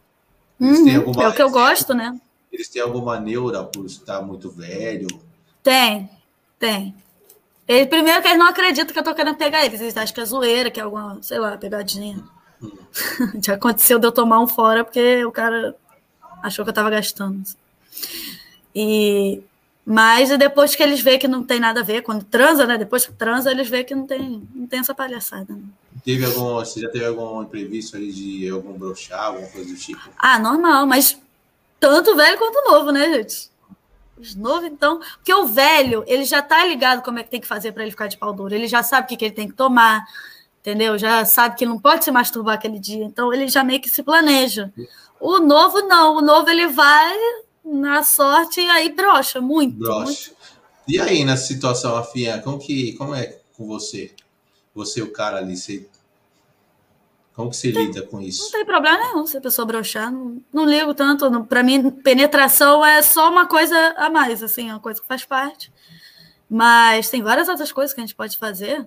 Uhum, 0.58 0.96
alguma... 0.96 1.24
É 1.24 1.28
o 1.28 1.32
que 1.32 1.42
eu 1.42 1.50
gosto, 1.50 1.92
né? 1.92 2.18
Eles 2.52 2.68
têm 2.68 2.82
alguma 2.82 3.18
neura 3.18 3.64
por 3.64 3.86
estar 3.86 4.22
muito 4.22 4.50
velho? 4.50 5.08
Tem, 5.62 6.08
tem. 6.58 6.94
Ele, 7.66 7.86
primeiro 7.86 8.20
que 8.20 8.28
eles 8.28 8.38
não 8.38 8.48
acreditam 8.48 8.92
que 8.92 8.98
eu 8.98 9.04
tô 9.04 9.14
querendo 9.14 9.36
pegar 9.36 9.64
eles. 9.64 9.80
Eles 9.80 9.96
acham 9.96 10.14
que 10.14 10.20
é 10.20 10.24
zoeira, 10.24 10.70
que 10.70 10.80
é 10.80 10.82
alguma, 10.82 11.18
sei 11.22 11.38
lá, 11.38 11.56
pegadinha. 11.56 12.22
Hum. 12.62 12.70
Já 13.42 13.54
aconteceu 13.54 13.98
de 13.98 14.06
eu 14.06 14.12
tomar 14.12 14.40
um 14.40 14.46
fora 14.46 14.84
porque 14.84 15.24
o 15.24 15.32
cara 15.32 15.76
achou 16.42 16.64
que 16.64 16.70
eu 16.70 16.74
tava 16.74 16.90
gastando. 16.90 17.42
E 18.74 19.42
mas 19.84 20.36
depois 20.38 20.74
que 20.74 20.82
eles 20.82 21.00
veem 21.00 21.18
que 21.18 21.28
não 21.28 21.42
tem 21.42 21.58
nada 21.58 21.80
a 21.80 21.84
ver, 21.84 22.02
quando 22.02 22.24
transa, 22.24 22.66
né? 22.66 22.76
Depois 22.76 23.06
que 23.06 23.12
transa, 23.12 23.50
eles 23.50 23.68
veem 23.68 23.84
que 23.84 23.94
não 23.94 24.06
tem, 24.06 24.48
não 24.54 24.66
tem 24.66 24.80
essa 24.80 24.94
palhaçada. 24.94 25.54
Né? 25.54 25.62
Teve 26.04 26.24
algum, 26.24 26.54
você 26.54 26.80
já 26.80 26.88
teve 26.88 27.04
algum 27.06 27.42
imprevisto 27.42 27.96
aí 27.96 28.12
de 28.12 28.48
algum 28.48 28.72
brochar, 28.72 29.26
alguma 29.26 29.48
coisa 29.48 29.68
do 29.68 29.76
tipo? 29.76 30.00
Ah, 30.18 30.38
normal, 30.38 30.86
mas 30.86 31.18
tanto 31.78 32.14
velho 32.14 32.38
quanto 32.38 32.70
novo, 32.70 32.90
né, 32.92 33.12
gente? 33.14 33.50
Os 34.18 34.34
novos, 34.34 34.66
então. 34.66 35.00
Porque 35.16 35.32
o 35.32 35.46
velho, 35.46 36.04
ele 36.06 36.24
já 36.24 36.42
tá 36.42 36.64
ligado 36.64 37.02
como 37.02 37.18
é 37.18 37.22
que 37.22 37.30
tem 37.30 37.40
que 37.40 37.46
fazer 37.46 37.72
para 37.72 37.82
ele 37.82 37.90
ficar 37.90 38.06
de 38.06 38.18
pau 38.18 38.32
duro. 38.34 38.54
Ele 38.54 38.68
já 38.68 38.82
sabe 38.82 39.06
o 39.06 39.08
que, 39.08 39.16
que 39.16 39.24
ele 39.24 39.34
tem 39.34 39.48
que 39.48 39.54
tomar, 39.54 40.04
entendeu? 40.60 40.98
Já 40.98 41.24
sabe 41.24 41.56
que 41.56 41.64
não 41.64 41.78
pode 41.78 42.04
se 42.04 42.10
masturbar 42.10 42.56
aquele 42.56 42.78
dia. 42.78 43.02
Então, 43.02 43.32
ele 43.32 43.48
já 43.48 43.64
meio 43.64 43.80
que 43.80 43.88
se 43.88 44.02
planeja. 44.02 44.70
O 45.18 45.38
novo, 45.38 45.80
não. 45.82 46.16
O 46.16 46.20
novo, 46.20 46.50
ele 46.50 46.66
vai 46.66 47.16
na 47.64 48.02
sorte 48.02 48.60
e 48.60 48.68
aí 48.68 48.92
brocha 48.92 49.40
muito. 49.40 49.76
Brocha. 49.76 50.04
Muito. 50.04 50.40
E 50.88 51.00
aí, 51.00 51.24
nessa 51.24 51.46
situação, 51.46 51.96
Afinha, 51.96 52.40
como, 52.40 52.58
que, 52.58 52.94
como 52.94 53.14
é 53.14 53.38
com 53.56 53.66
você? 53.66 54.12
Você, 54.74 55.02
o 55.02 55.12
cara 55.12 55.38
ali, 55.38 55.56
você 55.56 55.88
como 57.40 57.50
que 57.50 57.56
você 57.56 57.72
tem, 57.72 57.86
lida 57.86 58.02
com 58.02 58.20
isso? 58.20 58.42
Não 58.42 58.50
tem 58.50 58.66
problema 58.66 58.98
nenhum 58.98 59.26
se 59.26 59.36
a 59.36 59.40
pessoa 59.40 59.64
brochar. 59.64 60.12
Não, 60.12 60.42
não 60.52 60.66
ligo 60.66 60.92
tanto. 60.92 61.44
Para 61.44 61.62
mim, 61.62 61.90
penetração 61.90 62.84
é 62.84 63.00
só 63.00 63.30
uma 63.30 63.46
coisa 63.46 63.76
a 63.96 64.10
mais, 64.10 64.42
assim, 64.42 64.68
é 64.68 64.72
uma 64.74 64.80
coisa 64.80 65.00
que 65.00 65.06
faz 65.06 65.24
parte. 65.24 65.72
Mas 66.50 67.08
tem 67.08 67.22
várias 67.22 67.48
outras 67.48 67.72
coisas 67.72 67.94
que 67.94 68.00
a 68.00 68.04
gente 68.04 68.14
pode 68.14 68.36
fazer. 68.36 68.86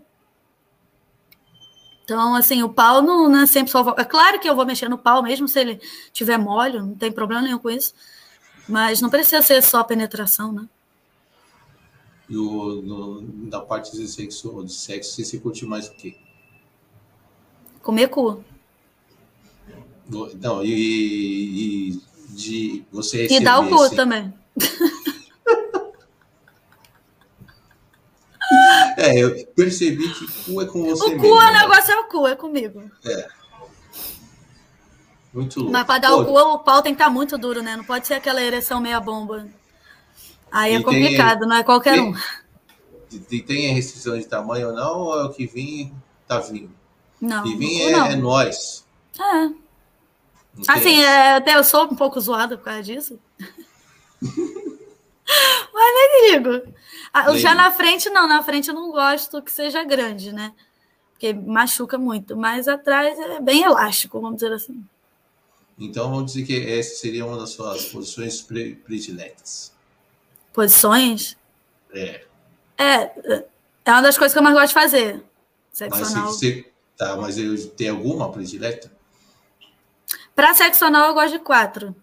Então, 2.03 2.35
assim, 2.35 2.61
o 2.61 2.69
pau 2.69 3.01
não, 3.01 3.27
não 3.27 3.39
é 3.39 3.45
sempre 3.47 3.71
só. 3.71 3.95
É 3.97 4.03
claro 4.03 4.39
que 4.39 4.47
eu 4.47 4.55
vou 4.55 4.65
mexer 4.65 4.87
no 4.87 4.97
pau, 4.99 5.23
mesmo 5.23 5.47
se 5.47 5.59
ele 5.59 5.81
tiver 6.11 6.37
mole, 6.37 6.77
não 6.77 6.93
tem 6.93 7.11
problema 7.11 7.41
nenhum 7.41 7.57
com 7.57 7.71
isso. 7.71 7.93
Mas 8.67 9.01
não 9.01 9.09
precisa 9.09 9.41
ser 9.41 9.61
só 9.61 9.83
penetração, 9.83 10.51
né? 10.51 10.67
E 12.29 12.37
o, 12.37 12.81
no, 12.81 13.21
da 13.49 13.59
parte 13.59 13.91
de 13.91 14.07
sexo, 14.07 14.63
de 14.63 14.73
sexo, 14.73 15.23
você 15.23 15.37
curte 15.37 15.65
mais 15.65 15.87
o 15.87 15.93
quê? 15.93 16.15
Comer 17.81 18.07
cu. 18.07 18.43
Não, 20.07 20.63
e, 20.63 21.91
e 21.91 22.01
de 22.29 22.85
você 22.91 23.23
receber... 23.23 23.41
E 23.41 23.43
dar 23.43 23.59
o 23.59 23.69
cu 23.69 23.81
assim. 23.81 23.95
também. 23.95 24.33
É, 28.97 29.17
eu 29.17 29.45
percebi 29.55 30.07
que 30.13 30.27
cu 30.43 30.61
é 30.61 30.65
com 30.65 30.83
você 30.83 31.03
O 31.05 31.17
cu, 31.17 31.25
é 31.25 31.29
o 31.31 31.39
né? 31.39 31.59
negócio 31.59 31.91
é 31.91 31.99
o 31.99 32.03
cu, 32.05 32.27
é 32.27 32.35
comigo. 32.35 32.83
É. 33.03 33.27
Muito 35.33 35.59
louco. 35.59 35.71
Mas 35.71 35.85
para 35.85 35.99
dar 35.99 36.09
Pô, 36.09 36.21
o 36.21 36.25
cu, 36.25 36.37
o 36.37 36.59
pau 36.59 36.81
tem 36.81 36.93
que 36.93 37.01
estar 37.01 37.09
tá 37.09 37.11
muito 37.11 37.37
duro, 37.37 37.63
né? 37.63 37.75
Não 37.75 37.83
pode 37.83 38.05
ser 38.05 38.13
aquela 38.13 38.41
ereção 38.41 38.79
meia 38.79 38.99
bomba. 38.99 39.47
Aí 40.51 40.75
é 40.75 40.83
complicado, 40.83 41.39
tem, 41.39 41.47
não 41.47 41.55
é 41.55 41.63
qualquer 41.63 41.93
tem, 41.93 42.01
um. 42.01 42.15
E 43.31 43.41
tem 43.41 43.73
restrição 43.73 44.17
de 44.17 44.25
tamanho 44.25 44.67
ou 44.67 44.73
não? 44.73 44.99
Ou 44.99 45.19
é 45.19 45.23
o 45.25 45.29
que 45.31 45.47
vim, 45.47 45.91
tá 46.27 46.39
vindo? 46.39 46.71
Não. 47.19 47.45
E 47.47 47.55
vim 47.55 47.81
é, 47.81 47.91
é 47.91 48.15
nós. 48.15 48.85
É. 49.19 49.63
Assim, 50.67 51.01
é, 51.01 51.35
até 51.35 51.55
eu 51.55 51.63
sou 51.63 51.85
um 51.85 51.95
pouco 51.95 52.19
zoada 52.21 52.55
por 52.55 52.65
causa 52.65 52.83
disso. 52.83 53.19
Mas 55.73 55.93
nem 55.95 56.31
ligo. 56.31 56.61
Ah, 57.11 57.35
já 57.35 57.55
na 57.55 57.71
frente, 57.71 58.09
não. 58.09 58.27
Na 58.27 58.43
frente 58.43 58.67
eu 58.67 58.75
não 58.75 58.91
gosto 58.91 59.41
que 59.41 59.51
seja 59.51 59.83
grande, 59.83 60.31
né? 60.31 60.53
Porque 61.11 61.33
machuca 61.33 61.97
muito. 61.97 62.37
Mas 62.37 62.67
atrás 62.67 63.17
é 63.17 63.39
bem 63.39 63.63
elástico, 63.63 64.21
vamos 64.21 64.37
dizer 64.37 64.53
assim. 64.53 64.85
Então 65.85 66.09
vamos 66.09 66.33
dizer 66.33 66.45
que 66.45 66.71
essa 66.71 66.95
seria 66.95 67.25
uma 67.25 67.37
das 67.37 67.51
suas 67.51 67.85
posições 67.85 68.41
prediletas. 68.41 69.73
Posições? 70.53 71.37
É. 71.93 72.25
É, 72.77 73.43
é 73.85 73.91
uma 73.91 74.01
das 74.01 74.17
coisas 74.17 74.33
que 74.33 74.39
eu 74.39 74.43
mais 74.43 74.55
gosto 74.55 74.69
de 74.69 74.73
fazer. 74.73 75.23
Mas. 75.79 76.13
Você, 76.13 76.73
Tá, 76.97 77.15
mas 77.17 77.37
eu, 77.37 77.69
tem 77.71 77.89
alguma 77.89 78.31
predileta? 78.31 78.91
Para 80.35 80.53
sexo 80.53 80.85
anal 80.85 81.07
eu 81.07 81.13
gosto 81.13 81.33
de 81.33 81.39
quatro. 81.39 81.95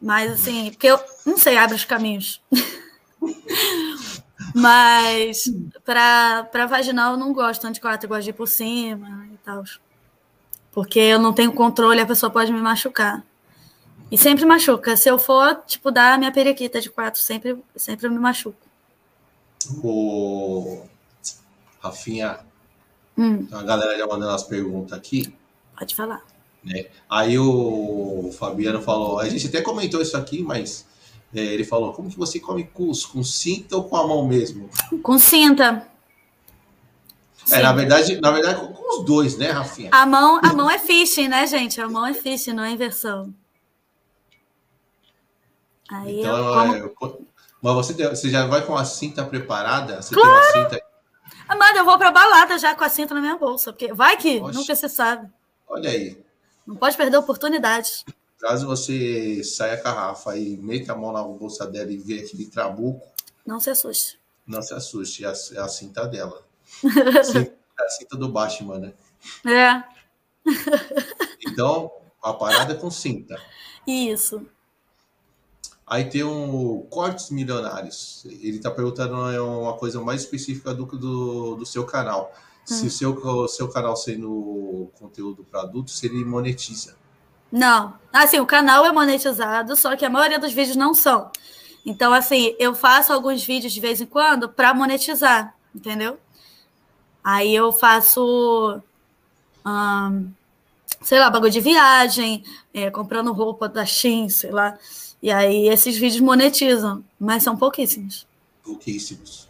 Mas 0.00 0.32
assim, 0.32 0.70
porque 0.70 0.86
eu 0.86 1.00
não 1.24 1.38
sei, 1.38 1.56
abre 1.56 1.76
os 1.76 1.84
caminhos. 1.84 2.42
mas 4.54 5.50
para 5.84 6.66
vaginal 6.68 7.12
eu 7.12 7.18
não 7.18 7.32
gosto 7.32 7.62
tanto 7.62 7.74
de 7.74 7.80
quatro, 7.80 8.06
eu 8.06 8.10
gosto 8.10 8.24
de 8.24 8.30
ir 8.30 8.34
por 8.34 8.46
cima 8.46 9.26
e 9.32 9.36
tal. 9.38 9.64
Porque 10.76 11.00
eu 11.00 11.18
não 11.18 11.32
tenho 11.32 11.54
controle, 11.54 12.02
a 12.02 12.06
pessoa 12.06 12.28
pode 12.28 12.52
me 12.52 12.60
machucar. 12.60 13.24
E 14.12 14.18
sempre 14.18 14.44
machuca. 14.44 14.94
Se 14.94 15.08
eu 15.08 15.18
for, 15.18 15.62
tipo, 15.66 15.90
dar 15.90 16.12
a 16.12 16.18
minha 16.18 16.30
periquita 16.30 16.82
de 16.82 16.90
quatro, 16.90 17.18
sempre, 17.18 17.56
sempre 17.74 18.10
me 18.10 18.18
machuco. 18.18 18.60
O 19.82 20.82
Rafinha, 21.80 22.40
Hum. 23.18 23.48
A 23.50 23.62
galera 23.62 23.96
já 23.96 24.06
mandando 24.06 24.32
as 24.32 24.42
perguntas 24.42 24.92
aqui. 24.92 25.34
Pode 25.78 25.94
falar. 25.94 26.22
Né? 26.62 26.86
Aí 27.08 27.38
o 27.38 28.30
Fabiano 28.38 28.82
falou, 28.82 29.18
a 29.18 29.26
gente 29.30 29.46
até 29.46 29.62
comentou 29.62 30.02
isso 30.02 30.14
aqui, 30.14 30.42
mas 30.42 30.84
é, 31.34 31.40
ele 31.40 31.64
falou, 31.64 31.94
como 31.94 32.10
que 32.10 32.18
você 32.18 32.38
come 32.38 32.64
cus? 32.64 33.06
Com 33.06 33.24
cinta 33.24 33.76
ou 33.76 33.84
com 33.84 33.96
a 33.96 34.06
mão 34.06 34.26
mesmo? 34.26 34.68
Com 35.02 35.18
cinta. 35.18 35.86
É, 37.50 37.62
na 37.62 37.72
verdade, 37.72 38.20
na 38.20 38.30
verdade, 38.30 38.60
com, 38.60 38.98
os 38.98 39.04
dois, 39.04 39.36
né, 39.36 39.50
Rafinha? 39.50 39.90
A 39.92 40.04
mão, 40.04 40.40
a 40.42 40.52
mão 40.52 40.70
é 40.70 40.78
fishing, 40.78 41.28
né, 41.28 41.46
gente? 41.46 41.80
A 41.80 41.88
mão 41.88 42.04
é 42.04 42.12
fishing, 42.14 42.52
não 42.52 42.64
é 42.64 42.70
inversão. 42.70 43.32
Aí 45.88 46.20
então, 46.20 46.74
eu 46.74 46.90
como... 46.90 47.14
é, 47.14 47.26
mas 47.62 47.74
você, 47.74 48.08
você 48.08 48.30
já 48.30 48.46
vai 48.46 48.64
com 48.64 48.76
a 48.76 48.84
cinta 48.84 49.24
preparada? 49.24 50.02
Você 50.02 50.14
claro. 50.14 50.52
tem 50.52 50.62
uma 50.62 50.68
cinta 50.70 50.86
Amanda, 51.48 51.78
eu 51.78 51.84
vou 51.84 51.96
pra 51.96 52.10
balada 52.10 52.58
já 52.58 52.74
com 52.74 52.82
a 52.82 52.88
cinta 52.88 53.14
na 53.14 53.20
minha 53.20 53.36
bolsa, 53.36 53.72
porque 53.72 53.92
vai 53.92 54.16
que 54.16 54.40
Oxe. 54.40 54.58
nunca 54.58 54.74
se 54.74 54.88
sabe. 54.88 55.30
Olha 55.68 55.90
aí. 55.90 56.20
Não 56.66 56.74
pode 56.74 56.96
perder 56.96 57.16
oportunidades. 57.16 58.04
Caso 58.38 58.66
você 58.66 59.42
saia 59.44 59.76
com 59.76 59.88
a 59.88 59.92
Rafa 59.92 60.36
e 60.36 60.56
meta 60.56 60.92
a 60.92 60.96
mão 60.96 61.12
na 61.12 61.22
bolsa 61.22 61.66
dela 61.66 61.90
e 61.90 61.96
vê 61.96 62.20
aquele 62.20 62.46
trabuco, 62.46 63.06
Não 63.46 63.60
se 63.60 63.70
assuste. 63.70 64.18
não 64.46 64.60
se 64.60 64.74
assuste, 64.74 65.24
é 65.24 65.28
a, 65.28 65.32
é 65.54 65.60
a 65.60 65.68
cinta 65.68 66.06
dela. 66.06 66.45
É 66.84 67.84
a 67.84 67.88
cinta 67.88 68.16
do 68.16 68.28
Batman, 68.28 68.78
né? 68.78 68.92
É, 69.46 69.84
Então, 71.46 71.90
a 72.22 72.32
parada 72.32 72.72
é 72.72 72.76
com 72.76 72.90
cinta. 72.90 73.40
isso. 73.86 74.46
Aí 75.86 76.04
tem 76.08 76.24
um 76.24 76.84
Cortes 76.90 77.30
Milionários. 77.30 78.24
Ele 78.24 78.58
tá 78.58 78.70
perguntando 78.70 79.14
uma 79.14 79.74
coisa 79.74 80.00
mais 80.00 80.22
específica 80.22 80.74
do, 80.74 80.84
do, 80.86 81.56
do 81.56 81.66
seu 81.66 81.84
canal. 81.84 82.32
Se 82.64 82.88
o 82.88 82.90
seu, 82.90 83.46
seu 83.46 83.68
canal 83.68 83.96
sendo 83.96 84.90
conteúdo 84.98 85.44
para 85.44 85.60
adultos, 85.60 85.96
se 85.96 86.06
ele 86.06 86.24
monetiza. 86.24 86.96
Não. 87.52 87.96
Assim, 88.12 88.40
o 88.40 88.46
canal 88.46 88.84
é 88.84 88.90
monetizado, 88.90 89.76
só 89.76 89.94
que 89.94 90.04
a 90.04 90.10
maioria 90.10 90.40
dos 90.40 90.52
vídeos 90.52 90.74
não 90.76 90.92
são. 90.92 91.30
Então, 91.84 92.12
assim, 92.12 92.56
eu 92.58 92.74
faço 92.74 93.12
alguns 93.12 93.44
vídeos 93.44 93.72
de 93.72 93.80
vez 93.80 94.00
em 94.00 94.06
quando 94.06 94.48
para 94.48 94.74
monetizar, 94.74 95.54
entendeu? 95.72 96.18
Aí 97.26 97.52
eu 97.56 97.72
faço, 97.72 98.80
sei 101.02 101.18
lá, 101.18 101.28
bagulho 101.28 101.50
de 101.50 101.60
viagem, 101.60 102.44
é, 102.72 102.88
comprando 102.88 103.32
roupa 103.32 103.68
da 103.68 103.84
Shein, 103.84 104.28
sei 104.28 104.52
lá. 104.52 104.78
E 105.20 105.32
aí 105.32 105.68
esses 105.68 105.98
vídeos 105.98 106.20
monetizam, 106.20 107.02
mas 107.18 107.42
são 107.42 107.56
pouquíssimos. 107.56 108.28
Pouquíssimos. 108.62 109.48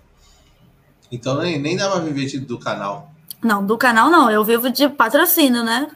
Então 1.12 1.36
nem, 1.36 1.61
nem 1.61 1.77
dá 1.77 1.90
pra 1.90 2.01
viver 2.01 2.40
do 2.40 2.59
canal. 2.59 3.12
Não, 3.43 3.62
do 3.62 3.77
canal 3.77 4.09
não, 4.09 4.31
eu 4.31 4.43
vivo 4.43 4.70
de 4.70 4.89
patrocínio, 4.89 5.62
né? 5.62 5.90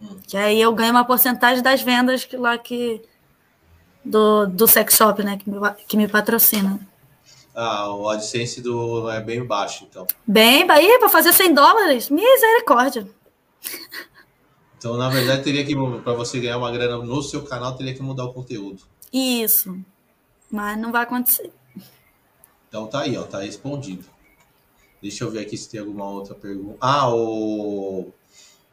Hum. 0.00 0.16
Que 0.26 0.38
aí 0.38 0.58
eu 0.58 0.72
ganho 0.72 0.92
uma 0.92 1.04
porcentagem 1.04 1.62
das 1.62 1.82
vendas 1.82 2.24
que 2.24 2.38
lá 2.38 2.56
que 2.56 3.02
do, 4.02 4.46
do 4.46 4.66
sex 4.66 4.96
shop, 4.96 5.22
né, 5.22 5.36
que 5.36 5.50
me, 5.50 5.58
que 5.86 5.96
me 5.98 6.08
patrocina. 6.08 6.80
Ah, 7.54 7.92
o 7.92 8.08
AdSense 8.08 8.60
do, 8.62 9.10
é 9.10 9.20
bem 9.20 9.44
baixo, 9.44 9.86
então. 9.88 10.06
Bem, 10.26 10.68
aí 10.70 10.98
para 10.98 11.08
fazer 11.08 11.32
100 11.32 11.54
dólares, 11.54 12.08
misericórdia. 12.08 13.06
Então, 14.78 14.96
na 14.96 15.08
verdade, 15.08 15.44
teria 15.44 15.64
que, 15.64 15.76
para 16.02 16.14
você 16.14 16.40
ganhar 16.40 16.58
uma 16.58 16.72
grana 16.72 16.98
no 16.98 17.22
seu 17.22 17.44
canal, 17.44 17.76
teria 17.76 17.94
que 17.94 18.02
mudar 18.02 18.24
o 18.24 18.32
conteúdo. 18.32 18.82
Isso. 19.12 19.78
Mas 20.50 20.78
não 20.78 20.90
vai 20.90 21.02
acontecer. 21.02 21.52
Então 22.68 22.86
tá 22.86 23.02
aí, 23.02 23.16
ó, 23.16 23.22
tá 23.24 23.40
respondido. 23.40 24.04
Deixa 25.00 25.24
eu 25.24 25.30
ver 25.30 25.40
aqui 25.40 25.56
se 25.56 25.68
tem 25.68 25.78
alguma 25.78 26.08
outra 26.08 26.34
pergunta. 26.34 26.78
Ah, 26.80 27.08
o 27.08 28.12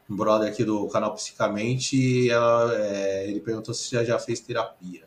brother 0.08 0.48
aqui 0.48 0.64
do 0.64 0.88
canal 0.88 1.14
Psicamente, 1.14 2.30
ela, 2.30 2.74
é, 2.74 3.28
ele 3.28 3.40
perguntou 3.40 3.74
se 3.74 3.90
já, 3.90 4.02
já 4.02 4.18
fez 4.18 4.40
terapia. 4.40 5.06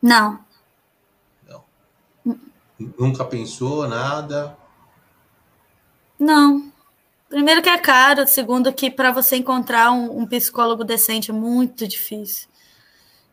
Não. 0.00 0.38
Nunca 2.98 3.24
pensou 3.24 3.86
nada. 3.86 4.56
Não. 6.18 6.72
Primeiro 7.28 7.62
que 7.62 7.68
é 7.68 7.78
caro, 7.78 8.26
segundo 8.26 8.72
que 8.72 8.90
para 8.90 9.10
você 9.10 9.36
encontrar 9.36 9.90
um, 9.90 10.20
um 10.20 10.26
psicólogo 10.26 10.84
decente 10.84 11.30
é 11.30 11.34
muito 11.34 11.88
difícil. 11.88 12.46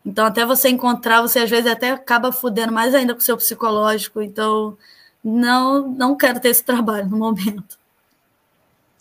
Então, 0.04 0.24
até 0.24 0.44
você 0.46 0.70
encontrar, 0.70 1.20
você 1.20 1.40
às 1.40 1.50
vezes 1.50 1.70
até 1.70 1.90
acaba 1.90 2.32
fudendo 2.32 2.72
mais 2.72 2.94
ainda 2.94 3.12
com 3.12 3.20
o 3.20 3.22
seu 3.22 3.36
psicológico. 3.36 4.22
Então, 4.22 4.76
não, 5.22 5.86
não 5.88 6.16
quero 6.16 6.40
ter 6.40 6.48
esse 6.48 6.64
trabalho 6.64 7.08
no 7.08 7.18
momento. 7.18 7.78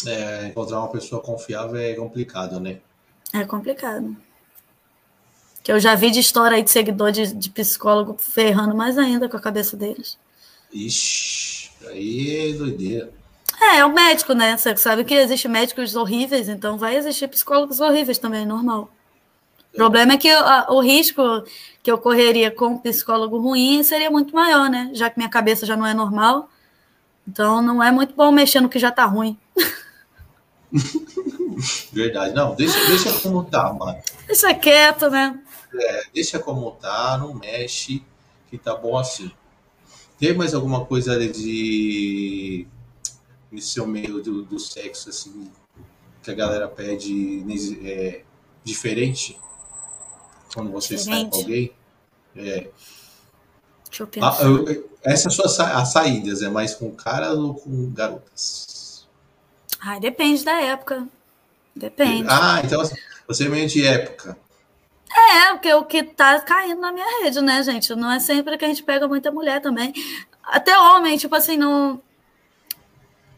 É, 0.06 0.48
encontrar 0.48 0.80
uma 0.80 0.92
pessoa 0.92 1.22
confiável 1.22 1.78
é 1.78 1.94
complicado, 1.94 2.60
né? 2.60 2.80
É 3.34 3.46
complicado. 3.46 4.16
Que 5.64 5.72
eu 5.72 5.80
já 5.80 5.96
vi 5.96 6.12
de 6.12 6.20
história 6.20 6.56
aí 6.58 6.64
de 6.64 6.72
seguidor 6.72 7.12
de, 7.12 7.34
de 7.34 7.50
psicólogo 7.50 8.18
ferrando 8.18 8.76
mais 8.76 8.98
ainda 8.98 9.28
com 9.28 9.38
a 9.38 9.42
cabeça 9.42 9.76
deles. 9.76 10.18
Ixi, 10.72 11.72
aí 11.88 12.52
é 12.52 12.54
doideira. 12.54 13.12
É, 13.62 13.78
é 13.80 13.86
o 13.86 13.94
médico, 13.94 14.34
né? 14.34 14.58
Você 14.58 14.76
sabe 14.78 15.04
que 15.04 15.14
existem 15.14 15.52
médicos 15.52 15.96
horríveis, 15.96 16.48
então 16.48 16.78
vai 16.78 16.96
existir 16.96 17.28
psicólogos 17.28 17.80
horríveis 17.80 18.18
também, 18.18 18.46
normal. 18.46 18.90
O 19.74 19.78
problema 19.78 20.14
é 20.14 20.18
que 20.18 20.30
a- 20.30 20.68
o 20.70 20.80
risco 20.82 21.22
que 21.84 21.92
eu 21.92 21.98
correria 21.98 22.50
com 22.52 22.68
um 22.68 22.78
psicólogo 22.78 23.38
ruim 23.40 23.84
seria 23.84 24.10
muito 24.10 24.34
maior, 24.34 24.70
né? 24.70 24.90
Já 24.94 25.10
que 25.10 25.18
minha 25.20 25.30
cabeça 25.30 25.66
já 25.66 25.76
não 25.76 25.86
é 25.86 25.94
normal. 25.94 26.50
Então 27.28 27.62
não 27.62 27.84
é 27.84 27.92
muito 27.92 28.14
bom 28.16 28.32
mexer 28.32 28.62
no 28.62 28.70
que 28.70 28.80
já 28.80 28.92
tá 28.92 29.06
ruim. 29.06 29.38
Verdade. 31.92 32.34
Não, 32.34 32.56
deixa, 32.56 32.80
deixa 32.88 33.12
como 33.20 33.44
tá, 33.44 33.74
mano. 33.74 33.98
Deixa 34.28 34.54
quieto, 34.54 35.10
né? 35.10 35.38
Deixa 36.14 36.40
como 36.40 36.72
tá, 36.72 37.18
não 37.18 37.34
mexe, 37.34 38.04
que 38.50 38.58
tá 38.58 38.76
bom 38.76 38.98
assim. 38.98 39.32
Tem 40.20 40.34
mais 40.34 40.54
alguma 40.54 40.86
coisa 40.86 41.18
de 41.28 42.68
nesse 43.52 43.70
seu 43.70 43.88
meio 43.88 44.22
do, 44.22 44.44
do 44.44 44.60
sexo, 44.60 45.10
assim, 45.10 45.50
que 46.22 46.30
a 46.30 46.34
galera 46.36 46.68
pede 46.68 47.44
é, 47.84 48.22
diferente 48.64 49.40
quando 50.54 50.72
você 50.72 50.98
sai 50.98 51.26
com 51.30 51.38
alguém? 51.38 51.72
É. 52.36 52.70
Deixa 53.86 54.04
eu 54.04 54.08
Ah, 54.22 54.32
pensar. 54.32 54.82
essas 55.04 55.34
suas 55.34 55.54
sa- 55.56 55.80
as 55.82 55.92
saídas, 55.92 56.42
é 56.44 56.50
mais 56.50 56.76
com 56.76 56.92
caras 56.92 57.38
ou 57.38 57.56
com 57.56 57.90
garotas? 57.92 59.08
Ai, 59.80 60.00
depende 60.00 60.44
da 60.44 60.62
época. 60.62 61.08
Depende. 61.76 62.28
Ah, 62.30 62.62
então 62.64 62.84
você 63.28 63.46
é 63.46 63.50
meio 63.50 63.68
de 63.68 63.84
época. 63.86 64.38
É, 65.20 65.52
porque 65.52 65.74
o 65.74 65.84
que 65.86 66.04
tá 66.04 66.40
caindo 66.42 66.80
na 66.82 66.92
minha 66.92 67.22
rede, 67.24 67.42
né, 67.42 67.62
gente? 67.64 67.94
Não 67.96 68.12
é 68.12 68.20
sempre 68.20 68.58
que 68.58 68.66
a 68.66 68.68
gente 68.68 68.84
pega 68.84 69.08
muita 69.08 69.32
mulher 69.32 69.62
também. 69.62 69.94
Até 70.44 70.78
homem, 70.78 71.18
tipo 71.18 71.36
assim, 71.36 71.58
no, 71.58 72.02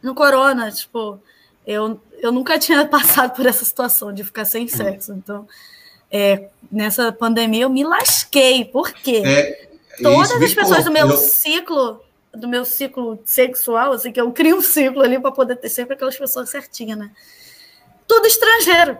no 0.02 0.14
corona, 0.14 0.70
tipo, 0.70 1.18
eu, 1.66 2.00
eu 2.18 2.32
nunca 2.32 2.58
tinha 2.58 2.84
passado 2.88 3.34
por 3.34 3.46
essa 3.46 3.64
situação 3.64 4.12
de 4.12 4.24
ficar 4.24 4.44
sem 4.44 4.66
sexo. 4.68 5.12
Então, 5.12 5.46
é, 6.10 6.48
nessa 6.70 7.12
pandemia 7.12 7.62
eu 7.64 7.70
me 7.70 7.84
lasquei. 7.84 8.64
Por 8.64 8.92
quê? 8.92 9.22
É, 9.24 9.68
Todas 10.02 10.30
isso 10.30 10.44
as 10.44 10.54
pessoas 10.54 10.84
do 10.84 10.90
meu 10.90 11.08
eu- 11.08 11.16
ciclo, 11.16 12.00
do 12.34 12.48
meu 12.48 12.64
ciclo 12.64 13.18
sexual, 13.24 13.92
assim, 13.92 14.10
que 14.10 14.20
eu 14.20 14.30
crio 14.32 14.56
um 14.56 14.62
ciclo 14.62 15.02
ali 15.02 15.18
para 15.20 15.30
poder 15.32 15.56
ter 15.56 15.68
sempre 15.68 15.94
aquelas 15.94 16.16
pessoas 16.16 16.48
certinhas, 16.48 16.98
né? 16.98 17.10
Tudo 18.08 18.26
estrangeiro. 18.26 18.98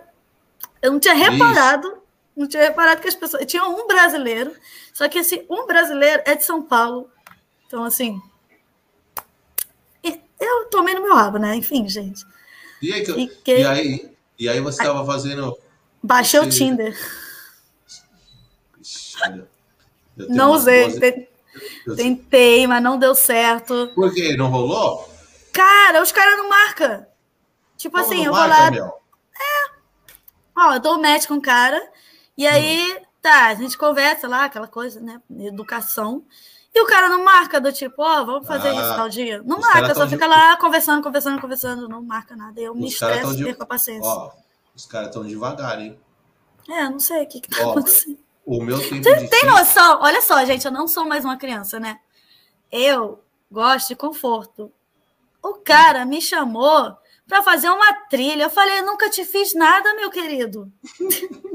Eu 0.82 0.92
não 0.92 1.00
tinha 1.00 1.14
reparado, 1.14 2.01
não 2.36 2.46
tinha 2.48 2.62
reparado 2.62 3.00
que 3.00 3.08
as 3.08 3.14
pessoas. 3.14 3.44
Tinha 3.46 3.64
um 3.64 3.86
brasileiro, 3.86 4.54
só 4.92 5.08
que 5.08 5.18
esse 5.18 5.44
um 5.50 5.66
brasileiro 5.66 6.22
é 6.26 6.34
de 6.34 6.44
São 6.44 6.62
Paulo. 6.62 7.10
Então, 7.66 7.84
assim. 7.84 8.20
e- 10.04 10.20
Eu 10.40 10.66
tomei 10.70 10.94
no 10.94 11.02
meu 11.02 11.14
rabo, 11.14 11.38
né? 11.38 11.54
Enfim, 11.54 11.88
gente. 11.88 12.24
E 12.80 12.92
aí, 12.92 13.04
que- 13.04 13.12
Fiquei- 13.14 13.60
e 13.62 13.66
aí, 13.66 14.16
e 14.38 14.48
aí 14.48 14.60
você 14.60 14.82
estava 14.82 15.04
fazendo. 15.06 15.56
Baixei 16.02 16.40
o 16.40 16.44
Você- 16.44 16.58
Tinder. 16.58 16.98
Eu 20.16 20.26
tenho 20.26 20.36
Não 20.36 20.50
usei. 20.52 21.28
Tentei, 21.96 22.66
mas 22.66 22.82
não 22.82 22.98
deu 22.98 23.14
certo. 23.14 23.90
Por 23.94 24.12
quê? 24.12 24.36
Não 24.36 24.48
rolou? 24.48 25.08
Cara, 25.52 26.02
os 26.02 26.10
caras 26.10 26.36
não 26.38 26.48
marcam. 26.48 27.06
Tipo 27.76 27.98
Como 27.98 28.06
assim, 28.10 28.24
eu 28.24 28.32
vou 28.32 28.40
marca, 28.40 28.62
lá, 28.64 28.70
meu? 28.70 28.92
Ó, 30.56 30.74
eu 30.74 30.80
dou 30.80 31.00
match 31.00 31.26
com 31.26 31.34
um 31.34 31.40
cara, 31.40 31.82
e 32.36 32.46
aí, 32.46 33.02
tá, 33.20 33.46
a 33.48 33.54
gente 33.54 33.76
conversa 33.78 34.26
lá, 34.28 34.44
aquela 34.44 34.66
coisa, 34.68 35.00
né? 35.00 35.20
Educação. 35.40 36.24
E 36.74 36.80
o 36.80 36.86
cara 36.86 37.08
não 37.08 37.22
marca 37.22 37.60
do 37.60 37.70
tipo, 37.72 38.00
ó, 38.02 38.24
vamos 38.24 38.46
fazer 38.46 38.68
Ah, 38.68 38.72
isso 38.80 38.96
tal 38.96 39.08
dia. 39.08 39.42
Não 39.44 39.60
marca, 39.60 39.94
só 39.94 40.04
de- 40.06 40.12
fica 40.12 40.26
lá 40.26 40.56
conversando, 40.56 41.02
conversando, 41.02 41.40
conversando, 41.40 41.88
não 41.88 42.02
marca 42.02 42.34
nada. 42.34 42.58
Eu 42.60 42.74
me 42.74 42.86
Os 42.86 42.98
caras 42.98 43.16
estresso 43.16 43.36
de- 43.36 43.44
perco 43.44 43.62
a 43.62 43.66
paciência. 43.66 44.08
Ó, 44.10 44.30
os 44.74 44.86
caras 44.86 45.08
estão 45.08 45.22
devagar, 45.26 45.78
hein? 45.80 46.00
É, 46.68 46.88
não 46.88 46.98
sei 46.98 47.24
o 47.24 47.28
que, 47.28 47.40
que 47.42 47.50
tá 47.50 47.66
Ó, 47.66 47.70
acontecendo. 47.72 48.18
O 48.46 48.62
meu 48.62 48.78
tempo 48.80 49.02
Você 49.04 49.16
de 49.16 49.28
tem 49.28 49.44
noção? 49.46 49.98
Olha 50.00 50.22
só, 50.22 50.42
gente, 50.46 50.64
eu 50.64 50.72
não 50.72 50.88
sou 50.88 51.04
mais 51.04 51.24
uma 51.24 51.36
criança, 51.36 51.78
né? 51.78 52.00
Eu 52.70 53.22
gosto 53.50 53.88
de 53.88 53.96
conforto. 53.96 54.72
O 55.42 55.54
cara 55.56 56.06
me 56.06 56.22
chamou 56.22 56.96
para 57.28 57.42
fazer 57.42 57.68
uma 57.68 57.92
trilha. 58.08 58.44
Eu 58.44 58.50
falei, 58.50 58.80
nunca 58.80 59.10
te 59.10 59.24
fiz 59.26 59.54
nada, 59.54 59.94
meu 59.94 60.08
querido. 60.10 60.72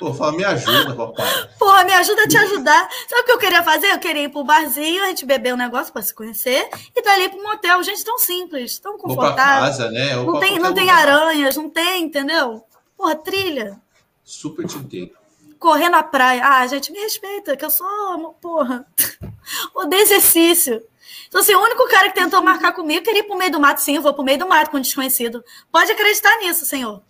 Pô, 0.00 0.14
fala, 0.14 0.32
me 0.32 0.42
ajuda, 0.42 0.94
papai. 0.94 1.48
Porra, 1.58 1.84
me 1.84 1.92
ajuda 1.92 2.22
a 2.22 2.26
te 2.26 2.36
ajudar. 2.38 2.88
Sabe 3.06 3.20
o 3.20 3.24
que 3.26 3.32
eu 3.32 3.38
queria 3.38 3.62
fazer? 3.62 3.92
Eu 3.92 3.98
queria 3.98 4.22
ir 4.24 4.28
pro 4.30 4.42
barzinho, 4.42 5.04
a 5.04 5.08
gente 5.08 5.26
beber 5.26 5.52
um 5.52 5.58
negócio 5.58 5.92
para 5.92 6.00
se 6.00 6.14
conhecer 6.14 6.68
e 6.96 7.02
dali 7.02 7.28
pro 7.28 7.42
motel. 7.42 7.82
Gente, 7.82 8.02
tão 8.02 8.18
simples, 8.18 8.78
tão 8.78 8.96
confortável. 8.96 9.66
casa, 9.66 9.90
né? 9.90 10.16
Ou 10.16 10.24
Não 10.24 10.40
tem, 10.40 10.58
não 10.58 10.72
tem 10.72 10.84
lugar. 10.86 11.06
aranhas, 11.06 11.54
não 11.56 11.68
tem, 11.68 12.04
entendeu? 12.04 12.64
Porra, 12.96 13.14
trilha. 13.14 13.78
Super 14.24 14.66
te 14.66 14.78
entendo. 14.78 15.10
Correr 15.58 15.90
na 15.90 16.02
praia. 16.02 16.42
Ah, 16.42 16.66
gente, 16.66 16.90
me 16.90 16.98
respeita, 17.00 17.54
que 17.54 17.64
eu 17.64 17.70
sou, 17.70 18.34
porra, 18.40 18.86
odeio 19.76 20.00
exercício. 20.02 20.82
Então, 21.28 21.42
assim, 21.42 21.54
o 21.54 21.60
único 21.62 21.86
cara 21.88 22.08
que 22.08 22.14
tentou 22.18 22.42
marcar 22.42 22.72
comigo 22.72 23.04
queria 23.04 23.20
ir 23.20 23.24
pro 23.24 23.36
meio 23.36 23.52
do 23.52 23.60
mato. 23.60 23.80
Sim, 23.82 23.96
eu 23.96 24.02
vou 24.02 24.14
pro 24.14 24.24
meio 24.24 24.38
do 24.38 24.48
mato 24.48 24.70
com 24.70 24.78
um 24.78 24.80
desconhecido. 24.80 25.44
Pode 25.70 25.92
acreditar 25.92 26.38
nisso, 26.38 26.64
senhor. 26.64 27.02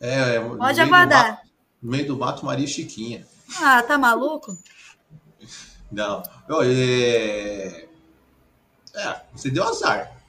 É, 0.00 0.38
Pode 0.38 0.80
aguardar. 0.80 1.40
No 1.86 1.92
meio 1.92 2.04
do 2.04 2.18
mato, 2.18 2.44
Maria 2.44 2.66
Chiquinha. 2.66 3.24
Ah, 3.62 3.80
tá 3.80 3.96
maluco? 3.96 4.58
Não. 5.92 6.20
é... 6.64 7.86
é, 8.92 9.20
você 9.32 9.50
deu 9.50 9.62
azar. 9.62 10.20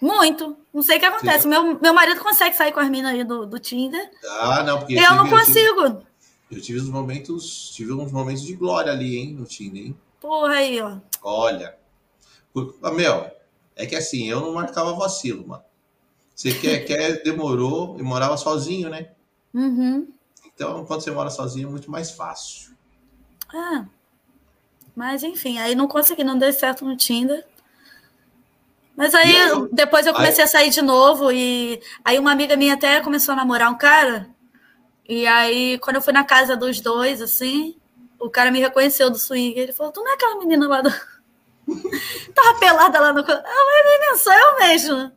Muito. 0.00 0.56
Não 0.74 0.82
sei 0.82 0.96
o 0.96 1.00
que 1.00 1.06
acontece. 1.06 1.46
Meu, 1.46 1.78
meu 1.80 1.94
marido 1.94 2.20
consegue 2.20 2.56
sair 2.56 2.72
com 2.72 2.80
as 2.80 2.90
minas 2.90 3.12
aí 3.12 3.22
do, 3.22 3.46
do 3.46 3.60
Tinder. 3.60 4.10
Ah, 4.28 4.64
não, 4.64 4.80
porque. 4.80 4.94
Eu, 4.94 5.04
eu 5.04 5.14
não 5.14 5.28
consigo. 5.28 5.80
Eu 5.80 5.92
tive, 5.92 6.06
eu 6.50 6.60
tive 6.60 6.80
uns 6.80 6.88
momentos. 6.88 7.70
Tive 7.70 7.92
uns 7.92 8.10
momentos 8.10 8.42
de 8.42 8.56
glória 8.56 8.90
ali, 8.90 9.16
hein, 9.16 9.32
no 9.32 9.44
Tinder, 9.44 9.84
hein? 9.84 9.96
Porra 10.20 10.54
aí, 10.54 10.82
ó. 10.82 10.96
Olha. 11.22 11.78
Meu, 12.96 13.30
é 13.76 13.86
que 13.86 13.94
assim, 13.94 14.28
eu 14.28 14.40
não 14.40 14.54
marcava 14.54 14.92
vacilo, 14.94 15.46
mano. 15.46 15.62
Você 16.34 16.52
quer, 16.52 16.80
quer, 16.80 17.22
demorou 17.22 17.96
e 17.96 18.02
morava 18.02 18.36
sozinho, 18.36 18.88
né? 18.88 19.10
Uhum. 19.54 20.15
Então, 20.56 20.86
quando 20.86 21.02
você 21.02 21.10
mora 21.10 21.28
sozinho, 21.28 21.68
é 21.68 21.70
muito 21.70 21.90
mais 21.90 22.10
fácil. 22.10 22.74
Ah. 23.54 23.84
Mas, 24.94 25.22
enfim, 25.22 25.58
aí 25.58 25.74
não 25.74 25.86
consegui, 25.86 26.24
não 26.24 26.38
deu 26.38 26.50
certo 26.50 26.82
no 26.82 26.96
Tinder. 26.96 27.46
Mas 28.96 29.14
aí, 29.14 29.34
depois 29.70 30.06
eu 30.06 30.14
comecei 30.14 30.42
aí... 30.42 30.48
a 30.48 30.50
sair 30.50 30.70
de 30.70 30.80
novo 30.80 31.30
e 31.30 31.78
aí 32.02 32.18
uma 32.18 32.32
amiga 32.32 32.56
minha 32.56 32.72
até 32.72 33.02
começou 33.02 33.34
a 33.34 33.36
namorar 33.36 33.70
um 33.70 33.76
cara. 33.76 34.30
E 35.06 35.26
aí, 35.26 35.78
quando 35.78 35.96
eu 35.96 36.02
fui 36.02 36.14
na 36.14 36.24
casa 36.24 36.56
dos 36.56 36.80
dois, 36.80 37.20
assim, 37.20 37.76
o 38.18 38.30
cara 38.30 38.50
me 38.50 38.58
reconheceu 38.58 39.10
do 39.10 39.18
swing. 39.18 39.58
Ele 39.58 39.74
falou: 39.74 39.92
Tu 39.92 40.00
não 40.00 40.10
é 40.10 40.14
aquela 40.14 40.38
menina 40.38 40.66
lá 40.66 40.80
do. 40.80 40.90
Tava 42.34 42.58
pelada 42.58 42.98
lá 42.98 43.12
no. 43.12 43.20
Eu 43.20 43.26
falei: 43.26 43.42
Menina, 43.84 44.16
sou 44.16 44.32
eu 44.32 44.58
mesmo. 44.60 45.12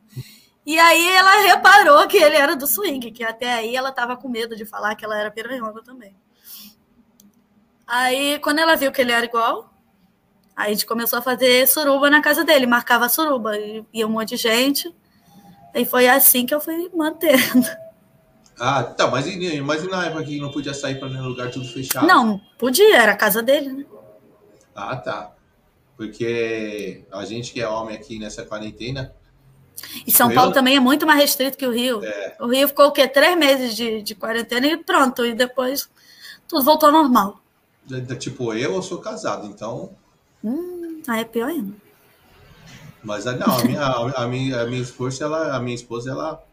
E 0.69 0.77
aí 0.77 1.09
ela 1.09 1.41
reparou 1.47 2.07
que 2.07 2.17
ele 2.17 2.35
era 2.35 2.55
do 2.55 2.67
swing, 2.67 3.09
que 3.09 3.23
até 3.23 3.55
aí 3.55 3.75
ela 3.75 3.91
tava 3.91 4.15
com 4.15 4.29
medo 4.29 4.55
de 4.55 4.67
falar 4.67 4.93
que 4.93 5.03
ela 5.03 5.17
era 5.17 5.31
piranhona 5.31 5.81
também. 5.81 6.15
Aí, 7.87 8.37
quando 8.37 8.59
ela 8.59 8.75
viu 8.75 8.91
que 8.91 9.01
ele 9.01 9.11
era 9.11 9.25
igual, 9.25 9.73
Aí 10.55 10.67
a 10.67 10.73
gente 10.73 10.85
começou 10.85 11.17
a 11.17 11.21
fazer 11.23 11.67
suruba 11.67 12.07
na 12.07 12.21
casa 12.21 12.43
dele, 12.43 12.67
marcava 12.67 13.09
suruba, 13.09 13.53
ia 13.91 14.05
um 14.05 14.11
monte 14.11 14.35
de 14.35 14.37
gente. 14.37 14.93
E 15.73 15.85
foi 15.85 16.07
assim 16.07 16.45
que 16.45 16.53
eu 16.53 16.59
fui 16.59 16.91
mantendo. 16.93 17.65
Ah, 18.59 18.83
tá, 18.83 19.07
mas, 19.07 19.25
mas 19.63 19.87
na 19.87 20.05
época 20.05 20.25
que 20.25 20.39
não 20.39 20.51
podia 20.51 20.73
sair 20.73 20.99
para 20.99 21.07
nenhum 21.07 21.29
lugar 21.29 21.49
tudo 21.49 21.65
fechado? 21.65 22.05
Não, 22.05 22.39
podia, 22.59 22.97
era 22.97 23.13
a 23.13 23.17
casa 23.17 23.41
dele, 23.41 23.71
né? 23.71 23.85
Ah, 24.75 24.97
tá. 24.97 25.33
Porque 25.95 27.05
a 27.09 27.25
gente 27.25 27.53
que 27.53 27.61
é 27.61 27.67
homem 27.67 27.95
aqui 27.95 28.19
nessa 28.19 28.43
quarentena. 28.45 29.15
E 30.05 30.11
São 30.11 30.33
Paulo 30.33 30.51
eu... 30.51 30.53
também 30.53 30.75
é 30.75 30.79
muito 30.79 31.05
mais 31.05 31.19
restrito 31.19 31.57
que 31.57 31.65
o 31.65 31.71
Rio. 31.71 32.03
É. 32.03 32.37
O 32.39 32.47
Rio 32.47 32.67
ficou 32.67 32.87
o 32.87 32.91
quê? 32.91 33.07
Três 33.07 33.37
meses 33.37 33.75
de, 33.75 34.01
de 34.01 34.15
quarentena 34.15 34.67
e 34.67 34.77
pronto. 34.77 35.25
E 35.25 35.33
depois 35.33 35.89
tudo 36.47 36.63
voltou 36.63 36.87
ao 36.87 36.93
normal. 36.93 37.39
Tipo, 38.19 38.53
eu, 38.53 38.73
eu 38.75 38.81
sou 38.81 38.99
casado, 38.99 39.47
então 39.47 39.91
Hum, 40.43 41.01
aí 41.07 41.21
é 41.21 41.25
pior 41.25 41.49
ainda. 41.49 41.73
Mas 43.03 43.27
ah, 43.27 43.33
não, 43.33 43.57
a 43.57 43.63
minha, 43.63 43.81
a 43.83 44.27
minha, 44.27 44.61
a 44.61 44.65
minha 44.65 44.81
esposa, 44.81 45.23
ela, 45.23 45.55
a 45.55 45.59
minha 45.59 45.75
esposa, 45.75 46.11
ela 46.11 46.43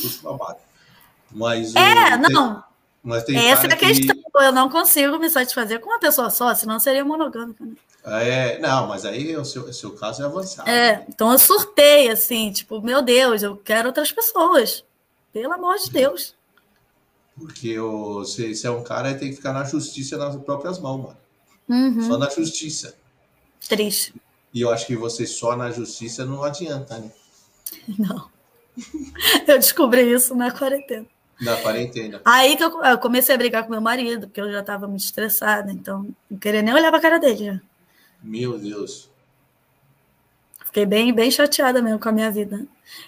puxa 0.00 0.20
babado. 0.22 0.58
Mas 1.32 1.74
é, 1.74 2.14
o, 2.14 2.18
não. 2.18 2.54
Tem, 2.54 2.64
mas 3.02 3.24
tem 3.24 3.36
Essa 3.36 3.66
é 3.66 3.72
a 3.72 3.76
questão. 3.76 4.16
Que... 4.16 4.44
Eu 4.44 4.52
não 4.52 4.68
consigo 4.68 5.18
me 5.18 5.28
satisfazer 5.28 5.80
com 5.80 5.90
uma 5.90 5.98
pessoa 5.98 6.30
só, 6.30 6.54
senão 6.54 6.78
seria 6.78 7.04
monogâmica. 7.04 7.64
Né? 7.64 7.74
É, 8.04 8.58
não, 8.58 8.86
mas 8.86 9.04
aí 9.04 9.36
o 9.36 9.44
seu, 9.44 9.64
o 9.64 9.72
seu 9.72 9.92
caso 9.92 10.22
é 10.22 10.26
avançado. 10.26 10.68
É, 10.68 11.04
então 11.08 11.30
eu 11.30 11.38
surtei, 11.38 12.08
assim, 12.08 12.50
tipo, 12.50 12.80
meu 12.80 13.02
Deus, 13.02 13.42
eu 13.42 13.56
quero 13.56 13.88
outras 13.88 14.10
pessoas. 14.10 14.84
Pelo 15.32 15.52
amor 15.52 15.76
de 15.78 15.90
Deus. 15.90 16.34
Porque 17.36 17.78
o, 17.78 18.24
se, 18.24 18.54
se 18.54 18.66
é 18.66 18.70
um 18.70 18.82
cara, 18.82 19.14
tem 19.14 19.30
que 19.30 19.36
ficar 19.36 19.52
na 19.52 19.64
justiça 19.64 20.16
nas 20.16 20.36
próprias 20.36 20.78
mãos, 20.78 21.02
mano. 21.02 21.16
Uhum. 21.68 22.02
Só 22.02 22.18
na 22.18 22.28
justiça. 22.28 22.96
Triste. 23.68 24.14
E 24.52 24.62
eu 24.62 24.70
acho 24.70 24.86
que 24.86 24.96
você 24.96 25.26
só 25.26 25.56
na 25.56 25.70
justiça 25.70 26.24
não 26.24 26.42
adianta, 26.42 26.98
né? 26.98 27.10
Não. 27.98 28.28
Eu 29.46 29.58
descobri 29.58 30.12
isso 30.12 30.34
na 30.34 30.50
quarentena. 30.50 31.06
Na 31.40 31.56
quarentena. 31.56 32.20
Aí 32.24 32.56
que 32.56 32.64
eu, 32.64 32.82
eu 32.82 32.98
comecei 32.98 33.34
a 33.34 33.38
brigar 33.38 33.64
com 33.64 33.70
meu 33.70 33.80
marido, 33.80 34.26
porque 34.26 34.40
eu 34.40 34.50
já 34.50 34.60
estava 34.60 34.86
muito 34.88 35.04
estressada, 35.04 35.70
então 35.70 36.06
não 36.30 36.38
queria 36.38 36.62
nem 36.62 36.74
olhar 36.74 36.90
para 36.90 36.98
a 36.98 37.02
cara 37.02 37.18
dele. 37.18 37.60
Meu 38.22 38.58
Deus. 38.58 39.10
Fiquei 40.64 40.86
bem, 40.86 41.12
bem 41.12 41.30
chateada 41.30 41.82
mesmo 41.82 41.98
com 41.98 42.08
a 42.08 42.12
minha 42.12 42.30
vida. 42.30 42.64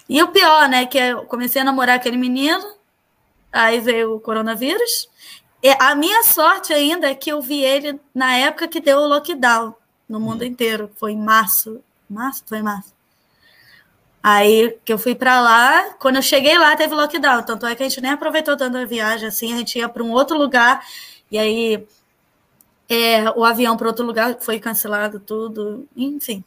E 0.09 0.21
o 0.21 0.27
pior, 0.29 0.67
né, 0.67 0.85
que 0.85 0.97
eu 0.97 1.25
comecei 1.25 1.61
a 1.61 1.65
namorar 1.65 1.95
aquele 1.95 2.17
menino, 2.17 2.75
aí 3.51 3.79
veio 3.79 4.15
o 4.15 4.19
coronavírus. 4.19 5.09
E 5.61 5.69
a 5.79 5.95
minha 5.95 6.23
sorte 6.23 6.73
ainda 6.73 7.09
é 7.09 7.15
que 7.15 7.31
eu 7.31 7.41
vi 7.41 7.63
ele 7.63 7.99
na 8.13 8.35
época 8.35 8.67
que 8.67 8.81
deu 8.81 8.99
o 8.99 9.07
lockdown 9.07 9.73
no 10.09 10.19
mundo 10.19 10.41
hum. 10.41 10.45
inteiro. 10.45 10.91
Foi 10.95 11.13
em 11.13 11.17
março. 11.17 11.81
Março? 12.09 12.43
Foi 12.45 12.57
em 12.57 12.63
março. 12.63 12.93
Aí 14.21 14.77
que 14.85 14.91
eu 14.91 14.97
fui 14.97 15.15
para 15.15 15.41
lá, 15.41 15.95
quando 15.99 16.15
eu 16.15 16.21
cheguei 16.21 16.57
lá 16.57 16.75
teve 16.75 16.93
lockdown, 16.93 17.43
tanto 17.43 17.65
é 17.65 17.75
que 17.75 17.83
a 17.83 17.89
gente 17.89 17.99
nem 18.01 18.11
aproveitou 18.11 18.55
tanto 18.55 18.77
a 18.77 18.85
viagem 18.85 19.27
assim, 19.27 19.53
a 19.53 19.57
gente 19.57 19.77
ia 19.77 19.89
para 19.89 20.01
um 20.01 20.11
outro 20.11 20.37
lugar 20.37 20.81
e 21.29 21.37
aí 21.37 21.85
é, 22.89 23.29
o 23.31 23.43
avião 23.43 23.77
para 23.77 23.87
outro 23.87 24.05
lugar 24.05 24.37
foi 24.39 24.59
cancelado 24.59 25.19
tudo, 25.19 25.87
enfim. 25.95 26.43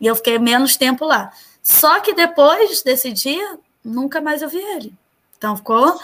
E 0.00 0.06
eu 0.06 0.14
fiquei 0.14 0.38
menos 0.38 0.76
tempo 0.76 1.04
lá. 1.04 1.32
Só 1.62 2.00
que 2.00 2.12
depois 2.12 2.82
desse 2.82 3.12
dia, 3.12 3.58
nunca 3.84 4.20
mais 4.20 4.42
eu 4.42 4.48
vi 4.48 4.58
ele. 4.58 4.94
Então 5.36 5.56
ficou 5.56 5.98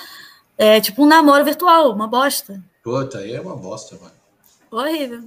é, 0.56 0.80
tipo 0.80 1.02
um 1.02 1.06
namoro 1.06 1.44
virtual, 1.44 1.92
uma 1.92 2.06
bosta. 2.06 2.62
Puta, 2.82 3.18
aí 3.18 3.32
é 3.32 3.40
uma 3.40 3.56
bosta, 3.56 3.96
mano. 3.96 4.12
Horrível. 4.70 5.24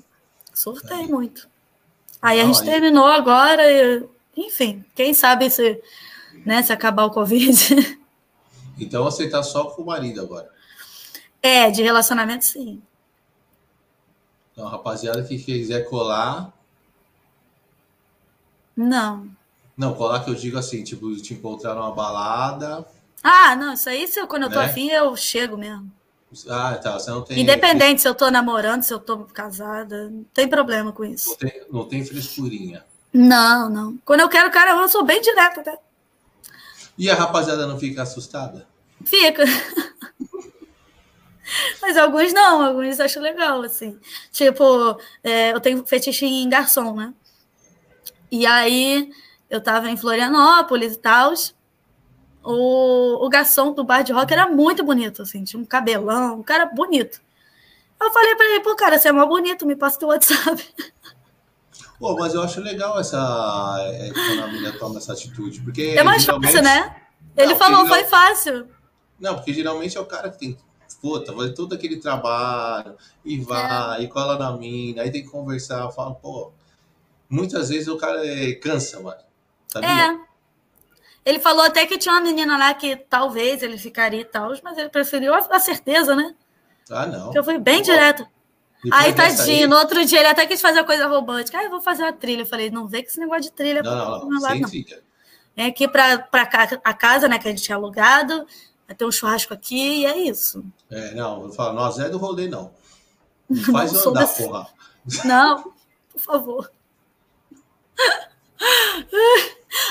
Surtei 0.53 1.03
é. 1.03 1.07
muito. 1.07 1.48
Aí 2.22 2.41
a 2.41 2.45
gente 2.45 2.61
aí... 2.61 2.65
terminou 2.65 3.06
agora, 3.06 3.64
e, 3.69 4.03
enfim, 4.36 4.84
quem 4.95 5.14
sabe 5.14 5.49
se, 5.49 5.82
né, 6.45 6.64
se 6.64 6.73
acabar 6.73 7.06
o 7.06 7.11
Covid. 7.11 8.06
Então 8.77 9.06
você 9.06 9.30
tá 9.30 9.41
só 9.41 9.68
com 9.68 9.84
o 9.84 9.86
marido 9.86 10.19
agora? 10.19 10.49
É, 11.41 11.72
de 11.72 11.82
relacionamento 11.82 12.44
sim. 12.44 12.82
Então, 14.56 14.69
rapaziada 14.69 15.22
que 15.22 15.38
quiser 15.38 15.82
colar. 15.90 16.53
Não. 18.76 19.27
Não, 19.76 19.94
colar 19.94 20.23
que 20.23 20.30
eu 20.30 20.36
digo 20.36 20.57
assim, 20.57 20.82
tipo, 20.82 21.14
te 21.18 21.34
encontrar 21.34 21.76
numa 21.76 21.91
balada. 21.91 22.88
Ah, 23.22 23.53
não, 23.57 23.73
isso 23.73 23.90
aí, 23.90 24.07
se 24.07 24.18
eu, 24.18 24.27
quando 24.27 24.44
eu 24.44 24.49
tô 24.49 24.60
né? 24.60 24.65
afim, 24.65 24.90
eu 24.90 25.14
chego 25.18 25.57
mesmo. 25.57 25.91
Ah, 26.49 26.76
tá. 26.76 26.94
Você 26.94 27.11
não 27.11 27.22
tem. 27.22 27.40
Independente 27.40 28.02
se 28.02 28.07
eu 28.07 28.15
tô 28.15 28.32
namorando, 28.32 28.84
se 28.84 28.94
eu 28.94 28.99
tô 28.99 29.19
casada, 29.26 30.10
não 30.10 30.23
tem 30.34 30.48
problema 30.48 30.94
com 30.94 31.03
isso. 31.03 31.30
Não 31.30 31.36
tem, 31.36 31.61
não 31.72 31.86
tem 31.86 32.06
frescurinha. 32.06 32.86
Não, 33.11 33.69
não. 33.69 33.98
Quando 34.06 34.22
eu 34.22 34.30
quero 34.30 34.52
cara, 34.52 34.72
eu 34.72 34.90
sou 34.90 35.03
bem 35.03 35.22
direta 35.22 35.61
até. 35.61 35.77
E 36.98 37.10
a 37.10 37.15
rapaziada 37.15 37.68
não 37.68 37.77
fica 37.77 38.03
assustada? 38.03 38.65
Fica. 39.03 39.44
Mas 41.82 41.98
alguns 41.98 42.34
não, 42.34 42.62
alguns 42.62 43.00
acham 43.00 43.22
legal, 43.22 43.62
assim. 43.62 44.00
Tipo, 44.32 45.00
é, 45.24 45.52
eu 45.54 45.60
tenho 45.60 45.86
fetiche 45.86 46.26
em 46.26 46.50
garçom, 46.50 46.96
né? 46.96 47.14
E 48.32 48.46
aí 48.46 49.12
eu 49.50 49.62
tava 49.62 49.90
em 49.90 49.98
Florianópolis 49.98 50.96
e 50.96 51.00
tal 51.00 51.34
o, 52.46 53.26
o 53.26 53.30
garçom 53.30 53.74
do 53.74 53.84
bar 53.84 54.04
de 54.04 54.14
rock 54.14 54.32
era 54.32 54.48
muito 54.48 54.84
bonito, 54.84 55.24
assim, 55.24 55.44
tinha 55.44 55.60
um 55.60 55.66
cabelão, 55.66 56.40
um 56.40 56.44
cara 56.44 56.66
bonito. 56.68 57.20
Eu 58.00 58.12
falei 58.12 58.36
para 58.36 58.46
ele, 58.46 58.60
pô, 58.60 58.76
cara, 58.76 59.00
você 59.00 59.08
é 59.08 59.12
mó 59.12 59.26
bonito, 59.26 59.66
me 59.66 59.76
passa 59.76 59.98
teu 59.98 60.10
WhatsApp. 60.10 60.64
Pô, 61.98 62.14
mas 62.14 62.34
eu 62.34 62.42
acho 62.42 62.60
legal 62.60 63.00
essa 63.00 63.18
é, 63.80 64.12
quando 64.12 64.44
a 64.44 64.48
menina 64.48 64.78
toma 64.78 64.98
essa 64.98 65.14
atitude, 65.14 65.62
porque 65.62 65.96
é 65.98 66.04
mais 66.04 66.26
fácil, 66.26 66.62
né? 66.62 66.94
Ele 67.38 67.54
não, 67.54 67.58
falou, 67.58 67.88
foi 67.88 68.04
fácil. 68.04 68.68
Não, 69.18 69.36
porque 69.36 69.54
geralmente 69.54 69.98
é 69.98 70.02
o 70.02 70.06
cara 70.06 70.30
que 70.30 70.38
tem 70.38 70.58
puta, 71.02 71.32
vai 71.34 71.50
todo 71.52 71.74
aquele 71.74 71.98
trabalho 71.98 72.96
e 73.24 73.38
vai, 73.40 74.02
é. 74.02 74.04
e 74.04 74.08
cola 74.08 74.38
na 74.38 74.56
mina, 74.56 75.02
aí 75.02 75.12
tem 75.12 75.24
que 75.24 75.30
conversar, 75.30 75.90
fala, 75.92 76.16
pô, 76.16 76.52
muitas 77.30 77.70
vezes 77.70 77.88
o 77.88 77.98
cara 77.98 78.26
é, 78.26 78.54
cansa, 78.54 79.00
mano. 79.00 79.22
Sabia? 79.68 79.90
É. 79.90 80.36
Ele 81.26 81.40
falou 81.40 81.66
até 81.66 81.86
que 81.88 81.98
tinha 81.98 82.14
uma 82.14 82.22
menina 82.22 82.56
lá 82.58 82.74
que 82.74 82.96
talvez 82.96 83.64
ele 83.64 83.80
ficaria 83.80 84.22
e 84.22 84.26
tal, 84.26 84.54
mas 84.64 84.78
ele 84.78 84.90
preferiu 84.90 85.34
a, 85.34 85.60
certeza, 85.60 86.16
né? 86.16 86.36
Ah, 86.90 87.08
não. 87.08 87.32
Que 87.32 87.40
eu 87.40 87.44
fui 87.44 87.58
bem 87.58 87.82
direto. 87.82 88.28
Aí, 88.92 89.12
tadinho, 89.12 89.64
aí... 89.64 89.68
no 89.68 89.76
outro 89.76 90.06
dia 90.06 90.20
ele 90.20 90.28
até 90.28 90.46
quis 90.46 90.62
fazer 90.62 90.80
a 90.80 90.84
coisa 90.84 91.08
romântica. 91.08 91.58
Ah, 91.58 91.64
eu 91.64 91.72
vou 91.72 91.82
fazer 91.82 92.04
uma 92.04 92.14
trilha. 92.14 92.44
Eu 92.44 92.46
falei, 92.46 92.70
não 92.70 92.86
vê 92.86 93.02
que 93.02 93.10
esse 93.10 93.20
negócio 93.20 93.42
de 93.42 93.52
trilha. 93.52 93.82
Não, 93.82 93.96
não, 93.96 94.30
não. 94.30 94.42
Lá, 94.42 94.54
não. 94.54 94.70
Vem 94.70 95.66
aqui 95.66 95.88
para 95.88 96.28
a 96.84 96.94
casa, 96.94 97.28
né, 97.28 97.40
que 97.40 97.48
a 97.48 97.52
gente 97.52 97.64
tinha 97.64 97.76
alugado. 97.76 98.46
Vai 98.88 98.95
ter 98.95 99.06
um 99.06 99.12
churrasco 99.12 99.53
aqui 99.53 100.02
e 100.02 100.06
é 100.06 100.18
isso. 100.18 100.64
É, 100.90 101.14
não, 101.14 101.44
eu 101.44 101.52
falo, 101.52 101.74
nós 101.74 101.98
é 101.99 102.10
do 102.10 102.18
rolê, 102.18 102.48
não. 102.48 102.72
Não 103.49 103.64
faz 103.74 103.91
não 103.94 104.10
andar, 104.10 104.22
desse... 104.22 104.44
porra. 104.44 104.68
Não, 105.24 105.72
por 106.12 106.20
favor. 106.20 106.72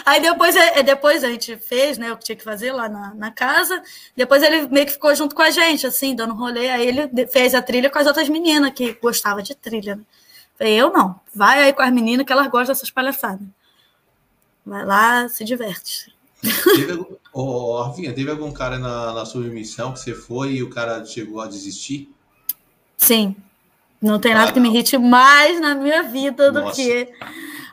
Aí 0.05 0.21
depois, 0.21 0.57
é, 0.57 0.81
é, 0.81 0.83
depois 0.83 1.23
a 1.23 1.29
gente 1.29 1.57
fez, 1.57 1.99
né, 1.99 2.13
o 2.13 2.17
que 2.17 2.25
tinha 2.25 2.37
que 2.37 2.45
fazer 2.45 2.73
lá 2.73 2.89
na, 2.89 3.15
na 3.15 3.31
casa. 3.31 3.83
Depois 4.17 4.43
ele 4.43 4.67
meio 4.69 4.87
que 4.87 4.93
ficou 4.93 5.15
junto 5.15 5.35
com 5.35 5.43
a 5.43 5.51
gente, 5.51 5.87
assim, 5.87 6.15
dando 6.15 6.35
rolê. 6.35 6.69
Aí 6.69 6.87
ele 6.87 7.27
fez 7.29 7.55
a 7.55 7.63
trilha 7.63 7.91
com 7.91 7.99
as 7.99 8.07
outras 8.07 8.29
meninas 8.29 8.73
que 8.73 8.95
gostavam 8.95 9.43
de 9.43 9.55
trilha. 9.55 9.97
Né? 9.97 10.03
Falei, 10.59 10.75
eu 10.75 10.91
não. 10.93 11.21
Vai 11.35 11.63
aí 11.63 11.73
com 11.73 11.83
as 11.83 11.93
meninas 11.93 12.27
que 12.27 12.33
elas 12.33 12.47
gostam 12.49 12.75
dessas 12.75 12.91
palhaçadas. 12.91 13.47
Vai 14.65 14.85
lá, 14.85 15.29
se 15.29 15.45
diverte. 15.45 16.14
Teve, 16.77 17.07
oh, 17.33 17.83
Rafinha, 17.83 18.13
teve 18.13 18.31
algum 18.31 18.53
cara 18.53 18.79
na, 18.79 19.13
na 19.13 19.25
sua 19.25 19.43
missão 19.43 19.93
que 19.93 20.01
você 20.01 20.15
foi 20.15 20.55
e 20.55 20.63
o 20.63 20.71
cara 20.71 21.05
chegou 21.05 21.41
a 21.41 21.47
desistir? 21.47 22.13
Sim. 22.97 23.37
Não 24.01 24.19
tem 24.19 24.35
nada 24.35 24.51
ah, 24.51 24.53
que 24.53 24.61
me 24.61 24.69
irrite 24.69 24.99
mais 24.99 25.59
na 25.61 25.75
minha 25.75 26.03
vida 26.03 26.53
Nossa. 26.53 26.71
do 26.71 26.75
que 26.75 27.11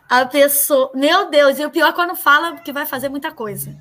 a 0.09 0.25
pessoa. 0.25 0.89
Meu 0.95 1.29
Deus, 1.29 1.59
e 1.59 1.65
o 1.65 1.69
pior 1.69 1.89
é 1.89 1.93
quando 1.93 2.15
fala 2.15 2.55
que 2.57 2.71
vai 2.71 2.85
fazer 2.85 3.09
muita 3.09 3.31
coisa. 3.31 3.75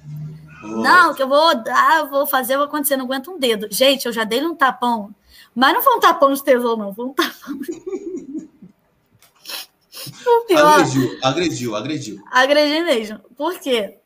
Não, 0.63 1.15
que 1.15 1.23
eu 1.23 1.29
vou 1.29 1.55
dar, 1.63 2.09
vou 2.09 2.27
fazer, 2.27 2.57
vou 2.57 2.67
acontecer, 2.67 2.97
não 2.97 3.05
aguento 3.05 3.31
um 3.31 3.39
dedo. 3.39 3.69
Gente, 3.71 4.07
eu 4.07 4.13
já 4.13 4.25
dei 4.25 4.45
um 4.45 4.55
tapão, 4.55 5.15
mas 5.55 5.73
não 5.73 5.81
foi 5.83 5.97
um 5.97 6.01
tapão 6.01 6.33
de 6.33 6.43
tesouro, 6.43 6.77
não, 6.77 6.95
foi 6.95 7.07
um 7.07 7.15
tapão. 7.15 7.55
o 10.27 10.45
pior, 10.47 10.81
agrediu, 10.81 11.19
agrediu, 11.23 11.77
agrediu. 11.77 12.23
Agredi 12.31 12.83
mesmo. 12.83 13.21
Por 13.37 13.59
quê? 13.59 14.00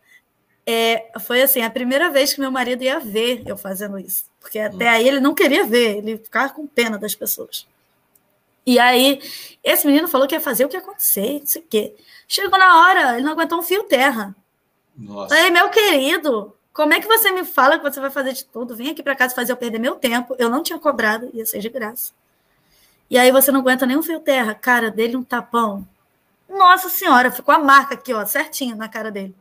É, 0.66 1.10
foi 1.20 1.42
assim, 1.42 1.62
a 1.62 1.70
primeira 1.70 2.10
vez 2.10 2.32
que 2.32 2.40
meu 2.40 2.50
marido 2.50 2.82
ia 2.82 2.98
ver 2.98 3.42
eu 3.46 3.56
fazendo 3.56 3.98
isso. 3.98 4.24
Porque 4.40 4.58
até 4.58 4.86
hum. 4.86 4.92
aí 4.92 5.08
ele 5.08 5.20
não 5.20 5.34
queria 5.34 5.64
ver, 5.64 5.98
ele 5.98 6.18
ficava 6.18 6.52
com 6.52 6.66
pena 6.66 6.98
das 6.98 7.14
pessoas. 7.14 7.66
E 8.66 8.78
aí, 8.78 9.20
esse 9.62 9.86
menino 9.86 10.08
falou 10.08 10.26
que 10.26 10.34
ia 10.34 10.40
fazer 10.40 10.64
o 10.64 10.68
que 10.68 10.76
acontecer, 10.76 11.40
não 11.40 11.46
sei 11.46 11.62
o 11.62 11.66
quê. 11.68 11.94
Chegou 12.26 12.58
na 12.58 12.80
hora, 12.80 13.14
ele 13.14 13.24
não 13.24 13.32
aguentou 13.32 13.58
um 13.58 13.62
fio 13.62 13.84
terra. 13.84 14.34
Nossa. 14.96 15.34
Falei, 15.34 15.50
meu 15.50 15.68
querido, 15.68 16.54
como 16.72 16.94
é 16.94 17.00
que 17.00 17.06
você 17.06 17.30
me 17.30 17.44
fala 17.44 17.78
que 17.78 17.84
você 17.84 18.00
vai 18.00 18.10
fazer 18.10 18.32
de 18.32 18.44
tudo? 18.46 18.74
Vem 18.74 18.90
aqui 18.90 19.02
para 19.02 19.14
casa 19.14 19.34
fazer 19.34 19.52
eu 19.52 19.56
perder 19.56 19.78
meu 19.78 19.96
tempo. 19.96 20.34
Eu 20.38 20.48
não 20.48 20.62
tinha 20.62 20.78
cobrado, 20.78 21.30
ia 21.34 21.44
ser 21.44 21.60
de 21.60 21.68
graça. 21.68 22.12
E 23.10 23.18
aí 23.18 23.30
você 23.30 23.52
não 23.52 23.60
aguenta 23.60 23.84
nenhum 23.84 24.02
fio 24.02 24.18
terra. 24.18 24.54
Cara, 24.54 24.90
dele 24.90 25.16
um 25.16 25.22
tapão. 25.22 25.86
Nossa 26.48 26.88
senhora, 26.88 27.30
ficou 27.30 27.54
a 27.54 27.58
marca 27.58 27.94
aqui, 27.94 28.14
ó, 28.14 28.24
certinho 28.24 28.76
na 28.76 28.88
cara 28.88 29.10
dele. 29.10 29.34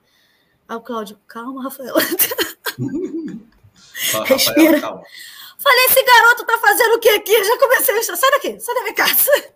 Aí 0.67 0.77
o 0.77 0.81
Cláudio, 0.81 1.19
calma, 1.27 1.63
Rafael. 1.69 1.95
Respira. 4.25 4.81
calma. 4.81 5.03
Falei, 5.57 5.85
esse 5.85 6.03
garoto 6.03 6.45
tá 6.45 6.57
fazendo 6.57 6.95
o 6.95 6.99
que 6.99 7.09
aqui? 7.09 7.31
Eu 7.31 7.45
já 7.45 7.57
comecei 7.57 7.97
a 7.97 8.03
sai 8.03 8.31
daqui, 8.31 8.59
sai 8.59 8.75
da 8.75 8.81
minha 8.81 8.93
casa. 8.93 9.53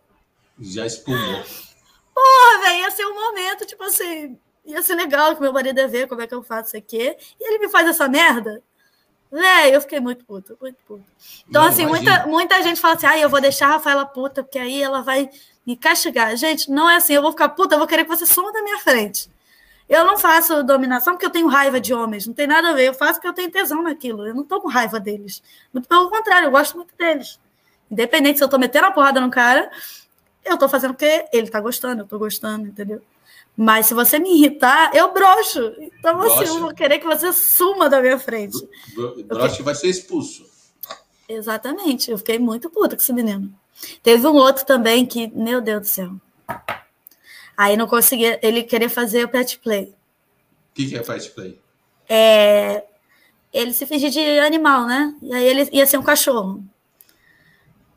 Já 0.59 0.85
espumou. 0.85 1.43
Porra, 2.13 2.61
velho, 2.61 2.79
ia 2.79 2.91
ser 2.91 3.05
um 3.05 3.13
momento, 3.13 3.65
tipo 3.65 3.83
assim, 3.83 4.39
ia 4.65 4.81
ser 4.81 4.95
legal 4.95 5.35
que 5.35 5.41
meu 5.41 5.51
marido 5.51 5.79
ia 5.79 5.87
ver 5.87 6.07
como 6.07 6.21
é 6.21 6.27
que 6.27 6.33
eu 6.33 6.41
faço 6.41 6.69
isso 6.69 6.77
aqui. 6.77 7.15
E 7.39 7.47
ele 7.47 7.59
me 7.59 7.69
faz 7.69 7.87
essa 7.87 8.07
merda. 8.07 8.63
Véi, 9.29 9.75
eu 9.75 9.81
fiquei 9.81 9.99
muito 9.99 10.23
puta, 10.23 10.55
muito 10.61 10.77
puta. 10.87 11.03
Então, 11.47 11.63
não, 11.63 11.69
assim, 11.69 11.85
muita, 11.85 12.25
muita 12.25 12.61
gente 12.63 12.79
fala 12.79 12.95
assim, 12.95 13.05
ah, 13.05 13.19
eu 13.19 13.29
vou 13.29 13.41
deixar 13.41 13.67
a 13.67 13.71
Rafaela 13.71 14.05
puta, 14.05 14.41
porque 14.43 14.57
aí 14.57 14.81
ela 14.81 15.01
vai 15.01 15.29
me 15.65 15.75
castigar. 15.75 16.35
Gente, 16.37 16.71
não 16.71 16.89
é 16.89 16.95
assim, 16.95 17.13
eu 17.13 17.21
vou 17.21 17.31
ficar 17.31 17.49
puta, 17.49 17.75
eu 17.75 17.79
vou 17.79 17.87
querer 17.87 18.05
que 18.05 18.09
você 18.09 18.25
suma 18.25 18.53
da 18.53 18.61
minha 18.61 18.79
frente. 18.79 19.29
Eu 19.89 20.05
não 20.05 20.17
faço 20.17 20.63
dominação 20.63 21.13
porque 21.13 21.25
eu 21.25 21.29
tenho 21.29 21.47
raiva 21.47 21.79
de 21.79 21.93
homens, 21.93 22.27
não 22.27 22.33
tem 22.33 22.47
nada 22.47 22.69
a 22.69 22.73
ver. 22.73 22.87
Eu 22.87 22.93
faço 22.93 23.15
porque 23.15 23.27
eu 23.27 23.33
tenho 23.33 23.51
tesão 23.51 23.81
naquilo. 23.81 24.27
Eu 24.27 24.35
não 24.35 24.43
estou 24.43 24.61
com 24.61 24.67
raiva 24.67 24.99
deles. 24.99 25.41
Muito 25.73 25.87
pelo 25.87 26.09
contrário, 26.09 26.47
eu 26.47 26.51
gosto 26.51 26.75
muito 26.75 26.93
deles. 26.97 27.39
Independente 27.89 28.37
se 28.37 28.43
eu 28.43 28.47
estou 28.47 28.59
metendo 28.59 28.87
a 28.87 28.91
porrada 28.91 29.21
no 29.21 29.29
cara, 29.31 29.71
eu 30.43 30.55
estou 30.55 30.67
fazendo 30.67 30.93
porque 30.93 31.25
ele 31.31 31.47
está 31.47 31.61
gostando, 31.61 32.01
eu 32.01 32.03
estou 32.03 32.19
gostando, 32.19 32.67
entendeu? 32.67 33.01
Mas 33.55 33.87
se 33.87 33.93
você 33.93 34.19
me 34.19 34.29
irritar, 34.35 34.91
eu 34.93 35.11
broxo. 35.11 35.73
Então, 35.79 36.21
assim, 36.21 36.45
eu 36.45 36.59
vou 36.59 36.73
querer 36.75 36.99
que 36.99 37.05
você 37.05 37.33
suma 37.33 37.89
da 37.89 38.01
minha 38.01 38.19
frente. 38.19 38.57
Broxo 39.25 39.63
vai 39.63 39.73
ser 39.73 39.87
expulso. 39.87 40.45
Exatamente. 41.27 42.11
Eu 42.11 42.17
fiquei 42.17 42.37
muito 42.37 42.69
puta 42.69 42.95
com 42.95 43.01
esse 43.01 43.11
menino. 43.11 43.51
Teve 44.03 44.27
um 44.27 44.33
outro 44.33 44.65
também 44.65 45.05
que, 45.05 45.27
meu 45.27 45.59
Deus 45.59 45.81
do 45.81 45.87
céu. 45.87 46.11
Aí 47.57 47.75
não 47.75 47.87
conseguia, 47.87 48.39
ele 48.43 48.61
queria 48.61 48.89
fazer 48.89 49.23
o 49.25 49.29
pet 49.29 49.57
play. 49.59 49.85
O 49.85 50.75
que, 50.75 50.89
que 50.89 50.95
é 50.95 51.01
pet 51.01 51.31
play? 51.31 51.59
É, 52.07 52.83
ele 53.51 53.73
se 53.73 53.85
fingia 53.87 54.11
de 54.11 54.39
animal, 54.39 54.85
né? 54.85 55.15
E 55.21 55.33
aí 55.33 55.43
ele 55.43 55.69
ia 55.73 55.87
ser 55.87 55.97
um 55.97 56.03
cachorro. 56.03 56.63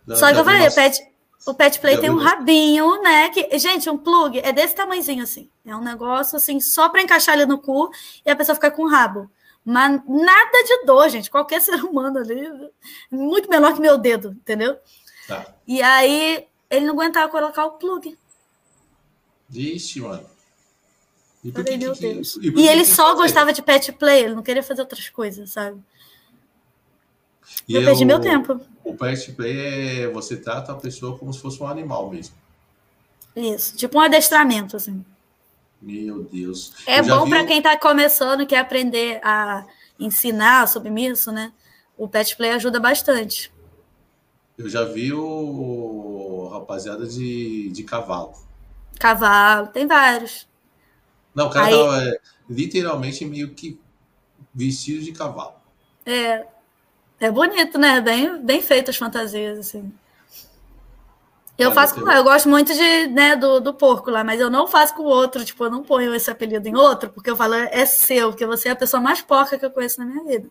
Não, 0.07 0.17
Só 0.17 0.33
que 0.33 0.39
eu 0.39 0.45
falei, 0.45 0.67
o 0.67 0.75
pet, 0.75 0.99
o 1.47 1.55
pet 1.55 1.79
play 1.79 1.99
tem 1.99 2.11
um 2.11 2.17
rabinho, 2.17 3.03
né? 3.03 3.29
Que, 3.29 3.59
gente, 3.59 3.89
um 3.91 3.99
plug 3.99 4.39
é 4.39 4.53
desse 4.53 4.75
tamanhozinho 4.75 5.23
assim. 5.23 5.51
É 5.65 5.77
um 5.77 5.83
negócio 5.83 6.37
assim, 6.37 6.59
só 6.59 6.89
para 6.89 7.03
encaixar 7.03 7.35
ele 7.35 7.47
no 7.47 7.59
cu 7.59 7.91
e 8.25 8.31
a 8.31 8.37
pessoa 8.37 8.55
ficar 8.55 8.71
com 8.71 8.85
o 8.85 8.89
rabo. 8.89 9.31
Mas 9.65 10.01
nada 10.09 10.65
de 10.65 10.85
dor, 10.87 11.09
gente. 11.11 11.31
Qualquer 11.31 11.61
ser 11.63 11.85
humano 11.85 12.19
ali, 12.19 12.49
muito 13.11 13.51
menor 13.51 13.75
que 13.75 13.81
meu 13.81 13.99
dedo, 13.99 14.31
entendeu? 14.33 14.79
Tá. 15.29 15.47
E 15.67 15.83
aí 15.83 16.47
ele 16.71 16.87
não 16.87 16.95
aguentava 16.95 17.31
colocar 17.31 17.67
o 17.67 17.73
plug. 17.73 18.17
Vixe, 19.51 20.01
mano. 20.01 20.25
E, 21.43 21.51
Falei, 21.51 21.77
que, 21.77 21.91
que. 21.93 22.15
Que, 22.23 22.49
e, 22.49 22.61
e 22.61 22.69
ele 22.69 22.85
só 22.85 23.15
gostava 23.15 23.53
de 23.53 23.63
pet 23.63 23.93
play, 23.93 24.25
ele 24.25 24.35
não 24.35 24.43
queria 24.43 24.63
fazer 24.63 24.83
outras 24.83 25.09
coisas, 25.09 25.51
sabe? 25.51 25.81
E 27.67 27.75
eu 27.75 27.85
perdi 27.85 28.05
o, 28.05 28.07
meu 28.07 28.21
tempo. 28.21 28.61
O 28.85 28.95
pet 28.95 29.33
play 29.33 30.05
é 30.05 30.09
você 30.09 30.37
trata 30.37 30.73
a 30.73 30.77
pessoa 30.77 31.19
como 31.19 31.33
se 31.33 31.41
fosse 31.41 31.61
um 31.61 31.67
animal 31.67 32.09
mesmo. 32.09 32.35
Isso, 33.35 33.77
tipo 33.77 33.99
um 33.99 34.03
adestramento, 34.03 34.77
assim. 34.77 35.05
Meu 35.81 36.23
Deus. 36.25 36.75
É 36.87 37.03
bom 37.03 37.29
para 37.29 37.45
quem 37.47 37.59
está 37.59 37.77
começando, 37.77 38.47
quer 38.47 38.59
aprender 38.59 39.19
a 39.25 39.67
ensinar 39.99 40.69
submisso, 40.69 41.33
né? 41.33 41.53
O 41.97 42.07
pet 42.07 42.37
play 42.37 42.51
ajuda 42.51 42.79
bastante. 42.79 43.51
Eu 44.59 44.69
já 44.69 44.85
vi 44.85 45.13
o 45.13 46.49
rapaziada 46.53 47.07
de, 47.07 47.71
de 47.71 47.83
cavalo. 47.83 48.35
Cavalo, 49.01 49.69
tem 49.69 49.87
vários. 49.87 50.47
Não, 51.35 51.47
o 51.47 51.51
cara 51.51 51.67
Aí, 51.67 51.73
tava 51.73 52.05
é, 52.05 52.21
literalmente 52.49 53.25
meio 53.25 53.55
que 53.55 53.81
vestido 54.55 55.03
de 55.03 55.13
cavalo. 55.13 55.55
É. 56.05 56.47
É 57.19 57.31
bonito, 57.31 57.79
né? 57.79 58.01
Bem, 58.01 58.45
bem 58.45 58.61
feito 58.61 58.91
as 58.91 58.97
fantasias, 58.97 59.59
assim. 59.59 59.91
Eu 61.57 61.73
faço 61.73 61.95
com 61.95 62.11
eu 62.11 62.25
gosto 62.25 62.49
muito 62.49 62.73
de, 62.73 63.07
né, 63.09 63.37
do, 63.37 63.61
do 63.61 63.75
porco 63.75 64.11
lá, 64.11 64.25
mas 64.25 64.41
eu 64.41 64.49
não 64.51 64.67
faço 64.67 64.95
com 64.95 65.03
o 65.03 65.07
outro, 65.07 65.45
tipo, 65.45 65.65
eu 65.65 65.71
não 65.71 65.83
ponho 65.83 66.15
esse 66.15 66.31
apelido 66.31 66.67
em 66.67 66.75
outro, 66.75 67.11
porque 67.11 67.29
eu 67.29 67.37
falo, 67.37 67.53
é 67.53 67.85
seu, 67.85 68.31
porque 68.31 68.47
você 68.47 68.69
é 68.69 68.73
a 68.73 68.77
pessoa 68.77 68.99
mais 68.99 69.21
porca 69.21 69.59
que 69.59 69.67
eu 69.67 69.71
conheço 69.71 70.01
na 70.01 70.07
minha 70.07 70.25
vida. 70.25 70.49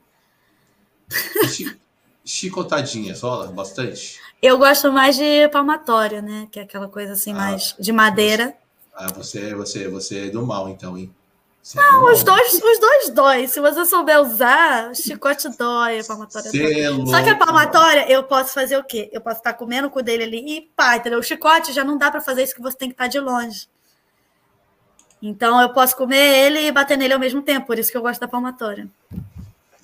Chicotadinha, 2.23 3.15
rola 3.19 3.47
bastante? 3.51 4.19
Eu 4.41 4.57
gosto 4.57 4.91
mais 4.91 5.17
de 5.17 5.47
palmatória, 5.49 6.21
né? 6.21 6.47
Que 6.51 6.59
é 6.59 6.63
aquela 6.63 6.87
coisa 6.87 7.13
assim, 7.13 7.31
ah, 7.31 7.35
mais 7.35 7.75
de 7.77 7.91
madeira. 7.91 8.55
Ah, 8.93 9.07
você, 9.07 9.53
você, 9.53 9.87
você 9.87 10.27
é 10.27 10.29
do 10.29 10.45
mal, 10.45 10.69
então, 10.69 10.97
hein? 10.97 11.13
Você 11.61 11.77
não, 11.77 12.07
é 12.07 12.13
os, 12.13 12.23
dois, 12.23 12.53
os 12.53 12.79
dois 12.79 13.09
dói. 13.09 13.47
Se 13.47 13.59
você 13.59 13.85
souber 13.85 14.19
usar, 14.21 14.95
chicote 14.95 15.49
dói, 15.57 15.99
a 15.99 16.03
palmatória 16.03 16.51
dói. 16.51 16.81
É 16.81 17.05
Só 17.05 17.21
que 17.21 17.29
a 17.29 17.35
palmatória, 17.35 18.09
eu 18.09 18.23
posso 18.23 18.53
fazer 18.53 18.77
o 18.77 18.83
quê? 18.83 19.09
Eu 19.11 19.21
posso 19.21 19.37
estar 19.37 19.53
comendo 19.53 19.89
com 19.89 19.99
o 19.99 20.03
dele 20.03 20.23
ali 20.23 20.57
e 20.57 20.61
pá, 20.75 20.95
entendeu? 20.95 21.19
O 21.19 21.23
chicote 21.23 21.73
já 21.73 21.83
não 21.83 21.97
dá 21.97 22.09
para 22.09 22.21
fazer 22.21 22.43
isso 22.43 22.55
que 22.55 22.61
você 22.61 22.77
tem 22.77 22.89
que 22.89 22.93
estar 22.93 23.07
de 23.07 23.19
longe. 23.19 23.67
Então 25.21 25.61
eu 25.61 25.73
posso 25.73 25.97
comer 25.97 26.45
ele 26.45 26.59
e 26.65 26.71
bater 26.71 26.97
nele 26.97 27.13
ao 27.13 27.19
mesmo 27.19 27.41
tempo, 27.41 27.67
por 27.67 27.77
isso 27.77 27.91
que 27.91 27.97
eu 27.97 28.01
gosto 28.01 28.21
da 28.21 28.27
palmatória. 28.27 28.89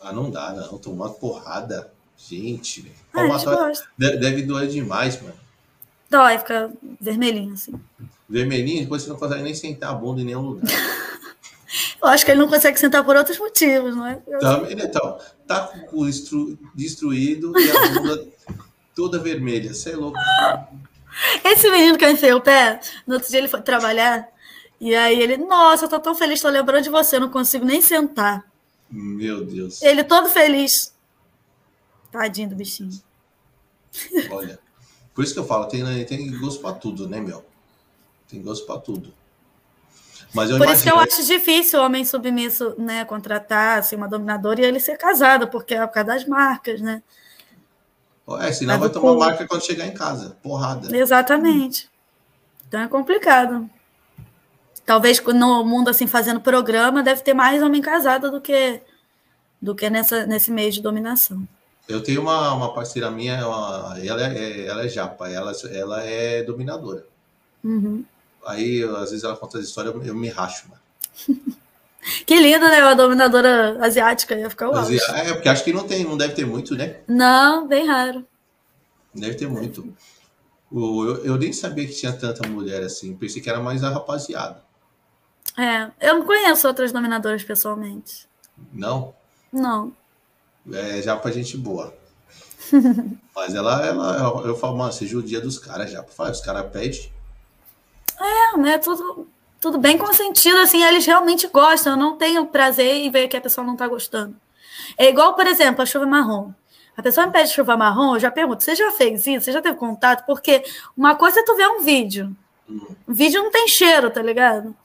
Ah, 0.02 0.14
não 0.14 0.30
dá, 0.32 0.54
não. 0.54 0.78
Tomar 0.78 1.10
porrada. 1.10 1.92
Gente, 2.18 2.82
velho. 2.82 2.96
Ah, 3.14 3.72
deve 3.98 4.42
doer 4.44 4.68
demais, 4.68 5.22
mano. 5.22 5.36
Dói, 6.10 6.38
fica 6.38 6.72
vermelhinho, 7.00 7.54
assim. 7.54 7.74
Vermelhinho, 8.28 8.84
depois 8.84 9.04
você 9.04 9.10
não 9.10 9.18
consegue 9.18 9.44
nem 9.44 9.54
sentar 9.54 9.92
a 9.92 9.94
bunda 9.94 10.22
em 10.22 10.26
nenhum 10.26 10.42
lugar. 10.42 10.66
Eu 12.02 12.08
acho 12.08 12.24
que 12.24 12.32
ele 12.32 12.40
não 12.40 12.48
consegue 12.48 12.80
sentar 12.80 13.04
por 13.04 13.16
outros 13.16 13.38
motivos, 13.38 13.96
não 13.96 14.06
é? 14.06 14.16
Também, 14.40 14.74
então, 14.74 15.20
tá 15.46 15.68
com 15.68 15.80
o 15.80 15.86
cu 15.86 16.06
destruído 16.74 17.54
e 17.60 17.72
a 17.72 17.88
bunda 17.88 18.28
toda 18.96 19.20
vermelha. 19.20 19.74
Você 19.74 19.92
é 19.92 19.96
louco. 19.96 20.18
Esse 21.44 21.70
menino 21.70 21.98
que 21.98 22.06
eu 22.06 22.12
enfiei 22.12 22.34
o 22.34 22.42
pé, 22.42 22.80
no 23.06 23.16
outro 23.16 23.30
dia 23.30 23.40
ele 23.40 23.48
foi 23.48 23.62
trabalhar, 23.62 24.28
e 24.80 24.94
aí 24.96 25.20
ele, 25.20 25.38
nossa, 25.38 25.86
eu 25.86 25.90
tô 25.90 26.00
tão 26.00 26.14
feliz, 26.14 26.42
tô 26.42 26.50
lembrando 26.50 26.84
de 26.84 26.90
você, 26.90 27.16
eu 27.16 27.22
não 27.22 27.30
consigo 27.30 27.66
nem 27.66 27.82
sentar. 27.82 28.46
Meu 28.92 29.44
Deus. 29.44 29.82
Ele 29.82 30.04
todo 30.04 30.30
feliz. 30.30 30.94
Tadinho 32.16 32.50
do 32.50 32.56
bichinho. 32.56 32.92
Olha, 34.32 34.60
por 35.14 35.24
isso 35.24 35.34
que 35.34 35.40
eu 35.40 35.46
falo, 35.46 35.66
tem, 35.66 36.06
tem 36.06 36.40
gosto 36.40 36.62
para 36.62 36.74
tudo, 36.74 37.08
né, 37.08 37.20
meu? 37.20 37.46
Tem 38.30 38.42
gosto 38.42 38.66
para 38.66 38.80
tudo. 38.80 39.14
Mas 40.34 40.50
eu 40.50 40.58
Por 40.58 40.68
isso 40.68 40.84
que 40.84 40.92
eu 40.92 41.00
acho 41.00 41.26
difícil 41.26 41.80
o 41.80 41.84
homem 41.84 42.04
submisso 42.04 42.76
né, 42.78 43.06
contratar 43.06 43.80
assim, 43.80 43.96
uma 43.96 44.08
dominadora 44.08 44.62
e 44.62 44.66
ele 44.66 44.80
ser 44.80 44.98
casado, 44.98 45.48
porque 45.48 45.76
é 45.76 45.88
por 45.88 45.94
causa 45.94 46.08
das 46.08 46.26
marcas, 46.26 46.82
né? 46.82 47.02
É, 48.42 48.52
senão 48.52 48.80
vai 48.80 48.90
tomar 48.90 49.14
marca 49.14 49.48
quando 49.48 49.64
chegar 49.64 49.86
em 49.86 49.94
casa. 49.94 50.36
Porrada. 50.42 50.96
Exatamente. 50.96 51.90
Então 52.68 52.82
é 52.82 52.88
complicado. 52.88 53.70
Talvez 54.86 55.22
no 55.22 55.64
mundo 55.64 55.90
assim 55.90 56.08
fazendo 56.08 56.42
programa 56.42 57.04
deve 57.04 57.22
ter 57.22 57.34
mais 57.34 57.62
homem 57.62 57.82
casado 57.82 58.32
do 58.32 58.42
que 58.42 58.82
do 59.62 59.74
que 59.74 59.90
nessa, 59.90 60.26
nesse 60.26 60.52
meio 60.52 60.72
de 60.72 60.82
dominação. 60.82 61.48
Eu 61.88 62.02
tenho 62.02 62.22
uma, 62.22 62.54
uma 62.54 62.74
parceira 62.74 63.12
minha, 63.12 63.48
uma, 63.48 63.96
ela, 64.04 64.34
é, 64.34 64.66
ela 64.66 64.86
é 64.86 64.90
japa, 64.90 65.30
ela, 65.30 65.52
ela 65.72 66.04
é 66.04 66.44
dominadora. 66.44 67.06
Uhum. 67.64 68.04
Aí, 68.46 68.84
às 68.84 69.12
vezes, 69.12 69.24
ela 69.24 69.38
conta 69.38 69.60
as 69.60 69.66
histórias, 69.66 69.94
eu, 69.94 70.04
eu 70.04 70.16
me 70.16 70.30
racho, 70.30 70.68
mano. 70.70 71.56
Que 72.26 72.40
lindo, 72.40 72.66
né? 72.66 72.84
Uma 72.84 72.96
dominadora 72.96 73.84
asiática 73.84 74.36
ia 74.36 74.50
ficar 74.50 74.70
uau. 74.70 74.86
É, 74.92 75.34
porque 75.34 75.50
acho 75.50 75.64
que 75.64 75.74
não 75.74 75.88
tem, 75.88 76.04
não 76.04 76.16
deve 76.16 76.36
ter 76.36 76.46
muito, 76.46 76.76
né? 76.76 76.98
Não, 77.08 77.68
bem 77.68 77.88
raro. 77.88 78.24
Deve 79.14 79.34
ter 79.36 79.48
muito. 79.48 79.92
Eu, 80.72 81.26
eu 81.26 81.38
nem 81.38 81.52
sabia 81.52 81.88
que 81.88 81.94
tinha 81.94 82.14
tanta 82.14 82.48
mulher 82.48 82.84
assim. 82.84 83.16
Pensei 83.16 83.42
que 83.42 83.50
era 83.50 83.60
mais 83.60 83.84
a 83.84 83.90
rapaziada. 83.90 84.64
É, 85.58 85.90
eu 86.02 86.20
não 86.20 86.26
conheço 86.26 86.68
outras 86.68 86.92
dominadoras 86.92 87.44
pessoalmente. 87.44 88.28
Não? 88.72 89.14
Não. 89.52 89.92
É 90.72 91.02
já 91.02 91.16
pra 91.16 91.32
gente 91.32 91.58
boa. 91.58 91.94
Mas 93.36 93.54
ela, 93.54 93.86
ela 93.86 94.42
eu, 94.46 94.56
falo, 94.56 94.78
mano, 94.78 94.92
seja 94.92 95.18
o 95.18 95.24
dia 95.24 95.42
dos 95.42 95.60
caras 95.60 95.92
já. 95.92 96.04
Os 96.04 96.42
caras 96.42 96.72
pedem. 96.72 97.12
É, 98.20 98.58
né? 98.58 98.78
Tudo, 98.78 99.28
tudo 99.60 99.78
bem 99.78 99.98
consentido, 99.98 100.58
assim, 100.58 100.84
eles 100.84 101.06
realmente 101.06 101.48
gostam. 101.48 101.94
Eu 101.94 101.98
não 101.98 102.18
tenho 102.18 102.46
prazer 102.48 102.96
em 102.96 103.12
ver 103.12 103.28
que 103.28 103.38
a 103.38 103.42
pessoa 103.42 103.66
não 103.66 103.76
tá 103.76 103.88
gostando. 103.88 104.36
É 104.98 105.10
igual, 105.10 105.34
por 105.34 105.46
exemplo, 105.46 105.82
a 105.82 105.86
chuva 105.86 106.06
marrom. 106.06 106.52
A 106.98 107.04
pessoa 107.04 107.28
me 107.28 107.34
pede 107.34 107.50
chuva 107.50 107.76
marrom, 107.76 108.16
eu 108.16 108.20
já 108.20 108.32
pergunto, 108.32 108.64
você 108.64 108.74
já 108.74 108.90
fez 108.92 109.28
isso? 109.28 109.46
Você 109.46 109.52
já 109.52 109.62
teve 109.62 109.76
contato? 109.76 110.26
Porque 110.26 110.64
uma 110.96 111.14
coisa 111.16 111.42
é 111.42 111.44
tu 111.44 111.56
ver 111.56 111.68
um 111.68 111.82
vídeo. 111.82 112.34
O 113.06 113.14
vídeo 113.14 113.44
não 113.44 113.52
tem 113.52 113.68
cheiro, 113.68 114.10
tá 114.10 114.22
ligado? 114.22 114.76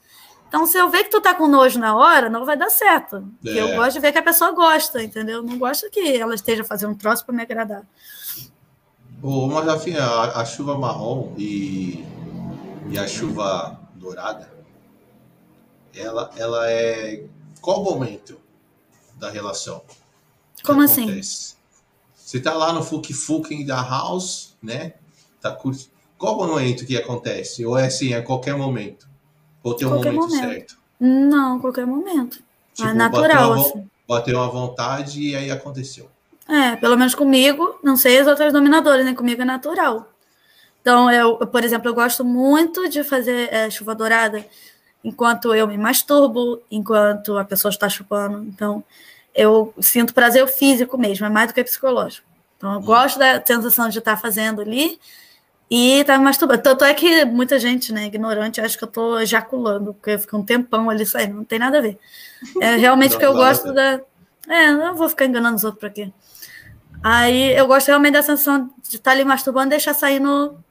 Então, 0.51 0.65
se 0.65 0.77
eu 0.77 0.89
ver 0.89 1.05
que 1.05 1.09
tu 1.09 1.21
tá 1.21 1.33
com 1.33 1.47
nojo 1.47 1.79
na 1.79 1.95
hora, 1.95 2.29
não 2.29 2.43
vai 2.43 2.57
dar 2.57 2.69
certo. 2.69 3.25
É. 3.45 3.51
Eu 3.51 3.73
gosto 3.73 3.93
de 3.93 3.99
ver 4.01 4.11
que 4.11 4.17
a 4.17 4.21
pessoa 4.21 4.51
gosta, 4.51 5.01
entendeu? 5.01 5.41
Não 5.41 5.57
gosto 5.57 5.89
que 5.89 6.17
ela 6.17 6.35
esteja 6.35 6.61
fazendo 6.61 6.91
um 6.91 6.97
troço 6.97 7.25
para 7.25 7.33
me 7.33 7.41
agradar. 7.41 7.87
Ô, 9.23 9.47
mas 9.47 9.65
afim, 9.69 9.95
a, 9.95 10.23
a 10.41 10.43
chuva 10.43 10.77
marrom 10.77 11.33
e, 11.37 12.05
e 12.89 12.99
a 12.99 13.07
chuva 13.07 13.79
dourada, 13.95 14.51
ela, 15.95 16.29
ela 16.35 16.69
é. 16.69 17.23
Qual 17.61 17.81
o 17.81 17.85
momento 17.85 18.37
da 19.15 19.29
relação? 19.29 19.81
Como 20.65 20.81
assim? 20.81 21.03
Acontece? 21.03 21.55
Você 22.13 22.41
tá 22.41 22.51
lá 22.51 22.73
no 22.73 22.83
Fuki 22.83 23.13
Fuki 23.13 23.63
da 23.63 23.81
House, 23.81 24.57
né? 24.61 24.95
Tá 25.39 25.49
curtindo. 25.49 25.91
Qual 26.17 26.37
o 26.37 26.45
momento 26.45 26.85
que 26.85 26.97
acontece? 26.97 27.65
Ou 27.65 27.77
é 27.77 27.85
assim, 27.85 28.13
a 28.13 28.21
qualquer 28.21 28.57
momento? 28.57 29.10
Ou 29.63 29.73
tem 29.73 29.87
um 29.87 29.91
momento, 29.91 30.13
momento, 30.13 30.39
certo? 30.39 30.77
Não, 30.99 31.59
qualquer 31.59 31.85
momento. 31.85 32.39
Tipo, 32.73 32.89
é 32.89 32.93
natural, 32.93 33.49
bateu 33.49 33.65
assim. 33.65 33.89
Bateu 34.07 34.37
uma 34.37 34.47
vontade 34.49 35.21
e 35.21 35.35
aí 35.35 35.51
aconteceu. 35.51 36.09
É, 36.47 36.75
pelo 36.75 36.97
menos 36.97 37.15
comigo, 37.15 37.79
não 37.83 37.95
sei 37.95 38.19
as 38.19 38.27
outras 38.27 38.51
dominadoras, 38.51 39.05
né? 39.05 39.13
Comigo 39.13 39.41
é 39.41 39.45
natural. 39.45 40.09
Então, 40.81 41.11
eu, 41.11 41.37
por 41.37 41.63
exemplo, 41.63 41.89
eu 41.89 41.93
gosto 41.93 42.25
muito 42.25 42.89
de 42.89 43.03
fazer 43.03 43.53
é, 43.53 43.69
chuva 43.69 43.93
dourada 43.93 44.45
enquanto 45.03 45.53
eu 45.53 45.67
me 45.67 45.77
masturbo, 45.77 46.61
enquanto 46.69 47.37
a 47.37 47.45
pessoa 47.45 47.69
está 47.69 47.87
chupando. 47.87 48.43
Então, 48.43 48.83
eu 49.33 49.73
sinto 49.79 50.13
prazer 50.13 50.47
físico 50.47 50.97
mesmo, 50.97 51.25
é 51.25 51.29
mais 51.29 51.47
do 51.47 51.53
que 51.53 51.63
psicológico. 51.63 52.27
Então, 52.57 52.73
eu 52.73 52.79
hum. 52.79 52.83
gosto 52.83 53.17
da 53.17 53.43
sensação 53.43 53.89
de 53.89 53.99
estar 53.99 54.17
fazendo 54.17 54.61
ali 54.61 54.99
e 55.71 56.01
estar 56.01 56.17
tá 56.17 56.19
masturbando. 56.19 56.61
Tanto 56.61 56.83
é 56.83 56.93
que 56.93 57.23
muita 57.23 57.57
gente, 57.57 57.93
né, 57.93 58.07
ignorante, 58.07 58.59
acha 58.59 58.77
que 58.77 58.83
eu 58.83 58.89
estou 58.89 59.21
ejaculando, 59.21 59.93
porque 59.93 60.11
eu 60.11 60.19
fico 60.19 60.35
um 60.35 60.43
tempão 60.43 60.89
ali 60.89 61.05
saindo, 61.05 61.33
não 61.33 61.45
tem 61.45 61.57
nada 61.57 61.77
a 61.77 61.81
ver. 61.81 61.97
É 62.61 62.75
realmente 62.75 63.15
que 63.17 63.25
eu 63.25 63.33
gosto 63.33 63.71
da. 63.73 64.01
É, 64.49 64.71
não 64.73 64.95
vou 64.95 65.07
ficar 65.07 65.25
enganando 65.25 65.55
os 65.55 65.63
outros 65.63 65.79
por 65.79 65.87
aqui. 65.87 66.13
Aí 67.01 67.57
eu 67.57 67.65
gosto 67.67 67.87
realmente 67.87 68.13
da 68.13 68.21
sensação 68.21 68.69
de 68.83 68.97
estar 68.97 69.11
ali 69.11 69.23
masturbando 69.23 69.67
e 69.67 69.69
deixar 69.69 69.93
saindo 69.93 70.61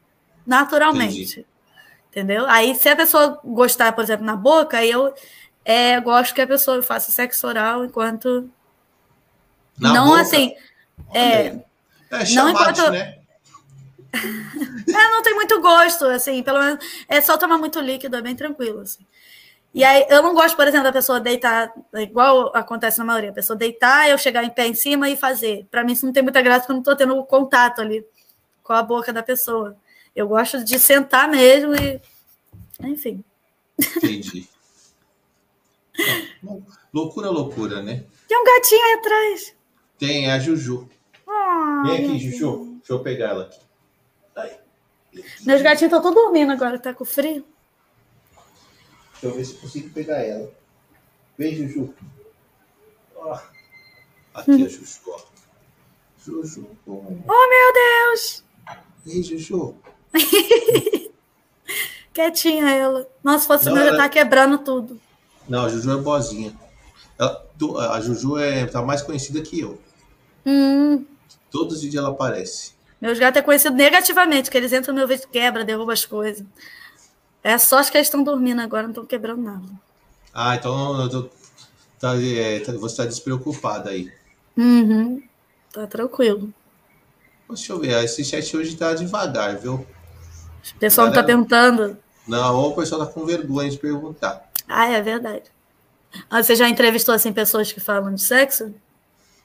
naturalmente. 0.47 1.23
Entendi. 1.23 1.47
Entendeu? 2.11 2.45
Aí, 2.47 2.75
se 2.75 2.89
a 2.89 2.97
pessoa 2.97 3.41
gostar, 3.43 3.93
por 3.93 4.05
exemplo, 4.05 4.27
na 4.27 4.37
boca, 4.37 4.79
aí 4.79 4.91
eu 4.91 5.15
é, 5.65 5.99
gosto 6.01 6.35
que 6.35 6.43
a 6.43 6.47
pessoa 6.47 6.83
faça 6.83 7.11
sexo 7.11 7.47
oral 7.47 7.85
enquanto. 7.87 8.51
Na 9.79 9.95
não 9.95 10.09
boca? 10.09 10.21
assim. 10.21 10.55
É, 11.15 11.57
é 12.11 12.25
chamate, 12.27 12.35
não 12.35 12.49
enquanto. 12.51 12.91
Né? 12.91 13.20
é, 14.89 15.11
não 15.11 15.23
tem 15.23 15.35
muito 15.35 15.61
gosto, 15.61 16.05
assim, 16.07 16.43
pelo 16.43 16.59
menos 16.59 16.85
é 17.09 17.21
só 17.21 17.39
tomar 17.39 17.59
muito 17.59 17.81
líquido, 17.81 18.17
é 18.17 18.23
bem 18.23 18.35
tranquilo, 18.35 18.81
assim. 18.81 19.07
E 19.73 19.85
aí, 19.85 20.05
eu 20.09 20.21
não 20.21 20.35
gosto, 20.35 20.57
por 20.57 20.67
exemplo, 20.67 20.85
da 20.85 20.93
pessoa 20.93 21.21
deitar, 21.21 21.73
igual 21.95 22.51
acontece 22.57 22.99
na 22.99 23.05
maioria, 23.05 23.31
a 23.31 23.35
pessoa 23.35 23.57
deitar, 23.57 24.09
eu 24.09 24.19
chegar 24.19 24.43
em 24.43 24.51
pé 24.51 24.67
em 24.67 24.75
cima 24.75 25.09
e 25.09 25.17
fazer. 25.17 25.67
Para 25.71 25.85
mim, 25.85 25.93
isso 25.93 26.05
não 26.05 26.13
tem 26.13 26.25
muita 26.25 26.43
graça, 26.43 26.61
porque 26.61 26.73
eu 26.73 26.75
não 26.75 26.81
estou 26.81 26.97
tendo 26.97 27.25
contato 27.25 27.81
ali 27.81 28.05
com 28.65 28.73
a 28.73 28.83
boca 28.83 29.13
da 29.13 29.23
pessoa. 29.23 29.77
Eu 30.15 30.27
gosto 30.27 30.65
de 30.65 30.77
sentar 30.79 31.29
mesmo 31.29 31.73
e. 31.75 32.01
Enfim. 32.83 33.23
Entendi. 33.97 34.49
loucura, 36.93 37.31
loucura, 37.31 37.81
né? 37.81 38.05
Tem 38.27 38.39
um 38.39 38.45
gatinho 38.45 38.85
aí 38.85 38.93
atrás. 38.95 39.55
Tem, 39.99 40.27
é 40.27 40.33
a 40.33 40.39
Juju. 40.41 40.89
Oh, 41.27 41.83
Vem 41.87 42.07
aqui, 42.07 42.19
Juju. 42.19 42.77
Deixa 42.79 42.93
eu 42.93 43.01
pegar 43.01 43.29
ela 43.29 43.45
aqui. 43.45 43.70
Meus 45.45 45.63
gatinhos 45.63 45.93
estão 45.93 46.03
todos 46.03 46.15
dormindo 46.15 46.53
agora, 46.53 46.79
tá 46.79 46.95
com 46.95 47.05
frio. 47.05 47.45
Deixa 49.13 49.27
eu 49.27 49.35
ver 49.35 49.45
se 49.45 49.55
consigo 49.55 49.91
pegar 49.91 50.19
ela. 50.19 50.51
Vem, 51.37 51.57
Juju. 51.57 51.95
Oh. 53.17 53.39
Aqui 54.35 54.51
hum. 54.53 54.65
a 54.65 54.69
Juju, 54.69 55.01
ó. 55.09 55.21
Juju. 56.25 56.69
Oh, 56.87 57.03
meu 57.03 57.73
Deus! 57.75 58.45
Vem, 59.05 59.23
Juju. 59.23 59.75
Quietinha 62.13 62.71
ela. 62.71 63.09
Nossa, 63.23 63.41
se 63.41 63.47
fosse 63.47 63.67
não, 63.67 63.75
meu, 63.75 63.83
ela... 63.83 63.93
já 63.93 64.03
tá 64.03 64.09
quebrando 64.09 64.59
tudo. 64.59 65.01
Não, 65.49 65.65
a 65.65 65.69
Juju 65.69 65.91
é 65.91 65.97
boazinha. 65.97 66.59
Ela, 67.19 67.47
a 67.91 68.01
Juju 68.01 68.39
é, 68.39 68.67
tá 68.67 68.83
mais 68.83 69.03
conhecida 69.03 69.43
que 69.43 69.61
eu. 69.61 69.79
Hum. 70.47 71.05
Todos 71.51 71.77
os 71.77 71.81
dias 71.83 71.97
ela 71.97 72.11
aparece. 72.11 72.75
Meus 73.01 73.19
gatos 73.19 73.39
é 73.39 73.43
conhecido 73.43 73.75
negativamente, 73.75 74.51
que 74.51 74.59
eles 74.59 74.73
entram 74.73 74.93
no 74.93 74.99
meu 74.99 75.09
vídeo, 75.09 75.27
quebra, 75.29 75.65
derruba 75.65 75.93
as 75.93 76.05
coisas. 76.05 76.45
É 77.43 77.57
só 77.57 77.79
acho 77.79 77.91
que 77.91 77.97
eles 77.97 78.09
estão 78.09 78.23
dormindo 78.23 78.61
agora, 78.61 78.83
não 78.83 78.91
estão 78.91 79.07
quebrando 79.07 79.43
nada. 79.43 79.67
Ah, 80.35 80.55
então 80.55 81.09
tô, 81.09 81.31
tá, 81.99 82.15
é, 82.17 82.61
tá, 82.61 82.73
você 82.73 82.93
está 82.93 83.07
despreocupada 83.07 83.91
aí. 83.91 84.13
Uhum. 84.57 85.23
Tá 85.73 85.87
tranquilo. 85.87 86.53
Deixa 87.49 87.73
eu 87.73 87.81
ver, 87.81 88.05
esse 88.05 88.25
chat 88.25 88.57
hoje 88.57 88.77
tá 88.77 88.95
devagar, 88.95 89.57
viu? 89.57 89.87
O 90.75 90.79
pessoal 90.79 91.07
não 91.07 91.15
tá 91.15 91.23
perguntando. 91.25 91.97
Não, 92.29 92.57
ou 92.57 92.73
o 92.73 92.77
pessoal 92.77 93.05
tá 93.05 93.13
com 93.13 93.25
vergonha 93.25 93.71
de 93.71 93.79
perguntar. 93.79 94.49
Ah, 94.69 94.89
é 94.89 95.01
verdade. 95.01 95.45
Ah, 96.29 96.43
você 96.43 96.55
já 96.55 96.69
entrevistou 96.69 97.15
assim 97.15 97.33
pessoas 97.33 97.73
que 97.73 97.81
falam 97.81 98.15
de 98.15 98.23
sexo? 98.23 98.75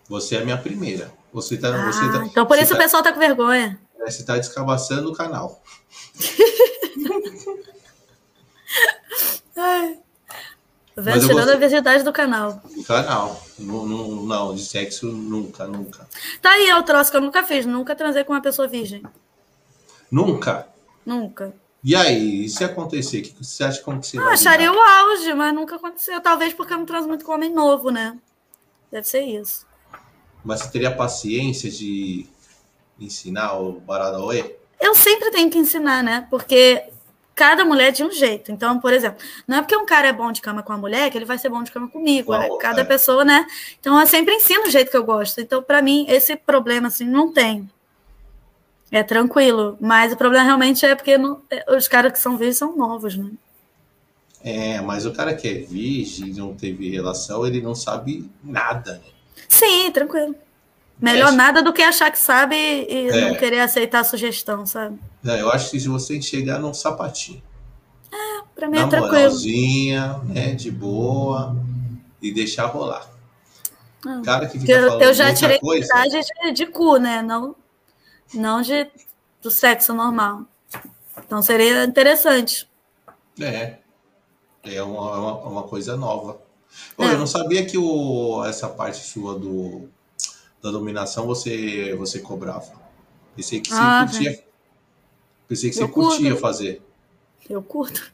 Você 0.07 0.35
é 0.35 0.41
a 0.41 0.43
minha 0.43 0.57
primeira. 0.57 1.11
Você 1.35 1.55
tá, 1.57 1.67
ah, 1.67 1.91
você 1.91 2.09
tá, 2.09 2.25
então 2.25 2.45
por 2.45 2.57
isso 2.57 2.69
tá, 2.69 2.75
o 2.75 2.77
pessoal 2.77 3.03
tá 3.03 3.11
com 3.11 3.19
vergonha. 3.19 3.77
É, 3.99 4.09
você 4.09 4.23
tá 4.23 4.37
descabaçando 4.37 5.11
o 5.11 5.13
canal. 5.13 5.61
Ai. 9.57 9.99
Tirando 10.95 11.49
a 11.49 11.57
virgindade 11.57 12.05
do 12.05 12.13
canal. 12.13 12.61
Do 12.73 12.83
canal. 12.85 13.43
Não, 13.59 13.85
não, 13.85 14.07
não, 14.23 14.55
de 14.55 14.63
sexo 14.63 15.07
nunca, 15.07 15.67
nunca. 15.67 16.07
Tá 16.41 16.51
aí, 16.51 16.69
é 16.69 16.77
o 16.77 16.83
troço 16.83 17.11
que 17.11 17.17
eu 17.17 17.21
nunca 17.21 17.43
fiz. 17.43 17.65
Nunca 17.65 17.93
transei 17.97 18.23
com 18.23 18.31
uma 18.31 18.41
pessoa 18.41 18.65
virgem. 18.65 19.03
Nunca? 20.09 20.69
Nunca. 21.05 21.53
E 21.83 21.97
aí, 21.97 22.45
e 22.45 22.49
se 22.49 22.63
acontecer, 22.63 23.19
o 23.19 23.23
que 23.23 23.43
você 23.43 23.65
acha 23.65 23.83
que 23.83 23.91
você 23.91 24.17
ah, 24.17 24.29
Acharia 24.29 24.71
o 24.71 24.79
auge, 24.79 25.33
mas 25.33 25.53
nunca 25.53 25.75
aconteceu. 25.75 26.21
Talvez 26.21 26.53
porque 26.53 26.71
eu 26.71 26.77
não 26.77 26.85
transo 26.85 27.09
muito 27.09 27.25
com 27.25 27.33
homem 27.33 27.53
novo, 27.53 27.91
né? 27.91 28.17
Deve 28.89 29.05
ser 29.05 29.23
isso. 29.23 29.65
Mas 30.45 30.61
você 30.61 30.69
teria 30.69 30.91
paciência 30.91 31.71
de 31.71 32.27
ensinar 32.99 33.59
o 33.59 33.79
Baradaoê? 33.81 34.55
Eu 34.79 34.93
sempre 34.93 35.31
tenho 35.31 35.49
que 35.49 35.57
ensinar, 35.57 36.03
né? 36.03 36.27
Porque 36.29 36.83
cada 37.33 37.65
mulher 37.65 37.87
é 37.87 37.91
de 37.91 38.03
um 38.03 38.11
jeito. 38.11 38.51
Então, 38.51 38.79
por 38.79 38.93
exemplo, 38.93 39.17
não 39.47 39.57
é 39.57 39.61
porque 39.61 39.75
um 39.75 39.87
cara 39.87 40.07
é 40.07 40.13
bom 40.13 40.31
de 40.31 40.41
cama 40.41 40.61
com 40.61 40.71
a 40.71 40.77
mulher 40.77 41.09
que 41.09 41.17
ele 41.17 41.25
vai 41.25 41.39
ser 41.39 41.49
bom 41.49 41.63
de 41.63 41.71
cama 41.71 41.87
comigo. 41.87 42.31
Uau, 42.31 42.41
é 42.41 42.57
cada 42.59 42.81
é. 42.81 42.83
pessoa, 42.83 43.25
né? 43.25 43.47
Então, 43.79 43.99
eu 43.99 44.05
sempre 44.05 44.35
ensino 44.35 44.67
o 44.67 44.69
jeito 44.69 44.91
que 44.91 44.97
eu 44.97 45.03
gosto. 45.03 45.41
Então, 45.41 45.63
para 45.63 45.81
mim, 45.81 46.05
esse 46.07 46.35
problema, 46.35 46.89
assim, 46.89 47.05
não 47.05 47.33
tem. 47.33 47.67
É 48.91 49.01
tranquilo, 49.01 49.75
mas 49.81 50.13
o 50.13 50.15
problema 50.15 50.45
realmente 50.45 50.85
é 50.85 50.93
porque 50.93 51.17
não, 51.17 51.41
é, 51.49 51.75
os 51.75 51.87
caras 51.87 52.11
que 52.11 52.19
são 52.19 52.37
virgens 52.37 52.57
são 52.57 52.77
novos, 52.77 53.17
né? 53.17 53.31
É, 54.43 54.79
mas 54.79 55.07
o 55.07 55.11
cara 55.11 55.33
que 55.33 55.47
é 55.47 55.53
virgem 55.55 56.31
não 56.33 56.53
teve 56.53 56.87
relação, 56.91 57.47
ele 57.47 57.61
não 57.61 57.73
sabe 57.73 58.29
nada, 58.43 59.01
né? 59.03 59.14
Sim, 59.47 59.91
tranquilo. 59.91 60.35
Melhor 60.99 61.33
é, 61.33 61.35
nada 61.35 61.61
do 61.61 61.73
que 61.73 61.81
achar 61.81 62.09
que 62.11 62.17
sabe 62.17 62.55
e 62.55 63.09
é. 63.09 63.29
não 63.29 63.35
querer 63.35 63.59
aceitar 63.59 63.99
a 63.99 64.03
sugestão, 64.03 64.65
sabe? 64.65 64.97
É, 65.25 65.41
eu 65.41 65.49
acho 65.51 65.71
que 65.71 65.79
se 65.79 65.87
você 65.87 66.21
chegar 66.21 66.59
num 66.59 66.73
sapatinho. 66.73 67.41
É, 68.11 68.41
Pra 68.55 68.69
mim 68.69 68.77
é 68.79 68.87
tranquilo. 68.87 69.35
né? 70.25 70.53
De 70.53 70.71
boa. 70.71 71.55
E 72.21 72.31
deixar 72.31 72.67
rolar. 72.67 73.07
Não. 74.03 74.21
Cara 74.21 74.47
que 74.47 74.59
fica 74.59 74.71
Eu, 74.71 74.87
falando 74.87 75.01
eu 75.01 75.13
já 75.13 75.33
tirei 75.33 75.59
coisa. 75.59 75.87
de, 76.07 76.51
de 76.51 76.65
cu, 76.67 76.97
né? 76.97 77.21
Não, 77.21 77.55
não 78.33 78.61
de, 78.61 78.87
do 79.41 79.51
sexo 79.51 79.93
normal. 79.93 80.43
Então 81.17 81.41
seria 81.41 81.83
interessante. 81.83 82.69
É. 83.39 83.77
É 84.63 84.81
uma, 84.81 85.11
é 85.11 85.19
uma, 85.19 85.37
uma 85.39 85.63
coisa 85.63 85.95
nova. 85.97 86.39
É. 86.97 87.05
Eu 87.13 87.17
não 87.19 87.27
sabia 87.27 87.65
que 87.65 87.77
o, 87.77 88.43
essa 88.45 88.67
parte 88.69 88.97
sua 89.05 89.37
do, 89.37 89.87
da 90.61 90.71
dominação 90.71 91.25
você, 91.25 91.93
você 91.95 92.19
cobrava. 92.19 92.71
Pensei 93.35 93.59
que 93.59 93.69
você 93.69 93.75
Ah, 93.79 94.05
curtia. 94.09 94.43
Pensei 95.47 95.69
que 95.69 95.75
você 95.75 95.83
Eu 95.83 95.89
curto. 95.89 96.09
curtia 96.09 96.35
fazer. 96.37 96.81
Eu 97.49 97.61
curto. 97.61 98.11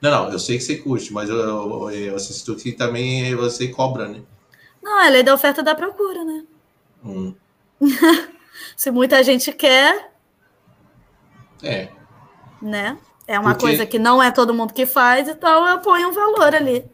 Não, 0.00 0.10
não, 0.10 0.32
eu 0.32 0.38
sei 0.38 0.56
que 0.58 0.64
você 0.64 0.76
curte, 0.76 1.12
mas 1.12 1.28
eu, 1.28 1.36
eu, 1.36 1.90
eu 1.90 2.16
assisto 2.16 2.54
que 2.56 2.72
também 2.72 3.34
você 3.36 3.68
cobra, 3.68 4.08
né? 4.08 4.22
Não, 4.82 5.00
é 5.00 5.10
lei 5.10 5.22
da 5.22 5.34
oferta 5.34 5.60
e 5.60 5.64
da 5.64 5.74
procura, 5.74 6.24
né? 6.24 6.44
Hum, 7.04 7.34
Se 8.76 8.90
muita 8.90 9.22
gente 9.22 9.52
quer, 9.52 10.12
é. 11.62 11.88
né? 12.60 12.98
É 13.26 13.38
uma 13.38 13.50
Porque- 13.50 13.66
coisa 13.66 13.86
que 13.86 13.98
não 13.98 14.22
é 14.22 14.30
todo 14.30 14.54
mundo 14.54 14.72
que 14.72 14.86
faz, 14.86 15.28
então 15.28 15.68
eu 15.68 15.78
ponho 15.80 16.08
um 16.08 16.12
valor 16.12 16.54
ali. 16.54 16.84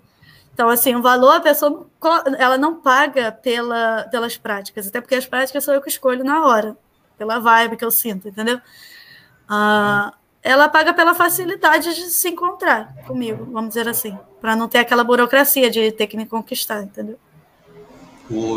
Então, 0.59 0.68
assim, 0.68 0.93
o 0.97 1.01
valor, 1.01 1.36
a 1.36 1.40
pessoa 1.40 1.89
ela 2.36 2.59
não 2.59 2.80
paga 2.80 3.30
pela, 3.30 4.09
pelas 4.10 4.36
práticas, 4.36 4.89
até 4.89 5.01
porque 5.01 5.14
as 5.14 5.24
práticas 5.24 5.62
sou 5.62 5.72
eu 5.72 5.80
que 5.80 5.89
escolho 5.89 6.24
na 6.24 6.44
hora, 6.44 6.76
pela 7.16 7.39
vibe 7.39 7.76
que 7.76 7.85
eu 7.85 7.93
sinto, 7.93 8.26
entendeu? 8.26 8.60
Ah, 9.48 10.12
ela 10.43 10.68
paga 10.68 10.93
pela 10.93 11.14
facilidade 11.14 11.94
de 11.94 12.09
se 12.10 12.30
encontrar 12.30 12.93
comigo, 13.06 13.47
vamos 13.52 13.68
dizer 13.68 13.89
assim, 13.89 14.18
para 14.40 14.56
não 14.56 14.66
ter 14.66 14.78
aquela 14.78 15.05
burocracia 15.05 15.70
de 15.70 15.93
ter 15.93 16.09
que 16.09 16.16
me 16.16 16.26
conquistar, 16.26 16.82
entendeu? 16.82 17.20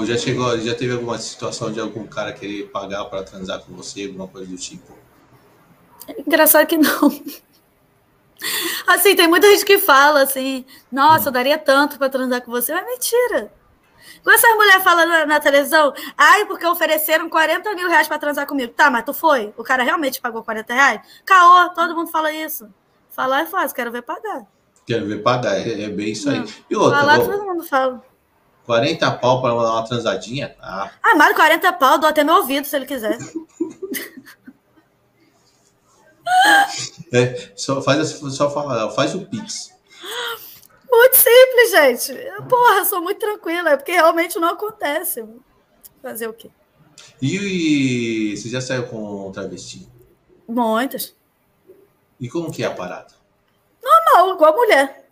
Já 0.03 0.17
chegou, 0.17 0.57
já 0.57 0.73
teve 0.73 0.93
alguma 0.93 1.19
situação 1.19 1.71
de 1.71 1.79
algum 1.79 2.07
cara 2.07 2.33
querer 2.33 2.63
pagar 2.71 3.05
para 3.05 3.21
transar 3.21 3.59
com 3.59 3.73
você, 3.75 4.07
alguma 4.07 4.27
coisa 4.27 4.49
do 4.49 4.57
tipo? 4.57 4.91
Engraçado 6.25 6.65
que 6.65 6.77
não. 6.77 7.21
Assim, 8.87 9.15
tem 9.15 9.27
muita 9.27 9.47
gente 9.51 9.65
que 9.65 9.77
fala 9.77 10.23
assim, 10.23 10.65
nossa, 10.91 11.29
eu 11.29 11.31
daria 11.31 11.57
tanto 11.57 11.97
para 11.97 12.09
transar 12.09 12.41
com 12.41 12.51
você, 12.51 12.73
mas 12.73 12.85
mentira. 12.85 13.51
Quando 14.23 14.35
essas 14.35 14.55
mulheres 14.55 14.83
falam 14.83 15.07
na, 15.07 15.25
na 15.25 15.39
televisão, 15.39 15.93
ai, 16.17 16.45
porque 16.45 16.65
ofereceram 16.65 17.29
40 17.29 17.73
mil 17.73 17.87
reais 17.89 18.07
para 18.07 18.19
transar 18.19 18.45
comigo. 18.45 18.73
Tá, 18.73 18.89
mas 18.89 19.03
tu 19.03 19.13
foi? 19.13 19.53
O 19.57 19.63
cara 19.63 19.83
realmente 19.83 20.19
pagou 20.21 20.43
40 20.43 20.73
reais? 20.73 21.01
Caô, 21.25 21.69
todo 21.69 21.95
mundo 21.95 22.11
fala 22.11 22.31
isso. 22.31 22.67
Falar 23.09 23.41
é 23.41 23.45
fácil, 23.45 23.75
quero 23.75 23.91
ver 23.91 24.01
pagar. 24.03 24.43
Quero 24.85 25.05
ver 25.07 25.21
pagar, 25.21 25.55
é, 25.55 25.83
é 25.83 25.89
bem 25.89 26.11
isso 26.11 26.29
aí. 26.29 26.39
Não. 26.39 26.45
E 26.69 26.75
outra, 26.75 26.99
Falar, 26.99 27.19
ô, 27.19 27.25
todo 27.25 27.45
mundo 27.45 27.63
fala. 27.63 28.03
40 28.65 29.11
pau 29.13 29.41
para 29.41 29.53
uma 29.53 29.83
transadinha? 29.85 30.55
Ah, 30.61 30.89
Ah, 31.03 31.15
mais 31.15 31.29
de 31.31 31.35
40 31.35 31.73
pau, 31.73 31.97
dou 31.97 32.09
até 32.09 32.23
meu 32.23 32.35
ouvido 32.35 32.65
se 32.65 32.75
ele 32.75 32.85
quiser. 32.85 33.17
é, 37.13 37.51
só 37.55 37.81
faz, 37.81 38.09
só 38.09 38.49
fala, 38.49 38.91
faz 38.91 39.13
o 39.15 39.25
Pix. 39.25 39.71
Muito 40.89 41.15
simples, 41.15 41.71
gente. 41.71 42.13
Porra, 42.49 42.85
sou 42.85 43.01
muito 43.01 43.19
tranquila, 43.19 43.71
é 43.71 43.77
porque 43.77 43.91
realmente 43.93 44.37
não 44.39 44.49
acontece. 44.49 45.23
Fazer 46.01 46.27
o 46.27 46.33
quê? 46.33 46.49
E, 47.21 48.35
você 48.35 48.49
já 48.49 48.59
saiu 48.59 48.87
com 48.87 49.31
travesti? 49.31 49.87
Muitas. 50.47 51.15
E 52.19 52.27
como 52.29 52.51
que 52.51 52.63
é 52.63 52.67
a 52.67 52.71
parada? 52.71 53.13
Não, 53.81 54.33
igual 54.33 54.55
mulher. 54.55 55.07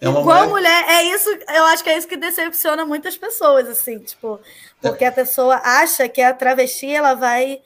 É 0.00 0.08
igual 0.08 0.24
mulher- 0.24 0.48
mulher. 0.48 0.84
é 0.88 1.02
isso, 1.04 1.30
eu 1.30 1.64
acho 1.66 1.84
que 1.84 1.90
é 1.90 1.96
isso 1.96 2.08
que 2.08 2.16
decepciona 2.16 2.84
muitas 2.84 3.16
pessoas, 3.16 3.68
assim, 3.68 4.00
tipo, 4.00 4.40
porque 4.80 5.04
a 5.04 5.12
pessoa 5.12 5.56
acha 5.64 6.08
que 6.08 6.20
a 6.20 6.34
travesti 6.34 6.90
ela 6.90 7.14
vai, 7.14 7.62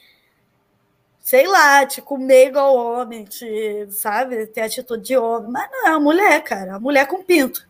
sei 1.28 1.46
lá, 1.46 1.84
te 1.84 2.00
comer 2.00 2.46
igual 2.46 2.74
homem, 2.74 3.22
te, 3.24 3.86
sabe, 3.90 4.46
ter 4.46 4.62
atitude 4.62 5.08
de 5.08 5.14
homem, 5.18 5.50
mas 5.50 5.70
não, 5.70 5.88
é 5.88 5.90
uma 5.90 6.00
mulher, 6.00 6.42
cara, 6.42 6.70
uma 6.70 6.80
mulher 6.80 7.06
com 7.06 7.22
pinto. 7.22 7.68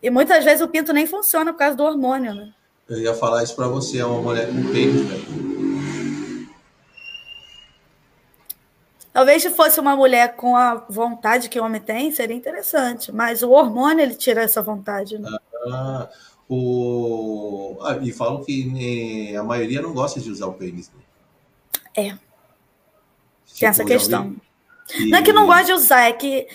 E 0.00 0.08
muitas 0.08 0.44
vezes 0.44 0.60
o 0.60 0.68
pinto 0.68 0.92
nem 0.92 1.08
funciona 1.08 1.52
por 1.52 1.58
causa 1.58 1.76
do 1.76 1.82
hormônio, 1.82 2.32
né? 2.32 2.54
Eu 2.88 3.00
ia 3.00 3.12
falar 3.12 3.42
isso 3.42 3.56
pra 3.56 3.66
você, 3.66 3.98
é 3.98 4.06
uma 4.06 4.22
mulher 4.22 4.46
com 4.46 4.62
pênis, 4.72 5.08
velho. 5.08 6.48
Talvez 9.12 9.42
se 9.42 9.50
fosse 9.50 9.80
uma 9.80 9.96
mulher 9.96 10.36
com 10.36 10.54
a 10.54 10.76
vontade 10.88 11.48
que 11.48 11.58
o 11.58 11.64
homem 11.64 11.80
tem, 11.80 12.12
seria 12.12 12.36
interessante, 12.36 13.10
mas 13.10 13.42
o 13.42 13.50
hormônio 13.50 14.04
ele 14.04 14.14
tira 14.14 14.42
essa 14.42 14.62
vontade, 14.62 15.18
né? 15.18 15.36
Ah, 15.66 16.08
o... 16.48 17.76
ah, 17.82 17.98
e 18.00 18.12
falam 18.12 18.44
que 18.44 18.66
né, 18.66 19.36
a 19.36 19.42
maioria 19.42 19.82
não 19.82 19.92
gosta 19.92 20.20
de 20.20 20.30
usar 20.30 20.46
o 20.46 20.52
pênis. 20.52 20.92
Né? 20.94 22.06
É. 22.06 22.29
Tipo, 23.60 23.60
Tem 23.60 23.68
essa 23.68 23.82
já 23.82 23.88
questão. 23.88 24.36
Não 25.08 25.18
é 25.18 25.22
que 25.22 25.32
não 25.32 25.46
gosta 25.46 25.64
de 25.64 25.72
usar, 25.72 26.00
é 26.08 26.12
que, 26.12 26.48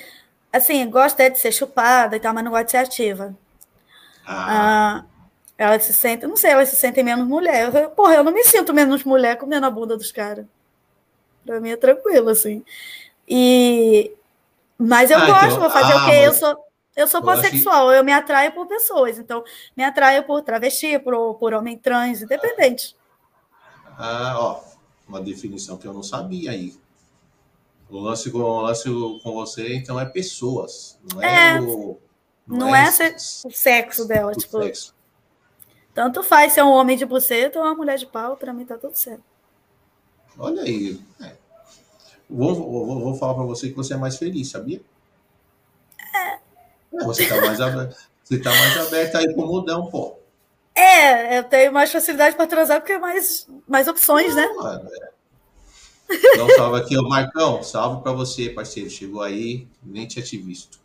assim, 0.52 0.90
gosta 0.90 1.24
é 1.24 1.30
de 1.30 1.40
ser 1.40 1.52
chupada 1.52 2.16
e 2.16 2.20
tal, 2.20 2.34
mas 2.34 2.44
não 2.44 2.52
gosta 2.52 2.66
de 2.66 2.72
ser 2.72 2.78
ativa. 2.78 3.36
Ah, 4.26 5.04
Ah, 5.04 5.06
ela 5.58 5.80
se 5.80 5.94
sente, 5.94 6.26
não 6.26 6.36
sei, 6.36 6.52
ela 6.52 6.66
se 6.66 6.76
sente 6.76 7.02
menos 7.04 7.28
mulher. 7.28 7.74
Eu, 7.74 7.90
porra, 7.92 8.16
eu 8.16 8.24
não 8.24 8.32
me 8.34 8.44
sinto 8.44 8.74
menos 8.74 9.04
mulher 9.04 9.38
comendo 9.38 9.66
a 9.66 9.70
bunda 9.70 9.96
dos 9.96 10.12
caras. 10.12 10.46
Pra 11.46 11.62
mim 11.62 11.70
é 11.70 11.78
tranquilo, 11.78 12.30
assim. 12.30 12.66
E, 13.28 14.12
mas 14.78 15.12
eu 15.12 15.20
Ah, 15.20 15.26
gosto, 15.28 15.46
então- 15.46 15.60
vou 15.60 15.70
fazer 15.70 15.94
ah, 15.94 15.98
o 15.98 16.06
quê? 16.10 16.16
Eu 16.24 16.28
mas- 16.32 16.40
sou, 16.40 16.58
eu 16.96 17.08
sou 17.08 17.20
eu 17.22 17.26
pansexual, 17.26 17.92
eu 17.94 18.04
me 18.04 18.12
atraio 18.12 18.52
por 18.52 18.66
pessoas. 18.68 19.20
Então, 19.20 19.44
me 19.78 19.84
atraio 19.84 20.24
por 20.24 20.42
travesti, 20.42 20.98
por, 21.00 21.36
por 21.36 21.54
homem 21.54 21.78
trans, 21.78 22.24
independente. 22.24 22.96
ah, 23.98 24.36
ó, 24.38 24.60
uma 25.08 25.22
definição 25.22 25.78
que 25.78 25.88
eu 25.88 25.94
não 25.94 26.04
sabia 26.04 26.50
aí. 26.52 26.74
O 27.90 28.00
lance 28.00 28.32
com, 28.32 28.40
o 28.40 28.62
lance 28.62 28.84
com 29.24 29.34
você, 29.34 29.76
então, 29.76 30.00
é 30.00 30.06
pessoas. 30.06 30.98
Não 31.14 31.22
é, 31.22 31.56
É. 31.58 31.62
o. 31.62 31.98
Não 32.48 32.76
é 32.76 32.92
se- 32.92 33.48
o 33.48 33.52
sexo 33.52 34.08
dela, 34.08 34.32
o 34.32 34.36
tipo, 34.36 34.62
sexo. 34.62 34.94
tanto 35.94 36.22
faz 36.24 36.54
ser 36.54 36.64
um 36.64 36.70
homem 36.72 36.96
de 36.98 37.06
buceta 37.06 37.58
ou 37.60 37.66
uma 37.66 37.74
mulher 37.76 37.98
de 37.98 38.06
pau, 38.06 38.36
pra 38.38 38.54
mim 38.54 38.66
tá 38.66 38.78
tudo 38.78 38.96
certo. 38.96 39.24
Olha 40.38 40.62
aí. 40.64 41.00
é. 41.22 41.36
Vou, 42.30 42.54
vou, 42.56 43.00
vou 43.00 43.16
falar 43.16 43.36
pra 43.36 43.44
você 43.44 43.70
que 43.70 43.76
você 43.76 43.94
é 43.94 43.98
mais 43.98 44.18
feliz, 44.18 44.50
sabia? 44.50 44.82
É. 46.14 46.40
Você 47.04 47.28
tá 47.28 47.40
mais 47.42 47.60
aberta, 47.62 47.96
você 48.24 48.40
tá 48.40 48.50
mais 48.50 48.78
aberta 48.78 49.18
aí 49.20 49.34
pro 49.34 49.46
mudão, 49.46 49.88
pô. 49.90 50.16
É, 50.74 51.38
eu 51.38 51.44
tenho 51.44 51.72
mais 51.72 51.92
facilidade 51.92 52.36
para 52.36 52.48
transar 52.48 52.80
porque 52.82 52.94
é 52.94 53.00
mais, 53.00 53.48
mais 53.68 53.88
opções, 53.88 54.36
né? 54.36 54.46
Mano, 54.56 54.90
é. 54.94 55.10
Então, 56.10 56.48
salve 56.56 56.80
aqui, 56.82 56.98
ô 56.98 57.04
Marcão. 57.08 57.64
Salve 57.64 58.02
pra 58.04 58.12
você, 58.12 58.50
parceiro. 58.50 58.90
Chegou 58.90 59.22
aí, 59.22 59.68
nem 59.84 60.06
tinha 60.08 60.24
te 60.24 60.38
visto. 60.38 60.80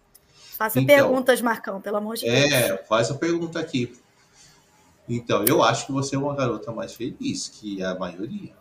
Faça 0.56 0.80
Então. 0.80 0.94
perguntas, 0.96 1.40
Marcão, 1.40 1.80
pelo 1.80 1.96
amor 1.96 2.16
de 2.16 2.26
Deus. 2.26 2.52
É, 2.52 2.76
faz 2.84 3.10
a 3.10 3.14
pergunta 3.14 3.58
aqui. 3.58 3.92
Então, 5.08 5.44
eu 5.44 5.62
acho 5.62 5.86
que 5.86 5.92
você 5.92 6.14
é 6.16 6.18
uma 6.18 6.34
garota 6.36 6.70
mais 6.72 6.94
feliz 6.94 7.48
que 7.48 7.82
a 7.82 7.94
maioria. 7.94 8.52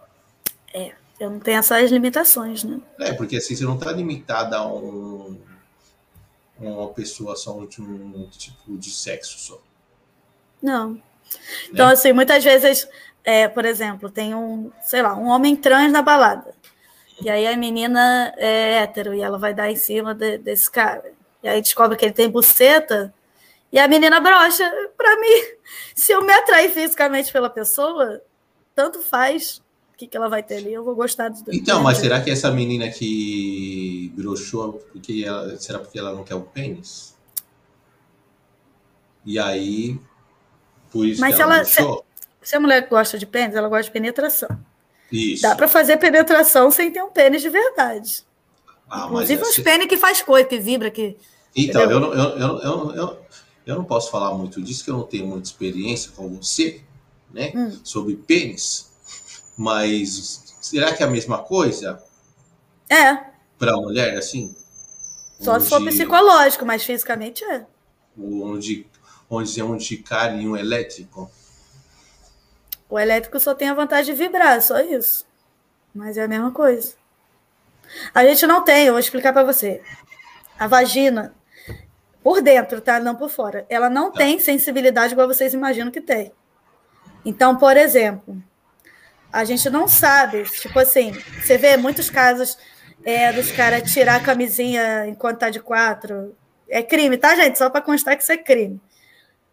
Eu 1.19 1.29
não 1.29 1.39
tenho 1.39 1.57
essas 1.59 1.91
limitações, 1.91 2.63
né? 2.63 2.79
É, 2.99 3.11
porque 3.13 3.35
assim, 3.35 3.53
você 3.55 3.65
não 3.65 3.77
tá 3.77 3.91
limitada 3.91 4.55
a 4.57 4.65
um, 4.65 5.37
uma 6.57 6.87
pessoa 6.93 7.35
só 7.35 7.51
de 7.65 7.81
um 7.81 8.25
tipo 8.31 8.77
de 8.77 8.89
sexo 8.89 9.37
só. 9.37 9.61
Não. 10.61 11.01
Então, 11.69 11.87
Né? 11.87 11.93
assim, 11.93 12.13
muitas 12.13 12.41
vezes, 12.43 12.87
é, 13.29 13.47
por 13.47 13.63
exemplo, 13.65 14.09
tem 14.09 14.33
um, 14.33 14.71
sei 14.81 15.01
lá, 15.01 15.15
um 15.15 15.27
homem 15.27 15.55
trans 15.55 15.91
na 15.91 16.01
balada. 16.01 16.53
E 17.21 17.29
aí 17.29 17.45
a 17.45 17.55
menina 17.57 18.33
é 18.37 18.77
hétero 18.81 19.13
e 19.13 19.21
ela 19.21 19.37
vai 19.37 19.53
dar 19.53 19.69
em 19.69 19.75
cima 19.75 20.15
de- 20.15 20.37
desse 20.37 20.69
cara. 20.71 21.11
E 21.43 21.47
aí 21.47 21.61
descobre 21.61 21.95
que 21.97 22.05
ele 22.05 22.13
tem 22.13 22.29
buceta 22.29 23.13
e 23.71 23.77
a 23.77 23.87
menina 23.87 24.19
brocha. 24.19 24.63
Pra 24.97 25.19
mim, 25.19 25.27
se 25.95 26.11
eu 26.11 26.21
me 26.25 26.33
atrair 26.33 26.71
fisicamente 26.71 27.31
pela 27.31 27.49
pessoa, 27.49 28.21
tanto 28.73 29.01
faz 29.01 29.61
o 29.93 29.97
que, 29.97 30.07
que 30.07 30.15
ela 30.17 30.29
vai 30.29 30.41
ter 30.41 30.57
ali. 30.57 30.73
Eu 30.73 30.83
vou 30.83 30.95
gostar 30.95 31.29
do 31.29 31.43
Então, 31.53 31.83
mas 31.83 31.97
será 31.97 32.21
que 32.21 32.31
essa 32.31 32.49
menina 32.51 32.89
que 32.89 34.11
broxou, 34.15 34.73
porque 34.91 35.23
ela, 35.27 35.55
será 35.57 35.77
porque 35.79 35.99
ela 35.99 36.13
não 36.13 36.23
quer 36.23 36.35
o 36.35 36.41
pênis? 36.41 37.15
E 39.25 39.37
aí, 39.37 39.99
por 40.91 41.05
isso 41.05 41.19
Mas 41.21 41.35
que 41.35 41.41
ela 41.41 41.55
ela- 41.57 41.63
broxou? 41.63 42.05
Se 42.41 42.55
a 42.55 42.59
mulher 42.59 42.87
gosta 42.87 43.17
de 43.17 43.25
pênis, 43.25 43.55
ela 43.55 43.67
gosta 43.69 43.83
de 43.83 43.91
penetração. 43.91 44.49
Isso. 45.11 45.41
Dá 45.41 45.55
pra 45.55 45.67
fazer 45.67 45.97
penetração 45.97 46.69
sem 46.71 46.91
ter 46.91 47.01
um 47.03 47.09
pênis 47.09 47.41
de 47.41 47.49
verdade. 47.49 48.23
Ah, 48.89 49.01
mas 49.07 49.29
Inclusive 49.29 49.41
uns 49.43 49.49
essa- 49.49 49.63
pênis 49.63 49.87
que 49.87 49.97
faz 49.97 50.21
coisa, 50.21 50.47
que 50.47 50.59
vibra, 50.59 50.89
que. 50.89 51.17
Então, 51.55 51.81
eu 51.89 51.99
não, 51.99 52.13
eu, 52.13 52.37
eu, 52.37 52.59
eu, 52.59 52.91
eu, 52.95 53.19
eu 53.65 53.75
não 53.75 53.83
posso 53.83 54.09
falar 54.11 54.33
muito 54.35 54.61
disso, 54.61 54.83
que 54.83 54.89
eu 54.91 54.97
não 54.97 55.03
tenho 55.03 55.27
muita 55.27 55.47
experiência 55.47 56.11
com 56.15 56.29
você, 56.29 56.81
né? 57.31 57.51
Hum. 57.55 57.79
Sobre 57.83 58.15
pênis. 58.15 58.89
Mas 59.57 60.43
será 60.61 60.93
que 60.93 61.03
é 61.03 61.05
a 61.05 61.09
mesma 61.09 61.39
coisa 61.39 62.01
É, 62.89 63.15
para 63.57 63.73
a 63.73 63.77
mulher, 63.77 64.17
assim? 64.17 64.55
Só 65.39 65.53
onde, 65.55 65.63
se 65.63 65.69
for 65.69 65.83
psicológico, 65.85 66.65
mas 66.65 66.83
fisicamente 66.83 67.43
é. 67.43 67.65
Onde, 68.17 68.85
onde, 69.29 69.61
onde 69.61 69.97
carinho 69.97 70.55
elétrico. 70.55 71.29
O 72.89 72.97
elétrico 72.97 73.39
só 73.39 73.53
tem 73.53 73.69
a 73.69 73.73
vantagem 73.73 74.15
de 74.15 74.21
vibrar, 74.21 74.61
só 74.61 74.79
isso. 74.79 75.25
Mas 75.93 76.17
é 76.17 76.23
a 76.23 76.27
mesma 76.27 76.51
coisa. 76.51 76.95
A 78.13 78.25
gente 78.25 78.47
não 78.47 78.63
tem, 78.63 78.87
eu 78.87 78.93
vou 78.93 78.99
explicar 78.99 79.31
para 79.31 79.43
você. 79.43 79.81
A 80.57 80.67
vagina, 80.67 81.33
por 82.23 82.41
dentro, 82.41 82.81
tá? 82.81 82.99
Não 82.99 83.15
por 83.15 83.29
fora. 83.29 83.65
Ela 83.69 83.89
não 83.89 84.11
tá. 84.11 84.19
tem 84.19 84.39
sensibilidade 84.39 85.13
igual 85.13 85.27
vocês 85.27 85.53
imaginam 85.53 85.91
que 85.91 86.01
tem. 86.01 86.33
Então, 87.23 87.57
por 87.57 87.77
exemplo, 87.77 88.41
a 89.31 89.43
gente 89.43 89.69
não 89.69 89.87
sabe, 89.87 90.43
tipo 90.43 90.77
assim, 90.79 91.11
você 91.41 91.57
vê 91.57 91.77
muitos 91.77 92.09
casos 92.09 92.57
é, 93.03 93.31
dos 93.31 93.51
caras 93.51 93.91
tirar 93.91 94.15
a 94.15 94.23
camisinha 94.23 95.07
enquanto 95.07 95.39
tá 95.39 95.49
de 95.49 95.59
quatro. 95.59 96.35
É 96.67 96.81
crime, 96.83 97.17
tá, 97.17 97.35
gente? 97.35 97.57
Só 97.57 97.69
para 97.69 97.81
constar 97.81 98.15
que 98.15 98.23
isso 98.23 98.31
é 98.31 98.37
crime. 98.37 98.79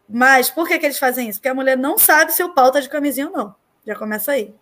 Mas 0.09 0.51
por 0.51 0.69
que, 0.69 0.78
que 0.78 0.87
eles 0.87 0.99
fazem 0.99 1.28
isso? 1.28 1.39
Porque 1.39 1.49
a 1.49 1.55
mulher 1.55 1.77
não 1.77 1.99
sabe 1.99 2.33
se 2.33 2.43
o 2.43 2.55
pau 2.55 2.70
tá 2.70 2.81
de 2.81 2.89
camisinha 2.89 3.27
ou 3.28 3.33
não. 3.33 3.55
Já 3.87 3.95
começa 3.95 4.33
aí. 4.33 4.55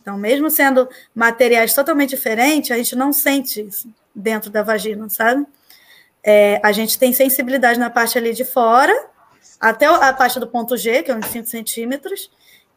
Então, 0.00 0.16
mesmo 0.16 0.50
sendo 0.50 0.88
materiais 1.14 1.74
totalmente 1.74 2.10
diferentes, 2.10 2.70
a 2.70 2.76
gente 2.76 2.96
não 2.96 3.12
sente 3.12 3.60
isso 3.66 3.88
dentro 4.14 4.50
da 4.50 4.62
vagina, 4.62 5.08
sabe? 5.08 5.46
É, 6.22 6.60
a 6.62 6.72
gente 6.72 6.98
tem 6.98 7.12
sensibilidade 7.12 7.78
na 7.78 7.90
parte 7.90 8.16
ali 8.16 8.32
de 8.32 8.44
fora, 8.44 8.94
até 9.58 9.86
a 9.86 10.12
parte 10.12 10.40
do 10.40 10.46
ponto 10.46 10.76
G, 10.76 11.02
que 11.02 11.10
é 11.10 11.14
uns 11.14 11.26
5 11.26 11.46
centímetros, 11.46 12.30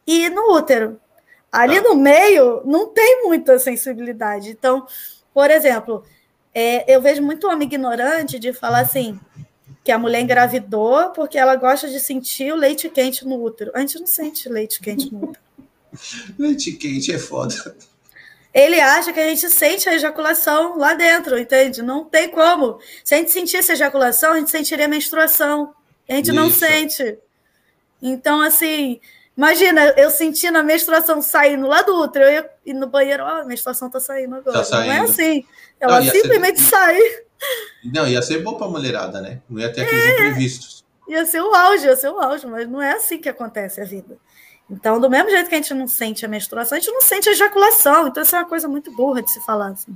e 0.06 0.30
no 0.30 0.53
útero. 0.53 0.99
Ali 1.52 1.82
tá. 1.82 1.90
no 1.90 1.95
meio 1.95 2.61
não 2.65 2.88
tem 2.88 3.24
muita 3.24 3.57
sensibilidade. 3.60 4.49
Então, 4.49 4.86
por 5.34 5.49
exemplo, 5.49 6.03
é, 6.53 6.94
eu 6.94 7.02
vejo 7.02 7.22
muito 7.22 7.48
homem 7.48 7.68
ignorante 7.68 8.38
de 8.38 8.52
falar 8.53 8.80
assim 8.82 9.20
que 9.84 9.91
a 9.91 9.97
mulher 9.97 10.22
engravidou 10.22 11.10
porque 11.10 11.38
ela 11.38 11.55
gosta 11.55 11.89
de 11.89 11.99
sentir 11.99 12.53
o 12.53 12.55
leite 12.55 12.89
quente 12.89 13.26
no 13.26 13.41
útero. 13.43 13.72
A 13.73 13.80
gente 13.80 13.99
não 13.99 14.07
sente 14.07 14.47
leite 14.47 14.80
quente 14.80 15.11
no 15.11 15.30
útero. 15.30 15.43
leite 16.39 16.72
quente 16.73 17.11
é 17.11 17.19
foda. 17.19 17.76
Ele 18.53 18.80
acha 18.80 19.11
que 19.11 19.19
a 19.19 19.27
gente 19.27 19.49
sente 19.49 19.89
a 19.89 19.95
ejaculação 19.95 20.77
lá 20.77 20.93
dentro, 20.93 21.38
entende? 21.38 21.81
Não 21.81 22.05
tem 22.05 22.30
como. 22.30 22.80
Se 23.03 23.15
a 23.15 23.18
gente 23.18 23.31
sentisse 23.31 23.72
a 23.72 23.73
ejaculação, 23.73 24.34
a 24.34 24.38
gente 24.38 24.51
sentiria 24.51 24.85
a 24.85 24.88
menstruação. 24.88 25.73
A 26.07 26.14
gente 26.14 26.27
Isso. 26.27 26.35
não 26.35 26.49
sente. 26.51 27.18
Então, 27.99 28.41
assim, 28.41 29.01
imagina, 29.35 29.93
eu 29.97 30.10
sentindo 30.11 30.57
a 30.57 30.64
menstruação 30.64 31.22
saindo 31.22 31.65
lá 31.68 31.81
do 31.81 31.95
útero, 31.99 32.26
eu 32.26 32.31
ia 32.31 32.49
ir 32.65 32.73
no 32.73 32.88
banheiro, 32.88 33.23
ó, 33.23 33.27
oh, 33.27 33.41
a 33.41 33.45
menstruação 33.45 33.89
tá 33.89 33.99
saindo 33.99 34.35
agora. 34.35 34.60
Tá 34.60 34.64
saindo. 34.64 34.88
Não 34.88 34.93
é 34.93 34.99
assim. 34.99 35.45
Ela 35.80 35.99
não, 35.99 36.11
simplesmente 36.11 36.60
ser... 36.60 36.69
sai. 36.69 36.99
Não, 37.84 38.07
ia 38.07 38.22
ser 38.22 38.41
bom 38.41 38.56
pra 38.56 38.68
mulherada, 38.68 39.22
né? 39.22 39.41
Não 39.49 39.60
ia 39.60 39.72
ter 39.72 39.82
aqueles 39.82 40.06
é. 40.06 40.14
imprevistos. 40.14 40.84
Ia 41.07 41.26
ser 41.26 41.41
o 41.41 41.53
auge, 41.53 41.86
ia 41.86 41.95
ser 41.95 42.10
o 42.10 42.20
auge, 42.20 42.48
mas 42.48 42.68
não 42.68 42.82
é 42.82 42.94
assim 42.94 43.20
que 43.20 43.28
acontece 43.28 43.82
a 43.82 43.86
vida. 43.86 44.18
Então, 44.70 44.99
do 44.99 45.10
mesmo 45.10 45.30
jeito 45.30 45.49
que 45.49 45.56
a 45.56 45.57
gente 45.57 45.74
não 45.74 45.88
sente 45.88 46.26
a 46.26 46.30
menstruação, 46.30 46.78
a 46.78 46.80
gente 46.80 46.91
não 46.91 47.02
sente 47.02 47.30
a 47.30 47.34
ejaculação. 47.34 48.07
Então, 48.07 48.24
isso 48.24 48.36
é 48.36 48.40
uma 48.40 48.48
coisa 48.48 48.68
muito 48.68 48.91
burra 48.95 49.22
de 49.22 49.32
se 49.32 49.40
falar. 49.41 49.70
Assim. 49.70 49.95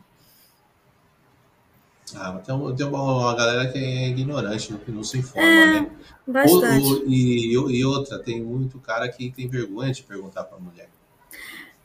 Ah, 2.16 2.34
mas 2.34 2.46
tem, 2.46 2.76
tem 2.76 2.86
uma, 2.86 3.02
uma, 3.02 3.36
galera 3.36 3.72
que 3.72 3.78
é 3.78 4.10
ignorante, 4.10 4.74
que 4.74 4.92
não 4.92 5.04
se 5.04 5.18
informa, 5.18 5.48
é, 5.48 5.82
né? 5.82 5.92
Bastante. 6.26 6.86
O, 6.86 7.06
o, 7.06 7.10
e, 7.10 7.54
e 7.54 7.86
outra, 7.86 8.20
tem 8.20 8.42
muito 8.42 8.80
cara 8.80 9.10
que 9.10 9.32
tem 9.32 9.48
vergonha 9.48 9.92
de 9.92 10.04
perguntar 10.04 10.44
para 10.44 10.58
mulher. 10.58 10.90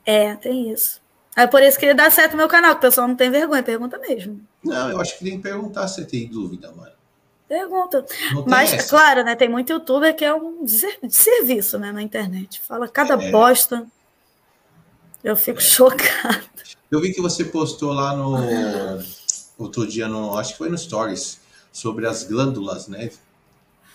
É, 0.05 0.35
tem 0.35 0.71
isso. 0.71 1.01
É 1.35 1.47
por 1.47 1.63
isso 1.63 1.79
que 1.79 1.93
dá 1.93 2.11
certo 2.11 2.33
o 2.33 2.37
meu 2.37 2.47
canal, 2.47 2.73
que 2.73 2.77
o 2.77 2.81
pessoal 2.81 3.07
não 3.07 3.15
tem 3.15 3.31
vergonha, 3.31 3.63
pergunta 3.63 3.97
mesmo. 3.97 4.39
Não, 4.63 4.89
eu 4.91 5.01
acho 5.01 5.17
que 5.17 5.23
tem 5.23 5.37
que 5.37 5.43
perguntar 5.43 5.87
se 5.87 6.05
tem 6.05 6.27
dúvida, 6.27 6.71
mano. 6.71 6.91
Pergunta. 7.47 8.05
Mas, 8.47 8.73
essa. 8.73 8.89
claro, 8.89 9.23
né? 9.23 9.35
Tem 9.35 9.49
muito 9.49 9.71
youtuber 9.71 10.15
que 10.15 10.25
é 10.25 10.33
um 10.33 10.65
serviço 11.09 11.77
né, 11.77 11.91
na 11.91 12.01
internet. 12.01 12.61
Fala 12.61 12.87
cada 12.87 13.21
é. 13.21 13.31
bosta. 13.31 13.85
Eu 15.23 15.35
fico 15.35 15.59
é. 15.59 15.61
chocada. 15.61 16.43
Eu 16.89 17.01
vi 17.01 17.13
que 17.13 17.21
você 17.21 17.45
postou 17.45 17.93
lá 17.93 18.15
no. 18.15 18.37
Outro 19.57 19.87
dia, 19.87 20.07
no, 20.07 20.37
acho 20.37 20.53
que 20.53 20.57
foi 20.57 20.69
no 20.69 20.77
Stories, 20.77 21.39
sobre 21.71 22.07
as 22.07 22.23
glândulas, 22.23 22.87
né? 22.87 23.11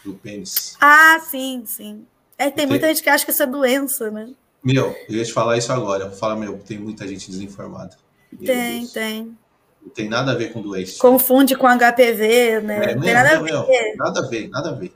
Do 0.05 0.15
pênis. 0.15 0.77
Ah, 0.81 1.21
sim, 1.29 1.65
sim. 1.67 2.07
É, 2.37 2.51
tem 2.51 2.67
muita 2.67 2.87
gente 2.87 3.03
que 3.03 3.11
acha 3.11 3.25
que 3.25 3.33
isso 3.33 3.43
é 3.43 3.47
doença, 3.47 4.11
né? 4.11 4.31
Meu, 4.63 4.95
eu 5.09 5.17
ia 5.17 5.25
te 5.25 5.33
falar 5.33 5.57
isso 5.57 5.73
agora. 5.73 6.05
Eu 6.05 6.13
falo, 6.13 6.39
meu, 6.39 6.59
tem 6.59 6.79
muita 6.79 7.07
gente 7.07 7.31
desinformada. 7.31 7.97
Tem, 8.45 8.87
tem. 8.87 9.39
Não 9.83 9.91
tem 9.91 10.09
nada 10.09 10.33
a 10.33 10.35
ver 10.35 10.53
com 10.53 10.61
doença. 10.61 10.99
Confunde 10.99 11.57
com 11.57 11.67
HPV, 11.67 12.61
né? 12.61 12.91
É, 12.91 12.95
não 12.95 13.03
tem 13.03 13.15
nada 13.15 13.37
a 13.37 13.41
ver. 13.41 13.53
Meu, 13.53 13.67
nada 13.97 14.21
a 14.21 14.29
ver, 14.29 14.49
nada 14.49 14.69
a 14.71 14.73
ver. 14.73 14.93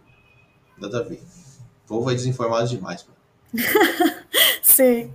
Nada 0.78 0.98
a 0.98 1.02
ver. 1.02 1.22
O 1.84 1.88
povo 1.88 2.10
é 2.10 2.14
desinformado 2.14 2.68
demais. 2.68 3.06
Sim. 4.62 5.10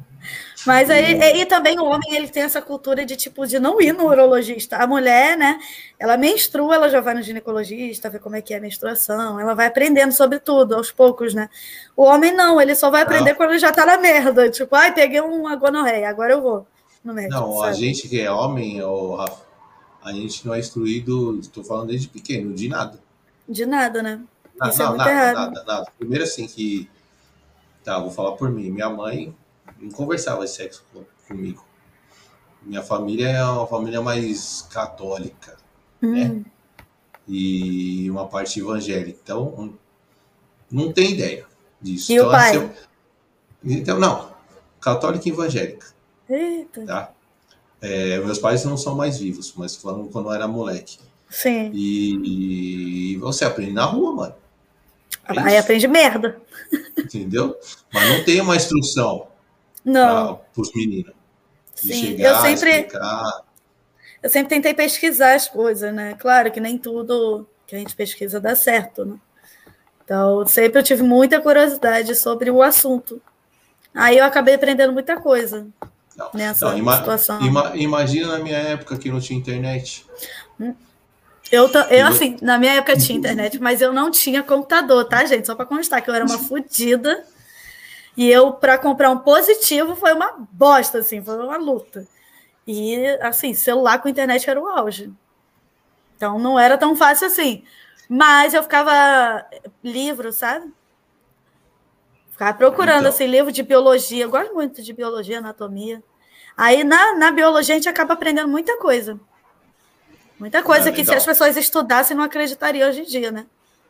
Mas 0.67 0.89
aí, 0.89 1.39
e 1.39 1.45
também 1.45 1.79
o 1.79 1.85
homem 1.85 2.13
ele 2.13 2.27
tem 2.27 2.43
essa 2.43 2.61
cultura 2.61 3.05
de 3.05 3.15
tipo 3.15 3.47
de 3.47 3.57
não 3.57 3.79
ir 3.79 3.93
no 3.93 4.05
urologista. 4.05 4.75
A 4.75 4.85
mulher, 4.85 5.37
né? 5.37 5.57
Ela 5.97 6.17
menstrua, 6.17 6.75
ela 6.75 6.89
já 6.89 6.99
vai 6.99 7.13
no 7.13 7.21
ginecologista, 7.21 8.09
ver 8.09 8.19
como 8.19 8.35
é 8.35 8.41
que 8.41 8.53
é 8.53 8.57
a 8.57 8.59
menstruação, 8.59 9.39
ela 9.39 9.53
vai 9.53 9.67
aprendendo 9.67 10.11
sobre 10.11 10.39
tudo 10.39 10.75
aos 10.75 10.91
poucos, 10.91 11.33
né? 11.33 11.49
O 11.95 12.03
homem 12.03 12.35
não, 12.35 12.59
ele 12.59 12.75
só 12.75 12.91
vai 12.91 13.03
aprender 13.03 13.29
não. 13.29 13.37
quando 13.37 13.51
ele 13.51 13.59
já 13.59 13.71
tá 13.71 13.85
na 13.85 13.97
merda. 13.97 14.49
Tipo, 14.49 14.75
ai, 14.75 14.93
peguei 14.93 15.21
uma 15.21 15.55
gonorreia, 15.55 16.09
agora 16.09 16.33
eu 16.33 16.41
vou 16.41 16.67
no 17.01 17.13
médico. 17.13 17.39
Não, 17.39 17.59
sabe? 17.59 17.69
a 17.69 17.73
gente 17.73 18.09
que 18.09 18.19
é 18.19 18.29
homem, 18.29 18.83
o 18.83 19.17
a 20.03 20.11
gente 20.11 20.45
não 20.45 20.53
é 20.53 20.59
instruído, 20.59 21.39
estou 21.39 21.63
falando 21.63 21.87
desde 21.87 22.09
pequeno, 22.09 22.53
de 22.53 22.67
nada. 22.67 22.99
De 23.47 23.65
nada, 23.65 24.03
né? 24.03 24.21
Não, 24.59 24.69
Isso 24.69 24.81
é 24.81 24.85
não, 24.85 24.93
é 24.93 24.97
muito 24.97 25.05
nada, 25.05 25.11
errado. 25.11 25.53
nada, 25.53 25.63
nada. 25.65 25.91
Primeiro 25.97 26.23
assim 26.25 26.45
que, 26.45 26.89
tá, 27.85 27.99
vou 27.99 28.11
falar 28.11 28.33
por 28.33 28.49
mim, 28.49 28.69
minha 28.69 28.89
mãe 28.89 29.33
não 29.79 29.91
conversava 29.91 30.45
de 30.45 30.51
sexo 30.51 30.85
comigo. 31.27 31.65
Minha 32.61 32.83
família 32.83 33.29
é 33.29 33.43
uma 33.43 33.67
família 33.67 34.01
mais 34.01 34.67
católica, 34.69 35.57
hum. 36.01 36.11
né? 36.11 36.43
E 37.27 38.09
uma 38.09 38.27
parte 38.27 38.59
evangélica. 38.59 39.19
Então, 39.23 39.73
não 40.71 40.91
tem 40.91 41.11
ideia 41.11 41.45
disso. 41.81 42.11
E 42.11 42.15
então, 42.15 42.27
o 42.27 42.31
pai? 42.31 42.57
Eu... 42.57 42.71
Então, 43.63 43.99
não. 43.99 44.31
Católica 44.79 45.27
e 45.27 45.31
evangélica. 45.31 45.87
Eita. 46.29 46.85
Tá? 46.85 47.13
É, 47.81 48.19
meus 48.19 48.39
pais 48.39 48.65
não 48.65 48.77
são 48.77 48.95
mais 48.95 49.19
vivos, 49.19 49.53
mas 49.55 49.75
falando 49.75 50.09
quando 50.09 50.29
eu 50.29 50.33
era 50.33 50.47
moleque. 50.47 50.97
Sim. 51.29 51.71
E, 51.73 53.13
e 53.13 53.17
você 53.17 53.45
aprende 53.45 53.73
na 53.73 53.85
rua, 53.85 54.13
mano. 54.13 54.35
É 55.27 55.39
Aí 55.39 55.57
aprende 55.57 55.87
merda. 55.87 56.41
Entendeu? 56.97 57.57
Mas 57.93 58.09
não 58.09 58.23
tem 58.23 58.41
uma 58.41 58.55
instrução. 58.55 59.27
Não. 59.87 60.41
Para 60.53 60.61
os 60.61 60.73
meninos. 60.73 61.13
Sim, 61.73 62.17
chegar, 62.17 62.29
eu 62.29 62.41
sempre. 62.41 62.69
Explicar. 62.71 63.41
Eu 64.21 64.29
sempre 64.29 64.49
tentei 64.49 64.73
pesquisar 64.73 65.35
as 65.35 65.47
coisas, 65.47 65.93
né? 65.93 66.15
Claro 66.19 66.51
que 66.51 66.59
nem 66.59 66.77
tudo 66.77 67.47
que 67.65 67.75
a 67.75 67.79
gente 67.79 67.95
pesquisa 67.95 68.39
dá 68.39 68.55
certo, 68.55 69.05
né? 69.05 69.15
Então, 70.03 70.45
sempre 70.45 70.79
eu 70.79 70.83
tive 70.83 71.03
muita 71.03 71.39
curiosidade 71.39 72.15
sobre 72.15 72.49
o 72.51 72.61
assunto. 72.61 73.21
Aí 73.93 74.17
eu 74.17 74.25
acabei 74.25 74.55
aprendendo 74.55 74.91
muita 74.91 75.19
coisa 75.19 75.67
não, 76.15 76.29
nessa 76.33 76.69
não, 76.71 76.77
ima 76.77 76.97
situação. 76.97 77.41
Ima 77.41 77.71
imagina 77.75 78.37
na 78.37 78.39
minha 78.39 78.57
época 78.57 78.97
que 78.97 79.09
não 79.09 79.19
tinha 79.19 79.39
internet. 79.39 80.05
Eu, 81.51 81.69
eu, 81.89 82.07
assim, 82.07 82.37
na 82.41 82.57
minha 82.57 82.73
época 82.73 82.97
tinha 82.97 83.15
internet, 83.19 83.59
mas 83.59 83.81
eu 83.81 83.93
não 83.93 84.11
tinha 84.11 84.43
computador, 84.43 85.05
tá, 85.05 85.25
gente? 85.25 85.45
Só 85.45 85.55
para 85.55 85.65
constar 85.65 86.01
que 86.01 86.09
eu 86.09 86.13
era 86.13 86.25
uma 86.25 86.39
fodida. 86.39 87.23
E 88.17 88.27
eu, 88.27 88.51
para 88.51 88.79
comprar 88.79 89.11
um 89.11 89.19
positivo, 89.19 89.95
foi 89.95 90.11
uma 90.11 90.33
bosta, 90.51 90.97
assim, 90.97 91.23
foi 91.23 91.37
uma 91.37 91.57
luta. 91.57 92.07
E, 92.65 93.05
assim, 93.21 93.53
celular 93.53 94.01
com 94.01 94.09
internet 94.09 94.49
era 94.49 94.59
o 94.59 94.67
auge. 94.67 95.13
Então, 96.15 96.39
não 96.39 96.59
era 96.59 96.79
tão 96.79 96.95
fácil 96.95 97.27
assim. 97.27 97.63
Mas 98.09 98.55
eu 98.55 98.63
ficava 98.63 99.45
livro, 99.83 100.33
sabe? 100.33 100.73
Ficava 102.31 102.57
procurando, 102.57 103.01
então... 103.01 103.09
assim, 103.09 103.27
livro 103.27 103.51
de 103.51 103.61
biologia. 103.61 104.23
Eu 104.23 104.31
gosto 104.31 104.53
muito 104.53 104.81
de 104.81 104.93
biologia, 104.93 105.37
anatomia. 105.37 106.01
Aí, 106.57 106.83
na, 106.83 107.15
na 107.15 107.31
biologia, 107.31 107.75
a 107.75 107.77
gente 107.77 107.87
acaba 107.87 108.15
aprendendo 108.15 108.47
muita 108.47 108.77
coisa. 108.77 109.19
Muita 110.39 110.63
coisa 110.63 110.89
é, 110.89 110.91
que, 110.91 111.05
se 111.05 111.13
as 111.13 111.25
pessoas 111.25 111.55
estudassem, 111.55 112.17
não 112.17 112.23
acreditariam 112.23 112.89
hoje 112.89 113.01
em 113.01 113.05
dia, 113.05 113.31
né? 113.31 113.45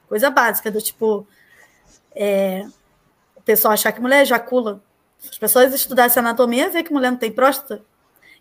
Coisa 0.09 0.29
básica, 0.29 0.69
do 0.69 0.81
tipo... 0.81 1.25
É, 2.13 2.65
pessoal 3.47 3.73
achar 3.73 3.93
que 3.93 4.01
mulher 4.01 4.21
ejacula. 4.21 4.81
Se 5.17 5.29
as 5.29 5.37
pessoas 5.37 5.73
estudassem 5.73 6.19
anatomia, 6.19 6.69
ver 6.69 6.83
que 6.83 6.93
mulher 6.93 7.11
não 7.11 7.17
tem 7.17 7.31
próstata. 7.31 7.81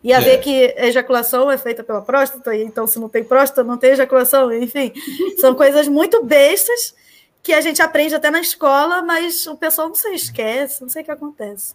Ia 0.02 0.18
é. 0.18 0.20
ver 0.20 0.38
que 0.38 0.74
a 0.76 0.86
ejaculação 0.86 1.50
é 1.50 1.56
feita 1.56 1.82
pela 1.82 2.02
próstata, 2.02 2.54
e 2.54 2.62
então 2.62 2.86
se 2.86 2.98
não 2.98 3.08
tem 3.08 3.24
próstata, 3.24 3.64
não 3.64 3.78
tem 3.78 3.92
ejaculação, 3.92 4.52
enfim. 4.52 4.92
São 5.38 5.54
coisas 5.54 5.88
muito 5.88 6.22
bestas 6.24 6.94
que 7.42 7.52
a 7.52 7.60
gente 7.60 7.80
aprende 7.80 8.14
até 8.14 8.30
na 8.30 8.40
escola, 8.40 9.02
mas 9.02 9.46
o 9.46 9.56
pessoal 9.56 9.88
não 9.88 9.94
se 9.94 10.08
esquece, 10.12 10.82
não 10.82 10.88
sei 10.88 11.02
o 11.02 11.04
que 11.04 11.10
acontece. 11.12 11.74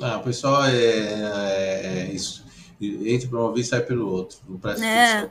Ah, 0.00 0.18
o 0.18 0.22
pessoal 0.22 0.64
é, 0.64 0.72
é, 0.72 1.80
é 1.84 2.12
isso. 2.12 2.46
Entra 2.80 3.28
para 3.28 3.38
uma 3.40 3.52
vez 3.52 3.66
e 3.66 3.70
sai 3.70 3.80
pelo 3.80 4.08
outro. 4.08 4.38
Não 4.48 4.58
presta 4.58 4.86
é. 4.86 5.30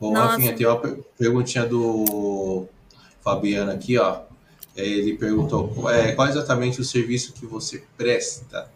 Bom, 0.00 0.12
Rafinha, 0.12 0.54
tem 0.54 0.64
uma 0.64 0.80
perguntinha 1.18 1.66
do 1.66 2.66
Fabiano 3.20 3.72
aqui, 3.72 3.98
ó. 3.98 4.27
Ele 4.82 5.16
perguntou 5.16 5.90
é, 5.90 6.12
qual 6.12 6.28
exatamente 6.28 6.80
o 6.80 6.84
serviço 6.84 7.32
que 7.32 7.44
você 7.44 7.82
presta? 7.96 8.70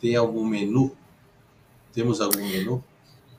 Tem 0.00 0.14
algum 0.14 0.44
menu? 0.44 0.96
Temos 1.92 2.20
algum 2.20 2.46
menu? 2.46 2.82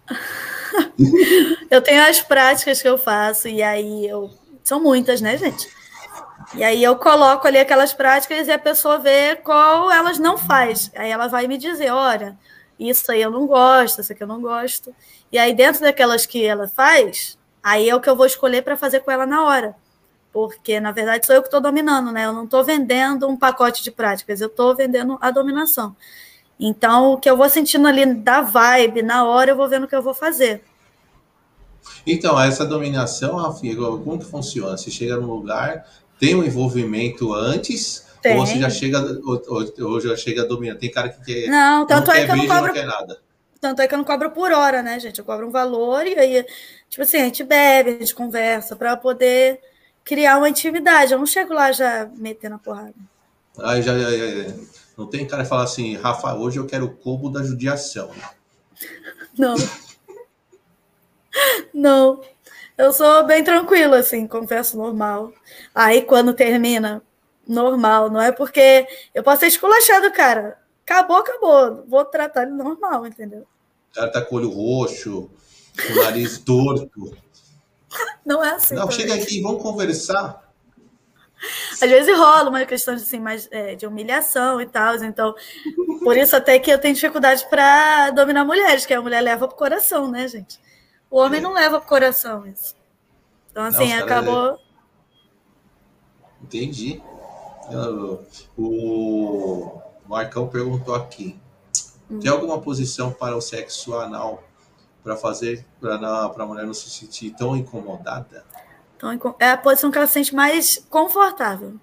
eu 1.71 1.81
tenho 1.81 2.03
as 2.03 2.19
práticas 2.19 2.81
que 2.81 2.87
eu 2.89 2.97
faço, 2.97 3.47
e 3.47 3.63
aí 3.63 4.05
eu. 4.05 4.29
São 4.63 4.81
muitas, 4.81 5.21
né, 5.21 5.37
gente? 5.37 5.69
E 6.53 6.63
aí 6.63 6.83
eu 6.83 6.97
coloco 6.97 7.47
ali 7.47 7.57
aquelas 7.57 7.93
práticas 7.93 8.47
e 8.47 8.51
a 8.51 8.59
pessoa 8.59 8.97
vê 8.99 9.37
qual 9.37 9.89
elas 9.89 10.19
não 10.19 10.37
faz. 10.37 10.91
Aí 10.95 11.09
ela 11.09 11.27
vai 11.27 11.47
me 11.47 11.57
dizer, 11.57 11.91
olha, 11.91 12.37
isso 12.77 13.11
aí 13.11 13.21
eu 13.21 13.31
não 13.31 13.47
gosto, 13.47 14.01
isso 14.01 14.11
aqui 14.11 14.21
eu 14.21 14.27
não 14.27 14.41
gosto. 14.41 14.93
E 15.31 15.37
aí 15.37 15.53
dentro 15.53 15.81
daquelas 15.81 16.25
que 16.25 16.43
ela 16.43 16.67
faz, 16.67 17.37
aí 17.63 17.89
é 17.89 17.95
o 17.95 18.01
que 18.01 18.09
eu 18.09 18.15
vou 18.15 18.25
escolher 18.25 18.61
para 18.63 18.75
fazer 18.75 18.99
com 18.99 19.09
ela 19.09 19.25
na 19.25 19.43
hora. 19.45 19.75
Porque, 20.31 20.79
na 20.79 20.91
verdade, 20.91 21.25
sou 21.25 21.35
eu 21.35 21.41
que 21.41 21.47
estou 21.47 21.59
dominando, 21.59 22.11
né? 22.11 22.25
Eu 22.25 22.33
não 22.33 22.45
estou 22.45 22.63
vendendo 22.63 23.27
um 23.27 23.35
pacote 23.35 23.83
de 23.83 23.91
práticas, 23.91 24.39
eu 24.39 24.47
estou 24.47 24.75
vendendo 24.75 25.17
a 25.19 25.29
dominação. 25.29 25.95
Então, 26.59 27.13
o 27.13 27.17
que 27.17 27.29
eu 27.29 27.35
vou 27.35 27.49
sentindo 27.49 27.87
ali 27.87 28.05
da 28.13 28.41
vibe, 28.41 29.01
na 29.01 29.25
hora, 29.25 29.51
eu 29.51 29.55
vou 29.55 29.67
vendo 29.67 29.83
o 29.83 29.87
que 29.87 29.95
eu 29.95 30.01
vou 30.01 30.13
fazer. 30.13 30.63
Então, 32.05 32.39
essa 32.39 32.65
dominação, 32.65 33.35
Rafinha, 33.35 33.75
como 33.75 34.19
que 34.19 34.25
funciona? 34.25 34.77
Você 34.77 34.91
chega 34.91 35.17
num 35.17 35.33
lugar, 35.33 35.85
tem 36.19 36.35
um 36.35 36.43
envolvimento 36.43 37.33
antes, 37.33 38.05
tem. 38.21 38.37
ou 38.37 38.45
você 38.45 38.59
já 38.59 38.69
chega, 38.69 38.99
ou, 39.25 39.41
ou, 39.47 39.91
ou 39.91 39.99
já 39.99 40.15
chega 40.15 40.45
dominando? 40.45 40.77
Tem 40.77 40.91
cara 40.91 41.09
que 41.09 41.23
quer. 41.25 41.49
Não, 41.49 41.85
tanto 41.85 42.07
não 42.07 42.13
é 42.13 42.25
que 42.25 42.31
eu 42.31 42.37
não 42.37 42.47
cobro. 42.47 42.67
Não 42.67 42.73
quer 42.73 42.85
nada. 42.85 43.19
Tanto 43.59 43.81
é 43.81 43.87
que 43.87 43.93
eu 43.93 43.97
não 43.97 44.05
cobro 44.05 44.31
por 44.31 44.51
hora, 44.51 44.81
né, 44.81 44.99
gente? 44.99 45.19
Eu 45.19 45.25
cobro 45.25 45.47
um 45.47 45.51
valor 45.51 46.05
e 46.07 46.17
aí, 46.17 46.45
tipo 46.89 47.03
assim, 47.03 47.17
a 47.17 47.25
gente 47.25 47.43
bebe, 47.43 47.91
a 47.91 47.93
gente 47.93 48.15
conversa 48.15 48.75
para 48.75 48.95
poder 48.97 49.59
criar 50.03 50.37
uma 50.37 50.49
intimidade. 50.49 51.13
Eu 51.13 51.19
não 51.19 51.25
chego 51.25 51.53
lá 51.53 51.71
já 51.71 52.09
metendo 52.15 52.55
a 52.55 52.59
porrada. 52.59 52.93
Aí 53.59 53.81
já, 53.81 53.97
já, 53.97 54.09
já, 54.09 54.53
não 54.97 55.07
tem 55.07 55.27
cara 55.27 55.43
que 55.43 55.49
fala 55.49 55.63
assim, 55.63 55.95
Rafa, 55.95 56.33
hoje 56.35 56.57
eu 56.57 56.65
quero 56.65 56.85
o 56.85 56.95
combo 56.95 57.29
da 57.29 57.43
judiação. 57.43 58.11
Não. 59.37 59.55
não. 61.73 62.21
Eu 62.77 62.91
sou 62.93 63.25
bem 63.25 63.43
tranquila, 63.43 63.99
assim, 63.99 64.25
confesso 64.25 64.77
normal. 64.77 65.33
Aí 65.73 66.01
quando 66.01 66.33
termina, 66.33 67.01
normal, 67.47 68.09
não 68.09 68.21
é 68.21 68.31
porque 68.31 68.87
eu 69.13 69.23
posso 69.23 69.41
ser 69.41 69.47
esculachado, 69.47 70.11
cara. 70.11 70.57
Acabou, 70.83 71.17
acabou. 71.17 71.83
Vou 71.87 72.05
tratar 72.05 72.43
ele 72.43 72.51
normal, 72.51 73.05
entendeu? 73.05 73.45
O 73.91 73.95
cara 73.95 74.11
tá 74.11 74.21
com 74.21 74.35
o 74.35 74.37
olho 74.39 74.49
roxo, 74.49 75.29
com 75.75 75.93
o 75.93 76.03
nariz 76.03 76.39
torto. 76.39 77.15
Não 78.25 78.43
é 78.43 78.55
assim. 78.55 78.75
Não, 78.75 78.87
também. 78.87 78.99
chega 78.99 79.15
aqui, 79.15 79.41
vamos 79.41 79.61
conversar. 79.61 80.51
Às 81.81 81.89
vezes 81.89 82.15
rola 82.15 82.49
uma 82.49 82.65
questão 82.65 82.95
de, 82.95 83.01
assim, 83.01 83.19
mais, 83.19 83.47
é, 83.51 83.75
de 83.75 83.87
humilhação 83.87 84.61
e 84.61 84.65
tal. 84.65 84.95
Então, 85.03 85.33
por 86.03 86.15
isso 86.15 86.35
até 86.35 86.59
que 86.59 86.71
eu 86.71 86.79
tenho 86.79 86.93
dificuldade 86.93 87.47
para 87.49 88.11
dominar 88.11 88.45
mulheres, 88.45 88.85
que 88.85 88.93
a 88.93 89.01
mulher 89.01 89.21
leva 89.21 89.47
pro 89.47 89.57
coração, 89.57 90.09
né, 90.09 90.27
gente? 90.27 90.59
O 91.09 91.17
homem 91.17 91.39
é. 91.39 91.43
não 91.43 91.53
leva 91.53 91.79
pro 91.79 91.89
coração 91.89 92.45
isso. 92.45 92.75
Então, 93.49 93.63
assim, 93.63 93.91
acabou. 93.93 94.57
Entendi. 96.41 97.01
O 98.57 99.81
Marcão 100.07 100.47
perguntou 100.47 100.93
aqui: 100.93 101.39
hum. 102.09 102.19
tem 102.19 102.29
alguma 102.29 102.61
posição 102.61 103.11
para 103.11 103.35
o 103.35 103.41
sexo 103.41 103.95
anal 103.95 104.43
para 105.03 105.15
fazer 105.15 105.65
para 105.79 105.95
a 105.95 106.45
mulher 106.45 106.65
não 106.65 106.73
se 106.73 106.89
sentir 106.89 107.31
tão 107.31 107.55
incomodada? 107.55 108.45
Então, 108.95 109.35
é 109.39 109.49
a 109.49 109.57
posição 109.57 109.89
que 109.89 109.97
ela 109.97 110.07
se 110.07 110.13
sente 110.13 110.35
mais 110.35 110.77
confortável. 110.89 111.75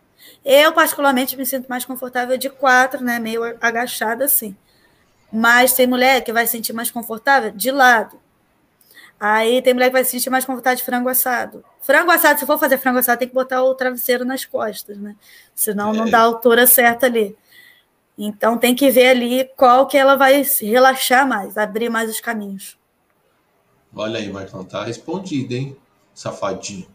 Eu, 0.44 0.72
particularmente, 0.72 1.36
me 1.36 1.44
sinto 1.44 1.66
mais 1.68 1.84
confortável 1.84 2.38
de 2.38 2.48
quatro, 2.48 3.02
né? 3.02 3.18
Meio 3.18 3.42
agachada 3.60 4.24
assim. 4.24 4.56
Mas 5.32 5.72
tem 5.72 5.86
mulher 5.86 6.22
que 6.22 6.32
vai 6.32 6.46
se 6.46 6.52
sentir 6.52 6.72
mais 6.72 6.90
confortável 6.90 7.50
de 7.50 7.70
lado. 7.70 8.20
Aí 9.20 9.60
tem 9.62 9.74
mulher 9.74 9.86
que 9.86 9.94
vai 9.94 10.04
se 10.04 10.12
sentir 10.12 10.30
mais 10.30 10.44
confortável 10.44 10.76
de 10.76 10.84
frango 10.84 11.08
assado. 11.08 11.64
Frango 11.80 12.10
assado, 12.10 12.38
se 12.38 12.46
for 12.46 12.58
fazer 12.58 12.78
frango 12.78 12.98
assado, 12.98 13.18
tem 13.18 13.28
que 13.28 13.34
botar 13.34 13.62
o 13.64 13.74
travesseiro 13.74 14.24
nas 14.24 14.44
costas, 14.44 14.96
né? 14.96 15.16
Senão 15.54 15.92
é. 15.92 15.96
não 15.96 16.08
dá 16.08 16.20
a 16.20 16.22
altura 16.22 16.66
certa 16.66 17.06
ali. 17.06 17.36
Então 18.16 18.56
tem 18.56 18.74
que 18.74 18.90
ver 18.90 19.08
ali 19.08 19.50
qual 19.56 19.86
que 19.86 19.98
ela 19.98 20.14
vai 20.14 20.44
relaxar 20.60 21.26
mais, 21.26 21.58
abrir 21.58 21.88
mais 21.88 22.08
os 22.10 22.20
caminhos. 22.20 22.77
Olha 23.94 24.18
aí, 24.18 24.30
Marcão, 24.32 24.64
tá 24.64 24.84
respondido, 24.84 25.54
hein? 25.54 25.76
Safadinho. 26.14 26.86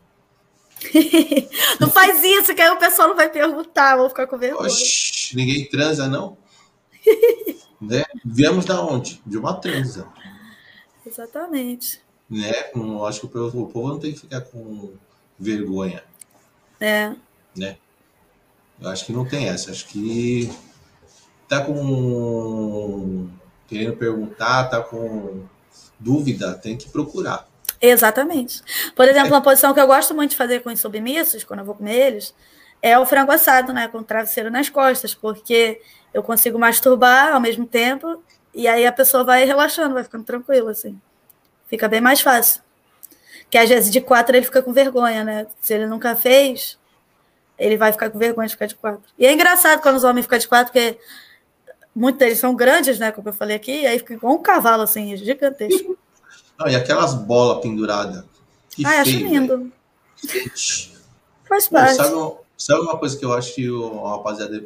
não 1.79 1.89
faz 1.89 2.23
isso, 2.23 2.53
que 2.53 2.61
aí 2.61 2.69
o 2.69 2.79
pessoal 2.79 3.09
não 3.09 3.15
vai 3.15 3.29
perguntar, 3.29 3.95
vou 3.95 4.09
ficar 4.09 4.27
com 4.27 4.37
vergonha. 4.37 4.67
Oxi, 4.67 5.35
ninguém 5.35 5.67
transa, 5.69 6.07
não? 6.07 6.37
né? 7.79 8.03
Viemos 8.25 8.65
da 8.65 8.81
onde? 8.81 9.21
De 9.25 9.37
uma 9.37 9.53
transa. 9.53 10.07
Exatamente. 11.05 12.01
Né? 12.29 12.51
Não, 12.75 13.05
acho 13.05 13.21
que 13.21 13.25
o 13.25 13.29
povo 13.67 13.87
não 13.87 13.99
tem 13.99 14.13
que 14.13 14.21
ficar 14.21 14.41
com 14.41 14.93
vergonha. 15.39 16.03
É. 16.79 17.15
Né? 17.55 17.77
Eu 18.79 18.89
acho 18.89 19.05
que 19.05 19.13
não 19.13 19.25
tem 19.25 19.47
essa. 19.47 19.71
Acho 19.71 19.87
que 19.87 20.51
tá 21.47 21.63
com. 21.63 23.29
Querendo 23.67 23.95
perguntar, 23.95 24.65
tá 24.65 24.81
com 24.81 25.45
dúvida, 26.03 26.53
tem 26.55 26.75
que 26.75 26.89
procurar. 26.89 27.47
Exatamente. 27.81 28.61
Por 28.95 29.07
exemplo, 29.07 29.29
uma 29.29 29.41
posição 29.41 29.73
que 29.73 29.79
eu 29.79 29.87
gosto 29.87 30.13
muito 30.13 30.31
de 30.31 30.37
fazer 30.37 30.61
com 30.61 30.71
os 30.71 30.79
submissos, 30.79 31.43
quando 31.43 31.59
eu 31.59 31.65
vou 31.65 31.75
comer 31.75 31.95
eles, 31.95 32.33
é 32.81 32.97
o 32.99 33.05
frango 33.05 33.31
assado, 33.31 33.73
né? 33.73 33.87
Com 33.87 33.99
o 33.99 34.03
travesseiro 34.03 34.51
nas 34.51 34.69
costas, 34.69 35.13
porque 35.13 35.81
eu 36.13 36.21
consigo 36.21 36.59
masturbar 36.59 37.33
ao 37.33 37.41
mesmo 37.41 37.65
tempo 37.65 38.21
e 38.53 38.67
aí 38.67 38.85
a 38.85 38.91
pessoa 38.91 39.23
vai 39.23 39.45
relaxando, 39.45 39.93
vai 39.93 40.03
ficando 40.03 40.23
tranquila, 40.23 40.71
assim. 40.71 40.99
Fica 41.67 41.87
bem 41.87 42.01
mais 42.01 42.21
fácil. 42.21 42.61
Que 43.49 43.57
às 43.57 43.67
vezes 43.67 43.91
de 43.91 43.99
quatro 43.99 44.35
ele 44.35 44.45
fica 44.45 44.61
com 44.61 44.71
vergonha, 44.71 45.23
né? 45.23 45.47
Se 45.61 45.73
ele 45.73 45.87
nunca 45.87 46.15
fez, 46.15 46.77
ele 47.57 47.77
vai 47.77 47.91
ficar 47.91 48.09
com 48.09 48.19
vergonha 48.19 48.47
de 48.47 48.53
ficar 48.53 48.65
de 48.65 48.75
quatro. 48.75 49.03
E 49.17 49.25
é 49.25 49.33
engraçado 49.33 49.81
quando 49.81 49.95
os 49.95 50.03
homens 50.03 50.23
ficam 50.23 50.39
de 50.39 50.47
quatro, 50.47 50.71
porque 50.71 50.97
muitos 51.95 52.19
deles 52.19 52.39
são 52.39 52.55
grandes, 52.55 52.99
né? 52.99 53.11
Como 53.11 53.29
eu 53.29 53.33
falei 53.33 53.55
aqui, 53.55 53.81
e 53.81 53.87
aí 53.87 53.99
fica 53.99 54.13
igual 54.13 54.33
um 54.33 54.41
cavalo, 54.41 54.83
assim, 54.83 55.15
gigantesco. 55.15 55.97
Não, 56.57 56.67
e 56.67 56.75
aquelas 56.75 57.13
bolas 57.13 57.61
penduradas. 57.61 58.23
Que 58.69 58.85
ah, 58.85 58.89
feio, 58.89 59.01
acho 59.01 59.33
lindo. 59.33 59.71
Faz 61.47 61.67
parte. 61.67 61.95
Sabe, 61.95 62.35
sabe, 62.57 62.81
uma 62.81 62.97
coisa 62.97 63.17
que 63.17 63.25
eu 63.25 63.33
acho 63.33 63.53
que 63.55 63.69
o 63.69 64.03
rapaziada. 64.03 64.63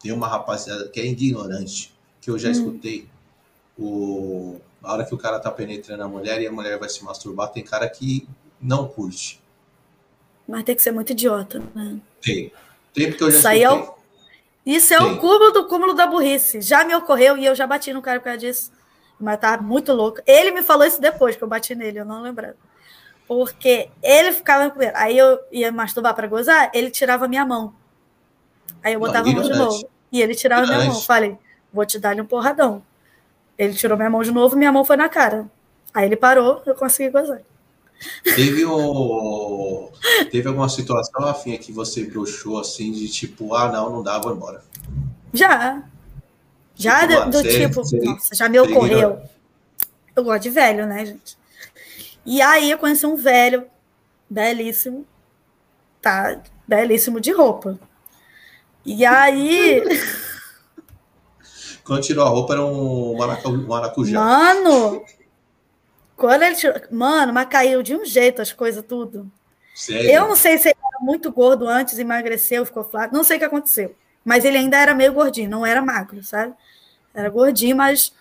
Tem 0.00 0.12
uma 0.12 0.28
rapaziada 0.28 0.88
que 0.88 1.00
é 1.00 1.06
ignorante, 1.06 1.92
que 2.20 2.30
eu 2.30 2.38
já 2.38 2.48
hum. 2.48 2.52
escutei. 2.52 3.08
O, 3.76 4.60
a 4.82 4.92
hora 4.92 5.04
que 5.04 5.14
o 5.14 5.18
cara 5.18 5.40
tá 5.40 5.50
penetrando 5.50 6.04
a 6.04 6.08
mulher 6.08 6.40
e 6.40 6.46
a 6.46 6.52
mulher 6.52 6.78
vai 6.78 6.88
se 6.88 7.02
masturbar, 7.02 7.50
tem 7.50 7.64
cara 7.64 7.88
que 7.88 8.28
não 8.60 8.86
curte. 8.86 9.40
Mas 10.46 10.62
tem 10.62 10.76
que 10.76 10.82
ser 10.82 10.92
muito 10.92 11.10
idiota, 11.10 11.60
né? 11.74 11.98
Tem. 12.22 12.52
Tem 12.94 13.10
porque 13.10 13.24
eu 13.24 13.30
já 13.30 13.38
Isso 13.38 13.48
escutei. 13.48 13.50
Aí 13.50 13.62
é 13.62 13.70
o, 13.72 13.94
isso 14.74 14.92
é 14.92 14.98
tem. 14.98 15.12
o 15.12 15.18
cúmulo 15.18 15.50
do 15.50 15.66
cúmulo 15.66 15.94
da 15.94 16.06
burrice. 16.06 16.60
Já 16.60 16.84
me 16.84 16.94
ocorreu 16.94 17.36
e 17.36 17.46
eu 17.46 17.54
já 17.54 17.66
bati 17.66 17.92
no 17.92 18.02
cara 18.02 18.18
por 18.18 18.26
causa 18.26 18.38
disso. 18.38 18.72
Mas 19.18 19.38
tá 19.38 19.56
muito 19.56 19.92
louco. 19.92 20.20
Ele 20.26 20.50
me 20.50 20.62
falou 20.62 20.86
isso 20.86 21.00
depois 21.00 21.36
que 21.36 21.42
eu 21.42 21.48
bati 21.48 21.74
nele, 21.74 22.00
eu 22.00 22.04
não 22.04 22.20
lembrava. 22.20 22.56
Porque 23.26 23.90
ele 24.02 24.32
ficava 24.32 24.70
com 24.70 24.80
Aí 24.94 25.16
eu 25.16 25.38
ia 25.50 25.72
masturbar 25.72 26.14
para 26.14 26.26
gozar, 26.26 26.70
ele 26.74 26.90
tirava 26.90 27.26
minha 27.26 27.44
mão. 27.44 27.74
Aí 28.82 28.94
eu 28.94 29.00
botava 29.00 29.24
não, 29.26 29.32
a 29.32 29.34
mão 29.36 29.50
de 29.50 29.58
novo. 29.58 29.88
E 30.12 30.20
ele 30.20 30.34
tirava 30.34 30.66
minha 30.66 30.84
mão. 30.84 31.00
Falei, 31.00 31.38
vou 31.72 31.84
te 31.84 31.98
dar-lhe 31.98 32.20
um 32.20 32.26
porradão. 32.26 32.82
Ele 33.56 33.74
tirou 33.74 33.96
minha 33.96 34.08
mão 34.08 34.22
de 34.22 34.30
novo, 34.30 34.56
minha 34.56 34.70
mão 34.70 34.84
foi 34.84 34.96
na 34.96 35.08
cara. 35.08 35.50
Aí 35.92 36.06
ele 36.06 36.16
parou, 36.16 36.62
eu 36.64 36.74
consegui 36.74 37.10
gozar. 37.10 37.40
Teve, 38.22 38.64
o... 38.64 39.90
Teve 40.30 40.48
alguma 40.48 40.68
situação, 40.68 41.24
afim, 41.24 41.56
que 41.56 41.72
você 41.72 42.04
broxou 42.04 42.58
assim, 42.58 42.92
de 42.92 43.08
tipo, 43.08 43.54
ah, 43.54 43.70
não, 43.70 43.90
não 43.90 44.02
dá, 44.02 44.18
vou 44.18 44.32
embora. 44.32 44.62
Já. 45.32 45.82
Já 46.74 47.08
tipo, 47.08 47.24
do, 47.24 47.30
do 47.30 47.38
você, 47.38 47.66
tipo, 47.66 47.74
você, 47.74 47.98
nossa, 47.98 48.34
já 48.34 48.48
me 48.48 48.60
ocorreu. 48.60 49.20
Eu 50.14 50.24
gosto 50.24 50.44
de 50.44 50.50
velho, 50.50 50.86
né, 50.86 51.06
gente? 51.06 51.36
E 52.24 52.40
aí 52.40 52.70
eu 52.70 52.78
conheci 52.78 53.06
um 53.06 53.16
velho 53.16 53.66
belíssimo, 54.28 55.06
tá? 56.00 56.40
Belíssimo 56.66 57.20
de 57.20 57.32
roupa. 57.32 57.78
E 58.84 59.04
aí. 59.04 59.82
Quando 61.84 62.02
tirou 62.02 62.24
a 62.24 62.28
roupa 62.28 62.52
era 62.52 62.64
um 62.64 63.16
maracujá. 63.66 64.20
Mano! 64.20 65.02
Quando 66.18 66.42
ele 66.42 66.56
tirou. 66.56 66.74
Mano, 66.90 67.32
mas 67.32 67.48
caiu 67.48 67.82
de 67.82 67.94
um 67.94 68.04
jeito 68.04 68.42
as 68.42 68.52
coisas, 68.52 68.84
tudo. 68.86 69.30
Sério? 69.74 70.10
Eu 70.10 70.28
não 70.28 70.34
sei 70.34 70.58
se 70.58 70.68
ele 70.68 70.78
era 70.92 70.98
muito 71.00 71.30
gordo 71.30 71.66
antes, 71.68 71.98
emagreceu, 71.98 72.66
ficou 72.66 72.82
flaco. 72.82 73.14
Não 73.14 73.22
sei 73.22 73.36
o 73.36 73.38
que 73.38 73.46
aconteceu. 73.46 73.94
Mas 74.24 74.44
ele 74.44 74.58
ainda 74.58 74.76
era 74.76 74.92
meio 74.92 75.12
gordinho, 75.12 75.48
não 75.48 75.64
era 75.64 75.80
magro, 75.80 76.22
sabe? 76.24 76.52
Era 77.14 77.30
gordinho, 77.30 77.76
mas 77.76 78.12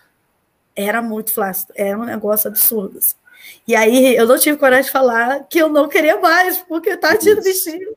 era 0.75 1.01
muito 1.01 1.33
flácido, 1.33 1.73
era 1.75 1.97
um 1.97 2.05
negócio 2.05 2.47
absurdo. 2.47 2.99
Assim. 2.99 3.15
E 3.67 3.75
aí 3.75 4.15
eu 4.15 4.27
não 4.27 4.37
tive 4.37 4.57
coragem 4.57 4.85
de 4.85 4.91
falar 4.91 5.45
que 5.49 5.57
eu 5.57 5.67
não 5.67 5.89
queria 5.89 6.19
mais, 6.19 6.59
porque 6.59 6.95
tadinho 6.95 7.37
do 7.37 7.41
bichinho, 7.41 7.95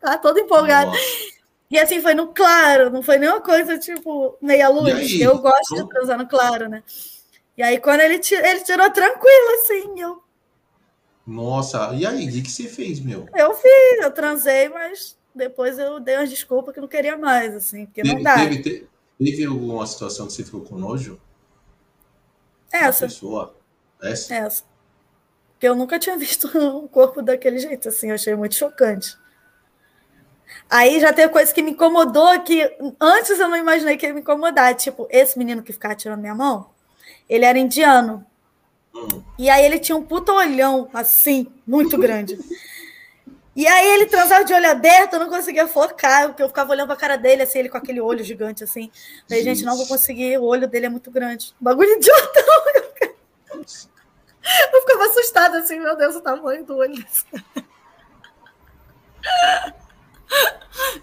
tá 0.00 0.18
todo 0.18 0.40
empolgado. 0.40 0.90
Nossa. 0.90 1.38
E 1.70 1.78
assim, 1.78 2.00
foi 2.00 2.14
no 2.14 2.28
claro, 2.28 2.90
não 2.90 3.02
foi 3.02 3.18
nenhuma 3.18 3.40
coisa 3.40 3.78
tipo 3.78 4.36
meia 4.40 4.68
luz. 4.68 5.20
Eu 5.20 5.38
gosto 5.38 5.68
Como? 5.68 5.82
de 5.84 5.88
transar 5.88 6.18
no 6.18 6.26
claro, 6.26 6.68
né? 6.68 6.82
E 7.58 7.62
aí, 7.62 7.80
quando 7.80 8.02
ele, 8.02 8.20
tirou, 8.20 8.46
ele 8.46 8.60
tirou 8.60 8.88
tranquilo, 8.92 9.50
assim, 9.54 10.00
eu. 10.00 10.22
Nossa, 11.26 11.92
e 11.92 12.06
aí, 12.06 12.28
o 12.28 12.42
que, 12.42 12.48
você 12.48 12.68
fez, 12.68 13.00
meu? 13.00 13.28
Eu 13.34 13.52
fiz, 13.52 14.00
eu 14.00 14.12
transei, 14.12 14.68
mas 14.68 15.18
depois 15.34 15.76
eu 15.76 15.98
dei 15.98 16.16
umas 16.16 16.30
desculpas 16.30 16.72
que 16.72 16.80
não 16.80 16.86
queria 16.86 17.18
mais, 17.18 17.56
assim, 17.56 17.86
porque 17.86 18.02
teve, 18.02 18.14
não 18.14 18.22
dá. 18.22 18.36
Teve, 18.36 18.88
teve 19.18 19.44
alguma 19.44 19.84
situação 19.88 20.28
que 20.28 20.34
você 20.34 20.44
ficou 20.44 20.60
com 20.60 20.78
nojo? 20.78 21.20
Essa. 22.72 23.06
pessoa? 23.06 23.56
Essa? 24.00 24.34
Essa. 24.36 24.62
Porque 25.50 25.66
eu 25.66 25.74
nunca 25.74 25.98
tinha 25.98 26.14
visto 26.16 26.46
um 26.56 26.86
corpo 26.86 27.20
daquele 27.20 27.58
jeito, 27.58 27.88
assim, 27.88 28.10
eu 28.10 28.14
achei 28.14 28.36
muito 28.36 28.54
chocante. 28.54 29.18
Aí 30.70 31.00
já 31.00 31.12
tem 31.12 31.28
coisa 31.28 31.52
que 31.52 31.60
me 31.60 31.72
incomodou, 31.72 32.40
que 32.40 32.72
antes 33.00 33.36
eu 33.40 33.48
não 33.48 33.56
imaginei 33.56 33.96
que 33.96 34.06
ia 34.06 34.14
me 34.14 34.20
incomodar. 34.20 34.76
Tipo, 34.76 35.08
esse 35.10 35.36
menino 35.36 35.60
que 35.60 35.72
ficava 35.72 35.96
tirando 35.96 36.20
minha 36.20 36.34
mão, 36.34 36.70
ele 37.28 37.44
era 37.44 37.58
indiano. 37.58 38.24
Hum. 38.94 39.22
E 39.38 39.48
aí 39.48 39.64
ele 39.64 39.78
tinha 39.78 39.96
um 39.96 40.02
puto 40.02 40.32
olhão, 40.32 40.88
assim, 40.92 41.46
muito 41.66 41.96
grande. 41.98 42.38
E 43.54 43.66
aí 43.66 43.88
ele 43.94 44.06
transava 44.06 44.44
de 44.44 44.54
olho 44.54 44.70
aberto, 44.70 45.14
eu 45.14 45.18
não 45.18 45.28
conseguia 45.28 45.66
focar, 45.66 46.28
porque 46.28 46.42
eu 46.42 46.48
ficava 46.48 46.70
olhando 46.70 46.86
pra 46.86 46.96
cara 46.96 47.16
dele, 47.16 47.42
assim, 47.42 47.58
ele 47.58 47.68
com 47.68 47.76
aquele 47.76 48.00
olho 48.00 48.22
gigante, 48.22 48.62
assim. 48.62 48.90
Falei, 49.28 49.42
gente, 49.42 49.64
não 49.64 49.76
vou 49.76 49.86
conseguir, 49.86 50.38
o 50.38 50.44
olho 50.44 50.68
dele 50.68 50.86
é 50.86 50.88
muito 50.88 51.10
grande. 51.10 51.52
Bagulho 51.60 51.90
idiota. 51.90 52.44
Eu 54.72 54.80
ficava 54.80 55.04
assustada, 55.04 55.58
assim, 55.58 55.78
meu 55.78 55.94
Deus, 55.96 56.14
o 56.14 56.20
tamanho 56.22 56.64
do 56.64 56.76
olho. 56.76 57.04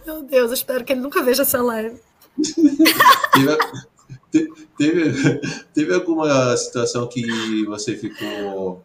Meu 0.05 0.23
Deus, 0.23 0.51
espero 0.51 0.83
que 0.83 0.93
ele 0.93 1.01
nunca 1.01 1.21
veja 1.21 1.43
essa 1.43 1.61
live. 1.61 2.01
teve, 4.35 4.67
teve, 4.77 5.39
teve 5.73 5.93
alguma 5.93 6.55
situação 6.57 7.07
que 7.07 7.65
você 7.65 7.95
ficou. 7.95 8.83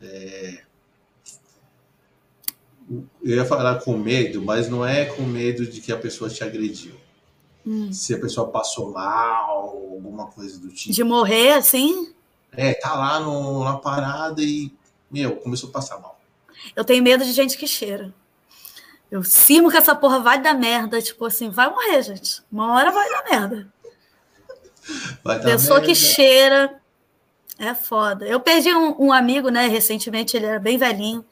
É, 0.00 0.62
eu 3.22 3.36
ia 3.36 3.44
falar 3.44 3.80
com 3.80 3.96
medo, 3.96 4.42
mas 4.42 4.68
não 4.68 4.84
é 4.84 5.04
com 5.04 5.22
medo 5.22 5.66
de 5.66 5.80
que 5.80 5.92
a 5.92 5.96
pessoa 5.96 6.28
te 6.28 6.42
agrediu. 6.42 6.94
Hum. 7.64 7.92
Se 7.92 8.14
a 8.14 8.18
pessoa 8.18 8.48
passou 8.48 8.90
mal, 8.90 9.68
alguma 9.92 10.26
coisa 10.26 10.58
do 10.58 10.68
tipo. 10.70 10.92
De 10.92 11.04
morrer, 11.04 11.52
assim? 11.52 12.12
É, 12.52 12.74
tá 12.74 12.94
lá 12.94 13.20
no, 13.20 13.62
na 13.62 13.76
parada 13.76 14.42
e, 14.42 14.72
meu, 15.10 15.36
começou 15.36 15.68
a 15.68 15.72
passar 15.72 16.00
mal. 16.00 16.18
Eu 16.74 16.84
tenho 16.84 17.02
medo 17.02 17.24
de 17.24 17.32
gente 17.32 17.56
que 17.56 17.66
cheira. 17.66 18.12
Eu 19.10 19.22
simo 19.22 19.70
que 19.70 19.76
essa 19.76 19.94
porra 19.94 20.20
vai 20.20 20.40
dar 20.40 20.54
merda. 20.54 21.00
Tipo 21.02 21.26
assim, 21.26 21.50
vai 21.50 21.70
morrer, 21.70 22.02
gente. 22.02 22.42
Uma 22.50 22.74
hora 22.74 22.90
vai 22.90 23.08
dar 23.08 23.24
merda. 23.24 23.72
Pessoa 25.42 25.80
que 25.80 25.94
cheira 25.94 26.80
é 27.58 27.74
foda. 27.74 28.26
Eu 28.26 28.40
perdi 28.40 28.74
um, 28.74 29.06
um, 29.06 29.12
amigo, 29.12 29.50
né, 29.50 29.68
recentemente, 29.68 30.36
ele 30.36 30.46
era 30.46 30.58
bem 30.58 30.78
velhinho. 30.78 31.24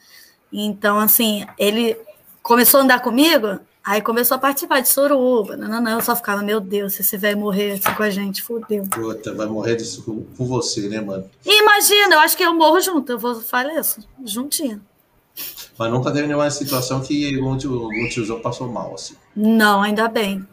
Então, 0.52 0.98
assim, 0.98 1.47
ele 1.59 1.97
começou 2.43 2.80
a 2.80 2.82
andar 2.82 3.01
comigo, 3.01 3.59
aí 3.85 4.02
começou 4.02 4.36
a 4.36 4.39
participar 4.39 4.80
de 4.80 4.89
suruba. 4.89 5.56
Não, 5.56 5.68
não, 5.68 5.80
não. 5.80 5.93
Eu 5.93 6.01
só 6.02 6.14
ficava, 6.14 6.43
meu 6.43 6.60
Deus, 6.60 6.94
se 6.94 7.02
esse 7.02 7.16
velho 7.16 7.39
morrer 7.39 7.72
assim 7.72 7.94
com 7.94 8.02
a 8.02 8.10
gente, 8.10 8.43
fodeu. 8.43 8.85
Puta, 8.85 9.35
vai 9.35 9.47
morrer 9.47 9.76
disso 9.76 10.02
com, 10.05 10.22
com 10.36 10.47
você, 10.47 10.89
né, 10.89 11.01
mano? 11.01 11.28
imagina, 11.44 12.14
eu 12.14 12.20
acho 12.20 12.36
que 12.36 12.43
eu 12.43 12.55
morro 12.55 12.80
junto. 12.80 13.12
Eu 13.12 13.18
vou 13.18 13.35
falar 13.40 13.74
isso, 13.74 14.06
juntinho. 14.24 14.82
Mas 15.78 15.90
nunca 15.90 16.10
teve 16.10 16.26
nenhuma 16.26 16.51
situação 16.51 17.01
que 17.01 17.39
algum 17.39 17.56
tiozão 18.09 18.40
passou 18.40 18.68
mal, 18.68 18.94
assim. 18.94 19.14
Não, 19.35 19.80
ainda 19.80 20.09
bem. 20.09 20.47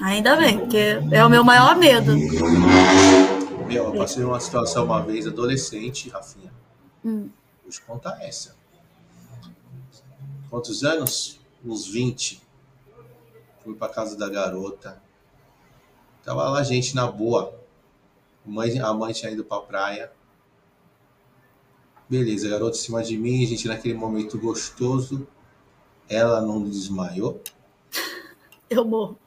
Ainda 0.00 0.34
bem, 0.36 0.58
porque 0.58 0.98
é 1.10 1.24
o 1.24 1.28
meu 1.28 1.44
maior 1.44 1.76
medo. 1.76 2.16
Meu, 3.66 3.84
eu 3.84 3.92
passei 3.92 4.24
uma 4.24 4.40
situação 4.40 4.84
uma 4.86 5.02
vez, 5.02 5.26
adolescente, 5.26 6.08
Rafinha. 6.08 6.52
Hum. 7.04 7.28
Vou 7.62 7.70
te 7.70 7.82
contar 7.82 8.22
essa. 8.22 8.56
Quantos 10.48 10.82
anos? 10.84 11.38
Uns 11.64 11.86
20. 11.86 12.42
Fui 13.62 13.74
pra 13.74 13.88
casa 13.88 14.16
da 14.16 14.28
garota. 14.28 15.00
Tava 16.24 16.48
lá 16.48 16.62
gente 16.62 16.94
na 16.94 17.06
boa. 17.06 17.54
A 18.46 18.50
mãe, 18.50 18.78
a 18.80 18.92
mãe 18.94 19.12
tinha 19.12 19.30
ido 19.30 19.44
pra 19.44 19.60
praia. 19.60 20.10
Beleza, 22.08 22.48
a 22.48 22.50
garota 22.50 22.76
em 22.76 22.80
cima 22.80 23.02
de 23.02 23.16
mim, 23.18 23.46
gente 23.46 23.68
naquele 23.68 23.94
momento 23.94 24.38
gostoso. 24.38 25.28
Ela 26.08 26.40
não 26.40 26.64
desmaiou. 26.64 27.40
Eu 28.68 28.84
morro. 28.84 29.18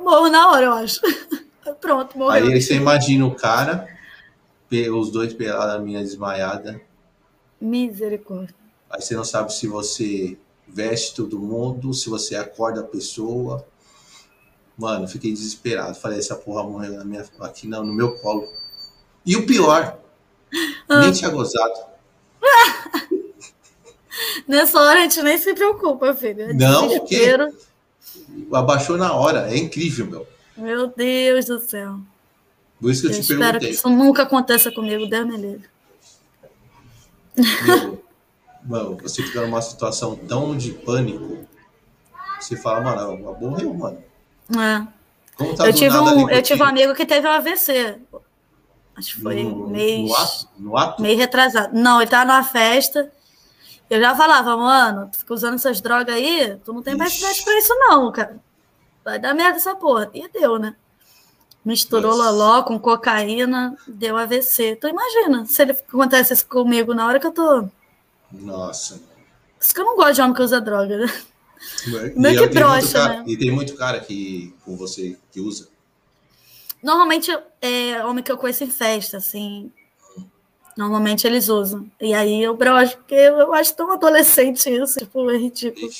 Eu 0.00 0.04
morro 0.04 0.30
na 0.30 0.50
hora, 0.50 0.64
eu 0.64 0.72
acho. 0.72 1.00
Pronto, 1.78 2.16
morreu. 2.16 2.50
Aí 2.50 2.60
você 2.60 2.74
imagina 2.74 3.26
o 3.26 3.34
cara, 3.34 3.86
os 4.92 5.10
dois 5.10 5.34
pelados, 5.34 5.74
a 5.74 5.78
minha 5.78 6.00
desmaiada. 6.00 6.80
Misericórdia. 7.60 8.54
Aí 8.88 9.02
você 9.02 9.14
não 9.14 9.24
sabe 9.24 9.52
se 9.52 9.68
você 9.68 10.38
veste 10.66 11.14
todo 11.14 11.38
mundo, 11.38 11.92
se 11.92 12.08
você 12.08 12.34
acorda 12.34 12.80
a 12.80 12.84
pessoa. 12.84 13.66
Mano, 14.76 15.06
fiquei 15.06 15.32
desesperado. 15.32 15.94
Falei, 15.94 16.18
essa 16.18 16.34
porra 16.34 16.62
morreu 16.62 16.94
na 16.94 17.04
minha, 17.04 17.24
aqui 17.40 17.68
não, 17.68 17.84
no 17.84 17.92
meu 17.92 18.16
colo. 18.20 18.48
E 19.26 19.36
o 19.36 19.44
pior, 19.44 19.98
ah. 20.88 21.00
Nem 21.00 21.12
tinha 21.12 21.30
gozado. 21.30 21.74
Nessa 24.48 24.80
hora 24.80 25.00
a 25.00 25.02
gente 25.02 25.22
nem 25.22 25.36
se 25.36 25.52
preocupa, 25.52 26.14
filho. 26.14 26.42
É 26.42 26.54
não, 26.54 26.88
o 26.96 27.04
quê? 27.04 27.36
Abaixou 28.52 28.96
na 28.96 29.12
hora. 29.12 29.52
É 29.52 29.56
incrível, 29.56 30.06
meu. 30.06 30.26
Meu 30.56 30.86
Deus 30.88 31.46
do 31.46 31.58
céu. 31.60 31.98
Por 32.80 32.90
isso 32.90 33.02
que 33.02 33.08
eu, 33.08 33.10
eu 33.12 33.16
te 33.16 33.20
espero 33.20 33.40
perguntei. 33.40 33.68
que 33.68 33.74
isso 33.74 33.88
nunca 33.88 34.22
aconteça 34.22 34.72
comigo, 34.72 35.06
Deus 35.06 35.26
me 35.26 35.36
livre. 35.36 35.68
mano, 38.64 38.96
você 39.02 39.22
fica 39.22 39.42
numa 39.42 39.60
situação 39.60 40.16
tão 40.16 40.56
de 40.56 40.72
pânico, 40.72 41.46
você 42.40 42.56
fala, 42.56 42.80
mano, 42.80 43.36
morreu, 43.40 43.74
mano. 43.74 44.02
É. 44.50 44.86
Tá 45.56 45.66
eu, 45.66 45.72
tive 45.72 45.96
um, 45.96 46.28
eu 46.28 46.42
tive 46.42 46.62
um 46.62 46.66
amigo 46.66 46.94
que 46.94 47.06
teve 47.06 47.26
um 47.26 47.30
AVC. 47.30 47.98
Acho 48.96 49.14
que 49.14 49.22
foi 49.22 49.42
no, 49.42 49.68
mês. 49.68 50.08
No 50.08 50.14
ato? 50.16 50.48
no 50.58 50.76
ato? 50.76 51.02
Meio 51.02 51.16
retrasado. 51.16 51.74
Não, 51.74 52.00
ele 52.00 52.10
tava 52.10 52.26
numa 52.26 52.44
festa. 52.44 53.10
Eu 53.90 54.00
já 54.00 54.14
falava, 54.14 54.56
mano, 54.56 55.08
tu 55.10 55.18
fica 55.18 55.34
usando 55.34 55.54
essas 55.54 55.80
drogas 55.80 56.14
aí, 56.14 56.56
tu 56.64 56.72
não 56.72 56.80
tem 56.80 56.96
mais 56.96 57.18
idade 57.18 57.42
pra 57.42 57.58
isso, 57.58 57.74
não, 57.74 58.12
cara. 58.12 58.40
Vai 59.04 59.18
dar 59.18 59.34
merda 59.34 59.56
essa 59.56 59.74
porra. 59.74 60.08
E 60.14 60.28
deu, 60.28 60.60
né? 60.60 60.76
Misturou 61.64 62.16
Nossa. 62.16 62.30
loló 62.30 62.62
com 62.62 62.78
cocaína, 62.78 63.76
deu 63.88 64.16
AVC. 64.16 64.76
Tu 64.76 64.86
imagina 64.86 65.44
se 65.44 65.60
ele 65.60 65.72
acontece 65.72 66.32
isso 66.32 66.46
comigo 66.46 66.94
na 66.94 67.04
hora 67.04 67.18
que 67.18 67.26
eu 67.26 67.32
tô. 67.32 67.68
Nossa. 68.30 69.02
Isso 69.60 69.74
que 69.74 69.80
eu 69.80 69.84
não 69.84 69.96
gosto 69.96 70.14
de 70.14 70.22
homem 70.22 70.34
que 70.34 70.42
usa 70.42 70.60
droga, 70.60 70.96
né? 70.96 71.12
Não 72.16 72.30
é 72.30 72.34
que 72.34 72.46
brocha, 72.46 73.06
né? 73.06 73.24
E 73.26 73.36
tem 73.36 73.50
muito 73.50 73.74
cara 73.74 74.00
que, 74.00 74.54
com 74.64 74.78
você 74.78 75.18
que 75.30 75.40
usa. 75.40 75.68
Normalmente 76.82 77.30
é 77.60 78.02
homem 78.02 78.24
que 78.24 78.32
eu 78.32 78.38
conheço 78.38 78.64
em 78.64 78.70
festa, 78.70 79.18
assim. 79.18 79.70
Normalmente 80.76 81.26
eles 81.26 81.48
usam. 81.48 81.90
E 82.00 82.14
aí 82.14 82.42
eu 82.42 82.56
brocho, 82.56 82.96
porque 82.98 83.14
eu 83.14 83.52
acho 83.52 83.74
tão 83.74 83.92
adolescente 83.92 84.68
isso, 84.70 84.98
tipo, 84.98 85.30
é 85.30 85.36
ridículo. 85.36 85.90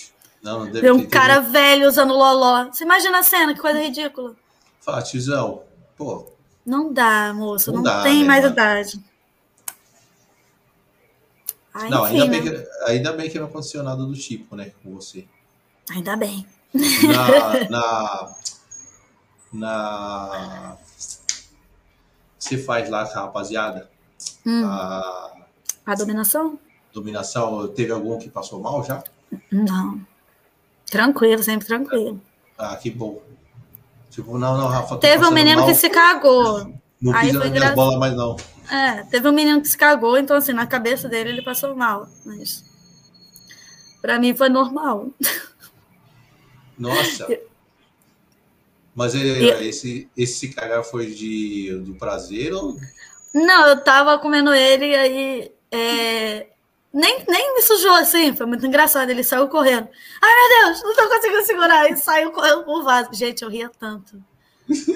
Não, 0.42 0.64
deve 0.64 0.80
Ver 0.80 0.92
um 0.92 1.06
cara 1.06 1.40
velho 1.40 1.86
usando 1.88 2.14
loló. 2.14 2.66
Você 2.66 2.84
imagina 2.84 3.18
a 3.18 3.22
cena, 3.22 3.54
que 3.54 3.60
coisa 3.60 3.80
ridícula. 3.80 4.34
Fala, 4.80 5.02
tiozão, 5.02 5.62
pô. 5.96 6.32
Não 6.64 6.92
dá, 6.92 7.32
moço, 7.34 7.70
não, 7.70 7.78
não 7.78 7.82
dá, 7.84 8.02
tem 8.02 8.20
né, 8.20 8.26
mais 8.26 8.42
mano? 8.42 8.54
idade. 8.54 9.00
Ah, 11.72 11.88
não, 11.88 12.06
enfim, 12.06 12.22
ainda, 12.22 12.26
né? 12.26 12.40
bem 12.40 12.42
que, 12.42 12.68
ainda 12.86 13.12
bem 13.12 13.30
que 13.30 13.38
não 13.38 13.46
aconteceu 13.46 13.82
nada 13.82 14.02
do 14.04 14.14
tipo, 14.14 14.56
né, 14.56 14.72
com 14.82 14.94
você. 14.94 15.26
Ainda 15.90 16.16
bem. 16.16 16.46
Na, 16.72 17.68
na, 17.70 18.36
na. 19.52 20.78
Você 22.38 22.58
faz 22.58 22.88
lá 22.88 23.06
com 23.06 23.18
a 23.18 23.22
rapaziada? 23.22 23.90
Hum. 24.46 24.64
A... 24.64 25.32
a 25.86 25.94
dominação? 25.94 26.58
Dominação, 26.92 27.68
teve 27.68 27.92
algum 27.92 28.18
que 28.18 28.28
passou 28.28 28.60
mal 28.60 28.84
já? 28.84 29.02
Não. 29.50 30.00
Tranquilo, 30.86 31.42
sempre 31.42 31.66
tranquilo. 31.66 32.20
Ah, 32.58 32.76
que 32.76 32.90
bom. 32.90 33.22
Tipo, 34.10 34.36
não, 34.36 34.58
não, 34.58 34.66
Rafa. 34.66 34.98
Teve 34.98 35.24
um 35.24 35.30
menino 35.30 35.60
mal. 35.60 35.68
que 35.68 35.74
se 35.74 35.88
cagou. 35.88 36.72
Não 37.00 37.14
Aí 37.14 37.32
foi 37.32 37.48
minha 37.48 37.72
bola 37.72 37.98
mais 37.98 38.14
não. 38.14 38.36
É, 38.70 39.04
teve 39.04 39.26
um 39.28 39.32
menino 39.32 39.62
que 39.62 39.68
se 39.68 39.76
cagou, 39.76 40.18
então 40.18 40.36
assim, 40.36 40.52
na 40.52 40.66
cabeça 40.66 41.08
dele 41.08 41.30
ele 41.30 41.42
passou 41.42 41.74
mal. 41.74 42.08
Mas 42.24 42.64
pra 44.02 44.18
mim 44.18 44.34
foi 44.34 44.48
normal. 44.48 45.08
Nossa. 46.78 47.26
Mas 48.94 49.14
ele, 49.14 49.44
e... 49.44 49.68
esse, 49.68 50.10
esse 50.16 50.48
cara 50.48 50.82
foi 50.82 51.06
de, 51.06 51.80
do 51.84 51.94
prazer 51.94 52.52
ou. 52.52 52.76
Não, 53.32 53.68
eu 53.68 53.80
tava 53.80 54.18
comendo 54.18 54.52
ele 54.52 54.86
e 54.86 54.96
aí. 54.96 55.52
É... 55.70 56.46
Nem, 56.92 57.24
nem 57.28 57.54
me 57.54 57.62
sujou 57.62 57.92
assim, 57.92 58.34
foi 58.34 58.46
muito 58.46 58.66
engraçado. 58.66 59.10
Ele 59.10 59.22
saiu 59.22 59.46
correndo. 59.48 59.88
Ai, 60.20 60.32
meu 60.34 60.66
Deus, 60.66 60.82
não 60.82 60.94
tô 60.94 61.08
conseguindo 61.08 61.44
segurar. 61.44 61.90
E 61.90 61.96
saiu 61.96 62.32
correndo 62.32 62.64
com 62.64 62.80
o 62.80 62.82
vaso. 62.82 63.10
Gente, 63.12 63.42
eu 63.42 63.48
ria 63.48 63.70
tanto. 63.78 64.20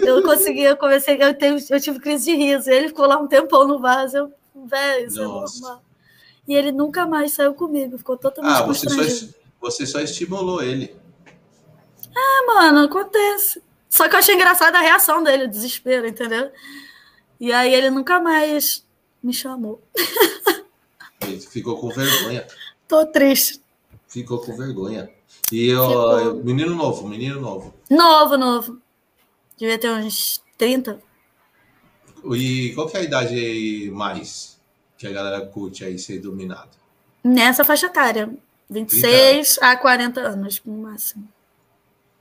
Eu 0.02 0.22
conseguia, 0.22 0.76
comecei, 0.76 1.16
eu, 1.20 1.34
eu 1.70 1.80
tive 1.80 2.00
crise 2.00 2.24
de 2.24 2.36
riso. 2.36 2.70
Ele 2.70 2.88
ficou 2.88 3.06
lá 3.06 3.18
um 3.18 3.28
tempão 3.28 3.66
no 3.66 3.78
vaso. 3.78 4.16
Eu, 4.16 4.32
velho, 4.66 5.06
isso 5.06 5.20
é 5.20 5.24
normal. 5.24 5.82
E 6.46 6.54
ele 6.54 6.72
nunca 6.72 7.06
mais 7.06 7.32
saiu 7.32 7.54
comigo, 7.54 7.96
ficou 7.96 8.16
totalmente 8.16 8.56
Ah, 8.56 8.62
você 8.62 8.88
só, 8.88 9.28
você 9.60 9.86
só 9.86 10.00
estimulou 10.00 10.62
ele. 10.62 10.94
Ah, 12.14 12.44
mano, 12.46 12.84
acontece. 12.84 13.62
Só 13.88 14.08
que 14.08 14.14
eu 14.14 14.18
achei 14.18 14.34
engraçada 14.34 14.78
a 14.78 14.82
reação 14.82 15.22
dele, 15.22 15.44
o 15.44 15.48
desespero, 15.48 16.06
entendeu? 16.06 16.50
E 17.44 17.52
aí 17.52 17.74
ele 17.74 17.90
nunca 17.90 18.18
mais 18.18 18.86
me 19.22 19.30
chamou. 19.30 19.86
Ficou 21.50 21.78
com 21.78 21.90
vergonha. 21.90 22.46
Tô 22.88 23.04
triste. 23.04 23.60
Ficou 24.08 24.38
com 24.38 24.56
vergonha. 24.56 25.10
E 25.52 25.74
o 25.74 26.36
menino 26.36 26.74
novo, 26.74 27.06
menino 27.06 27.38
novo. 27.38 27.74
Novo, 27.90 28.38
novo. 28.38 28.80
Devia 29.58 29.78
ter 29.78 29.90
uns 29.90 30.42
30. 30.56 30.98
E 32.34 32.72
qual 32.74 32.88
que 32.88 32.96
é 32.96 33.00
a 33.00 33.04
idade 33.04 33.90
mais 33.92 34.58
que 34.96 35.06
a 35.06 35.12
galera 35.12 35.44
curte 35.44 35.84
aí 35.84 35.98
ser 35.98 36.20
dominado? 36.20 36.70
Nessa 37.22 37.62
faixa 37.62 37.88
etária. 37.88 38.34
26 38.70 39.58
a 39.60 39.76
40 39.76 40.18
anos, 40.18 40.62
no 40.64 40.78
máximo. 40.78 41.28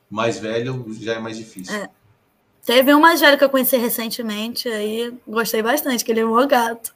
Mais 0.09 0.37
velho 0.37 0.85
já 0.99 1.13
é 1.13 1.19
mais 1.19 1.37
difícil. 1.37 1.73
É. 1.73 1.89
Teve 2.65 2.93
um 2.93 2.99
mais 2.99 3.19
velho 3.19 3.37
que 3.37 3.43
eu 3.43 3.49
conheci 3.49 3.75
recentemente, 3.75 4.69
aí 4.69 5.13
gostei 5.27 5.61
bastante, 5.61 6.03
que 6.03 6.11
ele 6.11 6.21
é 6.21 6.25
um 6.25 6.47
gato. 6.47 6.93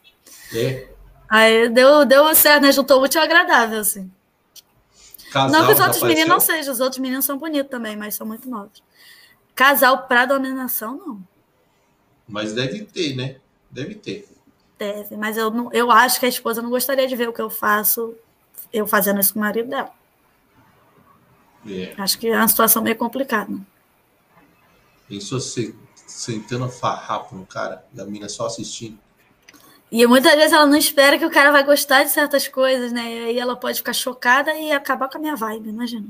É. 0.53 0.87
Aí 1.29 1.67
deu, 1.69 2.05
deu 2.05 2.33
certo, 2.33 2.63
né? 2.63 2.71
Juntou 2.71 3.01
útil 3.03 3.21
agradável, 3.21 3.79
assim. 3.79 4.09
Casal, 5.29 5.49
não 5.49 5.67
que 5.67 5.73
os 5.73 5.79
outros 5.79 6.01
meninos 6.03 6.29
não 6.29 6.39
sejam, 6.39 6.73
os 6.73 6.79
outros 6.79 6.99
meninos 6.99 7.25
são 7.25 7.37
bonitos 7.37 7.69
também, 7.69 7.97
mas 7.97 8.15
são 8.15 8.25
muito 8.25 8.49
novos. 8.49 8.81
Casal 9.53 10.07
para 10.07 10.25
dominação, 10.25 10.97
não. 10.97 11.21
Mas 12.27 12.53
deve 12.53 12.85
ter, 12.85 13.15
né? 13.15 13.35
Deve 13.69 13.95
ter. 13.95 14.27
Deve, 14.79 15.17
mas 15.17 15.35
eu, 15.37 15.51
não, 15.51 15.73
eu 15.73 15.91
acho 15.91 16.19
que 16.19 16.25
a 16.25 16.29
esposa 16.29 16.61
não 16.61 16.69
gostaria 16.69 17.07
de 17.07 17.15
ver 17.15 17.27
o 17.27 17.33
que 17.33 17.41
eu 17.41 17.49
faço, 17.49 18.15
eu 18.71 18.87
fazendo 18.87 19.19
isso 19.19 19.33
com 19.33 19.39
o 19.39 19.43
marido 19.43 19.69
dela. 19.69 19.91
É. 21.67 21.93
Acho 21.97 22.17
que 22.17 22.27
é 22.27 22.37
uma 22.37 22.47
situação 22.47 22.81
meio 22.81 22.95
complicada. 22.95 23.51
Pensou 25.07 25.39
você 25.39 25.73
sentando 25.95 26.67
farrapo 26.69 27.35
no 27.35 27.45
cara 27.45 27.85
e 27.93 28.01
a 28.01 28.05
mina 28.05 28.27
só 28.27 28.45
assistindo? 28.45 28.97
E 29.91 30.05
muitas 30.05 30.35
vezes 30.35 30.51
ela 30.51 30.65
não 30.65 30.75
espera 30.75 31.17
que 31.17 31.25
o 31.25 31.31
cara 31.31 31.51
vai 31.51 31.63
gostar 31.63 32.03
de 32.03 32.09
certas 32.09 32.47
coisas, 32.47 32.91
né? 32.91 33.01
E 33.01 33.19
aí 33.25 33.39
ela 33.39 33.55
pode 33.55 33.77
ficar 33.77 33.93
chocada 33.93 34.53
e 34.53 34.71
acabar 34.71 35.09
com 35.09 35.17
a 35.17 35.21
minha 35.21 35.35
vibe, 35.35 35.69
imagina. 35.69 36.07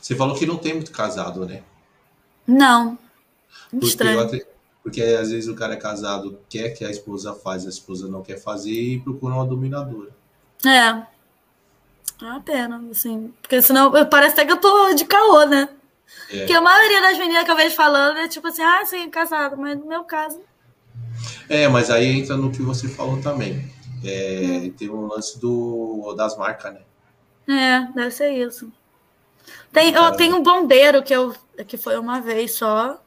Você 0.00 0.16
falou 0.16 0.34
que 0.34 0.46
não 0.46 0.56
tem 0.56 0.74
muito 0.74 0.90
casado, 0.90 1.46
né? 1.46 1.62
Não. 2.46 2.98
Porque, 3.70 3.86
estranho. 3.86 4.44
porque 4.82 5.02
às 5.02 5.30
vezes 5.30 5.48
o 5.48 5.54
cara 5.54 5.74
é 5.74 5.76
casado, 5.76 6.40
quer 6.48 6.70
que 6.70 6.84
a 6.84 6.90
esposa 6.90 7.32
faz, 7.32 7.64
a 7.64 7.68
esposa 7.68 8.08
não 8.08 8.22
quer 8.22 8.38
fazer 8.38 8.72
e 8.72 9.00
procura 9.00 9.34
uma 9.34 9.46
dominadora. 9.46 10.10
É. 10.66 10.88
É 12.20 12.24
uma 12.24 12.40
pena, 12.40 12.82
assim. 12.90 13.32
Porque 13.40 13.62
senão 13.62 13.92
parece 14.08 14.34
até 14.34 14.44
que 14.44 14.52
eu 14.52 14.60
tô 14.60 14.92
de 14.94 15.04
caô, 15.04 15.44
né? 15.44 15.68
É. 16.30 16.38
Porque 16.38 16.52
a 16.52 16.60
maioria 16.60 17.00
das 17.00 17.18
meninas 17.18 17.44
que 17.44 17.50
eu 17.50 17.56
vejo 17.56 17.74
falando 17.74 18.18
é 18.18 18.28
tipo 18.28 18.48
assim, 18.48 18.62
ah, 18.62 18.84
sim, 18.84 19.08
casado, 19.10 19.56
mas 19.56 19.78
no 19.78 19.86
meu 19.86 20.04
caso. 20.04 20.40
É, 21.48 21.68
mas 21.68 21.90
aí 21.90 22.20
entra 22.20 22.36
no 22.36 22.50
que 22.50 22.62
você 22.62 22.88
falou 22.88 23.20
também. 23.20 23.70
É, 24.04 24.62
hum. 24.64 24.70
Tem 24.76 24.90
um 24.90 25.06
lance 25.06 25.38
do, 25.38 26.14
das 26.16 26.36
marcas, 26.36 26.74
né? 26.74 26.80
É, 27.48 27.92
deve 27.94 28.10
ser 28.10 28.30
isso. 28.30 28.72
Tem, 29.72 29.92
eu, 29.92 30.12
tem 30.12 30.32
um 30.32 30.42
bombeiro 30.42 31.02
que, 31.02 31.14
eu, 31.14 31.34
que 31.66 31.76
foi 31.76 31.98
uma 31.98 32.20
vez 32.20 32.54
só. 32.54 33.00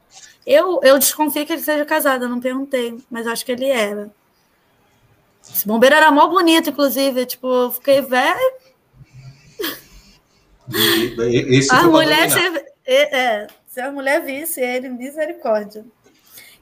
Eu, 0.46 0.80
eu 0.82 0.98
desconfio 0.98 1.44
que 1.44 1.52
ele 1.52 1.62
seja 1.62 1.84
casado, 1.84 2.24
eu 2.24 2.28
não 2.28 2.40
perguntei, 2.40 2.98
mas 3.10 3.26
acho 3.26 3.44
que 3.44 3.52
ele 3.52 3.68
era. 3.68 4.10
Esse 5.42 5.66
bombeiro 5.66 5.94
era 5.94 6.10
mó 6.10 6.26
bonito, 6.28 6.70
inclusive. 6.70 7.26
Tipo, 7.26 7.46
eu 7.48 7.70
fiquei 7.72 8.00
velho. 8.00 8.52
Esse 11.48 11.72
a 11.72 11.84
mulher, 11.84 12.28
se, 12.30 12.64
é, 12.94 13.46
se 13.66 13.80
a 13.80 13.90
mulher 13.90 14.24
visse 14.24 14.60
ele, 14.60 14.88
misericórdia. 14.88 15.84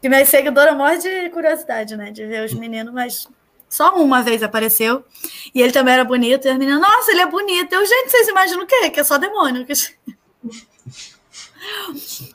E 0.03 0.09
minha 0.09 0.25
seguidora 0.27 0.75
morre 0.75 0.99
de 0.99 1.31
curiosidade, 1.31 1.97
né? 1.97 2.11
De 2.11 2.27
ver 2.27 2.45
os 2.45 2.53
meninos, 2.53 2.93
mas 2.93 3.29
só 3.69 3.97
uma 3.97 4.23
vez 4.23 4.43
apareceu. 4.43 5.05
E 5.55 5.63
ele 5.63 5.73
também 5.73 5.95
era 5.95 6.05
bonito. 6.05 6.47
E 6.47 6.51
as 6.51 6.59
meninas, 6.59 6.81
nossa, 6.81 7.11
ele 7.11 7.23
é 7.23 7.27
bonito. 7.27 7.73
Eu, 7.73 7.85
gente, 7.87 8.11
vocês 8.11 8.29
imaginam 8.29 8.65
o 8.65 8.67
quê? 8.67 8.91
Que 8.91 9.01
é 9.01 9.05
só 9.05 9.19
demônio. 9.19 9.67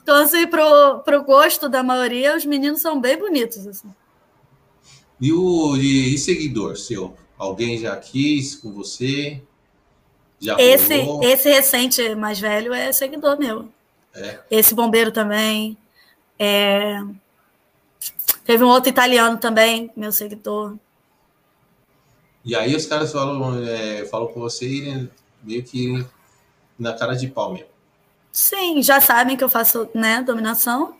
então, 0.02 0.16
assim, 0.16 0.48
pro, 0.48 1.00
pro 1.00 1.24
gosto 1.24 1.70
da 1.70 1.84
maioria, 1.84 2.36
os 2.36 2.46
meninos 2.46 2.82
são 2.82 3.00
bem 3.00 3.18
bonitos. 3.18 3.68
Assim. 3.68 3.94
E 5.22 5.32
o 5.32 5.78
e, 5.78 6.16
e 6.16 6.18
seguidor 6.18 6.76
seu? 6.76 7.16
Alguém 7.38 7.78
já 7.78 7.96
quis 7.96 8.56
com 8.56 8.74
você? 8.74 9.42
Já 10.40 10.56
esse, 10.58 10.94
esse 11.22 11.50
recente 11.50 12.16
mais 12.16 12.40
velho 12.40 12.74
é 12.74 12.92
seguidor 12.92 13.38
meu. 13.38 13.70
É. 14.14 14.40
Esse 14.50 14.74
bombeiro 14.74 15.12
também. 15.12 15.78
É... 16.38 17.02
Teve 18.46 18.64
um 18.64 18.68
outro 18.68 18.90
italiano 18.90 19.38
também, 19.38 19.92
meu 19.96 20.12
seguidor. 20.12 20.76
E 22.44 22.56
aí 22.56 22.76
os 22.76 22.86
caras 22.86 23.12
falam, 23.12 23.64
é, 23.64 24.06
falam 24.06 24.28
com 24.28 24.40
você 24.40 25.10
meio 25.44 25.64
que 25.64 26.06
na 26.78 26.94
cara 26.94 27.14
de 27.14 27.28
pau 27.28 27.54
mesmo. 27.54 27.68
Sim, 28.32 28.82
já 28.82 29.02
sabem 29.02 29.36
que 29.36 29.44
eu 29.44 29.50
faço 29.50 29.90
né, 29.94 30.22
dominação. 30.22 30.96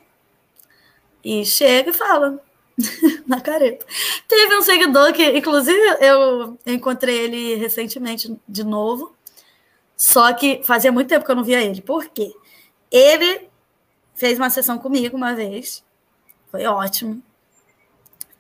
E 1.24 1.46
chega 1.46 1.90
e 1.90 1.94
fala. 1.94 2.40
na 3.28 3.42
careta. 3.42 3.86
Teve 4.28 4.56
um 4.56 4.62
seguidor 4.62 5.14
que, 5.14 5.38
inclusive, 5.38 5.80
eu 6.00 6.58
encontrei 6.66 7.18
ele 7.18 7.56
recentemente 7.56 8.36
de 8.48 8.64
novo. 8.64 9.14
Só 9.96 10.32
que 10.34 10.62
fazia 10.64 10.92
muito 10.92 11.10
tempo 11.10 11.26
que 11.26 11.32
eu 11.32 11.36
não 11.36 11.44
via 11.44 11.62
ele. 11.62 11.82
Por 11.82 12.08
quê? 12.08 12.32
Ele 12.92 13.50
fez 14.16 14.38
uma 14.38 14.50
sessão 14.50 14.78
comigo 14.78 15.16
uma 15.16 15.34
vez. 15.34 15.84
Foi 16.52 16.66
ótimo. 16.66 17.22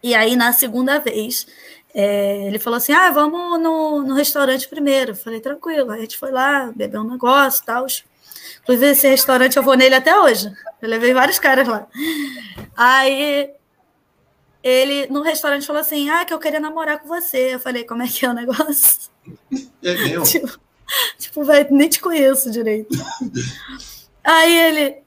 E 0.01 0.15
aí, 0.15 0.35
na 0.35 0.53
segunda 0.53 0.99
vez, 0.99 1.45
é, 1.93 2.47
ele 2.47 2.59
falou 2.59 2.77
assim: 2.77 2.93
ah, 2.93 3.11
vamos 3.11 3.59
no, 3.59 4.03
no 4.03 4.13
restaurante 4.13 4.67
primeiro. 4.67 5.11
Eu 5.11 5.15
falei, 5.15 5.39
tranquilo. 5.39 5.91
Aí 5.91 5.99
a 5.99 6.01
gente 6.01 6.17
foi 6.17 6.31
lá, 6.31 6.71
bebeu 6.75 7.01
um 7.01 7.11
negócio 7.11 7.61
e 7.61 7.65
tal. 7.65 7.85
Inclusive, 8.61 8.91
esse 8.91 9.07
restaurante 9.07 9.57
eu 9.57 9.63
vou 9.63 9.75
nele 9.75 9.95
até 9.95 10.17
hoje. 10.17 10.51
Eu 10.81 10.89
levei 10.89 11.13
vários 11.13 11.39
caras 11.39 11.67
lá. 11.67 11.87
Aí 12.75 13.51
ele 14.63 15.07
no 15.07 15.21
restaurante 15.21 15.65
falou 15.65 15.81
assim: 15.81 16.09
Ah, 16.09 16.25
que 16.25 16.33
eu 16.33 16.39
queria 16.39 16.59
namorar 16.59 16.99
com 16.99 17.07
você. 17.07 17.55
Eu 17.55 17.59
falei, 17.59 17.83
como 17.83 18.03
é 18.03 18.07
que 18.07 18.25
é 18.25 18.29
o 18.29 18.33
negócio? 18.33 19.09
É 19.83 19.93
meu. 19.93 20.23
tipo, 20.23 20.59
tipo 21.17 21.43
vai, 21.43 21.67
nem 21.69 21.89
te 21.89 21.99
conheço 21.99 22.51
direito. 22.51 22.95
Aí 24.29 24.55
ele, 24.59 24.97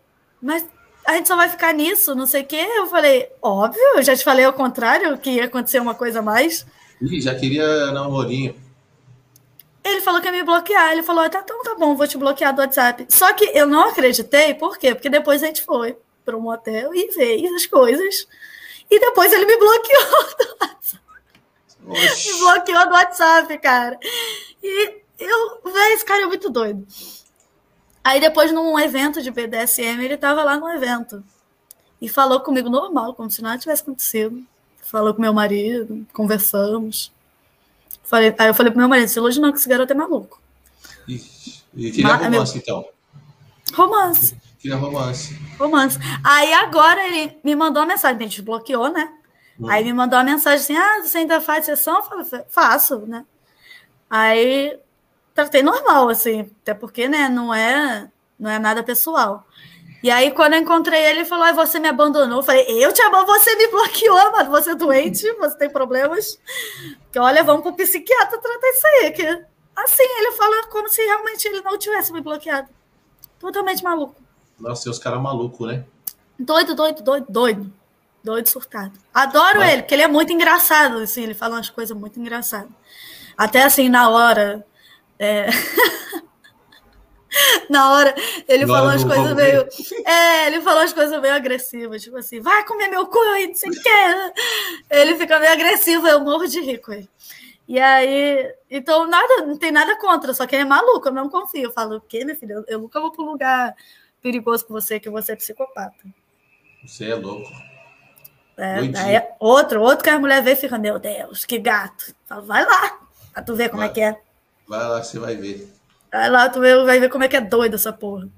mas 0.42 0.66
a 1.06 1.14
gente 1.14 1.28
só 1.28 1.36
vai 1.36 1.48
ficar 1.48 1.72
nisso, 1.72 2.12
não 2.12 2.26
sei 2.26 2.42
o 2.42 2.44
quê. 2.44 2.56
Eu 2.56 2.86
falei, 2.86 3.28
óbvio, 3.40 3.80
eu 3.94 4.02
já 4.02 4.16
te 4.16 4.24
falei 4.24 4.44
ao 4.44 4.52
contrário, 4.52 5.16
que 5.16 5.30
ia 5.30 5.44
acontecer 5.44 5.78
uma 5.78 5.94
coisa 5.94 6.18
a 6.18 6.22
mais. 6.22 6.66
Ih, 7.00 7.20
já 7.20 7.32
queria 7.32 7.92
namorinho. 7.92 8.52
Ele 9.84 10.00
falou 10.00 10.20
que 10.20 10.26
ia 10.26 10.32
me 10.32 10.42
bloquear. 10.42 10.90
Ele 10.90 11.04
falou, 11.04 11.30
tá, 11.30 11.38
então 11.38 11.62
tá 11.62 11.76
bom, 11.76 11.94
vou 11.94 12.08
te 12.08 12.18
bloquear 12.18 12.52
do 12.52 12.62
WhatsApp. 12.62 13.06
Só 13.08 13.32
que 13.32 13.44
eu 13.54 13.64
não 13.64 13.90
acreditei, 13.90 14.54
por 14.54 14.76
quê? 14.76 14.92
Porque 14.92 15.08
depois 15.08 15.40
a 15.40 15.46
gente 15.46 15.62
foi 15.62 15.96
para 16.24 16.36
um 16.36 16.48
hotel 16.48 16.92
e 16.92 17.12
fez 17.12 17.52
as 17.52 17.66
coisas. 17.66 18.26
E 18.90 18.98
depois 18.98 19.32
ele 19.32 19.46
me 19.46 19.56
bloqueou 19.56 20.02
do 20.36 20.56
WhatsApp. 20.60 21.02
Me 22.26 22.38
bloqueou 22.40 22.88
do 22.88 22.92
WhatsApp, 22.92 23.58
cara. 23.58 23.96
E 24.60 25.00
eu, 25.20 25.60
velho, 25.64 25.94
esse 25.94 26.04
cara 26.04 26.22
é 26.22 26.26
muito 26.26 26.50
doido. 26.50 26.84
Aí 28.04 28.20
depois, 28.20 28.52
num 28.52 28.78
evento 28.78 29.22
de 29.22 29.30
BDSM, 29.30 30.02
ele 30.02 30.16
tava 30.16 30.42
lá 30.42 30.56
no 30.56 30.68
evento. 30.68 31.22
E 32.00 32.08
falou 32.08 32.40
comigo 32.40 32.68
normal, 32.68 33.14
como 33.14 33.30
se 33.30 33.42
nada 33.42 33.58
tivesse 33.58 33.82
acontecido. 33.82 34.42
Falou 34.80 35.14
com 35.14 35.22
meu 35.22 35.32
marido, 35.32 36.04
conversamos. 36.12 37.12
Falei, 38.02 38.34
aí 38.36 38.48
eu 38.48 38.54
falei 38.54 38.72
pro 38.72 38.80
meu 38.80 38.88
marido, 38.88 39.08
se 39.08 39.20
hoje 39.20 39.40
não, 39.40 39.52
que 39.52 39.58
esse 39.58 39.68
garoto 39.68 39.92
é 39.92 39.96
maluco. 39.96 40.40
Ixi, 41.06 41.62
e 41.74 41.90
queria 41.90 42.08
Mas, 42.08 42.22
romance, 42.22 42.52
meu... 42.52 42.62
então? 42.62 42.88
Romance. 43.72 44.36
Queria 44.58 44.76
romance. 44.76 45.38
Romance. 45.58 45.98
Aí 46.22 46.52
agora 46.52 47.06
ele 47.06 47.36
me 47.42 47.54
mandou 47.54 47.82
uma 47.82 47.88
mensagem, 47.88 48.16
a 48.16 48.22
gente 48.22 48.42
bloqueou, 48.42 48.92
né? 48.92 49.12
Hum. 49.58 49.68
Aí 49.68 49.84
me 49.84 49.92
mandou 49.92 50.18
uma 50.18 50.24
mensagem 50.24 50.60
assim: 50.60 50.76
ah, 50.76 51.02
você 51.02 51.18
ainda 51.18 51.40
faz 51.40 51.64
sessão? 51.64 51.96
Eu 51.96 52.02
falei, 52.02 52.44
faço, 52.48 52.98
né? 53.06 53.24
Aí 54.10 54.78
tratei 55.34 55.62
normal, 55.62 56.08
assim, 56.08 56.50
até 56.62 56.74
porque, 56.74 57.08
né, 57.08 57.28
não 57.28 57.52
é, 57.52 58.10
não 58.38 58.50
é 58.50 58.58
nada 58.58 58.82
pessoal. 58.82 59.46
E 60.02 60.10
aí, 60.10 60.32
quando 60.32 60.54
eu 60.54 60.60
encontrei 60.60 61.00
ele, 61.00 61.20
ele 61.20 61.24
falou: 61.24 61.44
ah, 61.44 61.52
você 61.52 61.78
me 61.78 61.88
abandonou. 61.88 62.38
Eu 62.38 62.42
falei, 62.42 62.66
eu 62.68 62.92
te 62.92 63.00
amo, 63.02 63.24
você 63.24 63.54
me 63.54 63.68
bloqueou, 63.68 64.32
mano. 64.32 64.50
Você 64.50 64.70
é 64.70 64.74
doente, 64.74 65.32
você 65.34 65.56
tem 65.56 65.70
problemas. 65.70 66.40
Que 67.12 67.20
olha, 67.20 67.44
vamos 67.44 67.62
pro 67.62 67.74
psiquiatra 67.74 68.38
tratar 68.38 68.68
isso 68.68 68.86
aí. 68.86 69.12
Que, 69.12 69.26
assim, 69.76 70.02
ele 70.02 70.32
fala 70.32 70.66
como 70.66 70.88
se 70.88 71.00
realmente 71.04 71.46
ele 71.46 71.60
não 71.60 71.78
tivesse 71.78 72.12
me 72.12 72.20
bloqueado. 72.20 72.68
Totalmente 73.38 73.84
maluco. 73.84 74.16
Nossa, 74.58 74.88
e 74.88 74.90
os 74.90 74.98
caras 74.98 75.22
malucos, 75.22 75.68
né? 75.68 75.84
Doido, 76.36 76.74
doido, 76.74 77.02
doido, 77.02 77.26
doido. 77.28 77.72
Doido 78.24 78.48
surtado. 78.48 78.92
Adoro 79.12 79.60
Mas... 79.60 79.72
ele, 79.72 79.82
porque 79.82 79.94
ele 79.94 80.02
é 80.02 80.08
muito 80.08 80.32
engraçado, 80.32 80.98
assim, 80.98 81.24
ele 81.24 81.34
fala 81.34 81.56
umas 81.56 81.70
coisas 81.70 81.96
muito 81.96 82.20
engraçadas. 82.20 82.70
Até 83.36 83.62
assim, 83.62 83.88
na 83.88 84.08
hora. 84.08 84.64
É... 85.22 85.46
na 87.70 87.92
hora, 87.92 88.14
ele 88.48 88.66
falou 88.66 88.90
umas 88.90 89.04
coisas 89.04 89.34
meio. 89.34 89.68
É, 90.04 90.48
ele 90.48 90.60
falou 90.60 90.82
as 90.82 90.92
coisas 90.92 91.20
meio 91.20 91.34
agressivas, 91.34 92.02
tipo 92.02 92.16
assim, 92.16 92.40
vai 92.40 92.64
comer 92.64 92.88
meu 92.88 93.06
cu 93.06 93.18
e 93.38 93.46
não 93.46 93.54
sei 93.54 93.70
o 93.70 93.72
quê. 93.72 94.32
Ele 94.90 95.16
fica 95.16 95.38
meio 95.38 95.52
agressivo, 95.52 96.08
eu 96.08 96.20
morro 96.20 96.46
de 96.46 96.60
rico. 96.60 96.92
Ele. 96.92 97.08
E 97.68 97.78
aí, 97.78 98.52
então 98.68 99.06
nada, 99.06 99.46
não 99.46 99.56
tem 99.56 99.70
nada 99.70 99.96
contra, 99.96 100.34
só 100.34 100.44
que 100.44 100.56
ele 100.56 100.64
é 100.64 100.66
maluco, 100.66 101.08
eu 101.08 101.12
não 101.12 101.30
confio. 101.30 101.64
Eu 101.64 101.72
falo, 101.72 101.96
o 101.96 102.00
quê, 102.00 102.24
minha 102.24 102.36
filha? 102.36 102.62
Eu 102.66 102.80
nunca 102.80 103.00
vou 103.00 103.12
para 103.12 103.24
um 103.24 103.30
lugar 103.30 103.76
perigoso 104.20 104.66
com 104.66 104.74
você, 104.74 104.98
que 104.98 105.08
você 105.08 105.32
é 105.32 105.36
psicopata. 105.36 106.04
Você 106.84 107.10
é 107.10 107.14
louco. 107.14 107.48
É, 108.56 108.78
aí, 108.98 109.22
outro, 109.38 109.80
outro 109.80 110.04
que 110.04 110.10
a 110.10 110.18
mulher 110.18 110.42
vê 110.42 110.52
e 110.52 110.56
fica, 110.56 110.78
meu 110.78 110.98
Deus, 110.98 111.44
que 111.44 111.58
gato. 111.58 112.14
Vai 112.44 112.64
lá, 112.64 113.00
pra 113.32 113.42
tu 113.42 113.54
ver 113.54 113.68
como 113.68 113.80
vai, 113.80 113.88
é 113.88 113.92
que 113.92 114.00
é. 114.00 114.20
Vai 114.68 114.88
lá 114.88 115.00
que 115.00 115.06
você 115.06 115.18
vai 115.18 115.36
ver. 115.36 115.68
Vai 116.10 116.30
lá, 116.30 116.48
tu 116.48 116.60
vai 116.60 117.00
ver 117.00 117.08
como 117.08 117.24
é 117.24 117.28
que 117.28 117.36
é 117.36 117.40
doido 117.40 117.74
essa 117.74 117.92
porra. 117.92 118.28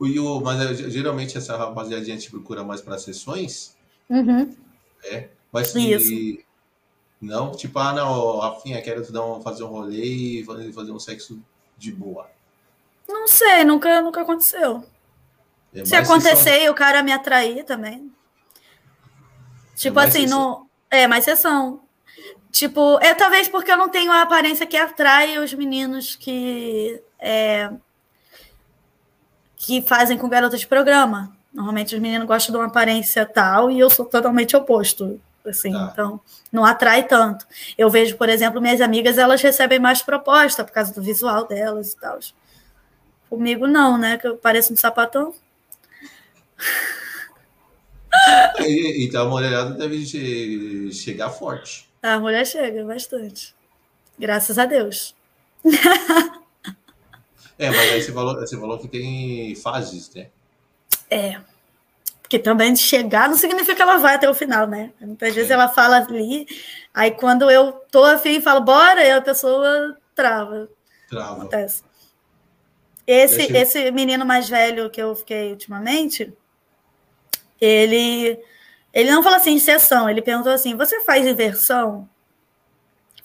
o, 0.00 0.40
mas 0.40 0.80
é, 0.80 0.90
geralmente 0.90 1.36
essa 1.36 1.56
rapaziada 1.56 2.02
a 2.02 2.06
gente 2.06 2.30
procura 2.30 2.64
mais 2.64 2.80
para 2.80 2.98
sessões. 2.98 3.76
Uhum. 4.08 4.54
É, 5.04 5.28
mas 5.52 5.74
Isso. 5.74 6.42
não, 7.20 7.52
tipo, 7.52 7.78
ah, 7.78 7.92
não, 7.92 8.38
Rafinha, 8.38 8.80
quero 8.80 9.04
te 9.04 9.12
dar 9.12 9.24
um, 9.24 9.40
fazer 9.42 9.62
um 9.64 9.68
rolê 9.68 10.04
e 10.40 10.44
fazer, 10.44 10.92
um 10.92 10.98
sexo 10.98 11.38
de 11.76 11.92
boa. 11.92 12.28
Não 13.06 13.28
sei, 13.28 13.64
nunca, 13.64 14.00
nunca 14.00 14.22
aconteceu. 14.22 14.84
É 15.74 15.84
Se 15.84 15.94
acontecer 15.94 16.62
e 16.64 16.70
o 16.70 16.74
cara 16.74 17.02
me 17.02 17.12
atrair 17.12 17.64
também. 17.64 18.10
Tipo 19.76 20.00
é 20.00 20.04
assim, 20.04 20.26
não. 20.26 20.66
É, 20.90 21.06
mais 21.06 21.24
sessão. 21.24 21.80
Tipo, 22.50 22.98
é 23.00 23.14
talvez 23.14 23.48
porque 23.48 23.70
eu 23.70 23.76
não 23.76 23.88
tenho 23.88 24.10
a 24.10 24.22
aparência 24.22 24.66
que 24.66 24.76
atrai 24.76 25.38
os 25.38 25.52
meninos 25.54 26.16
que. 26.16 27.00
É, 27.18 27.70
que 29.56 29.82
fazem 29.82 30.16
com 30.16 30.28
garotas 30.28 30.60
de 30.60 30.66
programa. 30.66 31.36
Normalmente 31.52 31.94
os 31.94 32.00
meninos 32.00 32.26
gostam 32.26 32.52
de 32.52 32.58
uma 32.58 32.68
aparência 32.68 33.26
tal 33.26 33.70
e 33.70 33.78
eu 33.78 33.90
sou 33.90 34.06
totalmente 34.06 34.56
oposto. 34.56 35.20
Assim, 35.44 35.72
tá. 35.72 35.90
então 35.92 36.20
não 36.50 36.64
atrai 36.64 37.06
tanto. 37.06 37.46
Eu 37.76 37.90
vejo, 37.90 38.16
por 38.16 38.28
exemplo, 38.28 38.60
minhas 38.60 38.80
amigas, 38.80 39.18
elas 39.18 39.40
recebem 39.40 39.78
mais 39.78 40.02
proposta 40.02 40.64
por 40.64 40.72
causa 40.72 40.94
do 40.94 41.02
visual 41.02 41.46
delas 41.46 41.92
e 41.92 41.96
tal. 41.96 42.18
Comigo 43.28 43.66
não, 43.66 43.98
né? 43.98 44.16
Que 44.16 44.26
eu 44.26 44.36
pareço 44.36 44.72
um 44.72 44.76
sapatão. 44.76 45.34
E, 48.60 49.06
então 49.06 49.26
a 49.26 49.30
mulherada 49.30 49.74
deve 49.74 50.04
chegar 50.92 51.30
forte. 51.30 51.89
A 52.02 52.18
mulher 52.18 52.46
chega 52.46 52.84
bastante. 52.84 53.54
Graças 54.18 54.58
a 54.58 54.66
Deus. 54.66 55.14
É, 57.58 57.68
mas 57.68 57.92
aí 57.92 58.02
você 58.02 58.10
falou, 58.10 58.46
falou 58.46 58.78
que 58.78 58.88
tem 58.88 59.54
fases, 59.54 60.10
né? 60.14 60.28
É. 61.10 61.38
Porque 62.22 62.38
também 62.38 62.74
chegar 62.74 63.28
não 63.28 63.36
significa 63.36 63.74
que 63.74 63.82
ela 63.82 63.98
vai 63.98 64.14
até 64.14 64.30
o 64.30 64.34
final, 64.34 64.66
né? 64.66 64.92
Muitas 64.98 65.34
vezes 65.34 65.50
é. 65.50 65.54
ela 65.54 65.68
fala 65.68 65.98
ali, 65.98 66.46
aí 66.94 67.10
quando 67.10 67.50
eu 67.50 67.72
tô 67.90 68.02
afim 68.02 68.36
e 68.36 68.40
falo, 68.40 68.62
bora, 68.62 69.00
aí 69.00 69.10
a 69.10 69.20
pessoa 69.20 69.94
trava. 70.14 70.70
Trava. 71.08 71.36
Acontece. 71.36 71.82
Esse, 73.06 73.52
esse 73.54 73.90
menino 73.90 74.24
mais 74.24 74.48
velho 74.48 74.88
que 74.88 75.02
eu 75.02 75.14
fiquei 75.16 75.50
ultimamente, 75.50 76.32
ele, 77.60 78.38
ele 78.92 79.10
não 79.10 79.22
falou 79.22 79.38
assim, 79.38 79.58
sessão, 79.58 80.08
ele 80.08 80.22
perguntou 80.22 80.52
assim: 80.52 80.76
você 80.76 81.00
faz 81.00 81.26
inversão? 81.26 82.08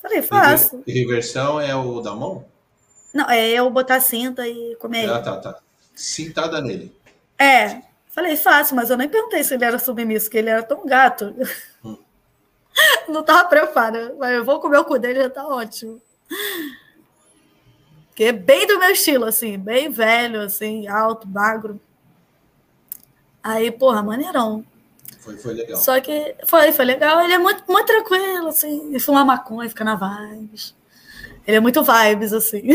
falei, 0.01 0.21
faço. 0.21 0.83
Reversão 0.87 1.59
é 1.59 1.75
o 1.75 1.99
da 1.99 2.13
mão? 2.13 2.45
Não, 3.13 3.29
é 3.29 3.49
eu 3.49 3.69
botar 3.69 3.99
cinta 3.99 4.47
e 4.47 4.75
comer. 4.75 5.09
Ah, 5.09 5.21
tá, 5.21 5.37
tá. 5.37 5.59
Cintada 5.95 6.61
nele. 6.61 6.95
É. 7.39 7.81
Falei, 8.09 8.37
faço, 8.37 8.75
mas 8.75 8.89
eu 8.89 8.97
nem 8.97 9.09
perguntei 9.09 9.43
se 9.43 9.53
ele 9.53 9.65
era 9.65 9.79
submisso, 9.79 10.29
que 10.29 10.37
ele 10.37 10.49
era 10.49 10.63
tão 10.63 10.85
gato. 10.85 11.35
Hum. 11.83 11.97
Não 13.09 13.23
tava 13.23 13.47
preparado, 13.47 14.15
mas 14.17 14.35
eu 14.35 14.45
vou 14.45 14.59
comer 14.59 14.77
o 14.77 14.85
cu 14.85 14.99
dele, 14.99 15.23
já 15.23 15.29
tá 15.29 15.47
ótimo. 15.47 16.01
Que 18.13 18.25
é 18.25 18.31
bem 18.31 18.67
do 18.67 18.79
meu 18.79 18.91
estilo, 18.91 19.25
assim, 19.25 19.57
bem 19.57 19.89
velho, 19.89 20.41
assim, 20.41 20.87
alto, 20.87 21.27
magro. 21.27 21.79
Aí, 23.43 23.71
porra, 23.71 24.01
maneirão. 24.01 24.65
Foi, 25.25 25.35
foi 25.37 25.53
legal. 25.55 25.79
Só 25.79 25.99
que 25.99 26.35
foi, 26.45 26.71
foi 26.71 26.85
legal. 26.85 27.19
Ele 27.19 27.33
é 27.33 27.39
muito, 27.39 27.63
muito 27.67 27.87
tranquilo, 27.87 28.49
assim. 28.49 28.89
Ele 28.89 28.99
fuma 28.99 29.25
maconha, 29.25 29.67
fica 29.67 29.83
na 29.83 29.95
vibes. 29.95 30.75
Ele 31.47 31.57
é 31.57 31.59
muito 31.59 31.83
vibes, 31.83 32.31
assim. 32.31 32.61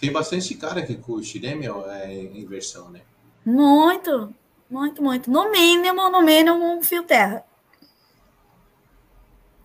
Tem 0.00 0.12
bastante 0.12 0.54
cara 0.54 0.86
que 0.86 0.94
curte, 0.94 1.40
né, 1.40 1.56
meu? 1.56 1.90
É 1.90 2.14
inversão, 2.14 2.88
né? 2.90 3.00
Muito, 3.44 4.32
muito, 4.70 5.02
muito. 5.02 5.28
No 5.28 5.50
mínimo, 5.50 6.08
no 6.08 6.22
mínimo, 6.22 6.64
um 6.64 6.80
fio 6.80 7.02
terra. 7.02 7.44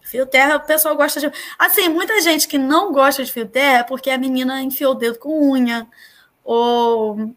Fio 0.02 0.26
terra, 0.26 0.56
o 0.56 0.62
pessoal 0.62 0.96
gosta 0.96 1.20
de. 1.20 1.32
Assim, 1.60 1.88
muita 1.88 2.20
gente 2.22 2.48
que 2.48 2.58
não 2.58 2.92
gosta 2.92 3.24
de 3.24 3.32
fio 3.32 3.48
terra 3.48 3.80
é 3.80 3.84
porque 3.84 4.10
a 4.10 4.18
menina 4.18 4.64
enfiou 4.64 4.94
o 4.94 4.96
dedo 4.96 5.20
com 5.20 5.52
unha, 5.52 5.88
ou 6.44 7.36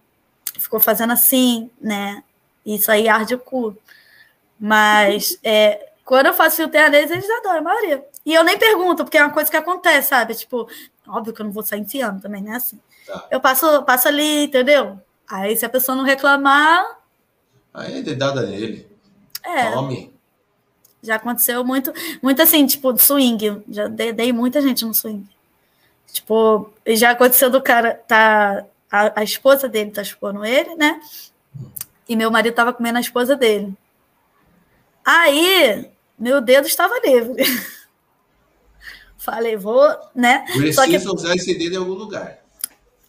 ficou 0.64 0.80
fazendo 0.80 1.12
assim, 1.12 1.70
né? 1.80 2.24
Isso 2.64 2.90
aí 2.90 3.08
arde 3.08 3.34
o 3.34 3.38
cu. 3.38 3.76
Mas 4.58 5.38
é, 5.44 5.90
quando 6.04 6.26
eu 6.26 6.34
faço 6.34 6.66
deles, 6.66 7.10
eles 7.10 7.30
adoram, 7.30 7.58
a 7.58 7.62
maioria. 7.62 8.04
E 8.24 8.32
eu 8.32 8.42
nem 8.42 8.58
pergunto, 8.58 9.04
porque 9.04 9.18
é 9.18 9.22
uma 9.22 9.32
coisa 9.32 9.50
que 9.50 9.56
acontece, 9.56 10.08
sabe? 10.08 10.34
Tipo, 10.34 10.66
óbvio 11.06 11.34
que 11.34 11.42
eu 11.42 11.44
não 11.44 11.52
vou 11.52 11.62
sair 11.62 11.80
enfiando 11.80 12.22
também, 12.22 12.42
né? 12.42 12.56
Assim. 12.56 12.80
Tá. 13.06 13.28
Eu 13.30 13.40
passo, 13.40 13.82
passo 13.82 14.08
ali, 14.08 14.44
entendeu? 14.44 14.98
Aí 15.28 15.54
se 15.54 15.66
a 15.66 15.68
pessoa 15.68 15.94
não 15.94 16.04
reclamar. 16.04 16.98
Aí 17.72 17.98
é 17.98 18.02
dedada 18.02 18.42
nele. 18.42 18.88
É. 19.42 19.70
Tome. 19.70 20.14
Já 21.02 21.16
aconteceu 21.16 21.62
muito, 21.62 21.92
muito 22.22 22.40
assim, 22.40 22.66
tipo, 22.66 22.96
swing. 22.98 23.62
Já 23.68 23.88
dei, 23.88 24.12
dei 24.12 24.32
muita 24.32 24.62
gente 24.62 24.86
no 24.86 24.94
swing. 24.94 25.28
Tipo, 26.10 26.72
já 26.86 27.10
aconteceu 27.10 27.50
do 27.50 27.60
cara 27.60 27.94
tá 28.06 28.64
a, 28.94 29.20
a 29.20 29.24
esposa 29.24 29.68
dele 29.68 29.90
tá 29.90 30.02
expondo 30.02 30.44
ele, 30.44 30.76
né? 30.76 31.00
E 32.08 32.14
meu 32.14 32.30
marido 32.30 32.52
estava 32.52 32.72
comendo 32.72 32.98
a 32.98 33.00
esposa 33.00 33.34
dele. 33.34 33.76
Aí, 35.04 35.90
meu 36.16 36.40
dedo 36.40 36.68
estava 36.68 37.00
livre. 37.00 37.42
Falei, 39.18 39.56
vou, 39.56 39.84
né? 40.14 40.44
Preciso 40.52 40.86
que... 40.86 41.08
usar 41.08 41.34
esse 41.34 41.58
dedo 41.58 41.74
em 41.74 41.78
algum 41.78 41.94
lugar. 41.94 42.38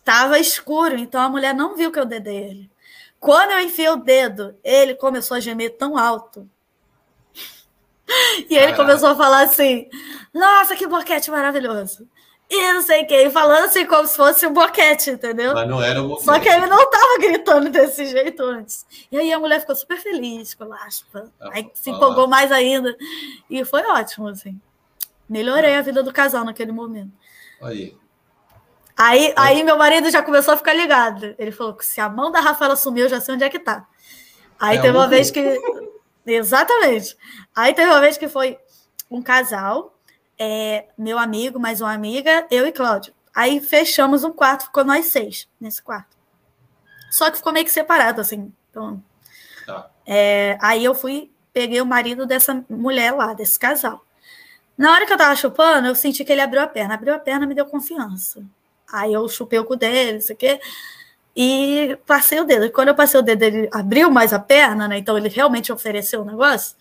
Tava 0.03 0.39
escuro, 0.39 0.97
então 0.97 1.21
a 1.21 1.29
mulher 1.29 1.53
não 1.53 1.75
viu 1.75 1.91
que 1.91 1.99
eu 1.99 2.05
dedei 2.05 2.37
ele. 2.37 2.71
Quando 3.19 3.51
eu 3.51 3.59
enfiei 3.59 3.89
o 3.89 3.95
dedo, 3.95 4.55
ele 4.63 4.95
começou 4.95 5.37
a 5.37 5.39
gemer 5.39 5.77
tão 5.77 5.97
alto. 5.97 6.49
E 8.47 8.55
ele 8.55 8.73
começou 8.75 9.09
a 9.09 9.15
falar 9.15 9.41
assim: 9.41 9.89
Nossa, 10.31 10.75
que 10.75 10.85
boquete 10.85 11.31
maravilhoso 11.31 12.07
e 12.49 12.73
não 12.73 12.81
sei 12.81 13.03
o 13.03 13.07
que, 13.07 13.29
falando 13.31 13.65
assim 13.65 13.85
como 13.87 14.05
se 14.05 14.15
fosse 14.15 14.45
um 14.45 14.53
boquete, 14.53 15.09
entendeu? 15.09 15.53
Mas 15.53 15.67
não 15.67 15.81
era 15.81 16.01
um 16.01 16.07
boquete. 16.07 16.25
Só 16.25 16.39
que 16.39 16.47
ele 16.47 16.67
não 16.67 16.89
tava 16.89 17.17
gritando 17.17 17.69
desse 17.69 18.05
jeito 18.05 18.43
antes. 18.43 18.85
E 19.11 19.17
aí 19.17 19.33
a 19.33 19.39
mulher 19.39 19.59
ficou 19.61 19.75
super 19.75 19.97
feliz 19.97 20.53
com 20.53 20.71
a 20.71 20.85
aspa. 20.85 21.31
Ah, 21.39 21.49
aí 21.53 21.71
se 21.73 21.89
empolgou 21.89 22.27
mais 22.27 22.51
ainda. 22.51 22.95
E 23.49 23.65
foi 23.65 23.81
ótimo, 23.87 24.27
assim. 24.27 24.59
Melhorei 25.27 25.75
a 25.75 25.81
vida 25.81 26.03
do 26.03 26.13
casal 26.13 26.45
naquele 26.45 26.71
momento. 26.71 27.11
Aí. 27.59 27.97
Aí, 28.95 29.33
aí 29.35 29.63
meu 29.63 29.77
marido 29.77 30.11
já 30.11 30.21
começou 30.21 30.53
a 30.53 30.57
ficar 30.57 30.73
ligado. 30.73 31.33
Ele 31.39 31.51
falou 31.51 31.73
que 31.73 31.85
se 31.85 31.99
a 31.99 32.07
mão 32.07 32.31
da 32.31 32.39
Rafaela 32.39 32.75
sumiu, 32.75 33.05
eu 33.05 33.09
já 33.09 33.19
sei 33.19 33.33
onde 33.33 33.43
é 33.43 33.49
que 33.49 33.59
tá. 33.59 33.87
Aí 34.59 34.77
é 34.77 34.81
teve 34.81 34.95
uma 34.95 35.07
vez 35.07 35.31
que. 35.31 35.41
Exatamente. 36.25 37.17
Aí 37.55 37.73
teve 37.73 37.89
uma 37.89 37.99
vez 37.99 38.17
que 38.17 38.27
foi 38.27 38.57
um 39.09 39.21
casal 39.21 39.94
é, 40.37 40.85
meu 40.97 41.17
amigo, 41.17 41.59
mais 41.59 41.81
uma 41.81 41.93
amiga, 41.93 42.45
eu 42.51 42.67
e 42.67 42.71
Cláudio. 42.71 43.13
Aí 43.33 43.59
fechamos 43.59 44.23
um 44.23 44.31
quarto, 44.31 44.65
ficou 44.65 44.83
nós 44.83 45.07
seis 45.07 45.47
nesse 45.59 45.81
quarto. 45.81 46.15
Só 47.11 47.29
que 47.29 47.37
ficou 47.37 47.53
meio 47.53 47.65
que 47.65 47.71
separado, 47.71 48.21
assim. 48.21 48.51
Então, 48.69 49.01
tá. 49.65 49.89
é, 50.05 50.57
aí 50.61 50.83
eu 50.83 50.93
fui, 50.93 51.31
peguei 51.53 51.81
o 51.81 51.85
marido 51.85 52.25
dessa 52.25 52.63
mulher 52.69 53.11
lá, 53.11 53.33
desse 53.33 53.59
casal. 53.59 54.05
Na 54.77 54.91
hora 54.91 55.05
que 55.05 55.13
eu 55.13 55.17
tava 55.17 55.35
chupando, 55.35 55.87
eu 55.87 55.95
senti 55.95 56.25
que 56.25 56.31
ele 56.31 56.41
abriu 56.41 56.61
a 56.61 56.67
perna. 56.67 56.95
Abriu 56.95 57.13
a 57.13 57.19
perna, 57.19 57.45
me 57.45 57.55
deu 57.55 57.65
confiança. 57.65 58.43
Aí 58.91 59.13
eu 59.13 59.27
chupei 59.29 59.59
o 59.59 59.65
cu 59.65 59.75
dele, 59.75 60.13
não 60.13 60.21
sei 60.21 60.35
o 60.35 60.37
quê. 60.37 60.59
E 61.35 61.97
passei 62.05 62.39
o 62.39 62.45
dedo. 62.45 62.65
E 62.65 62.69
quando 62.69 62.89
eu 62.89 62.95
passei 62.95 63.19
o 63.19 63.23
dedo, 63.23 63.43
ele 63.43 63.69
abriu 63.71 64.11
mais 64.11 64.33
a 64.33 64.39
perna, 64.39 64.87
né? 64.87 64.97
Então 64.97 65.17
ele 65.17 65.29
realmente 65.29 65.71
ofereceu 65.71 66.21
o 66.21 66.25
negócio. 66.25 66.75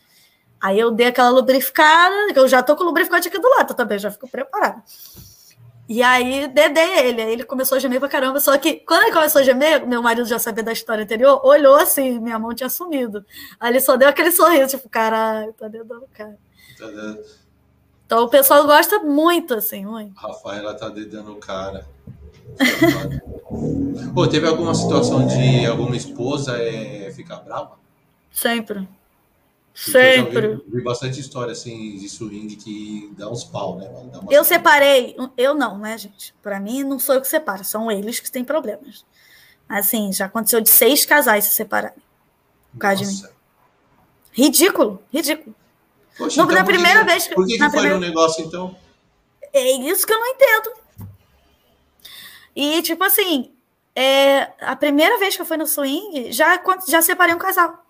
Aí 0.61 0.79
eu 0.79 0.91
dei 0.91 1.09
aquela 1.09 1.31
lubrificada, 1.31 2.15
eu 2.35 2.49
já 2.49 2.63
tô 2.63 2.75
com 2.75 2.83
o 2.83 2.87
lubrificante 2.87 3.29
aqui 3.29 3.39
do 3.39 3.49
lado 3.49 3.75
também, 3.75 3.99
já 3.99 4.11
fico 4.11 4.29
preparada. 4.29 4.83
E 5.87 6.03
aí 6.03 6.49
dedei 6.49 6.99
ele, 6.99 7.21
aí 7.21 7.33
ele 7.33 7.45
começou 7.45 7.77
a 7.77 7.79
gemer 7.79 8.01
pra 8.01 8.09
caramba, 8.09 8.41
só 8.41 8.57
que 8.57 8.77
quando 8.77 9.03
ele 9.03 9.13
começou 9.13 9.43
a 9.43 9.45
gemer, 9.45 9.87
meu 9.87 10.03
marido 10.03 10.27
já 10.27 10.39
sabia 10.39 10.65
da 10.65 10.73
história 10.73 11.05
anterior, 11.05 11.45
olhou 11.45 11.77
assim, 11.77 12.19
minha 12.19 12.39
mão 12.39 12.55
tinha 12.55 12.71
sumido. 12.71 13.25
Aí 13.61 13.71
ele 13.71 13.81
só 13.81 13.95
deu 13.95 14.09
aquele 14.09 14.31
sorriso, 14.31 14.77
tipo, 14.77 14.89
caralho, 14.89 15.53
tá 15.53 15.69
dedando 15.69 16.05
o 16.05 16.09
cara. 16.09 16.39
Tá 16.79 16.87
dando... 16.87 17.21
Então 18.07 18.25
o 18.25 18.29
pessoal 18.29 18.67
gosta 18.67 18.99
muito, 19.01 19.55
assim, 19.55 19.85
muito. 19.85 20.15
Rafaela 20.19 20.75
tá 20.75 20.89
dedando 20.89 21.33
o 21.33 21.37
cara. 21.37 21.87
Pô, 24.15 24.27
teve 24.27 24.47
alguma 24.47 24.75
situação 24.75 25.27
de 25.27 25.67
alguma 25.67 25.97
esposa 25.97 26.57
é, 26.59 27.11
ficar 27.15 27.37
brava? 27.37 27.73
Sempre. 28.33 28.89
Sempre. 29.75 30.47
Eu 30.47 30.57
vi, 30.59 30.77
vi, 30.77 30.83
bastante 30.85 31.19
história 31.19 31.51
assim 31.51 31.97
de 31.97 32.09
swing 32.09 32.55
que 32.55 33.13
dá 33.19 33.29
uns 33.29 33.43
pau, 33.43 33.77
né? 33.77 33.91
Eu 34.31 34.45
separei, 34.45 35.17
eu 35.37 35.53
não, 35.53 35.77
né, 35.79 35.99
gente? 35.99 36.33
Para 36.41 36.61
mim, 36.61 36.85
não 36.85 37.01
sou 37.01 37.17
eu 37.17 37.21
que 37.21 37.27
separo, 37.27 37.65
são 37.65 37.91
eles 37.91 38.21
que 38.21 38.31
têm 38.31 38.45
problemas. 38.45 39.05
Assim, 39.69 40.13
já 40.13 40.27
aconteceu 40.27 40.61
de 40.61 40.71
seis 40.71 41.05
casais 41.05 41.45
se 41.47 41.51
separarem. 41.51 42.01
Por 42.73 42.79
causa 42.79 43.03
Nossa. 43.03 43.17
de 43.17 43.23
mim. 43.25 43.29
Ridículo, 44.33 45.03
ridículo. 45.13 45.57
Poxa, 46.17 46.37
no, 46.41 46.45
então, 46.45 46.57
na 46.57 46.65
primeira 46.65 47.01
que, 47.01 47.07
vez 47.07 47.27
que. 47.27 47.35
Por 47.35 47.45
que, 47.45 47.55
que 47.55 47.59
foi 47.59 47.71
primeira... 47.71 47.97
um 47.97 48.01
negócio, 48.01 48.45
então? 48.45 48.77
É 49.53 49.73
isso 49.73 50.07
que 50.07 50.13
eu 50.13 50.21
não 50.21 50.27
entendo. 50.29 50.73
E, 52.55 52.81
tipo 52.83 53.03
assim, 53.03 53.53
é, 53.95 54.53
a 54.61 54.77
primeira 54.77 55.19
vez 55.19 55.35
que 55.35 55.43
eu 55.43 55.47
fui 55.47 55.57
no 55.57 55.67
swing, 55.67 56.31
já, 56.33 56.63
já 56.87 57.03
separei 57.03 57.35
um 57.35 57.39
casal. 57.39 57.84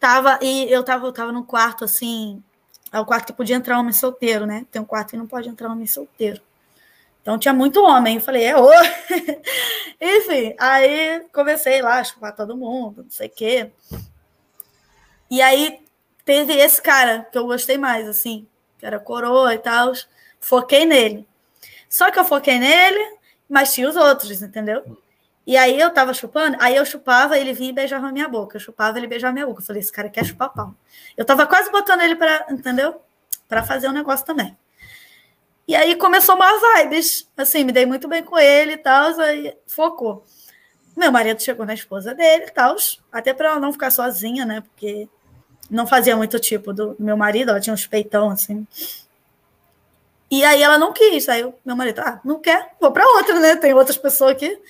Tava, 0.00 0.38
e 0.42 0.70
eu 0.70 0.84
tava, 0.84 1.06
eu 1.06 1.12
tava 1.12 1.32
num 1.32 1.42
quarto 1.42 1.84
assim. 1.84 2.42
É 2.92 3.00
o 3.00 3.04
quarto 3.04 3.26
que 3.26 3.32
podia 3.32 3.56
entrar 3.56 3.78
homem 3.78 3.92
solteiro, 3.92 4.46
né? 4.46 4.66
Tem 4.70 4.80
um 4.80 4.84
quarto 4.84 5.10
que 5.10 5.16
não 5.16 5.26
pode 5.26 5.48
entrar 5.48 5.70
homem 5.70 5.86
solteiro. 5.86 6.40
Então 7.20 7.38
tinha 7.38 7.52
muito 7.52 7.82
homem. 7.82 8.16
Eu 8.16 8.20
falei, 8.22 8.44
é 8.44 8.56
ô! 8.56 8.70
Enfim, 10.00 10.54
aí 10.58 11.26
comecei 11.32 11.82
lá 11.82 11.98
a 11.98 12.04
chupar 12.04 12.34
todo 12.34 12.56
mundo, 12.56 13.02
não 13.02 13.10
sei 13.10 13.26
o 13.26 13.30
quê. 13.30 13.70
E 15.30 15.42
aí 15.42 15.80
teve 16.24 16.54
esse 16.54 16.80
cara 16.80 17.24
que 17.30 17.36
eu 17.36 17.46
gostei 17.46 17.76
mais, 17.76 18.08
assim, 18.08 18.46
que 18.78 18.86
era 18.86 18.98
coroa 18.98 19.54
e 19.54 19.58
tal. 19.58 19.92
Foquei 20.40 20.86
nele. 20.86 21.26
Só 21.88 22.10
que 22.10 22.18
eu 22.18 22.24
foquei 22.24 22.58
nele, 22.58 23.18
mas 23.48 23.74
tinha 23.74 23.88
os 23.88 23.96
outros, 23.96 24.40
entendeu? 24.40 24.96
E 25.48 25.56
aí 25.56 25.80
eu 25.80 25.90
tava 25.90 26.12
chupando, 26.12 26.58
aí 26.60 26.76
eu 26.76 26.84
chupava, 26.84 27.38
ele 27.38 27.54
vinha 27.54 27.70
e 27.70 27.72
beijava 27.72 28.12
minha 28.12 28.28
boca. 28.28 28.58
Eu 28.58 28.60
chupava, 28.60 28.98
ele 28.98 29.06
beijava 29.06 29.32
minha 29.32 29.46
boca. 29.46 29.62
Eu 29.62 29.64
falei, 29.64 29.80
esse 29.80 29.90
cara 29.90 30.10
quer 30.10 30.22
chupar 30.22 30.52
pau. 30.52 30.74
Eu 31.16 31.24
tava 31.24 31.46
quase 31.46 31.70
botando 31.70 32.02
ele 32.02 32.16
para, 32.16 32.48
entendeu? 32.50 33.00
Para 33.48 33.62
fazer 33.62 33.88
um 33.88 33.92
negócio 33.92 34.26
também. 34.26 34.54
E 35.66 35.74
aí 35.74 35.96
começou 35.96 36.36
mais 36.36 36.60
vibes. 36.60 37.26
Assim, 37.34 37.64
me 37.64 37.72
dei 37.72 37.86
muito 37.86 38.06
bem 38.06 38.22
com 38.22 38.38
ele 38.38 38.72
e 38.72 38.76
tal, 38.76 39.18
aí 39.20 39.56
focou. 39.66 40.22
Meu 40.94 41.10
marido 41.10 41.42
chegou 41.42 41.64
na 41.64 41.72
esposa 41.72 42.14
dele 42.14 42.44
e 42.44 42.50
tal, 42.50 42.76
até 43.10 43.32
para 43.32 43.48
ela 43.48 43.58
não 43.58 43.72
ficar 43.72 43.90
sozinha, 43.90 44.44
né? 44.44 44.60
Porque 44.60 45.08
não 45.70 45.86
fazia 45.86 46.14
muito 46.14 46.38
tipo 46.38 46.74
do 46.74 46.94
meu 46.98 47.16
marido, 47.16 47.52
ela 47.52 47.60
tinha 47.60 47.72
uns 47.72 47.86
peitão 47.86 48.28
assim. 48.28 48.66
E 50.30 50.44
aí 50.44 50.62
ela 50.62 50.76
não 50.76 50.92
quis. 50.92 51.26
Aí 51.26 51.42
o 51.42 51.54
meu 51.64 51.74
marido, 51.74 52.02
ah, 52.02 52.20
não 52.22 52.38
quer, 52.38 52.74
vou 52.78 52.92
para 52.92 53.06
outra, 53.16 53.40
né? 53.40 53.56
Tem 53.56 53.72
outras 53.72 53.96
pessoas 53.96 54.32
aqui. 54.32 54.60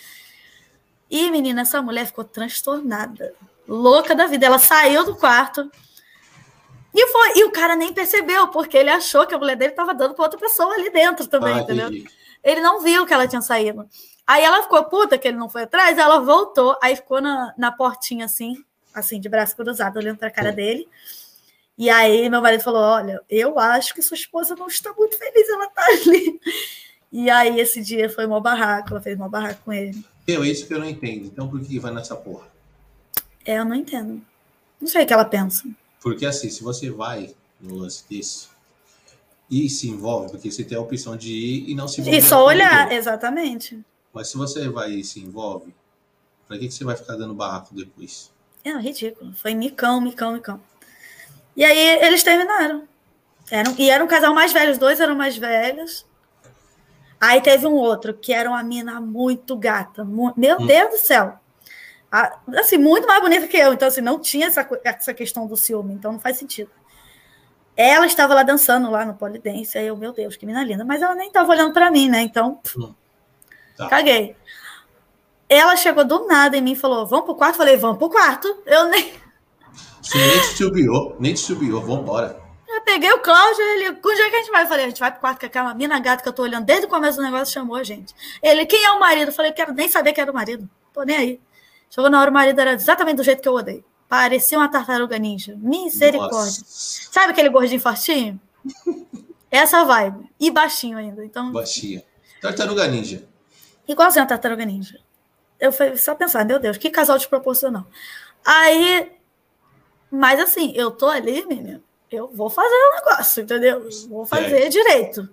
E, 1.10 1.30
menina, 1.30 1.62
essa 1.62 1.80
mulher 1.80 2.06
ficou 2.06 2.24
transtornada, 2.24 3.35
louca 3.66 4.14
da 4.14 4.26
vida. 4.26 4.47
Ela 4.47 4.59
saiu 4.59 5.05
do 5.05 5.16
quarto 5.16 5.70
e 6.94 7.06
foi. 7.06 7.32
E 7.36 7.44
o 7.44 7.51
cara 7.51 7.76
nem 7.76 7.93
percebeu, 7.93 8.48
porque 8.48 8.76
ele 8.76 8.90
achou 8.90 9.26
que 9.26 9.35
a 9.35 9.39
mulher 9.39 9.56
dele 9.56 9.70
estava 9.70 9.94
dando 9.94 10.14
para 10.14 10.24
outra 10.24 10.39
pessoa 10.39 10.74
ali 10.74 10.90
dentro 10.90 11.26
também, 11.26 11.55
ah, 11.55 11.59
entendeu? 11.60 11.90
Ele 12.43 12.60
não 12.60 12.80
viu 12.80 13.06
que 13.06 13.14
ela 13.14 13.26
tinha 13.26 13.43
saído. 13.43 13.89
Aí 14.26 14.44
ela 14.44 14.62
ficou 14.62 14.85
puta 14.85 15.16
que 15.16 15.26
ele 15.26 15.36
não 15.36 15.48
foi 15.48 15.62
atrás, 15.62 15.97
ela 15.97 16.20
voltou, 16.20 16.76
aí 16.82 16.94
ficou 16.94 17.20
na, 17.20 17.55
na 17.56 17.72
portinha 17.72 18.26
assim, 18.26 18.62
assim, 18.94 19.18
de 19.18 19.28
braço 19.28 19.56
cruzado, 19.56 19.97
olhando 19.97 20.18
para 20.18 20.28
a 20.28 20.30
cara 20.30 20.52
dele. 20.52 20.86
E 21.78 21.89
aí 21.89 22.28
meu 22.28 22.43
marido 22.43 22.62
falou: 22.62 22.82
Olha, 22.82 23.22
eu 23.30 23.59
acho 23.59 23.94
que 23.94 24.02
sua 24.02 24.16
esposa 24.16 24.55
não 24.56 24.66
está 24.66 24.93
muito 24.93 25.16
feliz, 25.16 25.48
ela 25.48 25.70
tá 25.70 25.85
ali. 25.86 26.40
E 27.10 27.30
aí 27.30 27.59
esse 27.59 27.80
dia 27.80 28.10
foi 28.10 28.26
uma 28.26 28.40
barraco, 28.40 28.90
ela 28.90 29.01
fez 29.01 29.16
uma 29.16 29.28
barraco 29.28 29.62
com 29.64 29.72
ele. 29.72 30.05
Eu, 30.28 30.44
é 30.44 30.48
isso 30.48 30.66
que 30.66 30.74
eu 30.74 30.78
não 30.78 30.88
entendo. 30.88 31.24
Então 31.24 31.48
por 31.48 31.59
que 31.60 31.78
vai 31.78 31.92
nessa 31.92 32.14
porra? 32.14 32.46
É, 33.46 33.59
eu 33.59 33.64
não 33.64 33.74
entendo. 33.74 34.20
Não 34.78 34.86
sei 34.86 35.02
o 35.02 35.06
que 35.06 35.12
ela 35.12 35.24
pensa. 35.24 35.64
Porque 36.02 36.26
assim, 36.26 36.50
se 36.50 36.62
você 36.62 36.90
vai 36.90 37.34
no 37.59 37.76
lance 37.76 38.05
desse 38.09 38.48
e 39.50 39.70
se 39.70 39.88
envolve, 39.88 40.30
porque 40.30 40.50
você 40.50 40.62
tem 40.62 40.76
a 40.76 40.80
opção 40.82 41.16
de 41.16 41.32
ir 41.32 41.70
e 41.70 41.74
não 41.74 41.88
se 41.88 42.02
envolver. 42.02 42.18
E 42.18 42.22
só 42.22 42.44
olhar, 42.44 42.92
exatamente. 42.92 43.82
Mas 44.12 44.28
se 44.28 44.36
você 44.36 44.68
vai 44.68 44.92
e 44.92 45.02
se 45.05 45.18
envolve, 45.18 45.74
pra 46.46 46.59
que, 46.59 46.68
que 46.68 46.74
você 46.74 46.84
vai 46.84 46.94
ficar 46.94 47.16
dando 47.16 47.32
barraco 47.32 47.74
depois? 47.74 48.30
É 48.62 48.70
ridículo. 48.76 49.32
Foi 49.32 49.55
micão, 49.55 49.98
micão, 49.98 50.34
micão. 50.34 50.60
E 51.56 51.64
aí 51.64 52.05
eles 52.05 52.22
terminaram. 52.22 52.86
Eram, 53.50 53.74
e 53.78 53.88
era 53.88 54.05
um 54.05 54.06
casal 54.06 54.34
mais 54.34 54.52
velho, 54.52 54.72
os 54.72 54.78
dois 54.78 55.00
eram 55.00 55.16
mais 55.16 55.38
velhos. 55.38 56.05
Aí 57.20 57.40
teve 57.40 57.66
um 57.66 57.74
outro 57.74 58.15
que 58.15 58.32
era 58.32 58.49
uma 58.49 58.62
mina 58.62 59.01
muito 59.01 59.57
gata. 59.57 60.05
Mu 60.05 60.32
meu 60.36 60.59
hum. 60.59 60.66
Deus 60.66 60.90
do 60.90 60.99
céu. 60.99 61.39
assim, 62.57 62.78
muito 62.78 63.07
mais 63.07 63.20
bonita 63.20 63.49
que 63.49 63.57
eu. 63.57 63.73
Então, 63.73 63.89
assim, 63.89 64.01
não 64.01 64.20
tinha 64.20 64.47
essa, 64.47 64.69
essa 64.85 65.12
questão 65.12 65.47
do 65.47 65.57
ciúme. 65.57 65.95
Então, 65.95 66.12
não 66.12 66.20
faz 66.20 66.36
sentido. 66.36 66.70
Ela 67.77 68.07
estava 68.07 68.35
lá 68.35 68.43
dançando 68.43 68.90
lá 68.90 69.05
no 69.05 69.15
polidense. 69.15 69.78
Aí 69.78 69.86
eu, 69.86 69.97
meu 69.97 70.12
Deus, 70.12 70.36
que 70.36 70.47
mina 70.47 70.62
linda. 70.62 70.85
Mas 70.85 71.03
ela 71.03 71.15
nem 71.15 71.28
estava 71.28 71.51
olhando 71.51 71.73
para 71.73 71.90
mim, 71.90 72.09
né? 72.09 72.23
Então, 72.23 72.61
hum. 72.77 72.95
tá. 73.77 73.89
caguei. 73.89 74.36
Ela 75.49 75.77
chegou 75.77 76.05
do 76.05 76.27
nada 76.27 76.57
em 76.57 76.61
mim 76.61 76.73
e 76.73 76.77
falou: 76.77 77.07
Vamos 77.07 77.24
pro 77.24 77.35
quarto? 77.35 77.57
Falei: 77.57 77.77
Vamos 77.77 77.99
pro 77.99 78.11
quarto. 78.11 78.62
Eu 78.66 78.89
nem. 78.89 79.12
Você 80.03 80.19
nem 80.19 80.43
subiu, 80.43 81.16
nem 81.19 81.36
subiu, 81.36 81.81
vamos 81.81 82.01
embora. 82.01 82.47
Eu 82.78 82.82
peguei 82.82 83.10
o 83.10 83.18
Cláudio, 83.18 83.60
ele, 83.60 83.94
quando 83.96 84.20
é 84.20 84.30
que 84.30 84.36
a 84.36 84.38
gente 84.38 84.52
vai? 84.52 84.62
Eu 84.62 84.68
falei, 84.68 84.84
a 84.84 84.88
gente 84.88 85.00
vai 85.00 85.10
pro 85.10 85.20
quarto 85.20 85.40
com 85.40 85.46
aquela 85.46 85.74
mina 85.74 85.98
gata 85.98 86.22
que 86.22 86.28
eu 86.28 86.32
tô 86.32 86.44
olhando 86.44 86.64
desde 86.64 86.86
o 86.86 86.88
começo 86.88 87.16
do 87.16 87.24
negócio, 87.24 87.52
chamou 87.52 87.74
a 87.74 87.82
gente. 87.82 88.14
Ele, 88.40 88.64
quem 88.66 88.84
é 88.84 88.92
o 88.92 89.00
marido? 89.00 89.30
Eu 89.30 89.32
falei, 89.32 89.50
quero 89.50 89.74
nem 89.74 89.88
saber 89.88 90.12
quem 90.12 90.22
era 90.22 90.30
o 90.30 90.34
marido. 90.34 90.70
Tô 90.92 91.02
nem 91.02 91.16
aí. 91.16 91.40
Chegou 91.90 92.09
na 92.09 92.20
hora, 92.20 92.30
o 92.30 92.32
marido 92.32 92.60
era 92.60 92.74
exatamente 92.74 93.16
do 93.16 93.24
jeito 93.24 93.42
que 93.42 93.48
eu 93.48 93.55
odeio. 93.55 93.84
Parecia 94.09 94.56
uma 94.56 94.68
tartaruga 94.68 95.18
ninja. 95.18 95.56
Misericórdia. 95.59 96.38
Nossa. 96.38 96.62
Sabe 96.66 97.32
aquele 97.32 97.48
gordinho 97.48 97.80
fortinho? 97.80 98.40
Essa 99.50 99.84
vibe. 99.84 100.30
E 100.38 100.48
baixinho 100.48 100.98
ainda. 100.98 101.24
Então... 101.24 101.50
Baixinha. 101.50 102.05
Tartaruga 102.40 102.86
ninja. 102.86 103.26
Igualzinho 103.88 104.24
a 104.24 104.28
tartaruga 104.28 104.64
ninja. 104.64 105.00
Eu 105.59 105.72
fui 105.72 105.96
só 105.96 106.14
pensar, 106.14 106.44
meu 106.44 106.60
Deus, 106.60 106.76
que 106.76 106.90
casal 106.90 107.18
desproporcional. 107.18 107.88
Aí, 108.44 109.10
mas 110.12 110.38
assim, 110.38 110.72
eu 110.76 110.92
tô 110.92 111.06
ali, 111.06 111.44
menino 111.44 111.88
eu 112.10 112.28
vou 112.28 112.48
fazer 112.51 112.74
o 112.74 112.89
um 112.89 112.94
negócio, 112.97 113.43
entendeu? 113.43 113.89
Vou 114.09 114.26
fazer 114.26 114.64
é. 114.64 114.68
direito. 114.68 115.28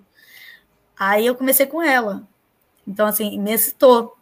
Aí 0.98 1.26
eu 1.26 1.34
comecei 1.34 1.66
com 1.66 1.82
ela. 1.82 2.26
Então, 2.86 3.06
assim, 3.06 3.38
me 3.38 3.52
excitou, 3.52 4.16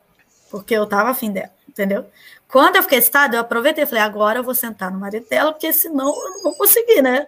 porque 0.50 0.74
eu 0.74 0.86
tava 0.86 1.10
afim 1.10 1.30
dela, 1.30 1.52
entendeu? 1.68 2.06
Quando 2.48 2.76
eu 2.76 2.82
fiquei 2.82 2.98
excitada, 2.98 3.36
eu 3.36 3.40
aproveitei 3.40 3.84
e 3.84 3.86
falei, 3.86 4.02
agora 4.02 4.38
eu 4.38 4.44
vou 4.44 4.54
sentar 4.54 4.90
no 4.90 4.98
marido 4.98 5.28
dela, 5.28 5.52
porque 5.52 5.72
senão 5.72 6.08
eu 6.08 6.30
não 6.30 6.42
vou 6.42 6.54
conseguir, 6.54 7.02
né? 7.02 7.26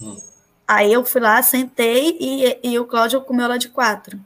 Hum. 0.00 0.20
Aí 0.66 0.92
eu 0.92 1.04
fui 1.04 1.20
lá, 1.20 1.42
sentei 1.42 2.16
e, 2.20 2.58
e 2.62 2.78
o 2.78 2.84
Cláudio 2.84 3.22
comeu 3.22 3.46
ela 3.46 3.58
de 3.58 3.70
quatro. 3.70 4.20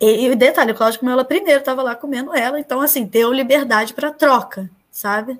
E, 0.00 0.26
e 0.26 0.34
detalhe, 0.34 0.72
o 0.72 0.74
Cláudio 0.74 1.00
comeu 1.00 1.12
ela 1.12 1.24
primeiro, 1.24 1.62
tava 1.62 1.82
lá 1.82 1.94
comendo 1.94 2.34
ela, 2.34 2.58
então, 2.58 2.80
assim, 2.80 3.04
deu 3.04 3.32
liberdade 3.32 3.94
para 3.94 4.10
troca, 4.10 4.70
sabe? 4.90 5.38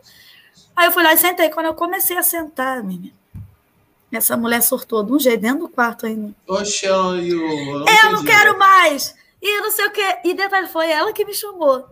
Aí 0.76 0.86
eu 0.86 0.92
fui 0.92 1.02
lá 1.02 1.12
e 1.14 1.16
sentei. 1.16 1.50
Quando 1.50 1.66
eu 1.66 1.74
comecei 1.74 2.16
a 2.16 2.22
sentar, 2.22 2.82
menina, 2.82 3.14
essa 4.16 4.36
mulher 4.36 4.62
surtou 4.62 5.02
de 5.02 5.12
um 5.12 5.18
jeito 5.18 5.40
dentro 5.40 5.60
do 5.60 5.68
quarto 5.68 6.06
ainda. 6.06 6.32
Oxe, 6.46 6.86
eu, 6.86 7.16
eu, 7.16 7.84
eu 7.86 8.12
não 8.12 8.24
quero 8.24 8.58
mais! 8.58 9.14
E 9.40 9.60
não 9.60 9.70
sei 9.70 9.86
o 9.86 9.90
quê. 9.90 10.18
E 10.24 10.32
detalhe, 10.32 10.68
foi 10.68 10.90
ela 10.90 11.12
que 11.12 11.24
me 11.24 11.34
chamou. 11.34 11.86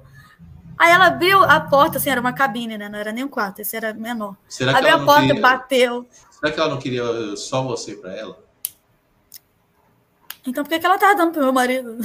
Aí 0.78 0.90
ela 0.90 1.06
abriu 1.06 1.42
a 1.44 1.60
porta, 1.60 1.98
assim, 1.98 2.08
era 2.08 2.20
uma 2.20 2.32
cabine, 2.32 2.78
né? 2.78 2.88
Não 2.88 2.98
era 2.98 3.12
nem 3.12 3.24
um 3.24 3.28
quarto, 3.28 3.60
esse 3.60 3.76
era 3.76 3.92
menor. 3.92 4.34
Será 4.48 4.78
abriu 4.78 4.96
a 4.96 5.04
porta, 5.04 5.26
queria... 5.26 5.42
bateu. 5.42 6.06
Será 6.30 6.50
que 6.50 6.58
ela 6.58 6.70
não 6.70 6.78
queria 6.78 7.36
só 7.36 7.62
você 7.62 7.94
para 7.94 8.16
ela? 8.16 8.42
Então 10.46 10.64
por 10.64 10.70
que, 10.70 10.78
que 10.78 10.86
ela 10.86 10.98
tava 10.98 11.14
dando 11.14 11.32
pro 11.32 11.42
meu 11.42 11.52
marido? 11.52 11.98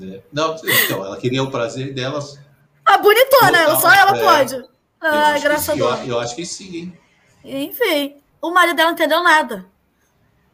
É. 0.00 0.20
Não, 0.32 0.56
então, 0.56 1.04
ela 1.04 1.16
queria 1.18 1.42
o 1.42 1.50
prazer 1.50 1.94
delas. 1.94 2.40
A 2.84 2.98
bonitona, 2.98 3.58
ela, 3.58 3.78
só 3.78 3.92
ela 3.92 4.16
é. 4.16 4.20
pode. 4.20 4.68
Ai, 5.00 5.40
graças 5.40 5.68
a 5.68 5.74
Deus. 5.74 6.00
Eu, 6.00 6.06
eu 6.06 6.20
acho 6.20 6.34
que 6.34 6.46
sim, 6.46 6.76
hein? 6.76 6.98
Enfim 7.44 8.21
o 8.42 8.50
marido 8.50 8.76
dela 8.76 8.90
não 8.90 8.94
entendeu 8.94 9.22
nada. 9.22 9.64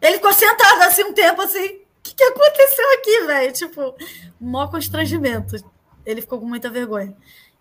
Ele 0.00 0.16
ficou 0.16 0.32
sentado 0.32 0.82
assim 0.82 1.02
um 1.04 1.14
tempo 1.14 1.40
assim. 1.40 1.80
que, 2.02 2.14
que 2.14 2.22
aconteceu 2.22 2.92
aqui, 2.98 3.26
velho? 3.26 3.52
Tipo, 3.52 3.94
mó 4.38 4.68
constrangimento. 4.68 5.56
Ele 6.04 6.20
ficou 6.20 6.38
com 6.38 6.46
muita 6.46 6.70
vergonha. 6.70 7.16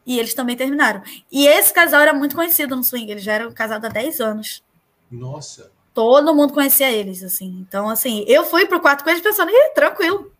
E 0.05 0.19
eles 0.19 0.33
também 0.33 0.55
terminaram. 0.55 1.01
E 1.31 1.47
esse 1.47 1.73
casal 1.73 2.01
era 2.01 2.13
muito 2.13 2.35
conhecido 2.35 2.75
no 2.75 2.83
swing. 2.83 3.09
Eles 3.09 3.23
já 3.23 3.33
eram 3.33 3.51
casados 3.51 3.89
há 3.89 3.91
10 3.91 4.19
anos. 4.19 4.63
Nossa. 5.09 5.71
Todo 5.93 6.35
mundo 6.35 6.53
conhecia 6.53 6.91
eles, 6.91 7.23
assim. 7.23 7.65
Então, 7.67 7.89
assim, 7.89 8.23
eu 8.27 8.45
fui 8.45 8.65
pro 8.65 8.79
quarto 8.79 9.03
com 9.03 9.09
eles 9.09 9.21
pensando, 9.21 9.49
ih, 9.49 9.71
tranquilo. 9.73 10.31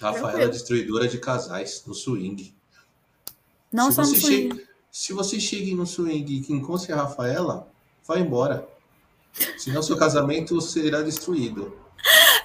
Rafaela, 0.00 0.28
tranquilo. 0.28 0.50
destruidora 0.50 1.06
de 1.06 1.18
casais 1.18 1.84
no 1.86 1.94
swing. 1.94 2.54
Não 3.70 3.90
se 3.90 3.96
só 3.96 4.02
no 4.02 4.08
swing. 4.08 4.48
Chega, 4.48 4.68
se 4.90 5.12
você 5.12 5.38
chega 5.38 5.76
no 5.76 5.86
swing 5.86 6.44
e 6.48 6.52
encontra 6.52 6.94
a 6.94 7.02
Rafaela, 7.02 7.68
vai 8.06 8.20
embora. 8.20 8.71
Senão 9.58 9.82
seu 9.82 9.96
casamento 9.96 10.60
será 10.60 11.02
destruído. 11.02 11.76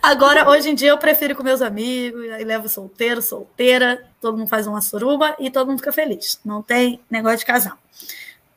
Agora, 0.01 0.47
hoje 0.49 0.69
em 0.69 0.75
dia, 0.75 0.89
eu 0.89 0.97
prefiro 0.97 1.35
com 1.35 1.43
meus 1.43 1.61
amigos, 1.61 2.29
aí 2.31 2.43
levo 2.43 2.69
solteiro, 2.69 3.21
solteira, 3.21 4.07
todo 4.21 4.37
mundo 4.37 4.47
faz 4.47 4.67
uma 4.67 4.81
suruba 4.81 5.35
e 5.39 5.49
todo 5.49 5.67
mundo 5.67 5.79
fica 5.79 5.91
feliz. 5.91 6.39
Não 6.45 6.61
tem 6.61 7.01
negócio 7.09 7.39
de 7.39 7.45
casal. 7.45 7.77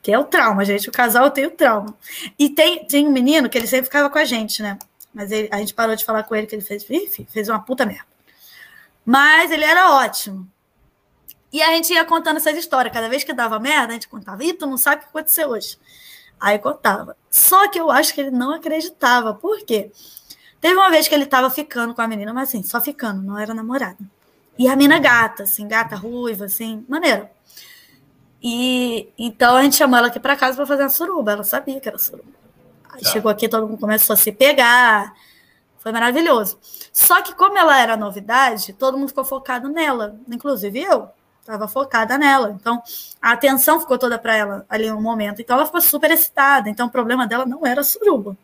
Que 0.01 0.11
é 0.11 0.17
o 0.17 0.23
trauma, 0.23 0.63
gente. 0.63 0.89
O 0.89 0.91
casal 0.91 1.29
tem 1.29 1.45
o 1.45 1.51
trauma. 1.51 1.95
E 2.37 2.49
tem, 2.49 2.85
tem 2.85 3.07
um 3.07 3.11
menino 3.11 3.49
que 3.49 3.57
ele 3.57 3.67
sempre 3.67 3.85
ficava 3.85 4.09
com 4.09 4.17
a 4.17 4.25
gente, 4.25 4.61
né? 4.61 4.77
Mas 5.13 5.31
ele, 5.31 5.49
a 5.51 5.57
gente 5.57 5.73
parou 5.73 5.95
de 5.95 6.05
falar 6.05 6.23
com 6.23 6.35
ele 6.35 6.47
que 6.47 6.55
ele 6.55 6.61
fez, 6.61 6.89
enfim, 6.89 7.27
fez 7.29 7.49
uma 7.49 7.59
puta 7.59 7.85
merda. 7.85 8.05
Mas 9.05 9.51
ele 9.51 9.63
era 9.63 9.95
ótimo. 9.95 10.47
E 11.51 11.61
a 11.61 11.73
gente 11.73 11.91
ia 11.91 12.05
contando 12.05 12.37
essas 12.37 12.57
histórias. 12.57 12.93
Cada 12.93 13.09
vez 13.09 13.23
que 13.23 13.33
dava 13.33 13.59
merda, 13.59 13.89
a 13.89 13.93
gente 13.93 14.07
contava. 14.07 14.43
Ih, 14.43 14.53
tu 14.53 14.65
não 14.65 14.77
sabe 14.77 15.01
o 15.01 15.03
que 15.03 15.09
aconteceu 15.09 15.49
hoje. 15.49 15.77
Aí 16.41 16.57
contava. 16.57 17.15
Só 17.29 17.69
que 17.69 17.79
eu 17.79 17.91
acho 17.91 18.15
que 18.15 18.21
ele 18.21 18.31
não 18.31 18.51
acreditava. 18.51 19.31
Por 19.35 19.63
quê? 19.63 19.91
Teve 20.59 20.73
uma 20.75 20.89
vez 20.89 21.07
que 21.07 21.13
ele 21.13 21.27
tava 21.27 21.51
ficando 21.51 21.93
com 21.93 22.01
a 22.01 22.07
menina, 22.07 22.33
mas 22.33 22.49
assim, 22.49 22.63
só 22.63 22.81
ficando, 22.81 23.21
não 23.21 23.37
era 23.37 23.53
namorada. 23.53 23.99
E 24.57 24.67
a 24.67 24.75
menina 24.75 24.99
gata, 24.99 25.43
assim, 25.43 25.67
gata 25.67 25.95
ruiva, 25.95 26.45
assim, 26.45 26.83
maneiro. 26.89 27.29
E 28.41 29.09
então 29.17 29.55
a 29.55 29.61
gente 29.61 29.75
chamou 29.75 29.97
ela 29.97 30.07
aqui 30.07 30.19
para 30.19 30.35
casa 30.35 30.55
para 30.55 30.65
fazer 30.65 30.81
uma 30.81 30.89
suruba. 30.89 31.31
Ela 31.33 31.43
sabia 31.43 31.79
que 31.79 31.87
era 31.87 31.99
suruba. 31.99 32.31
Aí 32.89 33.03
tá. 33.03 33.09
chegou 33.09 33.31
aqui, 33.31 33.47
todo 33.47 33.67
mundo 33.67 33.79
começou 33.79 34.15
a 34.15 34.17
se 34.17 34.31
pegar. 34.31 35.13
Foi 35.77 35.91
maravilhoso. 35.91 36.59
Só 36.91 37.21
que, 37.21 37.33
como 37.35 37.57
ela 37.57 37.79
era 37.79 37.95
novidade, 37.95 38.73
todo 38.73 38.97
mundo 38.97 39.09
ficou 39.09 39.23
focado 39.23 39.69
nela, 39.69 40.19
inclusive 40.27 40.79
eu. 40.81 41.09
Estava 41.41 41.67
focada 41.67 42.17
nela. 42.17 42.55
Então, 42.59 42.81
a 43.21 43.31
atenção 43.31 43.79
ficou 43.79 43.97
toda 43.97 44.17
para 44.17 44.35
ela 44.35 44.65
ali 44.69 44.89
no 44.89 45.01
momento. 45.01 45.41
Então, 45.41 45.55
ela 45.55 45.65
ficou 45.65 45.81
super 45.81 46.09
excitada. 46.11 46.69
Então, 46.69 46.87
o 46.87 46.91
problema 46.91 47.27
dela 47.27 47.45
não 47.45 47.65
era 47.65 47.83
suruba, 47.83 48.37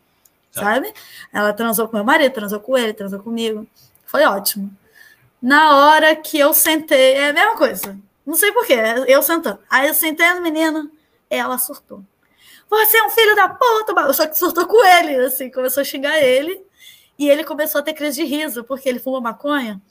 tá. 0.51 0.63
sabe? 0.63 0.93
Ela 1.31 1.53
transou 1.53 1.87
com 1.87 1.95
meu 1.95 2.03
marido, 2.03 2.33
transou 2.33 2.59
com 2.59 2.77
ele, 2.77 2.93
transou 2.93 3.19
comigo. 3.19 3.65
Foi 4.05 4.23
ótimo. 4.25 4.71
Na 5.41 5.75
hora 5.75 6.15
que 6.15 6.39
eu 6.39 6.53
sentei, 6.53 7.13
é 7.13 7.29
a 7.29 7.33
mesma 7.33 7.55
coisa. 7.55 7.97
Não 8.25 8.33
sei 8.33 8.51
porquê, 8.51 8.77
eu 9.07 9.21
sentando. 9.21 9.59
Aí 9.69 9.87
eu 9.87 9.93
sentei 9.93 10.33
no 10.33 10.41
menino, 10.41 10.91
ela 11.29 11.57
surtou. 11.57 12.03
Você 12.69 12.97
é 12.97 13.03
um 13.03 13.09
filho 13.09 13.35
da 13.35 13.47
puta! 13.47 14.13
Só 14.13 14.27
que 14.27 14.37
surtou 14.37 14.65
com 14.65 14.83
ele, 14.85 15.15
assim, 15.25 15.49
começou 15.49 15.81
a 15.81 15.85
xingar 15.85 16.19
ele. 16.19 16.61
E 17.17 17.29
ele 17.29 17.43
começou 17.43 17.79
a 17.79 17.83
ter 17.83 17.93
crise 17.93 18.23
de 18.23 18.25
riso, 18.25 18.63
porque 18.63 18.89
ele 18.89 18.99
fumou 18.99 19.21
maconha. 19.21 19.81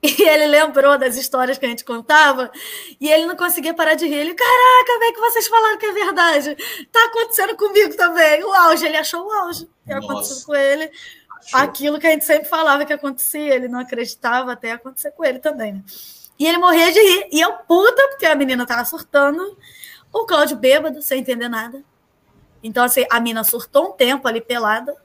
E 0.18 0.22
ele 0.22 0.46
lembrou 0.46 0.96
das 0.98 1.16
histórias 1.16 1.58
que 1.58 1.66
a 1.66 1.68
gente 1.68 1.84
contava 1.84 2.50
e 2.98 3.10
ele 3.10 3.26
não 3.26 3.36
conseguia 3.36 3.74
parar 3.74 3.94
de 3.94 4.06
rir. 4.06 4.14
Ele, 4.14 4.34
caraca, 4.34 4.98
velho, 4.98 5.14
que 5.14 5.20
vocês 5.20 5.46
falaram 5.46 5.78
que 5.78 5.86
é 5.86 5.92
verdade. 5.92 6.56
Tá 6.90 7.04
acontecendo 7.04 7.54
comigo 7.56 7.94
também. 7.96 8.42
O 8.42 8.52
auge, 8.52 8.86
ele 8.86 8.96
achou 8.96 9.26
o 9.26 9.30
auge. 9.30 9.68
Que 9.84 9.92
aconteceu 9.92 10.46
com 10.46 10.54
ele. 10.54 10.90
Achou. 11.38 11.60
Aquilo 11.60 11.98
que 11.98 12.06
a 12.06 12.10
gente 12.10 12.24
sempre 12.24 12.48
falava 12.48 12.84
que 12.86 12.92
acontecia, 12.92 13.54
ele 13.54 13.68
não 13.68 13.78
acreditava 13.78 14.52
até 14.52 14.72
acontecer 14.72 15.10
com 15.12 15.24
ele 15.24 15.38
também, 15.38 15.74
né? 15.74 15.84
E 16.38 16.46
ele 16.46 16.56
morria 16.56 16.90
de 16.90 16.98
rir. 16.98 17.28
E 17.30 17.40
eu, 17.40 17.52
puta, 17.52 18.08
porque 18.08 18.24
a 18.24 18.34
menina 18.34 18.64
tava 18.64 18.84
surtando. 18.86 19.58
O 20.10 20.24
Cláudio 20.24 20.56
bêbado, 20.56 21.02
sem 21.02 21.20
entender 21.20 21.48
nada. 21.48 21.84
Então, 22.62 22.82
assim, 22.84 23.04
a 23.10 23.20
menina 23.20 23.44
surtou 23.44 23.90
um 23.90 23.92
tempo 23.92 24.26
ali 24.26 24.40
pelada. 24.40 24.96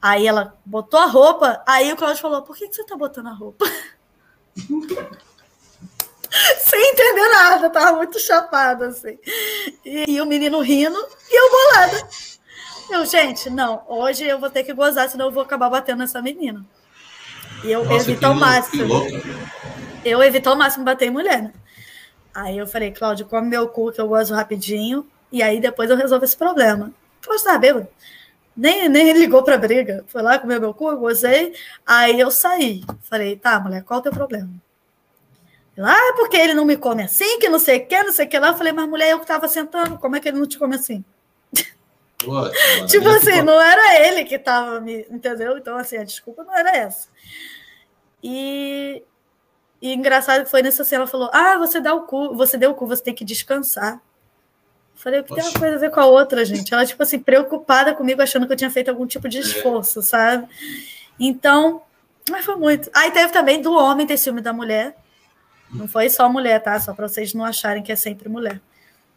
Aí 0.00 0.26
ela 0.26 0.58
botou 0.66 0.98
a 0.98 1.06
roupa. 1.06 1.62
Aí 1.64 1.92
o 1.92 1.96
Cláudio 1.96 2.20
falou: 2.20 2.42
Por 2.42 2.56
que, 2.56 2.66
que 2.66 2.74
você 2.74 2.84
tá 2.84 2.96
botando 2.96 3.28
a 3.28 3.32
roupa? 3.32 3.64
sem 6.58 6.90
entender 6.90 7.28
nada, 7.28 7.70
tava 7.70 7.96
muito 7.98 8.18
chapado, 8.18 8.84
assim. 8.84 9.18
E, 9.84 10.12
e, 10.12 10.20
o 10.20 10.26
menino 10.26 10.60
rindo 10.60 10.98
e 11.30 11.38
eu 11.38 11.50
bolada. 11.50 12.08
Eu, 12.90 13.06
gente, 13.06 13.48
não, 13.50 13.82
hoje 13.88 14.24
eu 14.24 14.38
vou 14.38 14.50
ter 14.50 14.64
que 14.64 14.72
gozar, 14.72 15.08
senão 15.08 15.26
eu 15.26 15.32
vou 15.32 15.42
acabar 15.42 15.70
batendo 15.70 15.98
nessa 15.98 16.20
menina. 16.20 16.64
E 17.64 17.70
eu 17.70 17.84
Nossa, 17.84 18.10
evito 18.10 18.26
ao 18.26 18.34
máximo. 18.34 18.94
Eu 20.04 20.22
evito 20.22 20.48
ao 20.48 20.56
máximo 20.56 20.84
bater 20.84 21.06
em 21.06 21.10
mulher. 21.10 21.42
Né? 21.42 21.52
Aí 22.34 22.58
eu 22.58 22.66
falei, 22.66 22.90
Cláudio, 22.90 23.26
come 23.26 23.48
meu 23.48 23.68
cu 23.68 23.92
que 23.92 24.00
eu 24.00 24.08
gozo 24.08 24.34
rapidinho, 24.34 25.06
e 25.30 25.42
aí 25.42 25.60
depois 25.60 25.90
eu 25.90 25.96
resolvo 25.96 26.24
esse 26.24 26.36
problema. 26.36 26.92
Cláudio 27.20 27.44
tá 27.44 27.58
bêbado. 27.58 27.88
Nem, 28.56 28.88
nem 28.88 29.12
ligou 29.12 29.42
pra 29.42 29.56
briga. 29.56 30.04
Foi 30.06 30.22
lá, 30.22 30.38
comeu 30.38 30.60
meu 30.60 30.74
cu, 30.74 30.90
eu 30.90 30.98
gozei. 30.98 31.54
Aí 31.86 32.20
eu 32.20 32.30
saí. 32.30 32.82
Falei, 33.02 33.36
tá, 33.36 33.58
mulher, 33.58 33.82
qual 33.82 33.98
é 33.98 34.00
o 34.00 34.02
teu 34.02 34.12
problema? 34.12 34.50
Lá, 35.76 35.94
ah, 35.94 36.14
porque 36.16 36.36
ele 36.36 36.52
não 36.52 36.66
me 36.66 36.76
come 36.76 37.02
assim, 37.02 37.38
que 37.38 37.48
não 37.48 37.58
sei 37.58 37.78
o 37.78 37.86
que, 37.86 38.02
não 38.02 38.12
sei 38.12 38.26
o 38.26 38.28
que 38.28 38.38
lá. 38.38 38.48
Eu 38.48 38.56
falei, 38.56 38.72
mas 38.72 38.88
mulher, 38.88 39.10
eu 39.10 39.20
que 39.20 39.26
tava 39.26 39.48
sentando, 39.48 39.98
como 39.98 40.16
é 40.16 40.20
que 40.20 40.28
ele 40.28 40.38
não 40.38 40.46
te 40.46 40.58
come 40.58 40.74
assim? 40.74 41.02
tipo 42.88 43.08
assim, 43.08 43.40
não 43.40 43.58
era 43.58 44.06
ele 44.06 44.24
que 44.24 44.38
tava 44.38 44.80
me. 44.80 45.06
Entendeu? 45.10 45.56
Então, 45.56 45.76
assim, 45.78 45.96
a 45.96 46.04
desculpa 46.04 46.44
não 46.44 46.54
era 46.54 46.76
essa. 46.76 47.08
E, 48.22 49.02
e 49.80 49.94
engraçado 49.94 50.44
que 50.44 50.50
foi 50.50 50.62
nessa 50.62 50.84
cena, 50.84 51.02
ela 51.02 51.10
falou: 51.10 51.30
Ah, 51.32 51.56
você 51.56 51.80
dá 51.80 51.94
o 51.94 52.02
cu, 52.02 52.36
você 52.36 52.58
deu 52.58 52.70
o 52.70 52.74
cu, 52.74 52.86
você 52.86 53.02
tem 53.02 53.14
que 53.14 53.24
descansar. 53.24 54.00
Falei, 55.02 55.18
o 55.18 55.24
que 55.24 55.34
tem 55.34 55.42
uma 55.42 55.58
coisa 55.58 55.74
a 55.74 55.78
ver 55.80 55.90
com 55.90 55.98
a 55.98 56.06
outra, 56.06 56.44
gente? 56.44 56.72
Ela, 56.72 56.86
tipo 56.86 57.02
assim, 57.02 57.18
preocupada 57.18 57.92
comigo, 57.92 58.22
achando 58.22 58.46
que 58.46 58.52
eu 58.52 58.56
tinha 58.56 58.70
feito 58.70 58.88
algum 58.88 59.04
tipo 59.04 59.28
de 59.28 59.38
é. 59.38 59.40
esforço, 59.40 60.00
sabe? 60.00 60.46
Então, 61.18 61.82
mas 62.30 62.44
foi 62.44 62.54
muito. 62.54 62.88
Aí 62.94 63.10
teve 63.10 63.32
também 63.32 63.60
do 63.60 63.72
homem 63.72 64.06
ter 64.06 64.16
ciúme 64.16 64.40
da 64.40 64.52
mulher. 64.52 64.96
Não 65.72 65.88
foi 65.88 66.08
só 66.08 66.28
mulher, 66.28 66.62
tá? 66.62 66.78
Só 66.78 66.94
para 66.94 67.08
vocês 67.08 67.34
não 67.34 67.44
acharem 67.44 67.82
que 67.82 67.90
é 67.90 67.96
sempre 67.96 68.28
mulher. 68.28 68.60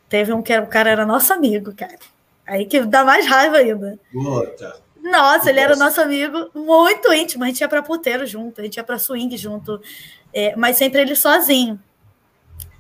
Teve 0.10 0.34
um 0.34 0.42
que 0.42 0.52
era, 0.52 0.64
o 0.64 0.68
cara 0.68 0.90
era 0.90 1.06
nosso 1.06 1.32
amigo, 1.32 1.72
cara. 1.76 2.00
Aí 2.48 2.66
que 2.66 2.80
dá 2.82 3.06
mais 3.06 3.28
raiva 3.28 3.58
ainda. 3.58 4.00
Puta. 4.12 4.82
Nossa, 5.04 5.52
ele 5.52 5.60
era 5.60 5.76
nosso 5.76 6.02
amigo 6.02 6.50
muito 6.56 7.14
íntimo. 7.14 7.44
A 7.44 7.48
gente 7.48 7.62
ia 7.62 7.70
para 7.70 7.84
puteiro 7.84 8.26
junto, 8.26 8.60
a 8.60 8.64
gente 8.64 8.78
ia 8.78 8.84
para 8.84 8.98
swing 8.98 9.38
junto, 9.38 9.80
é, 10.34 10.56
mas 10.56 10.78
sempre 10.78 11.02
ele 11.02 11.16
sozinho. 11.16 11.80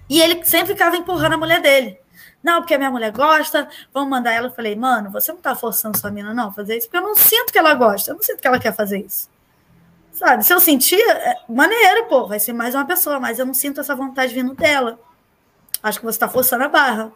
E 0.10 0.20
ele 0.20 0.44
sempre 0.44 0.74
ficava 0.74 0.98
empurrando 0.98 1.34
a 1.34 1.38
mulher 1.38 1.62
dele. 1.62 2.00
Não, 2.46 2.62
porque 2.62 2.76
a 2.76 2.78
minha 2.78 2.92
mulher 2.92 3.12
gosta, 3.12 3.68
vamos 3.92 4.08
mandar 4.08 4.32
ela. 4.32 4.50
Eu 4.50 4.54
falei, 4.54 4.76
mano, 4.76 5.10
você 5.10 5.32
não 5.32 5.40
tá 5.40 5.56
forçando 5.56 5.98
sua 5.98 6.12
mina, 6.12 6.32
não, 6.32 6.54
fazer 6.54 6.78
isso, 6.78 6.86
porque 6.86 6.98
eu 6.98 7.02
não 7.02 7.16
sinto 7.16 7.52
que 7.52 7.58
ela 7.58 7.74
gosta, 7.74 8.12
eu 8.12 8.16
não 8.16 8.22
sinto 8.22 8.40
que 8.40 8.48
ela 8.48 8.60
quer 8.60 8.72
fazer 8.72 9.00
isso. 9.00 9.28
Sabe? 10.14 10.46
Se 10.46 10.54
eu 10.54 10.60
sentir, 10.60 11.02
é 11.02 11.42
maneiro, 11.50 12.06
pô, 12.06 12.28
vai 12.28 12.40
ser 12.40 12.54
mais 12.54 12.76
uma 12.76 12.86
pessoa, 12.86 13.20
mas 13.20 13.40
eu 13.40 13.48
não 13.48 13.54
sinto 13.56 13.82
essa 13.82 13.96
vontade 13.96 14.32
vindo 14.32 14.54
dela. 14.54 15.00
Acho 15.82 15.98
que 15.98 16.06
você 16.06 16.20
tá 16.20 16.30
forçando 16.30 16.64
a 16.64 16.68
barra. 16.68 17.12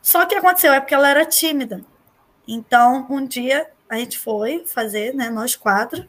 Só 0.00 0.24
que 0.24 0.36
aconteceu 0.36 0.72
é 0.72 0.80
porque 0.80 0.94
ela 0.94 1.10
era 1.10 1.26
tímida. 1.26 1.84
Então, 2.48 3.06
um 3.10 3.26
dia 3.26 3.70
a 3.90 3.96
gente 3.98 4.18
foi 4.18 4.64
fazer, 4.64 5.14
né, 5.14 5.28
nós 5.28 5.54
quatro, 5.54 6.08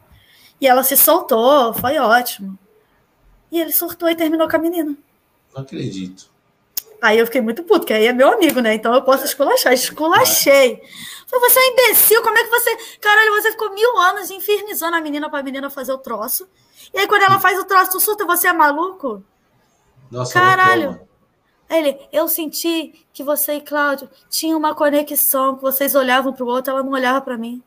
e 0.58 0.66
ela 0.66 0.82
se 0.82 0.96
soltou, 0.96 1.74
foi 1.74 1.98
ótimo. 1.98 2.58
E 3.52 3.60
ele 3.60 3.72
surtou 3.72 4.08
e 4.08 4.16
terminou 4.16 4.48
com 4.48 4.56
a 4.56 4.58
menina. 4.58 4.96
Não 5.54 5.60
acredito. 5.60 6.32
Aí 7.02 7.18
eu 7.18 7.26
fiquei 7.26 7.40
muito 7.40 7.62
puto, 7.62 7.80
porque 7.80 7.92
aí 7.92 8.06
é 8.06 8.12
meu 8.12 8.32
amigo, 8.32 8.60
né? 8.60 8.74
Então 8.74 8.94
eu 8.94 9.02
posso 9.02 9.24
esculachar. 9.24 9.72
Esculachei. 9.72 10.80
Falei, 11.26 11.50
você 11.50 11.58
é 11.58 11.68
imbecil, 11.68 12.22
como 12.22 12.38
é 12.38 12.44
que 12.44 12.50
você. 12.50 12.76
Caralho, 13.00 13.32
você 13.32 13.50
ficou 13.52 13.72
mil 13.74 13.98
anos 13.98 14.30
infernizando 14.30 14.96
a 14.96 15.00
menina 15.00 15.28
pra 15.28 15.42
menina 15.42 15.70
fazer 15.70 15.92
o 15.92 15.98
troço. 15.98 16.48
E 16.92 16.98
aí, 16.98 17.06
quando 17.06 17.22
ela 17.22 17.40
faz 17.40 17.58
o 17.58 17.64
troço, 17.64 17.92
tu 17.92 18.00
surta, 18.00 18.24
você 18.24 18.48
é 18.48 18.52
maluco? 18.52 19.22
Nossa, 20.10 20.32
Caralho. 20.32 21.00
Ele, 21.68 21.98
eu 22.12 22.28
senti 22.28 23.06
que 23.12 23.22
você 23.22 23.54
e 23.54 23.60
Cláudio 23.60 24.08
tinham 24.28 24.58
uma 24.58 24.74
conexão, 24.74 25.56
que 25.56 25.62
vocês 25.62 25.94
olhavam 25.94 26.32
pro 26.32 26.46
outro, 26.46 26.72
ela 26.72 26.82
não 26.82 26.92
olhava 26.92 27.20
para 27.20 27.38
mim. 27.38 27.62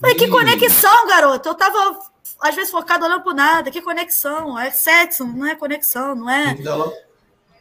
Falei, 0.00 0.16
que 0.16 0.28
conexão, 0.28 1.06
garoto? 1.06 1.48
Eu 1.48 1.54
tava, 1.54 2.00
às 2.40 2.54
vezes, 2.54 2.70
focado 2.70 3.04
olhando 3.04 3.22
pro 3.22 3.32
nada. 3.32 3.70
Que 3.70 3.80
conexão? 3.80 4.58
É 4.58 4.70
sexo, 4.70 5.24
não 5.24 5.46
é 5.46 5.54
conexão, 5.54 6.14
não 6.14 6.28
é. 6.28 6.56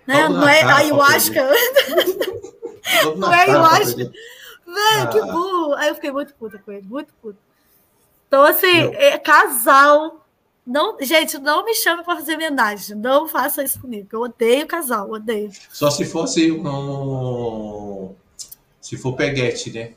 Né? 0.06 0.27
Não 0.27 0.48
é 0.48 0.61
ayahuasca. 0.64 1.49
não 3.17 3.33
é 3.33 3.41
ayahuasca. 3.41 4.11
Velho, 4.65 5.09
que 5.09 5.19
ah. 5.19 5.25
burro. 5.25 5.73
Aí 5.75 5.90
eu 5.90 5.95
fiquei 5.95 6.11
muito 6.11 6.33
puta 6.33 6.57
com 6.57 6.72
ele, 6.72 6.85
muito 6.88 7.14
puta. 7.22 7.38
Então, 8.27 8.43
assim, 8.43 8.93
é, 8.95 9.17
casal. 9.17 10.25
Não, 10.65 10.98
gente, 11.01 11.38
não 11.38 11.65
me 11.65 11.75
chame 11.75 12.03
para 12.03 12.15
fazer 12.15 12.35
homenagem. 12.35 12.95
Não 12.95 13.27
faça 13.27 13.64
isso 13.64 13.80
comigo. 13.80 14.07
Eu 14.11 14.22
odeio 14.22 14.65
casal, 14.65 15.11
odeio. 15.11 15.51
Só 15.72 15.91
se 15.91 16.06
fosse 16.06 16.51
um. 16.51 18.15
Se 18.82 18.98
for 18.98 19.14
peguete, 19.14 19.72
né? 19.72 19.93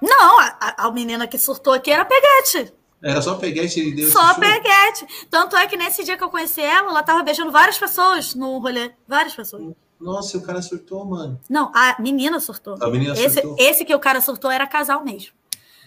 Não, 0.00 0.40
a, 0.40 0.86
a 0.86 0.90
menina 0.90 1.26
que 1.26 1.38
surtou 1.38 1.72
aqui 1.72 1.90
era 1.90 2.04
peguete. 2.04 2.72
Era 3.02 3.20
só 3.22 3.34
peguete 3.36 3.80
e 3.80 3.94
deu 3.94 4.10
Só 4.10 4.34
peguete. 4.34 5.06
Tanto 5.30 5.54
é 5.56 5.66
que 5.66 5.76
nesse 5.76 6.02
dia 6.02 6.16
que 6.16 6.24
eu 6.24 6.30
conheci 6.30 6.60
ela, 6.62 6.88
ela 6.90 7.02
tava 7.02 7.22
beijando 7.22 7.52
várias 7.52 7.78
pessoas 7.78 8.34
no 8.34 8.58
rolê. 8.58 8.92
Várias 9.06 9.34
pessoas. 9.34 9.74
Nossa, 10.00 10.38
o 10.38 10.42
cara 10.42 10.60
surtou, 10.62 11.04
mano. 11.04 11.40
Não, 11.48 11.70
a 11.74 11.96
menina 12.00 12.40
surtou. 12.40 12.76
A 12.80 12.88
menina 12.90 13.12
esse, 13.14 13.40
surtou. 13.40 13.56
Esse 13.58 13.84
que 13.84 13.94
o 13.94 13.98
cara 14.00 14.20
surtou 14.20 14.50
era 14.50 14.66
casal 14.66 15.04
mesmo. 15.04 15.32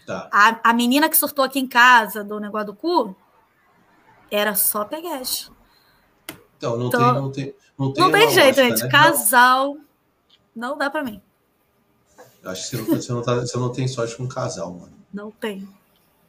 Tá. 0.05 0.29
A, 0.31 0.69
a 0.69 0.73
menina 0.73 1.09
que 1.09 1.17
surtou 1.17 1.43
aqui 1.45 1.59
em 1.59 1.67
casa 1.67 2.23
do 2.23 2.39
negócio 2.39 2.67
do 2.67 2.73
cu 2.75 3.15
era 4.31 4.55
só 4.55 4.85
peguete. 4.85 5.51
Então, 6.57 6.77
não 6.77 6.87
Então, 6.87 6.99
tem, 6.99 7.13
não 7.21 7.31
tem, 7.31 7.55
não 7.77 7.93
tem, 7.93 8.03
Não 8.03 8.11
tem 8.11 8.29
jeito, 8.31 8.57
lógica, 8.57 8.63
gente. 8.69 8.83
né? 8.83 8.89
Casal 8.89 9.77
não 10.55 10.77
dá 10.77 10.89
pra 10.89 11.03
mim. 11.03 11.21
Acho 12.43 12.69
que 12.69 12.77
você 12.77 12.81
não, 12.91 13.01
você, 13.01 13.11
não 13.13 13.21
tá- 13.21 13.35
você 13.35 13.57
não 13.57 13.71
tem 13.71 13.87
sorte 13.87 14.15
com 14.15 14.27
casal, 14.27 14.71
mano. 14.73 14.93
Não 15.13 15.29
tem. 15.31 15.67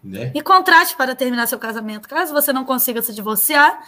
Né? 0.02 0.32
E 0.34 0.40
contrate 0.42 0.96
para 0.96 1.14
terminar 1.14 1.46
seu 1.46 1.58
casamento. 1.58 2.08
Caso 2.08 2.32
você 2.32 2.52
não 2.52 2.64
consiga 2.64 3.02
se 3.02 3.12
divorciar, 3.14 3.86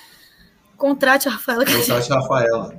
contrate 0.77 1.29
a 1.29 1.33
Rafaela. 1.33 1.65
Contrate 1.65 2.13
a 2.13 2.17
Rafaela. 2.17 2.79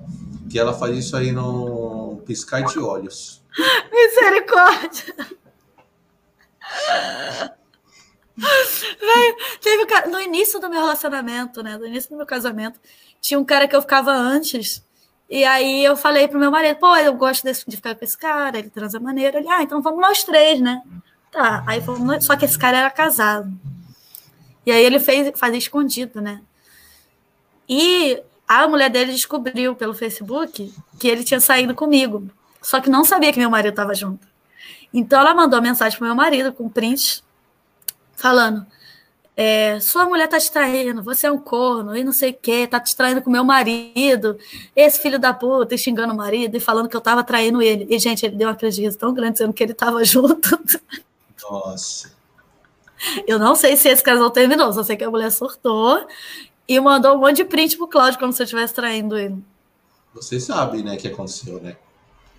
Que 0.50 0.60
ela 0.60 0.74
faz 0.74 0.96
isso 0.98 1.18
aí 1.18 1.32
no 1.32 2.22
piscar 2.28 2.64
de 2.64 2.78
olhos. 2.80 3.42
Misericórdia! 3.92 5.16
Véio, 8.36 9.36
teve 9.62 9.84
um 9.84 9.88
cara, 9.88 10.10
no 10.10 10.20
início 10.20 10.60
do 10.60 10.70
meu 10.70 10.82
relacionamento, 10.82 11.62
né? 11.62 11.78
No 11.78 11.86
início 11.86 12.10
do 12.10 12.18
meu 12.18 12.26
casamento, 12.26 12.80
tinha 13.22 13.40
um 13.40 13.46
cara 13.46 13.68
que 13.68 13.76
eu 13.76 13.82
ficava 13.82 14.12
antes. 14.12 14.84
E 15.30 15.44
aí 15.44 15.84
eu 15.84 15.96
falei 15.96 16.28
pro 16.28 16.40
meu 16.40 16.52
marido, 16.52 16.78
pô, 16.78 16.96
eu 16.98 17.14
gosto 17.14 17.44
desse- 17.44 17.64
de 17.68 17.76
ficar 17.76 17.96
com 17.96 18.04
esse 18.04 18.18
cara, 18.18 18.58
ele 18.60 18.70
transa 18.70 19.00
maneiro. 19.00 19.38
Ele, 19.38 19.50
ah, 19.50 19.62
então 19.64 19.82
vamos 19.82 20.02
nós 20.02 20.24
três, 20.24 20.60
né? 20.60 20.82
Tá. 21.34 21.64
Aí 21.68 21.84
nós- 22.00 22.24
só 22.26 22.38
que 22.38 22.46
esse 22.46 22.58
cara 22.58 22.78
era 22.78 22.92
casado. 22.92 23.52
E 24.66 24.72
aí 24.72 24.84
ele 24.86 25.00
fez, 25.00 25.38
fazia 25.38 25.58
escondido, 25.58 26.22
né? 26.22 26.42
E 27.68 28.22
a 28.48 28.68
mulher 28.68 28.90
dele 28.90 29.12
descobriu 29.12 29.76
pelo 29.76 29.94
Facebook 29.94 30.74
que 31.00 31.08
ele 31.08 31.24
tinha 31.24 31.40
saído 31.40 31.74
comigo. 31.74 32.30
Só 32.62 32.80
que 32.80 32.90
não 32.90 33.04
sabia 33.04 33.34
que 33.34 33.40
meu 33.40 33.50
marido 33.50 33.72
estava 33.74 33.94
junto. 33.96 34.26
Então 34.94 35.20
ela 35.20 35.34
mandou 35.34 35.62
mensagem 35.62 35.98
pro 35.98 36.06
meu 36.08 36.16
marido 36.16 36.54
com 36.54 36.70
print, 36.70 37.24
falando: 38.16 38.66
é, 39.36 39.80
sua 39.80 40.06
mulher 40.06 40.28
tá 40.30 40.40
te 40.40 40.52
traindo, 40.52 41.02
você 41.02 41.26
é 41.28 41.32
um 41.32 41.38
corno 41.40 41.98
e 41.98 42.04
não 42.04 42.14
sei 42.14 42.30
o 42.32 42.34
quê, 42.40 42.68
tá 42.68 42.80
te 42.80 42.96
traindo 42.96 43.22
com 43.22 43.30
meu 43.32 43.44
marido, 43.44 44.38
esse 44.76 45.00
filho 45.00 45.18
da 45.20 45.34
puta, 45.34 45.74
e 45.74 45.78
xingando 45.78 46.14
o 46.14 46.18
marido 46.18 46.56
e 46.56 46.60
falando 46.60 46.88
que 46.88 46.96
eu 46.96 47.02
tava 47.02 47.24
traindo 47.24 47.62
ele. 47.62 47.88
E, 47.90 47.98
gente, 48.00 48.26
ele 48.26 48.36
deu 48.36 48.48
uma 48.50 48.56
crise 48.56 48.96
tão 48.98 49.14
grande 49.14 49.34
dizendo 49.34 49.52
que 49.54 49.64
ele 49.64 49.74
tava 49.74 50.04
junto. 50.06 50.60
Nossa. 51.50 52.12
Eu 53.28 53.38
não 53.38 53.56
sei 53.56 53.76
se 53.76 53.90
esse 53.90 54.04
casal 54.04 54.30
terminou, 54.32 54.72
só 54.72 54.84
sei 54.84 54.96
que 54.96 55.04
a 55.04 55.12
mulher 55.12 55.32
surtou 55.32 56.08
e 56.68 56.80
mandou 56.80 57.16
um 57.16 57.20
monte 57.20 57.38
de 57.38 57.46
print 57.46 57.76
pro 57.76 57.88
Cláudio 57.88 58.20
como 58.20 58.32
se 58.32 58.42
eu 58.42 58.46
estivesse 58.46 58.74
traindo 58.74 59.18
ele. 59.18 59.44
Você 60.14 60.40
sabe, 60.40 60.84
né, 60.84 60.96
o 60.96 60.98
que 60.98 61.08
aconteceu, 61.08 61.60
né? 61.60 61.76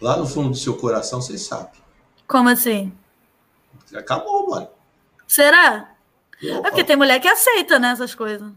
Lá 0.01 0.17
no 0.17 0.27
fundo 0.27 0.51
do 0.51 0.57
seu 0.57 0.77
coração, 0.77 1.21
você 1.21 1.37
sabe. 1.37 1.73
Como 2.27 2.49
assim? 2.49 2.93
Acabou, 3.95 4.49
mano. 4.49 4.69
Será? 5.27 5.95
É 6.43 6.63
porque 6.63 6.85
tem 6.85 6.97
mulher 6.97 7.21
que 7.21 7.29
aceita, 7.29 7.79
né, 7.79 7.91
essas 7.91 8.15
coisas. 8.15 8.51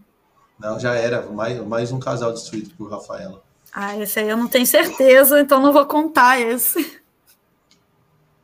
Não, 0.59 0.79
já 0.79 0.93
era. 0.95 1.21
Mais, 1.23 1.59
mais 1.65 1.91
um 1.91 1.99
casal 1.99 2.31
destruído 2.33 2.73
por 2.75 2.89
Rafaela. 2.89 3.43
Ah, 3.71 3.97
esse 3.97 4.19
aí 4.19 4.29
eu 4.29 4.37
não 4.37 4.47
tenho 4.47 4.65
certeza, 4.65 5.39
então 5.39 5.61
não 5.61 5.71
vou 5.71 5.85
contar 5.85 6.39
esse. 6.39 6.99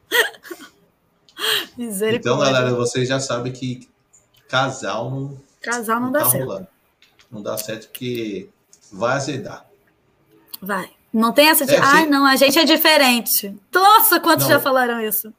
Então, 1.78 2.40
galera, 2.40 2.74
vocês 2.74 3.08
já 3.08 3.20
sabem 3.20 3.52
que 3.52 3.88
casal 4.48 5.10
não, 5.10 5.38
Casal 5.62 5.96
não 6.00 6.06
não 6.08 6.12
dá 6.12 6.20
tá 6.20 6.30
certo. 6.30 6.46
rolando. 6.46 6.68
Não 7.32 7.42
dá 7.42 7.58
certo 7.58 7.88
porque 7.88 8.50
vai 8.92 9.16
azedar. 9.16 9.66
Vai. 10.62 10.92
Não 11.12 11.32
tem 11.32 11.48
essa 11.50 11.66
de, 11.66 11.74
É, 11.74 11.80
ai, 11.80 12.04
sim. 12.04 12.10
não, 12.10 12.26
a 12.26 12.36
gente 12.36 12.58
é 12.58 12.64
diferente. 12.66 13.56
Nossa, 13.74 14.20
quantos 14.20 14.46
Não. 14.46 14.54
já 14.54 14.60
falaram 14.60 15.00
isso? 15.02 15.34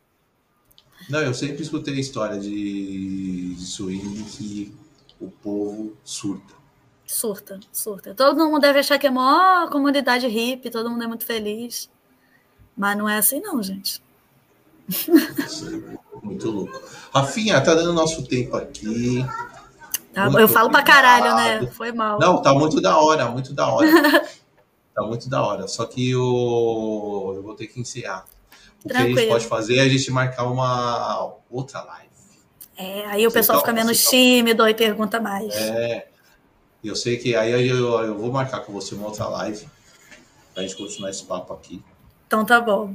Não, 1.08 1.20
eu 1.20 1.34
sempre 1.34 1.62
escutei 1.62 1.94
a 1.96 2.00
história 2.00 2.38
de, 2.38 3.54
de 3.54 3.64
swing 3.66 4.24
que 4.24 4.74
o 5.20 5.30
povo 5.30 5.96
surta. 6.04 6.54
Surta, 7.06 7.60
surta. 7.72 8.14
Todo 8.14 8.48
mundo 8.48 8.60
deve 8.60 8.78
achar 8.78 8.98
que 8.98 9.06
é 9.06 9.10
maior 9.10 9.68
comunidade 9.70 10.26
hippie, 10.26 10.70
todo 10.70 10.90
mundo 10.90 11.04
é 11.04 11.06
muito 11.06 11.26
feliz. 11.26 11.90
Mas 12.76 12.96
não 12.96 13.08
é 13.08 13.18
assim, 13.18 13.40
não, 13.40 13.62
gente. 13.62 14.02
Muito 16.22 16.50
louco. 16.50 16.80
Rafinha, 17.12 17.60
tá 17.60 17.74
dando 17.74 17.92
nosso 17.92 18.26
tempo 18.26 18.56
aqui. 18.56 19.24
Tá? 20.12 20.26
Eu 20.38 20.48
falo 20.48 20.70
pra 20.70 20.82
caralho, 20.82 21.34
né? 21.34 21.66
Foi 21.72 21.92
mal. 21.92 22.18
Não, 22.18 22.40
tá 22.40 22.54
muito 22.54 22.80
da 22.80 22.98
hora, 22.98 23.28
muito 23.28 23.52
da 23.52 23.68
hora. 23.68 23.88
tá 24.94 25.02
muito 25.02 25.28
da 25.28 25.42
hora. 25.44 25.66
Só 25.68 25.84
que 25.86 26.10
eu, 26.10 27.32
eu 27.36 27.42
vou 27.42 27.54
ter 27.54 27.66
que 27.66 27.80
encerrar. 27.80 28.24
O 28.84 28.88
que 28.88 28.94
a 28.94 29.00
gente 29.00 29.06
Tranquilo. 29.14 29.32
pode 29.32 29.46
fazer 29.46 29.76
é 29.78 29.80
a 29.82 29.88
gente 29.88 30.10
marcar 30.10 30.44
uma 30.44 31.34
outra 31.50 31.82
live. 31.82 32.08
É, 32.76 33.06
aí 33.06 33.26
o 33.26 33.30
Você 33.30 33.38
pessoal 33.38 33.58
topa, 33.58 33.70
fica 33.70 33.84
menos 33.84 33.98
topa. 33.98 34.10
tímido 34.10 34.68
e 34.68 34.74
pergunta 34.74 35.20
mais. 35.20 35.54
É, 35.54 36.08
eu 36.82 36.94
sei 36.94 37.16
que 37.16 37.34
aí 37.34 37.68
eu, 37.68 38.02
eu 38.02 38.18
vou 38.18 38.30
marcar 38.32 38.60
com 38.60 38.72
você 38.72 38.94
uma 38.94 39.06
outra 39.06 39.26
live 39.26 39.66
pra 40.52 40.62
gente 40.62 40.76
continuar 40.76 41.10
esse 41.10 41.24
papo 41.24 41.52
aqui. 41.54 41.82
Então 42.26 42.44
tá 42.44 42.60
bom. 42.60 42.94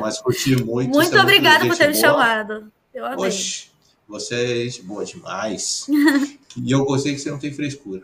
Mas 0.00 0.20
curti 0.20 0.56
muito. 0.62 0.90
Muito 0.90 1.16
é 1.16 1.20
obrigada 1.20 1.66
por 1.66 1.76
ter 1.76 1.88
me 1.88 1.92
boa. 1.92 2.00
chamado. 2.02 2.72
Eu 2.92 3.06
amei. 3.06 3.28
Oxe, 3.28 3.70
você 4.08 4.34
é 4.34 4.68
gente 4.68 4.82
boa 4.82 5.04
demais. 5.04 5.86
e 6.56 6.70
eu 6.72 6.84
gostei 6.84 7.14
que 7.14 7.20
você 7.20 7.30
não 7.30 7.38
tem 7.38 7.52
frescura. 7.52 8.02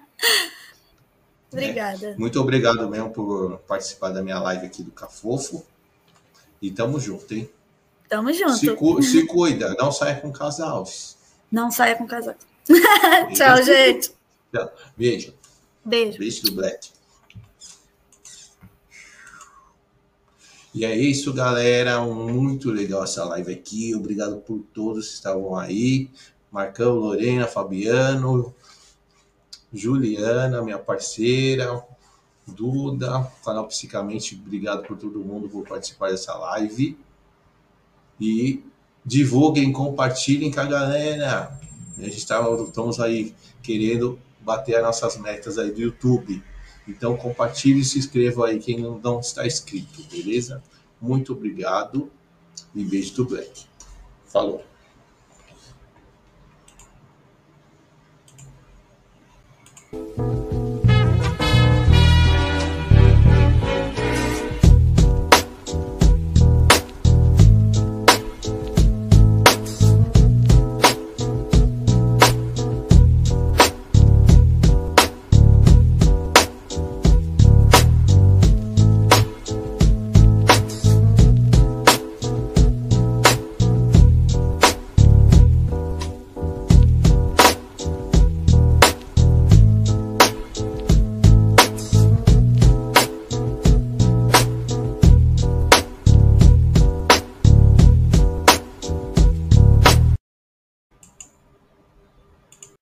Obrigada. 1.52 2.14
Muito 2.18 2.40
obrigado 2.40 2.88
mesmo 2.90 3.10
por 3.10 3.58
participar 3.60 4.10
da 4.10 4.22
minha 4.22 4.38
live 4.40 4.66
aqui 4.66 4.82
do 4.82 4.90
Cafofo. 4.90 5.64
E 6.60 6.70
tamo 6.70 6.98
junto, 7.00 7.32
hein? 7.34 7.48
Tamo 8.08 8.32
junto. 8.32 8.56
Se, 8.56 8.74
cu- 8.74 9.02
se 9.02 9.26
cuida, 9.26 9.74
não 9.78 9.90
saia 9.90 10.16
com 10.20 10.32
casal. 10.32 10.84
Não 11.50 11.70
saia 11.70 11.96
com 11.96 12.06
casaco. 12.06 12.40
Tchau, 13.34 13.62
gente. 13.62 14.12
Beijo. 14.96 15.32
Beijo. 15.84 16.18
Beijo 16.18 16.42
do 16.42 16.52
Black. 16.52 16.90
E 20.76 20.84
é 20.84 20.94
isso, 20.94 21.32
galera. 21.32 22.02
Muito 22.02 22.70
legal 22.70 23.02
essa 23.02 23.24
live 23.24 23.50
aqui. 23.50 23.94
Obrigado 23.94 24.36
por 24.36 24.62
todos 24.74 25.08
que 25.08 25.14
estavam 25.14 25.56
aí. 25.56 26.10
Marcão, 26.52 26.96
Lorena, 26.96 27.46
Fabiano, 27.46 28.54
Juliana, 29.72 30.60
minha 30.60 30.78
parceira, 30.78 31.82
Duda, 32.46 33.26
canal 33.42 33.66
Psicamente. 33.66 34.34
Obrigado 34.34 34.86
por 34.86 34.98
todo 34.98 35.18
mundo 35.20 35.48
por 35.48 35.66
participar 35.66 36.10
dessa 36.10 36.34
live. 36.34 36.98
E 38.20 38.62
divulguem, 39.02 39.72
compartilhem 39.72 40.50
com 40.50 40.60
a 40.60 40.66
galera. 40.66 41.58
A 41.96 42.02
gente 42.02 42.26
tá, 42.26 42.46
estamos 42.68 43.00
aí 43.00 43.34
querendo 43.62 44.20
bater 44.42 44.76
as 44.76 44.82
nossas 44.82 45.16
metas 45.16 45.56
aí 45.56 45.70
do 45.70 45.80
YouTube. 45.80 46.44
Então 46.86 47.16
compartilhe 47.16 47.80
e 47.80 47.84
se 47.84 47.98
inscreva 47.98 48.46
aí 48.46 48.58
quem 48.58 48.78
não 48.78 49.20
está 49.20 49.46
inscrito, 49.46 50.02
beleza? 50.10 50.62
Muito 51.00 51.32
obrigado 51.32 52.10
e 52.74 52.84
beijo 52.84 53.14
do 53.14 53.24
Black. 53.26 53.66
Falou. 54.26 54.64